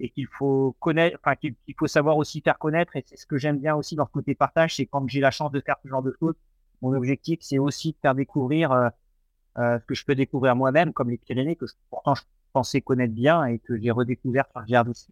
et 0.02 0.10
qu'il 0.10 0.26
faut 0.26 0.76
connaître, 0.80 1.16
enfin 1.22 1.36
qu'il 1.36 1.54
faut 1.78 1.86
savoir 1.86 2.16
aussi 2.18 2.42
faire 2.42 2.58
connaître. 2.58 2.96
Et 2.96 3.04
c'est 3.06 3.16
ce 3.16 3.24
que 3.24 3.38
j'aime 3.38 3.58
bien 3.58 3.76
aussi 3.76 3.94
dans 3.96 4.04
ce 4.04 4.10
côté 4.10 4.34
partage, 4.34 4.76
c'est 4.76 4.84
quand 4.86 5.08
j'ai 5.08 5.20
la 5.20 5.30
chance 5.30 5.52
de 5.52 5.60
faire 5.60 5.76
ce 5.82 5.88
genre 5.88 6.02
de 6.02 6.14
choses. 6.18 6.34
Mon 6.82 6.92
objectif, 6.92 7.38
c'est 7.40 7.58
aussi 7.58 7.92
de 7.92 7.96
faire 8.02 8.14
découvrir 8.16 8.72
euh, 8.72 8.90
ce 9.78 9.84
que 9.86 9.94
je 9.94 10.04
peux 10.04 10.16
découvrir 10.16 10.56
moi-même, 10.56 10.92
comme 10.92 11.08
les 11.08 11.18
Pyrénées, 11.18 11.54
que 11.54 11.66
je, 11.66 11.74
pourtant 11.88 12.16
je 12.16 12.22
pensais 12.52 12.80
connaître 12.80 13.14
bien 13.14 13.44
et 13.44 13.60
que 13.60 13.78
j'ai 13.80 13.92
redécouvert 13.92 14.48
par 14.48 14.66
Gérard 14.66 14.88
aussi. 14.88 15.08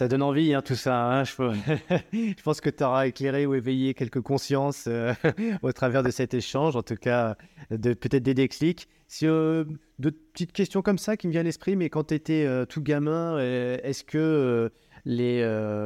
Ça 0.00 0.08
donne 0.08 0.22
envie, 0.22 0.54
hein, 0.54 0.62
tout 0.62 0.76
ça. 0.76 0.96
Hein, 1.04 1.24
je, 1.24 1.34
je, 2.14 2.42
pense 2.42 2.62
que 2.62 2.70
tu 2.70 2.82
auras 2.82 3.06
éclairé 3.06 3.44
ou 3.44 3.54
éveillé 3.54 3.92
quelques 3.92 4.22
consciences 4.22 4.86
euh, 4.86 5.12
au 5.62 5.72
travers 5.72 6.02
de 6.02 6.08
cet 6.08 6.32
échange, 6.32 6.74
en 6.74 6.82
tout 6.82 6.94
cas, 6.94 7.36
de, 7.70 7.92
peut-être 7.92 8.22
des 8.22 8.32
déclics. 8.32 8.88
Si, 9.08 9.26
euh, 9.26 9.64
de 9.98 10.08
petites 10.08 10.52
questions 10.52 10.80
comme 10.80 10.96
ça 10.96 11.18
qui 11.18 11.26
me 11.26 11.32
viennent 11.32 11.42
à 11.42 11.44
l'esprit, 11.44 11.76
mais 11.76 11.90
quand 11.90 12.04
tu 12.04 12.14
étais 12.14 12.46
euh, 12.46 12.64
tout 12.64 12.80
gamin, 12.80 13.38
est-ce 13.40 14.02
que 14.02 14.72
les, 15.04 15.42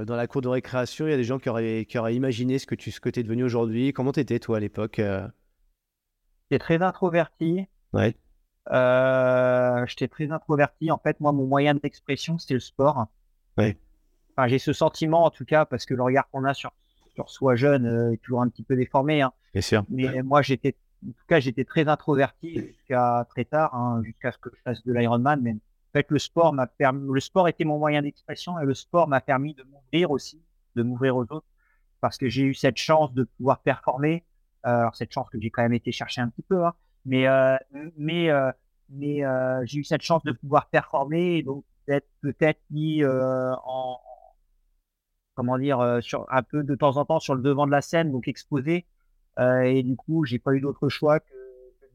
dans 0.07 0.15
la 0.15 0.29
cour 0.29 0.43
de 0.43 0.49
récréation, 0.49 1.09
il 1.09 1.11
y 1.11 1.15
a 1.15 1.17
des 1.17 1.25
gens 1.25 1.41
qui 1.41 1.49
auraient, 1.49 1.85
qui 1.85 1.99
auraient 1.99 2.15
imaginé 2.15 2.61
ce 2.61 2.67
que 2.69 2.77
tu 2.77 2.93
ce 2.93 3.01
que 3.01 3.09
es 3.09 3.23
devenu 3.25 3.43
aujourd'hui? 3.43 3.93
Comment 3.93 4.13
tu 4.13 4.21
étais, 4.21 4.39
toi, 4.39 4.59
à 4.59 4.61
l'époque 4.61 5.01
J'étais 6.49 6.61
très 6.61 6.83
introverti. 6.83 7.67
Ouais. 7.93 8.15
Euh, 8.71 9.85
j'étais 9.89 10.07
très 10.07 10.31
introverti. 10.31 10.93
En 10.93 10.99
fait, 10.99 11.19
moi, 11.19 11.33
mon 11.33 11.49
moyen 11.49 11.75
d'expression, 11.75 12.39
c'était 12.39 12.55
le 12.55 12.61
sport. 12.61 13.09
Ouais. 13.59 13.77
Enfin, 14.37 14.49
j'ai 14.49 14.59
ce 14.59 14.73
sentiment, 14.73 15.25
en 15.25 15.31
tout 15.31 15.45
cas, 15.45 15.65
parce 15.65 15.87
que 15.87 15.95
le 15.95 16.03
regard 16.03 16.29
qu'on 16.31 16.45
a 16.45 16.55
sur, 16.55 16.73
sur 17.15 17.31
soi 17.31 17.55
jeune 17.55 17.87
euh, 17.87 18.13
est 18.13 18.17
toujours 18.17 18.43
un 18.43 18.49
petit 18.49 18.65
peu 18.65 18.75
déformé. 18.75 19.23
Hein. 19.23 19.33
Bien 19.53 19.63
sûr. 19.63 19.85
Mais 19.89 20.23
moi, 20.23 20.43
j'étais, 20.43 20.75
en 21.07 21.13
tout 21.13 21.27
cas, 21.29 21.39
j'étais 21.39 21.65
très 21.65 21.87
introverti 21.89 22.59
jusqu'à 22.59 23.27
très 23.31 23.45
tard, 23.45 23.75
hein, 23.75 24.03
jusqu'à 24.03 24.33
ce 24.33 24.39
que 24.39 24.51
je 24.53 24.61
fasse 24.63 24.85
de 24.85 24.93
l'Ironman. 24.93 25.41
Mais 25.41 25.53
en 25.53 25.93
fait, 25.93 26.07
le 26.11 26.19
sport 26.19 26.53
m'a 26.53 26.67
permis, 26.67 27.09
le 27.09 27.21
sport 27.21 27.47
était 27.47 27.65
mon 27.65 27.79
moyen 27.79 28.03
d'expression 28.03 28.59
et 28.59 28.65
le 28.65 28.75
sport 28.75 29.07
m'a 29.07 29.21
permis 29.21 29.55
de 29.55 29.63
m'ouvrir 29.63 30.11
aussi, 30.11 30.43
de 30.75 30.83
m'ouvrir 30.83 31.17
aux 31.17 31.23
autres, 31.31 31.47
parce 32.01 32.19
que 32.19 32.29
j'ai 32.29 32.43
eu 32.43 32.55
cette 32.55 32.79
chance 32.79 33.15
de 33.15 33.23
pouvoir 33.23 33.61
performer 33.61 34.25
alors 34.65 34.97
cette 34.97 35.13
chance 35.13 35.29
que 35.29 35.39
j'ai 35.39 35.51
quand 35.51 35.63
même 35.63 35.75
été 35.75 35.93
chercher 35.93 36.23
un 36.23 36.31
petit 36.31 36.43
peu, 36.43 36.65
hein. 36.65 36.73
mais 37.05 37.29
euh, 37.29 37.57
mais 37.99 38.31
euh, 38.31 38.51
mais 38.89 39.23
j'ai 39.67 39.81
eu 39.81 39.85
cette 39.85 40.01
chance 40.01 40.23
de 40.25 40.33
pouvoir 40.33 40.69
performer 40.69 41.37
et 41.37 41.43
donc 41.43 41.65
d'être 41.87 42.09
peut-être 42.23 42.61
mis 42.71 43.05
en 43.05 44.01
comment 45.35 45.59
dire 45.59 45.99
sur 46.01 46.27
un 46.31 46.43
peu 46.43 46.63
de 46.63 46.75
temps 46.75 46.97
en 46.97 47.05
temps 47.05 47.21
sur 47.21 47.35
le 47.35 47.43
devant 47.43 47.67
de 47.67 47.73
la 47.73 47.83
scène, 47.83 48.13
donc 48.13 48.29
exposé. 48.29 48.87
et 49.39 49.83
du 49.83 49.97
coup, 49.97 50.25
j'ai 50.25 50.39
pas 50.39 50.55
eu 50.55 50.61
d'autre 50.61 50.89
choix 50.89 51.21
que, 51.21 51.33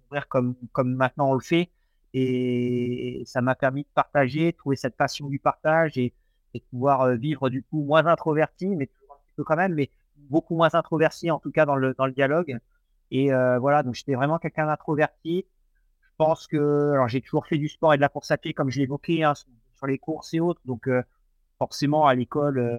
d'ouvrir 0.04 0.28
comme 0.28 0.56
comme 0.72 0.94
maintenant 0.94 1.32
on 1.32 1.34
le 1.34 1.40
fait. 1.42 1.70
Et 2.14 3.24
ça 3.26 3.42
m'a 3.42 3.56
permis 3.56 3.84
de 3.84 3.90
partager, 3.94 4.54
trouver 4.54 4.76
cette 4.76 4.98
passion 4.98 5.28
du 5.28 5.40
partage 5.40 5.98
et, 5.98 6.14
et 6.54 6.60
de 6.60 6.64
pouvoir 6.72 7.16
vivre 7.16 7.50
du 7.50 7.64
coup 7.64 7.84
moins 7.84 8.06
introverti, 8.08 8.68
mais 8.76 8.88
toujours 8.88 9.14
un 9.14 9.20
petit 9.26 9.34
peu 9.36 9.44
quand 9.44 9.56
même, 9.56 9.76
mais 9.76 9.92
beaucoup 10.30 10.56
moins 10.56 10.74
introverti, 10.74 11.32
en 11.32 11.40
tout 11.40 11.52
cas 11.52 11.66
dans 11.66 11.76
le, 11.76 11.94
dans 11.94 12.06
le 12.06 12.12
dialogue. 12.12 12.60
Et 13.12 13.34
euh, 13.34 13.60
voilà, 13.60 13.84
donc 13.84 13.96
j'étais 13.96 14.16
vraiment 14.16 14.38
quelqu'un 14.38 14.68
d'introverti. 14.68 15.46
Je 16.02 16.08
pense 16.18 16.48
que, 16.48 16.92
alors 16.94 17.08
j'ai 17.08 17.22
toujours 17.22 17.46
fait 17.48 17.58
du 17.58 17.70
sport 17.70 17.94
et 17.94 17.98
de 17.98 18.02
la 18.02 18.10
course 18.10 18.32
à 18.32 18.38
pied, 18.38 18.54
comme 18.54 18.70
je 18.70 18.80
l'évoquais, 18.80 19.24
hein, 19.24 19.34
sur 19.36 19.88
les 19.88 19.98
courses 19.98 20.34
et 20.34 20.40
autres. 20.40 20.62
Donc 20.66 20.88
euh, 20.88 21.02
forcément, 21.58 22.06
à 22.06 22.16
l'école, 22.16 22.60
euh, 22.60 22.78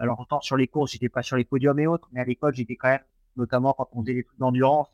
alors 0.00 0.20
autant 0.20 0.40
sur 0.40 0.56
les 0.56 0.66
courses, 0.66 0.92
j'étais 0.92 1.08
pas 1.08 1.22
sur 1.22 1.36
les 1.36 1.44
podiums 1.44 1.78
et 1.78 1.86
autres, 1.86 2.08
mais 2.12 2.20
à 2.20 2.24
l'école, 2.24 2.54
j'étais 2.54 2.76
quand 2.76 2.88
même, 2.88 3.04
notamment 3.36 3.72
quand 3.72 3.88
on 3.92 4.02
faisait 4.02 4.14
des 4.14 4.24
trucs 4.24 4.38
d'endurance, 4.38 4.88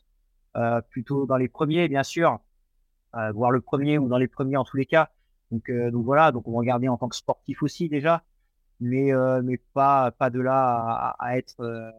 plutôt 0.90 1.26
dans 1.26 1.36
les 1.36 1.48
premiers, 1.48 1.88
bien 1.88 2.02
sûr, 2.02 2.38
voire 3.12 3.50
le 3.50 3.60
premier 3.60 3.98
ou 3.98 4.08
dans 4.08 4.18
les 4.18 4.28
premiers 4.28 4.56
en 4.56 4.64
tous 4.64 4.76
les 4.76 4.86
cas. 4.86 5.10
Donc, 5.50 5.70
donc 5.70 6.04
voilà, 6.04 6.32
donc 6.32 6.46
on 6.46 6.52
regardait 6.52 6.88
en 6.88 6.96
tant 6.96 7.08
que 7.08 7.16
sportif 7.16 7.62
aussi 7.62 7.88
déjà 7.88 8.22
mais 8.80 9.12
euh, 9.12 9.42
mais 9.42 9.58
pas 9.74 10.10
pas 10.10 10.30
de 10.30 10.40
là 10.40 11.14
à, 11.18 11.36
être 11.36 11.60
euh, 11.60 11.90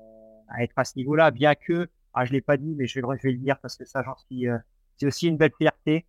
à 0.49 0.63
être 0.63 0.73
à 0.77 0.83
ce 0.83 0.97
niveau-là. 0.97 1.31
Bien 1.31 1.55
que, 1.55 1.87
ah 2.13 2.25
je 2.25 2.33
l'ai 2.33 2.41
pas 2.41 2.57
dit, 2.57 2.75
mais 2.75 2.87
je 2.87 2.99
vais, 2.99 3.17
je 3.17 3.23
vais 3.23 3.31
le 3.31 3.37
dire 3.37 3.59
parce 3.59 3.77
que 3.77 3.85
ça 3.85 4.03
j'en 4.03 4.15
suis. 4.17 4.47
Euh, 4.47 4.57
c'est 4.97 5.05
aussi 5.05 5.27
une 5.27 5.37
belle 5.37 5.53
fierté. 5.57 6.05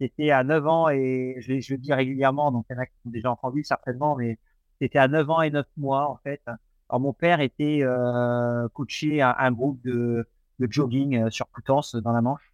C'était 0.00 0.30
à 0.30 0.44
9 0.44 0.66
ans 0.66 0.88
et 0.88 1.36
je, 1.40 1.60
je 1.60 1.74
le 1.74 1.78
dis 1.78 1.92
régulièrement, 1.92 2.52
donc 2.52 2.66
il 2.70 2.74
y 2.74 2.76
en 2.76 2.82
a 2.82 2.86
qui 2.86 2.92
ont 3.06 3.10
déjà 3.10 3.30
entendu 3.30 3.64
certainement, 3.64 4.16
mais 4.16 4.38
c'était 4.80 4.98
à 4.98 5.08
9 5.08 5.30
ans 5.30 5.42
et 5.42 5.50
9 5.50 5.66
mois 5.76 6.08
en 6.08 6.16
fait. 6.16 6.42
Alors 6.88 7.00
mon 7.00 7.12
père 7.12 7.40
était 7.40 7.80
euh, 7.82 8.68
coaché 8.70 9.20
à 9.20 9.36
un 9.38 9.52
groupe 9.52 9.80
de, 9.82 10.26
jogging 10.58 11.30
sur 11.30 11.50
Coutances 11.50 11.94
dans 11.94 12.12
la 12.12 12.20
Manche, 12.20 12.52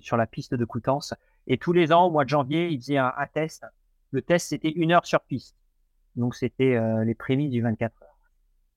sur 0.00 0.16
la 0.16 0.26
piste 0.26 0.54
de 0.54 0.64
Coutances. 0.64 1.14
Et 1.46 1.58
tous 1.58 1.72
les 1.72 1.92
ans, 1.92 2.06
au 2.06 2.10
mois 2.10 2.24
de 2.24 2.28
janvier, 2.28 2.68
il 2.68 2.78
faisait 2.78 2.98
un, 2.98 3.12
test. 3.32 3.64
Le 4.10 4.22
test, 4.22 4.48
c'était 4.48 4.70
une 4.70 4.92
heure 4.92 5.06
sur 5.06 5.20
piste. 5.20 5.56
Donc, 6.16 6.34
c'était 6.34 6.76
euh, 6.76 7.04
les 7.04 7.14
prémices 7.14 7.50
du 7.50 7.62
24 7.62 8.02
heures. 8.02 8.08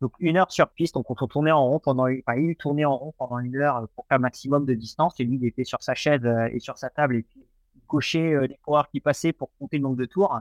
Donc, 0.02 0.14
une 0.20 0.38
heure 0.38 0.52
sur 0.52 0.70
piste. 0.70 0.96
Donc, 0.96 1.10
on 1.10 1.28
tournait 1.28 1.52
en 1.52 1.66
rond 1.66 1.80
pendant, 1.80 2.06
enfin, 2.06 2.36
il 2.38 2.56
tournait 2.56 2.86
en 2.86 2.98
rond 2.98 3.14
pendant 3.18 3.40
une 3.40 3.56
heure 3.58 3.88
pour 3.96 4.06
faire 4.08 4.18
un 4.18 4.22
maximum 4.22 4.66
de 4.66 4.74
distance. 4.74 5.20
Et 5.20 5.24
lui, 5.24 5.38
il 5.38 5.46
était 5.46 5.64
sur 5.64 5.82
sa 5.84 5.94
chaise 5.94 6.26
euh, 6.26 6.50
et 6.52 6.60
sur 6.60 6.78
sa 6.78 6.90
table 6.90 7.18
et 7.18 7.24
puis 7.24 7.46
il 7.76 7.82
cochait 7.88 8.34
euh, 8.34 8.48
les 8.48 8.58
coureurs 8.64 8.90
qui 8.90 9.00
passaient 9.00 9.34
pour 9.34 9.52
compter 9.60 9.78
le 9.78 9.84
nombre 9.84 9.98
de 9.98 10.06
tours. 10.06 10.40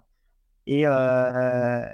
Et, 0.66 0.86
euh, 0.86 1.84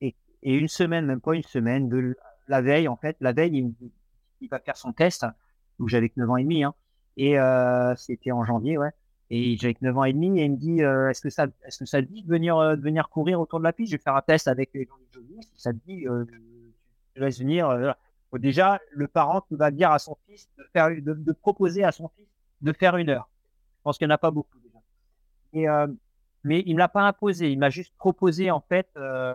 et, 0.00 0.14
et, 0.42 0.54
une 0.54 0.68
semaine, 0.68 1.06
même 1.06 1.20
pas 1.20 1.34
une 1.34 1.42
semaine, 1.42 1.88
de 1.88 2.16
la 2.48 2.62
veille, 2.62 2.88
en 2.88 2.96
fait, 2.96 3.16
la 3.20 3.32
veille, 3.32 3.56
il, 3.56 3.90
il 4.40 4.48
va 4.48 4.58
faire 4.58 4.76
son 4.76 4.92
test. 4.92 5.26
Donc, 5.78 5.88
j'avais 5.88 6.08
que 6.08 6.18
9 6.18 6.30
ans 6.30 6.36
et 6.36 6.42
demi, 6.42 6.64
hein. 6.64 6.74
Et 7.16 7.36
c'était 7.96 8.32
en 8.32 8.44
janvier, 8.44 8.78
ouais. 8.78 8.90
Et 9.28 9.56
j'avais 9.58 9.76
9 9.80 9.98
ans 9.98 10.04
et 10.04 10.12
demi 10.12 10.40
et 10.40 10.44
il 10.44 10.52
me 10.52 10.56
dit 10.56 10.80
est-ce 10.80 11.20
que 11.20 11.30
ça 11.30 11.46
est-ce 11.64 11.78
que 11.78 11.84
ça 11.84 12.02
te 12.02 12.06
dit 12.06 12.22
de 12.22 12.28
venir 12.28 12.58
de 12.76 12.82
venir 12.82 13.08
courir 13.08 13.40
autour 13.40 13.60
de 13.60 13.64
la 13.64 13.72
piste? 13.72 13.92
Je 13.92 13.96
vais 13.96 14.02
faire 14.02 14.16
un 14.16 14.22
test 14.22 14.48
avec 14.48 14.70
les 14.74 14.86
gens 14.86 14.96
du 14.96 15.06
jogging. 15.12 15.42
Si 15.42 15.60
ça 15.60 15.72
te 15.72 15.78
dit, 15.86 16.04
je 17.14 17.20
vais 17.20 17.30
venir. 17.30 17.94
déjà, 18.32 18.80
le 18.90 19.06
parent 19.06 19.42
qui 19.42 19.54
va 19.54 19.70
dire 19.70 19.92
à 19.92 19.98
son 19.98 20.16
fils 20.26 20.48
de 20.58 20.64
faire 20.72 20.90
de, 20.90 21.32
proposer 21.32 21.84
à 21.84 21.92
son 21.92 22.08
fils 22.08 22.26
de 22.62 22.72
faire 22.72 22.96
une 22.96 23.10
heure. 23.10 23.28
Je 23.78 23.82
pense 23.82 23.98
qu'il 23.98 24.06
n'y 24.06 24.12
en 24.12 24.16
a 24.16 24.18
pas 24.18 24.30
beaucoup 24.30 24.58
déjà. 24.58 24.78
Et, 25.52 25.66
mais 26.44 26.62
il 26.66 26.70
ne 26.70 26.74
me 26.74 26.78
l'a 26.78 26.88
pas 26.88 27.02
imposé. 27.02 27.50
Il 27.50 27.58
m'a 27.58 27.70
juste 27.70 27.94
proposé 27.96 28.50
en 28.50 28.60
fait 28.60 28.88
de, 28.96 29.34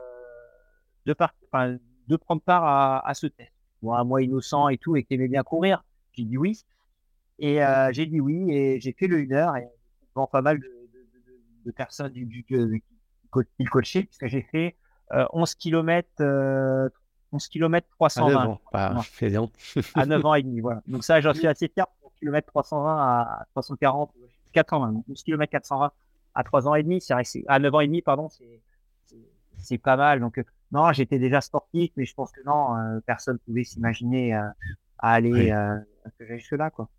de 1.06 2.16
prendre 2.16 2.42
part 2.42 2.64
à, 2.64 3.08
à 3.08 3.14
ce 3.14 3.28
test. 3.28 3.52
Moi, 3.82 4.04
moi 4.04 4.22
innocent 4.22 4.70
et 4.70 4.78
tout 4.78 4.96
et 4.96 5.04
qui 5.04 5.14
aimait 5.14 5.28
bien 5.28 5.44
courir, 5.44 5.84
j'ai 6.14 6.24
dit 6.24 6.38
oui. 6.38 6.66
Et 7.38 7.64
euh, 7.64 7.92
j'ai 7.92 8.06
dit 8.06 8.20
oui 8.20 8.52
et 8.52 8.80
j'ai 8.80 8.94
fait 8.94 9.08
le 9.08 9.18
1 9.18 9.32
heure 9.34 9.58
et 9.58 9.68
bon, 10.16 10.26
pas 10.26 10.42
mal 10.42 10.60
de, 10.60 10.66
de, 10.66 11.66
de, 11.66 11.72
personnes 11.72 12.12
du, 12.12 12.26
du, 12.26 12.44
du, 12.44 12.84
qui 13.58 13.66
coachaient 13.66 14.04
puisque 14.04 14.28
j'ai 14.28 14.42
fait 14.42 14.76
euh, 15.12 15.26
11 15.34 15.56
km, 15.56 16.08
euh, 16.22 16.90
11 17.34 17.48
km 17.50 17.88
320. 18.00 18.28
À 18.28 18.32
9 18.32 18.48
ans, 18.48 18.62
bah, 18.72 18.94
à 19.96 20.06
9 20.06 20.26
ans 20.26 20.34
et 20.36 20.44
demi, 20.44 20.62
voilà. 20.62 20.82
Donc 20.88 21.04
ça, 21.04 21.20
j'en 21.20 21.34
suis 21.34 21.48
assez 21.48 21.68
fier 21.68 21.86
pour 22.02 22.14
km 22.16 22.48
320 22.48 22.98
à 22.98 23.46
340, 23.52 24.12
420. 24.54 24.92
Donc 24.94 25.06
11 25.10 25.24
km 25.24 25.52
420 25.52 25.92
à 26.36 26.44
3 26.44 26.68
ans 26.68 26.76
et 26.76 26.84
demi, 26.84 27.02
c'est 27.02 27.14
à 27.48 27.60
9 27.60 27.74
ans 27.74 27.80
et 27.80 27.88
demi, 27.88 28.02
pardon, 28.02 28.30
c'est 29.58 29.78
pas 29.78 29.98
mal. 29.98 30.20
Donc 30.20 30.44
non, 30.72 30.92
j'étais 30.94 31.20
déjà 31.20 31.42
sportif, 31.42 31.92
mais 31.96 32.06
je 32.06 32.14
pense 32.14 32.32
que 32.32 32.42
non, 32.46 32.76
euh, 32.78 33.00
personne 33.06 33.40
pouvait 33.40 33.64
s'imaginer 33.64 34.36
euh, 34.36 34.48
à 35.00 35.14
aller 35.14 35.32
oui. 35.32 35.52
euh, 35.52 35.78
jusque 36.20 36.52
là, 36.52 36.70
quoi. 36.70 36.90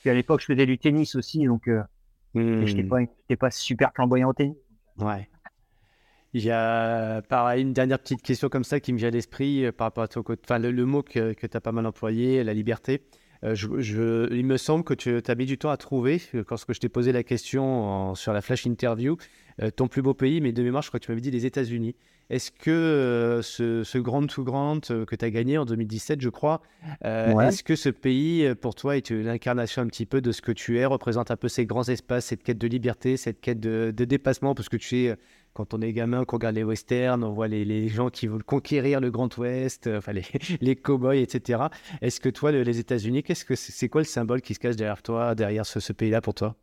Puis 0.00 0.10
à 0.10 0.14
l'époque, 0.14 0.40
je 0.40 0.46
faisais 0.46 0.66
du 0.66 0.78
tennis 0.78 1.14
aussi, 1.14 1.44
donc 1.44 1.68
euh, 1.68 1.82
mmh. 2.34 2.66
je 2.66 2.76
n'étais 2.76 3.36
pas, 3.36 3.50
super 3.50 3.92
flamboyant 3.94 4.30
au 4.30 4.32
tennis. 4.32 4.56
Ouais. 4.98 5.28
Il 6.32 6.42
y 6.42 6.50
a 6.50 7.22
pareil 7.22 7.62
une 7.62 7.72
dernière 7.72 7.98
petite 7.98 8.22
question 8.22 8.48
comme 8.48 8.64
ça 8.64 8.78
qui 8.80 8.92
me 8.92 8.98
vient 8.98 9.08
à 9.08 9.10
l'esprit 9.10 9.66
euh, 9.66 9.72
par 9.72 9.86
rapport 9.86 10.04
à 10.04 10.08
ton 10.08 10.22
côté. 10.22 10.40
Enfin, 10.44 10.58
le, 10.58 10.70
le, 10.70 10.84
mot 10.86 11.02
que, 11.02 11.32
que 11.32 11.46
tu 11.46 11.56
as 11.56 11.60
pas 11.60 11.72
mal 11.72 11.86
employé, 11.86 12.44
la 12.44 12.54
liberté. 12.54 13.02
Euh, 13.44 13.54
je, 13.54 13.80
je, 13.80 14.32
il 14.32 14.44
me 14.44 14.56
semble 14.56 14.84
que 14.84 14.94
tu 14.94 15.20
as 15.26 15.34
mis 15.34 15.46
du 15.46 15.56
temps 15.58 15.70
à 15.70 15.76
trouver, 15.76 16.20
lorsque 16.50 16.74
je 16.74 16.80
t'ai 16.80 16.88
posé 16.88 17.12
la 17.12 17.22
question 17.22 17.64
en, 17.64 18.14
sur 18.14 18.32
la 18.32 18.42
flash 18.42 18.66
interview, 18.66 19.16
euh, 19.62 19.70
ton 19.70 19.88
plus 19.88 20.02
beau 20.02 20.14
pays, 20.14 20.40
mais 20.40 20.52
de 20.52 20.62
mémoire, 20.62 20.82
je 20.82 20.88
crois 20.88 21.00
que 21.00 21.06
tu 21.06 21.10
m'avais 21.10 21.20
dit 21.20 21.30
les 21.30 21.46
États-Unis. 21.46 21.94
Est-ce 22.30 22.52
que 22.52 22.70
euh, 22.70 23.42
ce, 23.42 23.82
ce, 23.82 23.98
Grand 23.98 24.24
to 24.26 24.44
Grand 24.44 24.88
euh, 24.92 25.04
que 25.04 25.16
tu 25.16 25.24
as 25.24 25.30
gagné 25.30 25.58
en 25.58 25.64
2017, 25.64 26.20
je 26.20 26.28
crois, 26.28 26.62
euh, 27.04 27.32
ouais. 27.32 27.48
est-ce 27.48 27.64
que 27.64 27.74
ce 27.74 27.88
pays, 27.88 28.54
pour 28.54 28.76
toi, 28.76 28.96
est 28.96 29.10
l'incarnation 29.10 29.82
un 29.82 29.88
petit 29.88 30.06
peu 30.06 30.20
de 30.20 30.30
ce 30.30 30.40
que 30.40 30.52
tu 30.52 30.78
es, 30.78 30.84
représente 30.84 31.32
un 31.32 31.36
peu 31.36 31.48
ces 31.48 31.66
grands 31.66 31.88
espaces, 31.88 32.26
cette 32.26 32.44
quête 32.44 32.58
de 32.58 32.68
liberté, 32.68 33.16
cette 33.16 33.40
quête 33.40 33.58
de, 33.58 33.92
de 33.94 34.04
dépassement 34.04 34.54
Parce 34.54 34.68
que 34.68 34.76
tu 34.76 34.88
sais, 34.88 35.16
quand 35.52 35.74
on 35.74 35.80
est 35.80 35.92
gamin, 35.92 36.24
qu'on 36.24 36.36
regarde 36.36 36.54
les 36.54 36.64
westerns, 36.64 37.24
on 37.24 37.32
voit 37.32 37.48
les, 37.48 37.64
les, 37.64 37.88
gens 37.88 38.08
qui 38.10 38.26
veulent 38.26 38.44
conquérir 38.44 39.00
le 39.00 39.10
Grand 39.10 39.36
Ouest, 39.38 39.88
enfin 39.88 40.12
les, 40.12 40.24
les 40.60 40.76
cow-boys, 40.76 41.16
etc. 41.16 41.64
Est-ce 42.00 42.20
que 42.20 42.28
toi, 42.28 42.52
les 42.52 42.78
États-Unis, 42.78 43.22
qu'est-ce 43.22 43.44
que 43.44 43.56
c'est 43.56 43.88
quoi 43.88 44.00
le 44.00 44.06
symbole 44.06 44.40
qui 44.42 44.54
se 44.54 44.60
cache 44.60 44.76
derrière 44.76 45.02
toi, 45.02 45.34
derrière 45.34 45.66
ce, 45.66 45.80
ce 45.80 45.92
pays-là 45.92 46.20
pour 46.20 46.34
toi? 46.34 46.56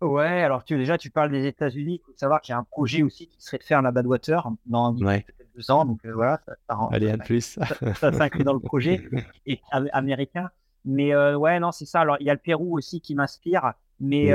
Ouais, 0.00 0.42
alors 0.42 0.64
tu, 0.64 0.76
déjà, 0.78 0.96
tu 0.96 1.10
parles 1.10 1.30
des 1.30 1.46
États-Unis. 1.46 2.00
Il 2.02 2.06
faut 2.06 2.16
savoir 2.16 2.40
qu'il 2.40 2.52
y 2.52 2.56
a 2.56 2.58
un 2.58 2.64
projet 2.64 3.02
aussi 3.02 3.26
qui 3.26 3.42
serait 3.42 3.58
de 3.58 3.64
faire 3.64 3.82
la 3.82 3.90
Badwater 3.92 4.48
dans 4.64 4.96
ouais. 4.96 5.26
deux 5.54 5.70
ans. 5.70 5.84
Donc 5.84 6.04
euh, 6.06 6.12
voilà, 6.14 6.40
ça, 6.46 6.54
ça, 6.68 6.88
Allez, 6.90 7.08
ça, 7.08 7.14
un 7.14 7.18
plus. 7.18 7.58
ça, 7.96 8.12
s'inclut 8.12 8.44
dans 8.44 8.54
le 8.54 8.60
projet 8.60 9.06
et, 9.46 9.60
américain. 9.70 10.48
Mais 10.86 11.14
euh, 11.14 11.36
ouais, 11.36 11.60
non, 11.60 11.70
c'est 11.70 11.84
ça. 11.84 12.00
Alors, 12.00 12.16
il 12.20 12.26
y 12.26 12.30
a 12.30 12.32
le 12.32 12.40
Pérou 12.40 12.76
aussi 12.78 13.02
qui 13.02 13.14
m'inspire. 13.14 13.74
Mais. 14.00 14.32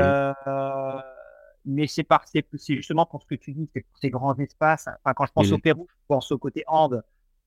Mais 1.66 1.88
c'est 1.88 2.04
par, 2.04 2.26
c'est 2.28 2.46
justement 2.76 3.06
pour 3.06 3.22
ce 3.22 3.28
que 3.28 3.36
tu 3.36 3.52
dis, 3.54 3.70
c'est 3.74 3.82
pour 3.82 3.98
ces 3.98 4.10
grands 4.10 4.36
espaces. 4.36 4.88
Enfin, 4.88 5.14
quand 5.14 5.26
je 5.26 5.32
pense 5.32 5.50
mmh. 5.50 5.54
au 5.54 5.58
Pérou, 5.58 5.88
je 5.90 6.06
pense 6.08 6.32
au 6.32 6.38
côté 6.38 6.64
Andes, 6.68 7.04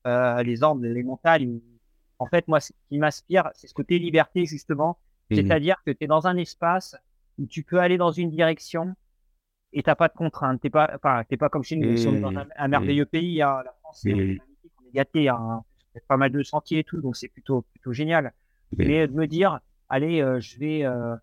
euh, 0.07 0.43
les 0.43 0.63
Andes, 0.63 0.83
les 0.83 1.03
montagnes. 1.03 1.59
En 2.19 2.25
fait, 2.25 2.47
moi, 2.47 2.59
ce 2.59 2.73
qui 2.89 2.97
m'inspire, 2.97 3.49
c'est 3.53 3.67
ce 3.67 3.73
côté 3.73 3.97
liberté, 3.97 4.45
justement. 4.45 4.97
Mmh. 5.29 5.35
C'est-à-dire 5.35 5.77
que 5.85 5.91
tu 5.91 6.03
es 6.03 6.07
dans 6.07 6.27
un 6.27 6.35
espace 6.37 6.95
où 7.37 7.45
tu 7.45 7.63
peux 7.63 7.79
aller 7.79 7.97
dans 7.97 8.11
une 8.11 8.29
direction 8.29 8.93
et 9.71 9.83
t'as 9.83 9.95
pas 9.95 10.09
de 10.09 10.13
contraintes. 10.13 10.59
T'es 10.61 10.69
pas, 10.69 10.91
enfin, 10.95 11.23
t'es 11.29 11.37
pas 11.37 11.49
comme 11.49 11.63
chez 11.63 11.77
nous, 11.77 11.91
mmh, 11.91 12.19
dans 12.19 12.35
un, 12.35 12.47
un 12.55 12.67
merveilleux 12.67 13.05
pays. 13.05 13.41
Hein. 13.41 13.61
La 13.63 13.71
France, 13.81 13.99
c'est 14.03 14.13
mmh. 14.13 14.39
on 14.81 14.87
est 14.89 14.93
gâté. 14.93 15.29
Hein. 15.29 15.63
Il 15.93 15.97
y 15.97 15.99
a 15.99 16.03
pas 16.07 16.17
mal 16.17 16.31
de 16.31 16.43
sentiers 16.43 16.79
et 16.79 16.83
tout, 16.83 17.01
donc 17.01 17.15
c'est 17.15 17.29
plutôt, 17.29 17.61
plutôt 17.61 17.93
génial. 17.93 18.33
Mais 18.77 19.07
de 19.07 19.13
me 19.13 19.25
dire, 19.25 19.59
allez, 19.87 20.21
euh, 20.21 20.39
je 20.39 20.59
vais, 20.59 20.83
euh, 20.83 21.15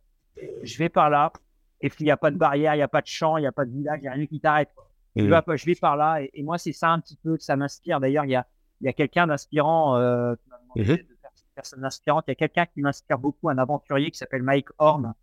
je 0.62 0.78
vais 0.78 0.88
par 0.88 1.10
là. 1.10 1.32
Et 1.80 1.90
puis 1.90 2.04
il 2.04 2.06
n'y 2.06 2.10
a 2.10 2.16
pas 2.16 2.30
de 2.30 2.36
barrière, 2.36 2.74
il 2.74 2.78
n'y 2.78 2.82
a 2.82 2.88
pas 2.88 3.02
de 3.02 3.06
champ, 3.06 3.36
il 3.36 3.42
n'y 3.42 3.46
a 3.46 3.52
pas 3.52 3.64
de 3.64 3.70
village, 3.70 3.98
il 4.00 4.02
n'y 4.02 4.08
a 4.08 4.12
rien 4.12 4.26
qui 4.26 4.40
t'arrête. 4.40 4.70
Je, 5.14 5.24
je 5.24 5.66
vais 5.66 5.74
par 5.74 5.96
là. 5.96 6.20
Et, 6.22 6.30
et 6.34 6.42
moi, 6.42 6.58
c'est 6.58 6.72
ça 6.72 6.90
un 6.90 7.00
petit 7.00 7.16
peu 7.16 7.36
que 7.36 7.42
ça 7.42 7.56
m'inspire. 7.56 8.00
D'ailleurs, 8.00 8.24
il 8.24 8.30
y 8.30 8.34
a, 8.34 8.46
il 8.80 8.86
y 8.86 8.88
a 8.88 8.92
quelqu'un 8.92 9.26
d'inspirant, 9.26 9.96
euh, 9.96 10.34
de 10.74 11.06
personne 11.54 11.84
inspirante. 11.84 12.24
Il 12.28 12.30
y 12.30 12.32
a 12.32 12.34
quelqu'un 12.34 12.66
qui 12.66 12.82
m'inspire 12.82 13.18
beaucoup, 13.18 13.48
un 13.48 13.58
aventurier 13.58 14.10
qui 14.10 14.18
s'appelle 14.18 14.42
Mike 14.42 14.68
Horn 14.78 15.14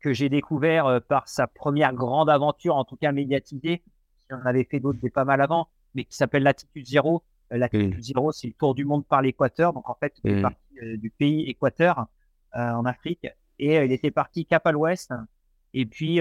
que 0.00 0.12
j'ai 0.12 0.28
découvert 0.28 0.86
euh, 0.86 1.00
par 1.00 1.28
sa 1.28 1.46
première 1.46 1.92
grande 1.92 2.28
aventure, 2.28 2.76
en 2.76 2.84
tout 2.84 2.96
cas 2.96 3.12
médiatisée. 3.12 3.82
Il 4.30 4.34
en 4.34 4.44
avait 4.44 4.64
fait 4.64 4.80
d'autres 4.80 5.00
des 5.00 5.10
pas 5.10 5.24
mal 5.24 5.40
avant, 5.40 5.68
mais 5.94 6.04
qui 6.04 6.16
s'appelle 6.16 6.42
Latitude 6.42 6.86
Zéro. 6.86 7.22
Euh, 7.52 7.58
Latitude 7.58 7.98
mmh. 7.98 8.02
Zéro, 8.02 8.32
c'est 8.32 8.48
le 8.48 8.54
tour 8.54 8.74
du 8.74 8.84
monde 8.84 9.06
par 9.06 9.22
l'équateur. 9.22 9.72
Donc 9.72 9.88
en 9.88 9.94
fait, 9.94 10.14
il 10.24 10.32
mmh. 10.32 10.38
est 10.38 10.42
parti 10.42 10.78
euh, 10.82 10.96
du 10.96 11.10
pays 11.10 11.48
équateur 11.50 12.06
euh, 12.56 12.70
en 12.70 12.84
Afrique 12.84 13.26
et 13.62 13.78
euh, 13.78 13.84
il 13.84 13.92
était 13.92 14.10
parti 14.10 14.44
cap 14.44 14.66
à 14.66 14.72
l'ouest. 14.72 15.12
Et 15.74 15.86
puis 15.86 16.20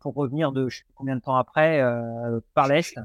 pour 0.00 0.14
revenir 0.14 0.50
de 0.50 0.68
je 0.68 0.78
sais 0.78 0.84
combien 0.96 1.14
de 1.14 1.20
temps 1.20 1.36
après 1.36 1.80
par 2.54 2.66
l'est, 2.66 2.98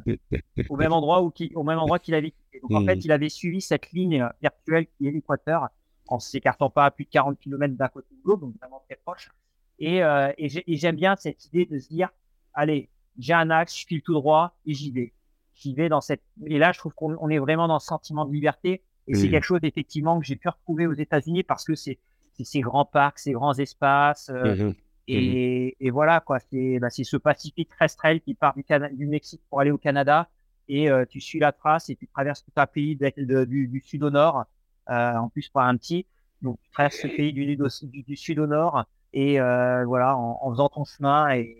au 0.70 0.76
même 0.76 0.92
endroit 0.92 1.22
où 1.22 1.30
qui, 1.30 1.52
au 1.54 1.62
même 1.62 1.78
endroit 1.78 2.00
qu'il 2.00 2.16
avait. 2.16 2.34
Donc 2.64 2.72
en 2.72 2.84
fait, 2.84 2.96
mmh. 2.96 3.02
il 3.04 3.12
avait 3.12 3.30
suivi 3.30 3.62
cette 3.62 3.92
ligne 3.92 4.28
virtuelle 4.42 4.88
qui 4.88 5.06
est 5.08 5.12
l'équateur 5.12 5.70
en 6.08 6.20
s'écartant 6.20 6.70
pas 6.70 6.86
à 6.86 6.92
plus 6.92 7.06
de 7.06 7.10
40 7.10 7.40
km 7.40 7.76
d'un 7.76 7.88
côté 7.88 8.08
de 8.12 8.22
l'autre, 8.26 8.42
donc 8.42 8.56
vraiment 8.60 8.82
très 8.88 9.00
proche. 9.06 9.32
Et, 9.80 10.04
euh, 10.04 10.32
et 10.38 10.78
j'aime 10.78 10.96
bien 10.96 11.16
cette 11.16 11.46
idée 11.46 11.66
de 11.66 11.80
se 11.80 11.90
dire, 11.90 12.10
allez, 12.54 12.90
j'ai 13.18 13.34
un 13.34 13.50
axe, 13.50 13.78
je 13.78 13.86
file 13.86 14.02
tout 14.02 14.14
droit 14.14 14.56
et 14.66 14.74
j'y 14.74 14.92
vais. 14.92 15.14
J'y 15.56 15.74
vais 15.74 15.90
dans 15.90 16.02
cette. 16.02 16.24
Et 16.46 16.58
là, 16.58 16.72
je 16.72 16.80
trouve 16.80 16.94
qu'on 16.94 17.30
est 17.30 17.38
vraiment 17.38 17.68
dans 17.68 17.80
ce 17.80 17.88
sentiment 17.88 18.26
de 18.26 18.34
liberté. 18.34 18.82
Et 19.08 19.16
c'est 19.16 19.30
quelque 19.30 19.44
chose 19.44 19.60
effectivement 19.64 20.18
que 20.18 20.26
j'ai 20.26 20.38
pu 20.38 20.48
retrouver 20.48 20.88
aux 20.88 20.94
États-Unis 20.94 21.44
parce 21.44 21.66
que 21.66 21.76
c'est 21.76 22.00
ces 22.40 22.62
grands 22.62 22.86
parcs, 22.86 23.20
ces 23.20 23.32
grands 23.34 23.54
espaces. 23.54 24.30
Euh, 24.30 24.70
mmh. 24.70 24.74
Et, 25.08 25.76
mmh. 25.80 25.86
et, 25.86 25.90
voilà 25.90 26.22
quoi, 26.22 26.40
c'est 26.40 26.80
bah, 26.80 26.90
ce 26.90 27.18
Pacifique 27.18 27.70
terrestre 27.70 28.08
qui 28.24 28.34
part 28.34 28.56
du, 28.56 28.64
Cana 28.64 28.90
du 28.90 29.06
Mexique 29.06 29.42
pour 29.50 29.60
aller 29.60 29.72
au 29.72 29.78
Canada. 29.78 30.30
Et 30.70 30.90
euh, 30.90 31.06
tu 31.06 31.20
suis 31.20 31.40
la 31.40 31.52
trace 31.52 31.90
et 31.90 31.96
tu 31.96 32.08
traverses 32.08 32.44
tout 32.44 32.52
un 32.56 32.66
pays 32.66 32.96
de, 32.96 33.12
de, 33.18 33.44
du, 33.44 33.68
du, 33.68 33.82
sud 33.82 34.04
au 34.04 34.10
nord. 34.10 34.46
Euh, 34.90 35.16
en 35.16 35.30
plus, 35.30 35.50
pas 35.50 35.64
un 35.64 35.76
petit. 35.76 36.06
Donc, 36.42 36.58
tu 36.62 36.70
traverses 36.72 37.00
ce 37.02 37.08
pays 37.08 37.34
du, 37.34 37.46
du, 37.46 38.04
du 38.04 38.16
sud 38.16 38.40
au 38.40 38.48
nord 38.48 38.86
et 39.14 39.40
euh, 39.40 39.86
voilà 39.86 40.18
en, 40.18 40.40
en, 40.42 40.52
faisant 40.52 40.70
ton 40.70 40.84
chemin 40.84 41.34
et, 41.36 41.56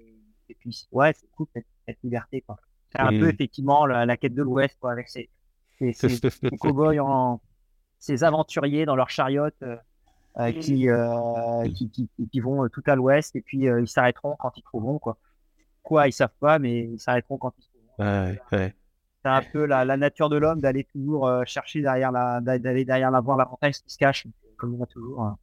et 0.50 0.56
puis 0.56 0.88
ouais 0.92 1.14
c'est 1.14 1.28
cool 1.36 1.48
cette, 1.54 1.68
cette 1.88 2.00
liberté 2.04 2.42
quoi 2.42 2.58
c'est 2.92 3.00
un 3.00 3.12
mmh. 3.12 3.20
peu 3.20 3.30
effectivement 3.30 3.86
la, 3.86 4.06
la 4.06 4.18
quête 4.18 4.34
de 4.34 4.42
l'Ouest 4.42 4.78
quoi 4.80 4.92
avec 4.92 5.08
ces 5.08 5.30
ces, 5.78 5.94
ces, 5.94 6.10
ces 6.10 6.50
cow-boys 6.60 7.00
en 7.00 7.42
ces 8.00 8.24
aventuriers 8.24 8.86
dans 8.86 8.96
leur 8.96 9.10
chariote 9.10 9.64
euh, 10.40 10.44
euh, 10.48 10.52
qui, 10.52 10.90
euh, 10.90 11.70
qui, 11.76 11.90
qui, 11.90 12.10
qui 12.32 12.40
vont 12.40 12.68
tout 12.70 12.84
à 12.88 12.96
l'Ouest 12.96 13.36
et 13.36 13.42
puis 13.42 13.68
euh, 13.68 13.82
ils 13.82 13.88
s'arrêteront 13.88 14.36
quand 14.40 14.52
ils 14.58 14.64
trouveront 14.64 15.00
quoi 15.00 15.18
quoi 15.84 16.08
ils 16.08 16.14
savent 16.14 16.36
pas 16.40 16.60
mais 16.60 16.90
ils 16.94 17.00
s'arrêteront 17.00 17.38
quand 17.38 17.54
ils 17.58 17.66
trouveront 17.68 18.30
ouais, 18.32 18.42
ouais. 18.52 18.76
c'est 19.24 19.30
un 19.30 19.42
peu 19.42 19.66
la, 19.66 19.86
la 19.86 19.98
nature 19.98 20.30
de 20.30 20.38
l'homme 20.38 20.60
d'aller 20.60 20.86
toujours 20.86 21.28
euh, 21.28 21.44
chercher 21.46 21.82
derrière 21.82 22.12
la 22.12 22.42
d'aller 22.42 22.86
derrière 22.86 23.12
la 23.12 23.22
voir 23.22 23.38
la 23.38 23.46
montagne 23.46 23.74
qui 23.74 23.84
se 23.86 23.98
cache 23.98 24.26
comme 24.58 24.76
on 24.80 24.84
a 24.84 24.88
toujours 24.88 25.22
hein. 25.22 25.38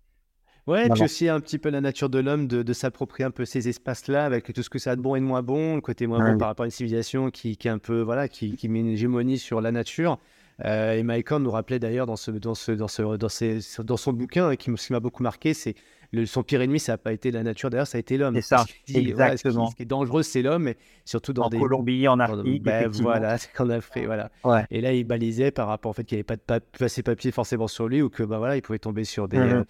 Ouais, 0.66 0.86
et 0.86 0.90
puis 0.90 1.02
aussi 1.02 1.28
un 1.28 1.40
petit 1.40 1.58
peu 1.58 1.70
la 1.70 1.80
nature 1.80 2.10
de 2.10 2.18
l'homme 2.18 2.46
de, 2.46 2.62
de 2.62 2.72
s'approprier 2.72 3.24
un 3.24 3.30
peu 3.30 3.44
ces 3.44 3.68
espaces-là 3.68 4.24
avec 4.24 4.52
tout 4.52 4.62
ce 4.62 4.70
que 4.70 4.78
ça 4.78 4.92
a 4.92 4.96
de 4.96 5.00
bon 5.00 5.16
et 5.16 5.20
de 5.20 5.24
moins 5.24 5.42
bon, 5.42 5.76
le 5.76 5.80
côté 5.80 6.06
moins 6.06 6.22
ouais. 6.22 6.32
bon 6.32 6.38
par 6.38 6.48
rapport 6.48 6.64
à 6.64 6.66
une 6.66 6.70
civilisation 6.70 7.30
qui, 7.30 7.56
qui 7.56 7.66
est 7.66 7.70
un 7.70 7.78
peu 7.78 8.02
voilà, 8.02 8.28
qui, 8.28 8.56
qui 8.56 8.68
met 8.68 8.80
une 8.80 8.88
hégémonie 8.88 9.38
sur 9.38 9.60
la 9.60 9.72
nature. 9.72 10.18
Euh, 10.64 10.92
et 10.92 11.02
Mike 11.02 11.30
Horn 11.30 11.42
nous 11.42 11.50
rappelait 11.50 11.78
d'ailleurs 11.78 12.06
dans, 12.06 12.16
ce, 12.16 12.30
dans, 12.30 12.54
ce, 12.54 12.72
dans, 12.72 12.88
ce, 12.88 13.16
dans, 13.16 13.28
ces, 13.28 13.60
dans 13.78 13.96
son 13.96 14.12
bouquin, 14.12 14.54
qui 14.56 14.70
m'a 14.90 15.00
beaucoup 15.00 15.22
marqué, 15.22 15.54
c'est 15.54 15.74
le, 16.12 16.26
son 16.26 16.42
pire 16.42 16.60
ennemi, 16.60 16.80
ça 16.80 16.92
n'a 16.92 16.98
pas 16.98 17.12
été 17.12 17.30
la 17.30 17.42
nature, 17.42 17.70
d'ailleurs, 17.70 17.86
ça 17.86 17.96
a 17.96 18.00
été 18.00 18.16
l'homme. 18.16 18.34
C'est 18.34 18.42
ça, 18.42 18.64
dit, 18.86 18.98
exactement. 18.98 19.66
Ce, 19.66 19.70
qui, 19.70 19.72
ce, 19.72 19.76
qui, 19.76 19.82
est 19.82 19.86
dangereux, 19.86 20.22
c'est 20.22 20.42
l'homme, 20.42 20.68
et 20.68 20.76
surtout 21.04 21.32
dans 21.32 21.44
en 21.44 21.48
des... 21.48 21.58
Colombie, 21.58 22.08
en 22.08 22.18
Afrique, 22.18 22.62
ben, 22.62 22.88
voilà, 22.88 23.36
en 23.58 23.70
Afrique, 23.70 24.06
voilà. 24.06 24.30
Ouais. 24.44 24.64
Et 24.70 24.80
là, 24.80 24.92
il 24.92 25.04
balisait 25.04 25.50
par 25.50 25.68
rapport 25.68 25.90
au 25.90 25.92
fait 25.92 26.04
qu'il 26.04 26.16
n'y 26.16 26.24
avait 26.28 26.36
pas 26.36 26.58
de 26.58 27.02
papier 27.02 27.30
forcément 27.30 27.68
sur 27.68 27.88
lui, 27.88 28.02
ou 28.02 28.10
que 28.10 28.22
bah, 28.22 28.38
voilà, 28.38 28.56
il 28.56 28.62
pouvait 28.62 28.78
tomber 28.78 29.04
sur 29.04 29.28
des... 29.28 29.38
Mmh. 29.38 29.42
Euh, 29.42 29.64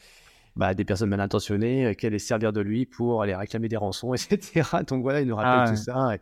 bah, 0.61 0.75
des 0.75 0.85
personnes 0.85 1.09
mal 1.09 1.21
intentionnées 1.21 1.87
euh, 1.87 1.95
qui 1.95 2.07
allaient 2.07 2.19
servir 2.19 2.53
de 2.53 2.61
lui 2.61 2.85
pour 2.87 3.23
aller 3.23 3.35
réclamer 3.35 3.69
des 3.69 3.79
rançons, 3.79 4.13
etc. 4.15 4.63
Donc 4.87 5.03
voilà, 5.03 5.23
il 5.23 5.27
nous 5.27 5.35
rappelle 5.37 5.65
Ah 5.65 5.71
tout 5.71 5.77
ça. 5.77 6.15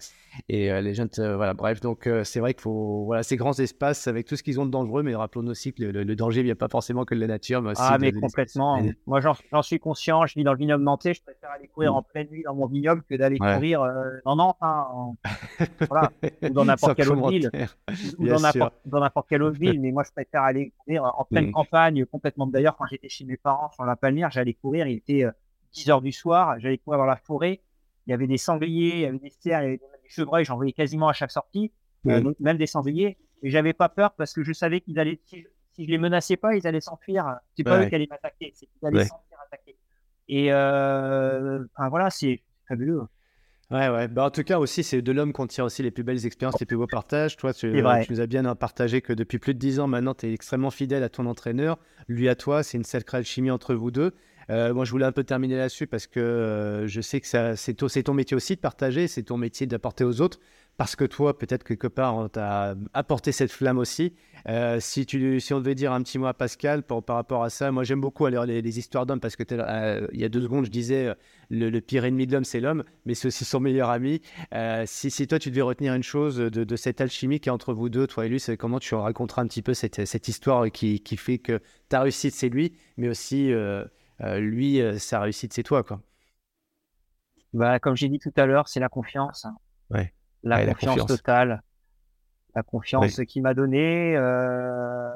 Et, 0.49 0.67
et, 0.67 0.71
euh, 0.73 0.81
les 0.81 0.95
jeunes, 0.95 1.09
euh, 1.19 1.37
voilà, 1.37 1.55
bref. 1.55 1.81
Donc 1.81 2.07
euh, 2.07 2.23
c'est 2.23 2.39
vrai 2.39 2.55
qu'il 2.55 2.63
faut, 2.63 3.05
voilà, 3.07 3.23
ces 3.25 3.37
grands 3.37 3.59
espaces 3.59 4.07
avec 4.07 4.27
tout 4.27 4.37
ce 4.37 4.43
qu'ils 4.45 4.61
ont 4.61 4.67
de 4.67 4.71
dangereux, 4.71 5.03
mais 5.03 5.15
rappelons-nous 5.17 5.51
aussi 5.51 5.73
que 5.73 5.83
le, 5.83 5.91
le- 5.91 6.05
le 6.05 6.15
danger 6.17 6.43
vient 6.45 6.55
pas 6.55 6.69
forcément 6.69 7.05
que 7.05 7.15
de 7.17 7.21
la 7.21 7.27
nature, 7.27 7.61
mais 7.63 7.71
aussi 7.73 7.83
Ah, 7.85 7.97
de- 7.99 8.03
mais 8.03 8.13
de 8.13 8.21
complètement. 8.21 8.81
Moi, 9.07 9.21
j'en 9.21 9.63
suis 9.63 9.81
conscient. 9.81 10.25
Je 10.27 10.35
vis 10.35 10.45
dans 10.45 10.53
le 10.53 10.59
vignoble 10.59 10.85
nantais. 10.85 11.15
Je 11.15 11.23
préfère 11.23 11.51
aller 11.51 11.67
courir 11.67 11.93
Mm. 11.93 11.97
en 11.97 12.03
pleine 12.03 12.29
nuit 12.31 12.43
dans 12.45 12.55
mon 12.55 12.67
vignoble 12.67 13.03
que 13.11 13.17
d'aller 13.17 13.39
Ouais. 13.41 13.55
courir 13.55 13.83
euh, 13.83 14.05
dans 14.25 14.37
Nantes, 14.37 14.57
hein, 14.61 14.87
en- 14.93 15.17
voilà, 15.91 16.11
ou 16.43 16.51
dans 16.51 16.65
n'importe 16.65 16.95
quelle 16.97 17.11
autre 17.11 17.29
ville, 17.31 17.51
ou 18.19 18.27
dans 18.29 19.01
n'importe 19.01 19.29
quelle 19.29 19.43
autre 19.43 19.59
ville. 19.59 19.81
Mais 19.81 19.91
moi, 19.91 20.05
je 20.07 20.13
préfère 20.13 20.43
aller 20.43 20.73
courir 20.79 21.05
en 21.05 21.25
pleine 21.25 21.49
Mm. 21.49 21.53
campagne, 21.53 22.05
complètement. 22.07 22.47
D'ailleurs, 22.47 22.77
quand 22.77 22.87
j'étais 22.87 23.09
chez 23.09 23.25
mes 23.25 23.37
parents 23.37 23.71
sur 23.73 23.85
la 23.85 23.97
Palmyre, 23.97 24.28
j'allais 24.31 24.55
courir. 24.55 24.87
Il 24.87 24.97
était 24.97 25.25
euh, 25.25 25.31
10 25.73 25.91
heures 25.91 26.03
du 26.03 26.13
soir. 26.13 26.59
J'allais 26.61 26.79
courir 26.79 26.99
dans 26.99 27.07
la 27.07 27.17
forêt. 27.17 27.61
Il 28.07 28.11
y 28.11 28.15
avait 28.15 28.27
des 28.27 28.39
sangliers, 28.39 28.95
il 28.95 29.01
y 29.01 29.07
avait 29.07 29.19
des 29.19 29.31
cerfs, 29.31 29.61
il 29.63 29.65
y 29.65 29.67
avait 29.69 29.77
des 29.79 30.09
chevreuils. 30.09 30.45
J'en 30.45 30.57
voyais 30.57 30.73
quasiment 30.73 31.09
à 31.09 31.13
chaque 31.13 31.31
sortie, 31.31 31.73
euh, 32.07 32.21
donc 32.21 32.37
même 32.41 32.57
des 32.57 32.67
sangliers. 32.67 33.19
Et 33.43 33.51
j'avais 33.51 33.73
pas 33.75 33.89
peur 33.89 34.13
parce 34.15 34.33
que 34.33 34.43
je 34.43 34.53
savais 34.53 34.81
qu'ils 34.81 34.99
allaient, 34.99 35.21
si, 35.27 35.43
je- 35.43 35.49
si 35.73 35.85
je 35.85 35.91
les 35.91 35.99
menaçais 35.99 36.37
pas, 36.37 36.57
ils 36.57 36.67
allaient 36.67 36.81
s'enfuir. 36.81 37.39
C'est 37.57 37.65
pas 37.65 37.79
Ouais. 37.79 37.87
eux 37.87 37.89
qui 37.89 37.95
allaient 37.95 38.07
m'attaquer, 38.09 38.51
c'est 38.55 38.67
qu'ils 38.67 38.87
allaient 38.87 38.99
Ouais. 38.99 39.05
s'enfuir 39.05 39.39
attaquer. 39.47 39.77
Et 40.29 40.53
euh, 40.53 41.65
enfin, 41.77 41.89
voilà, 41.89 42.11
c'est 42.11 42.43
fabuleux. 42.67 43.03
Ouais, 43.71 43.89
ouais. 43.91 44.09
Bah, 44.09 44.25
en 44.25 44.31
tout 44.31 44.45
cas, 44.45 44.59
aussi, 44.59 44.83
c'est 44.83 45.03
de 45.03 45.13
l'homme 45.13 45.33
qu'on 45.33 45.47
tire 45.47 45.65
aussi 45.67 45.83
les 45.83 45.91
plus 45.91 46.03
belles 46.03 46.25
expériences, 46.25 46.59
les 46.59 46.65
plus 46.65 46.79
beaux 46.79 46.87
partages. 46.87 47.37
Toi, 47.37 47.53
tu, 47.53 47.71
nous 47.71 48.21
as 48.21 48.27
bien 48.27 48.55
partagé 48.55 49.03
que 49.03 49.13
depuis 49.13 49.39
plus 49.39 49.53
de 49.53 49.59
10 49.59 49.81
ans 49.81 49.87
maintenant, 49.87 50.15
tu 50.15 50.27
es 50.27 50.33
extrêmement 50.33 50.71
fidèle 50.71 51.03
à 51.03 51.11
ton 51.11 51.27
entraîneur. 51.27 51.79
Lui 52.09 52.29
à 52.31 52.35
toi, 52.35 52.63
c'est 52.63 52.79
une 52.79 52.85
sacrée 52.85 53.19
alchimie 53.19 53.51
entre 53.51 53.75
vous 53.75 53.91
deux. 53.91 54.15
Euh, 54.51 54.73
moi, 54.73 54.87
je 54.87 54.91
voulais 54.91 55.05
un 55.05 55.13
peu 55.13 55.25
terminer 55.25 55.59
là-dessus 55.59 55.87
parce 55.87 56.07
que 56.07 56.21
euh, 56.21 56.87
je 56.87 57.03
sais 57.03 57.21
que 57.21 57.27
ça, 57.27 57.57
c'est, 57.57 57.75
ton, 57.75 57.89
c'est 57.89 58.05
ton 58.05 58.15
métier 58.15 58.35
aussi 58.35 58.57
de 58.57 58.61
partager, 58.61 59.07
c'est 59.07 59.25
ton 59.25 59.37
métier 59.37 59.67
d'apporter 59.67 60.05
aux 60.05 60.23
autres. 60.23 60.41
Parce 60.79 60.95
que 60.95 61.05
toi, 61.05 61.37
peut-être 61.37 61.65
quelque 61.65 61.89
part, 61.89 62.17
on 62.17 62.29
t'a 62.29 62.77
apporté 62.95 63.33
cette 63.33 63.51
flamme 63.51 63.79
aussi. 63.79 64.15
Euh, 64.49 64.79
si, 64.79 65.07
tu, 65.07 65.41
si 65.41 65.53
on 65.53 65.59
devait 65.59 65.75
dire 65.75 65.93
un 65.93 66.01
petit 66.05 66.19
mot 66.19 66.27
à 66.27 66.35
Pascal 66.35 66.85
par, 66.85 67.03
par 67.03 67.17
rapport 67.17 67.43
à 67.43 67.51
ça, 67.51 67.73
moi 67.73 67.83
j'aime 67.83 68.01
beaucoup 68.01 68.27
aller 68.27 68.41
les, 68.47 68.63
les 68.63 68.79
histoires 68.79 69.05
d'hommes 69.05 69.19
parce 69.19 69.35
que 69.35 69.43
euh, 69.51 70.07
il 70.13 70.21
y 70.21 70.25
a 70.25 70.29
deux 70.29 70.41
secondes, 70.41 70.67
je 70.67 70.71
disais 70.71 71.09
euh, 71.09 71.15
le, 71.51 71.69
le 71.69 71.81
pire 71.81 72.05
ennemi 72.05 72.29
de 72.29 72.33
l'homme, 72.33 72.45
c'est 72.45 72.61
l'homme, 72.61 72.85
mais 73.07 73.15
c'est 73.15 73.27
aussi 73.27 73.45
son 73.45 73.59
meilleur 73.59 73.91
ami. 73.91 74.23
Euh, 74.55 74.85
si, 74.87 75.11
si 75.11 75.27
toi, 75.27 75.41
tu 75.41 75.51
devais 75.51 75.63
retenir 75.63 75.95
une 75.95 76.05
chose 76.05 76.37
de, 76.37 76.49
de 76.49 76.77
cette 76.77 77.01
alchimie 77.01 77.41
qui 77.41 77.49
est 77.49 77.53
entre 77.53 77.75
vous 77.75 77.89
deux, 77.89 78.07
toi 78.07 78.27
et 78.27 78.29
lui, 78.29 78.39
c'est 78.39 78.57
comment 78.57 78.79
tu 78.79 78.95
raconteras 78.95 79.43
un 79.43 79.49
petit 79.49 79.63
peu 79.63 79.75
cette, 79.75 80.05
cette 80.07 80.29
histoire 80.29 80.71
qui, 80.71 81.01
qui 81.01 81.17
fait 81.17 81.39
que 81.39 81.61
ta 81.89 82.03
réussite, 82.03 82.35
c'est 82.35 82.49
lui, 82.49 82.79
mais 82.97 83.09
aussi 83.09 83.53
lui, 84.21 84.81
sa 84.99 85.19
réussite, 85.19 85.53
c'est 85.53 85.65
toi. 85.65 85.83
Quoi. 85.83 86.01
Bah, 87.53 87.81
comme 87.81 87.97
j'ai 87.97 88.09
dit 88.09 88.21
tout 88.21 88.33
à 88.37 88.47
l'heure, 88.47 88.69
c'est 88.69 88.79
la 88.79 88.89
confiance. 88.89 89.45
Ouais. 89.91 90.13
La, 90.43 90.57
Ouais, 90.57 90.67
la 90.67 90.75
confiance 90.75 91.07
totale. 91.07 91.63
La 92.55 92.63
confiance 92.63 93.21
qu'il 93.27 93.43
m'a 93.43 93.55
donnée, 93.55 94.17
euh, 94.17 95.11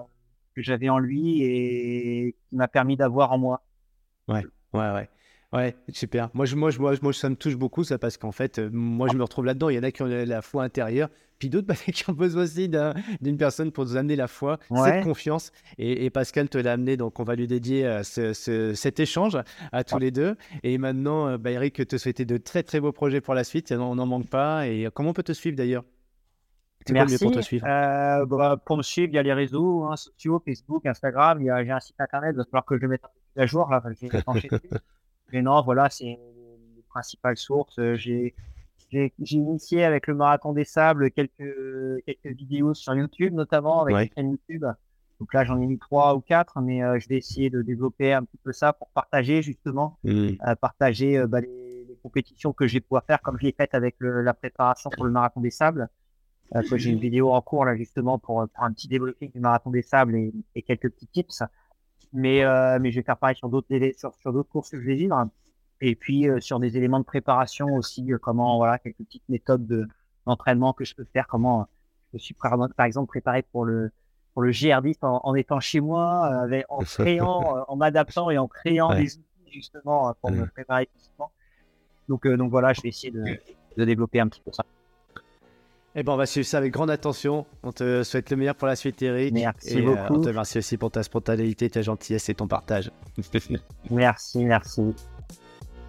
que 0.54 0.62
j'avais 0.62 0.88
en 0.88 0.98
lui 0.98 1.42
et 1.42 2.36
qui 2.48 2.56
m'a 2.56 2.68
permis 2.68 2.96
d'avoir 2.96 3.32
en 3.32 3.38
moi. 3.38 3.62
Ouais, 4.28 4.44
ouais. 4.74 4.90
Ouais, 4.90 5.08
super. 5.90 6.30
Moi, 6.34 6.46
je, 6.46 6.56
moi, 6.56 6.70
je, 6.70 6.78
moi, 6.78 6.94
je- 6.94 7.00
moi, 7.02 7.12
ça 7.12 7.28
me 7.28 7.36
touche 7.36 7.56
beaucoup, 7.56 7.84
ça, 7.84 7.98
parce 7.98 8.16
qu'en 8.16 8.32
fait, 8.32 8.58
euh, 8.58 8.70
moi, 8.72 9.08
je 9.12 9.16
me 9.16 9.22
retrouve 9.22 9.44
là-dedans. 9.44 9.68
Il 9.68 9.76
y 9.76 9.78
en 9.78 9.82
a 9.82 9.90
qui 9.90 10.02
ont 10.02 10.06
la, 10.06 10.40
foi 10.40 10.64
intérieure, 10.64 11.10
puis 11.38 11.50
d'autres 11.50 11.66
bah, 11.68 11.74
qui 11.74 12.08
ont 12.08 12.14
besoin 12.14 12.44
aussi 12.44 12.68
d'un- 12.68 12.94
d'une 13.20 13.36
personne 13.36 13.70
pour 13.70 13.84
nous 13.84 13.96
amener 13.96 14.16
la 14.16 14.28
foi, 14.28 14.58
Ouais. 14.70 14.90
cette 14.90 15.04
confiance. 15.04 15.52
Et, 15.78 16.04
et 16.06 16.10
Pascal 16.10 16.48
te 16.48 16.56
l'a 16.58 16.72
amené, 16.72 16.96
donc 16.96 17.20
on 17.20 17.24
va 17.24 17.34
lui 17.34 17.46
dédier 17.46 17.84
euh, 17.86 18.02
ce- 18.02 18.32
ce- 18.32 18.72
cet 18.74 18.98
échange 18.98 19.36
à 19.72 19.84
tous 19.84 19.98
les 19.98 20.10
deux. 20.10 20.36
Et 20.62 20.78
maintenant, 20.78 21.28
euh, 21.28 21.38
bah, 21.38 21.50
Eric, 21.50 21.86
te 21.86 21.96
souhaiter 21.98 22.24
de 22.24 22.38
très, 22.38 22.62
très 22.62 22.80
beaux 22.80 22.92
projets 22.92 23.20
pour 23.20 23.34
la 23.34 23.44
suite. 23.44 23.72
On 23.72 23.94
n'en 23.96 24.06
manque 24.06 24.28
pas. 24.28 24.66
Et 24.68 24.88
comment 24.94 25.10
on 25.10 25.14
peut 25.14 25.22
te 25.22 25.32
suivre 25.32 25.56
d'ailleurs? 25.56 25.84
Merci. 26.90 27.18
pour 27.18 27.30
te 27.30 27.40
suivre? 27.40 27.64
Bah, 27.66 28.56
pour 28.64 28.76
me 28.78 28.82
suivre, 28.82 29.08
il 29.12 29.16
y 29.16 29.18
a 29.18 29.22
les 29.22 29.32
réseaux 29.34 29.84
hein, 29.84 29.96
sociaux, 29.96 30.42
Facebook, 30.44 30.84
Instagram. 30.86 31.38
J'ai 31.40 31.70
un 31.70 31.78
site 31.80 31.94
internet. 32.00 32.30
Il 32.34 32.38
va 32.38 32.44
falloir 32.44 32.64
que 32.64 32.76
je 32.76 32.80
le 32.82 32.88
mette 32.88 33.04
un 33.04 33.08
peu 33.08 33.20
plus 33.34 33.42
à 33.42 33.46
jour 33.46 33.70
là. 33.70 33.82
j'ai. 35.32 35.38
Mais 35.38 35.42
non, 35.42 35.62
voilà, 35.62 35.88
c'est 35.90 36.04
les 36.04 36.82
principales 36.88 37.36
sources. 37.36 37.78
Euh, 37.78 37.94
J'ai, 37.96 38.34
j'ai, 38.90 39.12
j'ai 39.22 39.36
initié 39.38 39.84
avec 39.84 40.06
le 40.06 40.14
marathon 40.14 40.52
des 40.52 40.64
sables 40.64 41.10
quelques, 41.10 41.54
quelques 42.04 42.36
vidéos 42.36 42.74
sur 42.74 42.94
YouTube, 42.94 43.32
notamment 43.32 43.80
avec 43.82 43.94
Ouais. 43.94 44.04
une 44.04 44.10
chaîne 44.14 44.30
YouTube. 44.32 44.64
Donc 45.18 45.32
là, 45.34 45.44
j'en 45.44 45.60
ai 45.60 45.66
mis 45.66 45.78
trois 45.78 46.14
ou 46.14 46.20
quatre, 46.20 46.60
mais 46.60 46.82
euh, 46.82 46.98
je 46.98 47.08
vais 47.08 47.16
essayer 47.16 47.48
de 47.48 47.62
développer 47.62 48.12
un 48.12 48.24
petit 48.24 48.36
peu 48.44 48.52
ça 48.52 48.72
pour 48.72 48.88
partager 48.90 49.40
justement, 49.40 49.98
Hmm. 50.04 50.30
euh, 50.46 50.54
partager 50.56 51.16
euh, 51.16 51.26
bah, 51.26 51.40
les, 51.40 51.84
les 51.88 51.96
compétitions 52.02 52.52
que 52.52 52.66
je 52.66 52.74
vais 52.74 52.80
pouvoir 52.80 53.04
faire, 53.04 53.22
comme 53.22 53.38
je 53.38 53.44
l'ai 53.46 53.52
faite 53.52 53.74
avec 53.74 53.94
le- 53.98 54.20
la 54.22 54.34
préparation 54.34 54.90
pour 54.90 55.04
le 55.04 55.10
marathon 55.12 55.40
des 55.40 55.50
sables. 55.52 55.88
J'ai 56.74 56.90
une 56.90 56.98
vidéo 56.98 57.32
en 57.32 57.40
cours 57.40 57.64
là 57.64 57.74
justement 57.76 58.18
pour, 58.18 58.46
pour 58.52 58.64
un 58.64 58.72
petit 58.72 58.86
débriefing 58.86 59.30
du 59.32 59.40
marathon 59.40 59.70
des 59.70 59.80
sables 59.80 60.14
et, 60.16 60.34
et 60.54 60.60
quelques 60.60 60.90
petits 60.90 61.06
tips. 61.06 61.42
Mais, 62.12 62.44
euh, 62.44 62.78
mais 62.80 62.90
je 62.90 62.96
vais 63.00 63.04
faire 63.04 63.16
pareil 63.16 63.36
sur 63.36 63.48
d'autres 63.48 63.68
sur, 63.96 64.14
sur 64.14 64.32
d'autres 64.32 64.50
courses 64.50 64.70
que 64.70 64.80
je 64.80 64.86
vais 64.86 64.94
vivre. 64.96 65.28
Et 65.80 65.96
puis 65.96 66.28
euh, 66.28 66.40
sur 66.40 66.60
des 66.60 66.76
éléments 66.76 67.00
de 67.00 67.04
préparation 67.04 67.66
aussi, 67.74 68.12
euh, 68.12 68.18
comment 68.18 68.56
voilà 68.56 68.78
quelques 68.78 68.98
petites 68.98 69.28
méthodes 69.28 69.66
de 69.66 69.86
d'entraînement 70.26 70.72
que 70.72 70.84
je 70.84 70.94
peux 70.94 71.06
faire, 71.12 71.26
comment 71.26 71.66
je 72.12 72.16
me 72.16 72.18
suis 72.18 72.34
par 72.34 72.56
par 72.76 72.86
exemple 72.86 73.08
préparé 73.08 73.42
pour 73.42 73.64
le 73.64 73.90
pour 74.34 74.42
le 74.42 74.50
GR10 74.50 74.98
en, 75.02 75.20
en 75.24 75.34
étant 75.34 75.60
chez 75.60 75.80
moi, 75.80 76.24
avec, 76.26 76.64
en 76.68 76.78
créant, 76.78 77.64
en 77.68 77.76
m'adaptant 77.76 78.30
et 78.30 78.38
en 78.38 78.48
créant 78.48 78.90
Ouais. 78.90 79.02
des 79.02 79.18
outils 79.18 79.52
justement 79.52 80.14
pour 80.20 80.30
me 80.30 80.42
Ouais. 80.42 80.46
préparer 80.48 80.88
physiquement. 80.94 81.30
Donc 82.08 82.26
donc 82.26 82.50
voilà, 82.50 82.72
je 82.72 82.80
vais 82.82 82.88
essayer 82.90 83.10
de, 83.10 83.24
de 83.76 83.84
développer 83.84 84.20
un 84.20 84.28
petit 84.28 84.40
peu 84.40 84.52
ça. 84.52 84.64
Eh 85.94 86.02
ben, 86.02 86.12
on 86.12 86.16
va 86.16 86.24
suivre 86.24 86.46
ça 86.46 86.58
avec 86.58 86.72
grande 86.72 86.90
attention. 86.90 87.44
On 87.62 87.70
te 87.70 88.02
souhaite 88.02 88.30
le 88.30 88.36
meilleur 88.38 88.54
pour 88.54 88.66
la 88.66 88.76
suite, 88.76 89.02
Eric. 89.02 89.34
Merci 89.34 89.78
et, 89.78 89.82
euh, 89.82 89.94
beaucoup. 89.94 90.14
on 90.14 90.20
te 90.22 90.28
remercie 90.28 90.56
aussi 90.58 90.78
pour 90.78 90.90
ta 90.90 91.02
spontanéité, 91.02 91.68
ta 91.68 91.82
gentillesse 91.82 92.30
et 92.30 92.34
ton 92.34 92.48
partage. 92.48 92.90
Merci, 93.90 94.44
merci. 94.44 94.94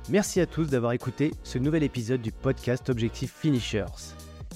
Merci 0.09 0.41
à 0.41 0.45
tous 0.45 0.65
d'avoir 0.65 0.91
écouté 0.91 1.31
ce 1.43 1.57
nouvel 1.57 1.83
épisode 1.83 2.21
du 2.21 2.33
podcast 2.33 2.89
Objectif 2.89 3.33
Finishers. 3.33 3.85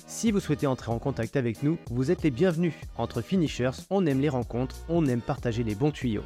Si 0.06 0.32
vous 0.32 0.42
souhaitez 0.42 0.68
entrer 0.68 0.92
en 0.92 1.00
contact 1.00 1.38
avec 1.38 1.64
nous, 1.64 1.78
vous 1.90 2.12
êtes 2.12 2.24
les 2.24 2.32
bienvenus. 2.32 2.74
Entre 2.98 3.22
Finishers, 3.22 3.72
on 3.90 4.06
aime 4.06 4.20
les 4.20 4.30
rencontres, 4.30 4.76
on 4.90 5.06
aime 5.06 5.22
partager 5.22 5.64
les 5.64 5.76
bons 5.76 5.92
tuyaux. 5.92 6.24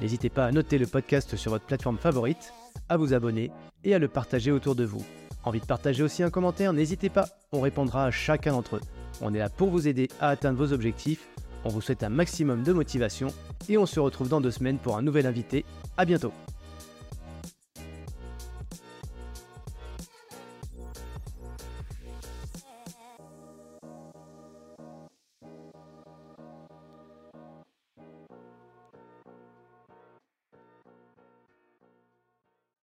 N'hésitez 0.00 0.30
pas 0.30 0.46
à 0.46 0.52
noter 0.52 0.78
le 0.78 0.86
podcast 0.86 1.34
sur 1.34 1.50
votre 1.50 1.66
plateforme 1.66 1.98
favorite, 1.98 2.52
à 2.88 2.96
vous 2.96 3.12
abonner 3.14 3.50
et 3.82 3.94
à 3.94 3.98
le 3.98 4.06
partager 4.06 4.52
autour 4.52 4.76
de 4.76 4.84
vous. 4.84 5.04
Envie 5.44 5.60
de 5.60 5.66
partager 5.66 6.02
aussi 6.02 6.22
un 6.22 6.30
commentaire 6.30 6.72
N'hésitez 6.72 7.08
pas, 7.08 7.26
on 7.52 7.60
répondra 7.60 8.04
à 8.04 8.10
chacun 8.10 8.52
d'entre 8.52 8.76
eux. 8.76 8.80
On 9.20 9.34
est 9.34 9.38
là 9.38 9.48
pour 9.48 9.70
vous 9.70 9.88
aider 9.88 10.08
à 10.20 10.28
atteindre 10.28 10.58
vos 10.58 10.72
objectifs. 10.72 11.28
On 11.64 11.68
vous 11.68 11.80
souhaite 11.80 12.02
un 12.02 12.08
maximum 12.08 12.62
de 12.62 12.72
motivation 12.72 13.28
et 13.68 13.76
on 13.76 13.86
se 13.86 14.00
retrouve 14.00 14.28
dans 14.28 14.40
deux 14.40 14.50
semaines 14.50 14.78
pour 14.78 14.96
un 14.96 15.02
nouvel 15.02 15.26
invité. 15.26 15.64
À 15.96 16.04
bientôt 16.04 16.32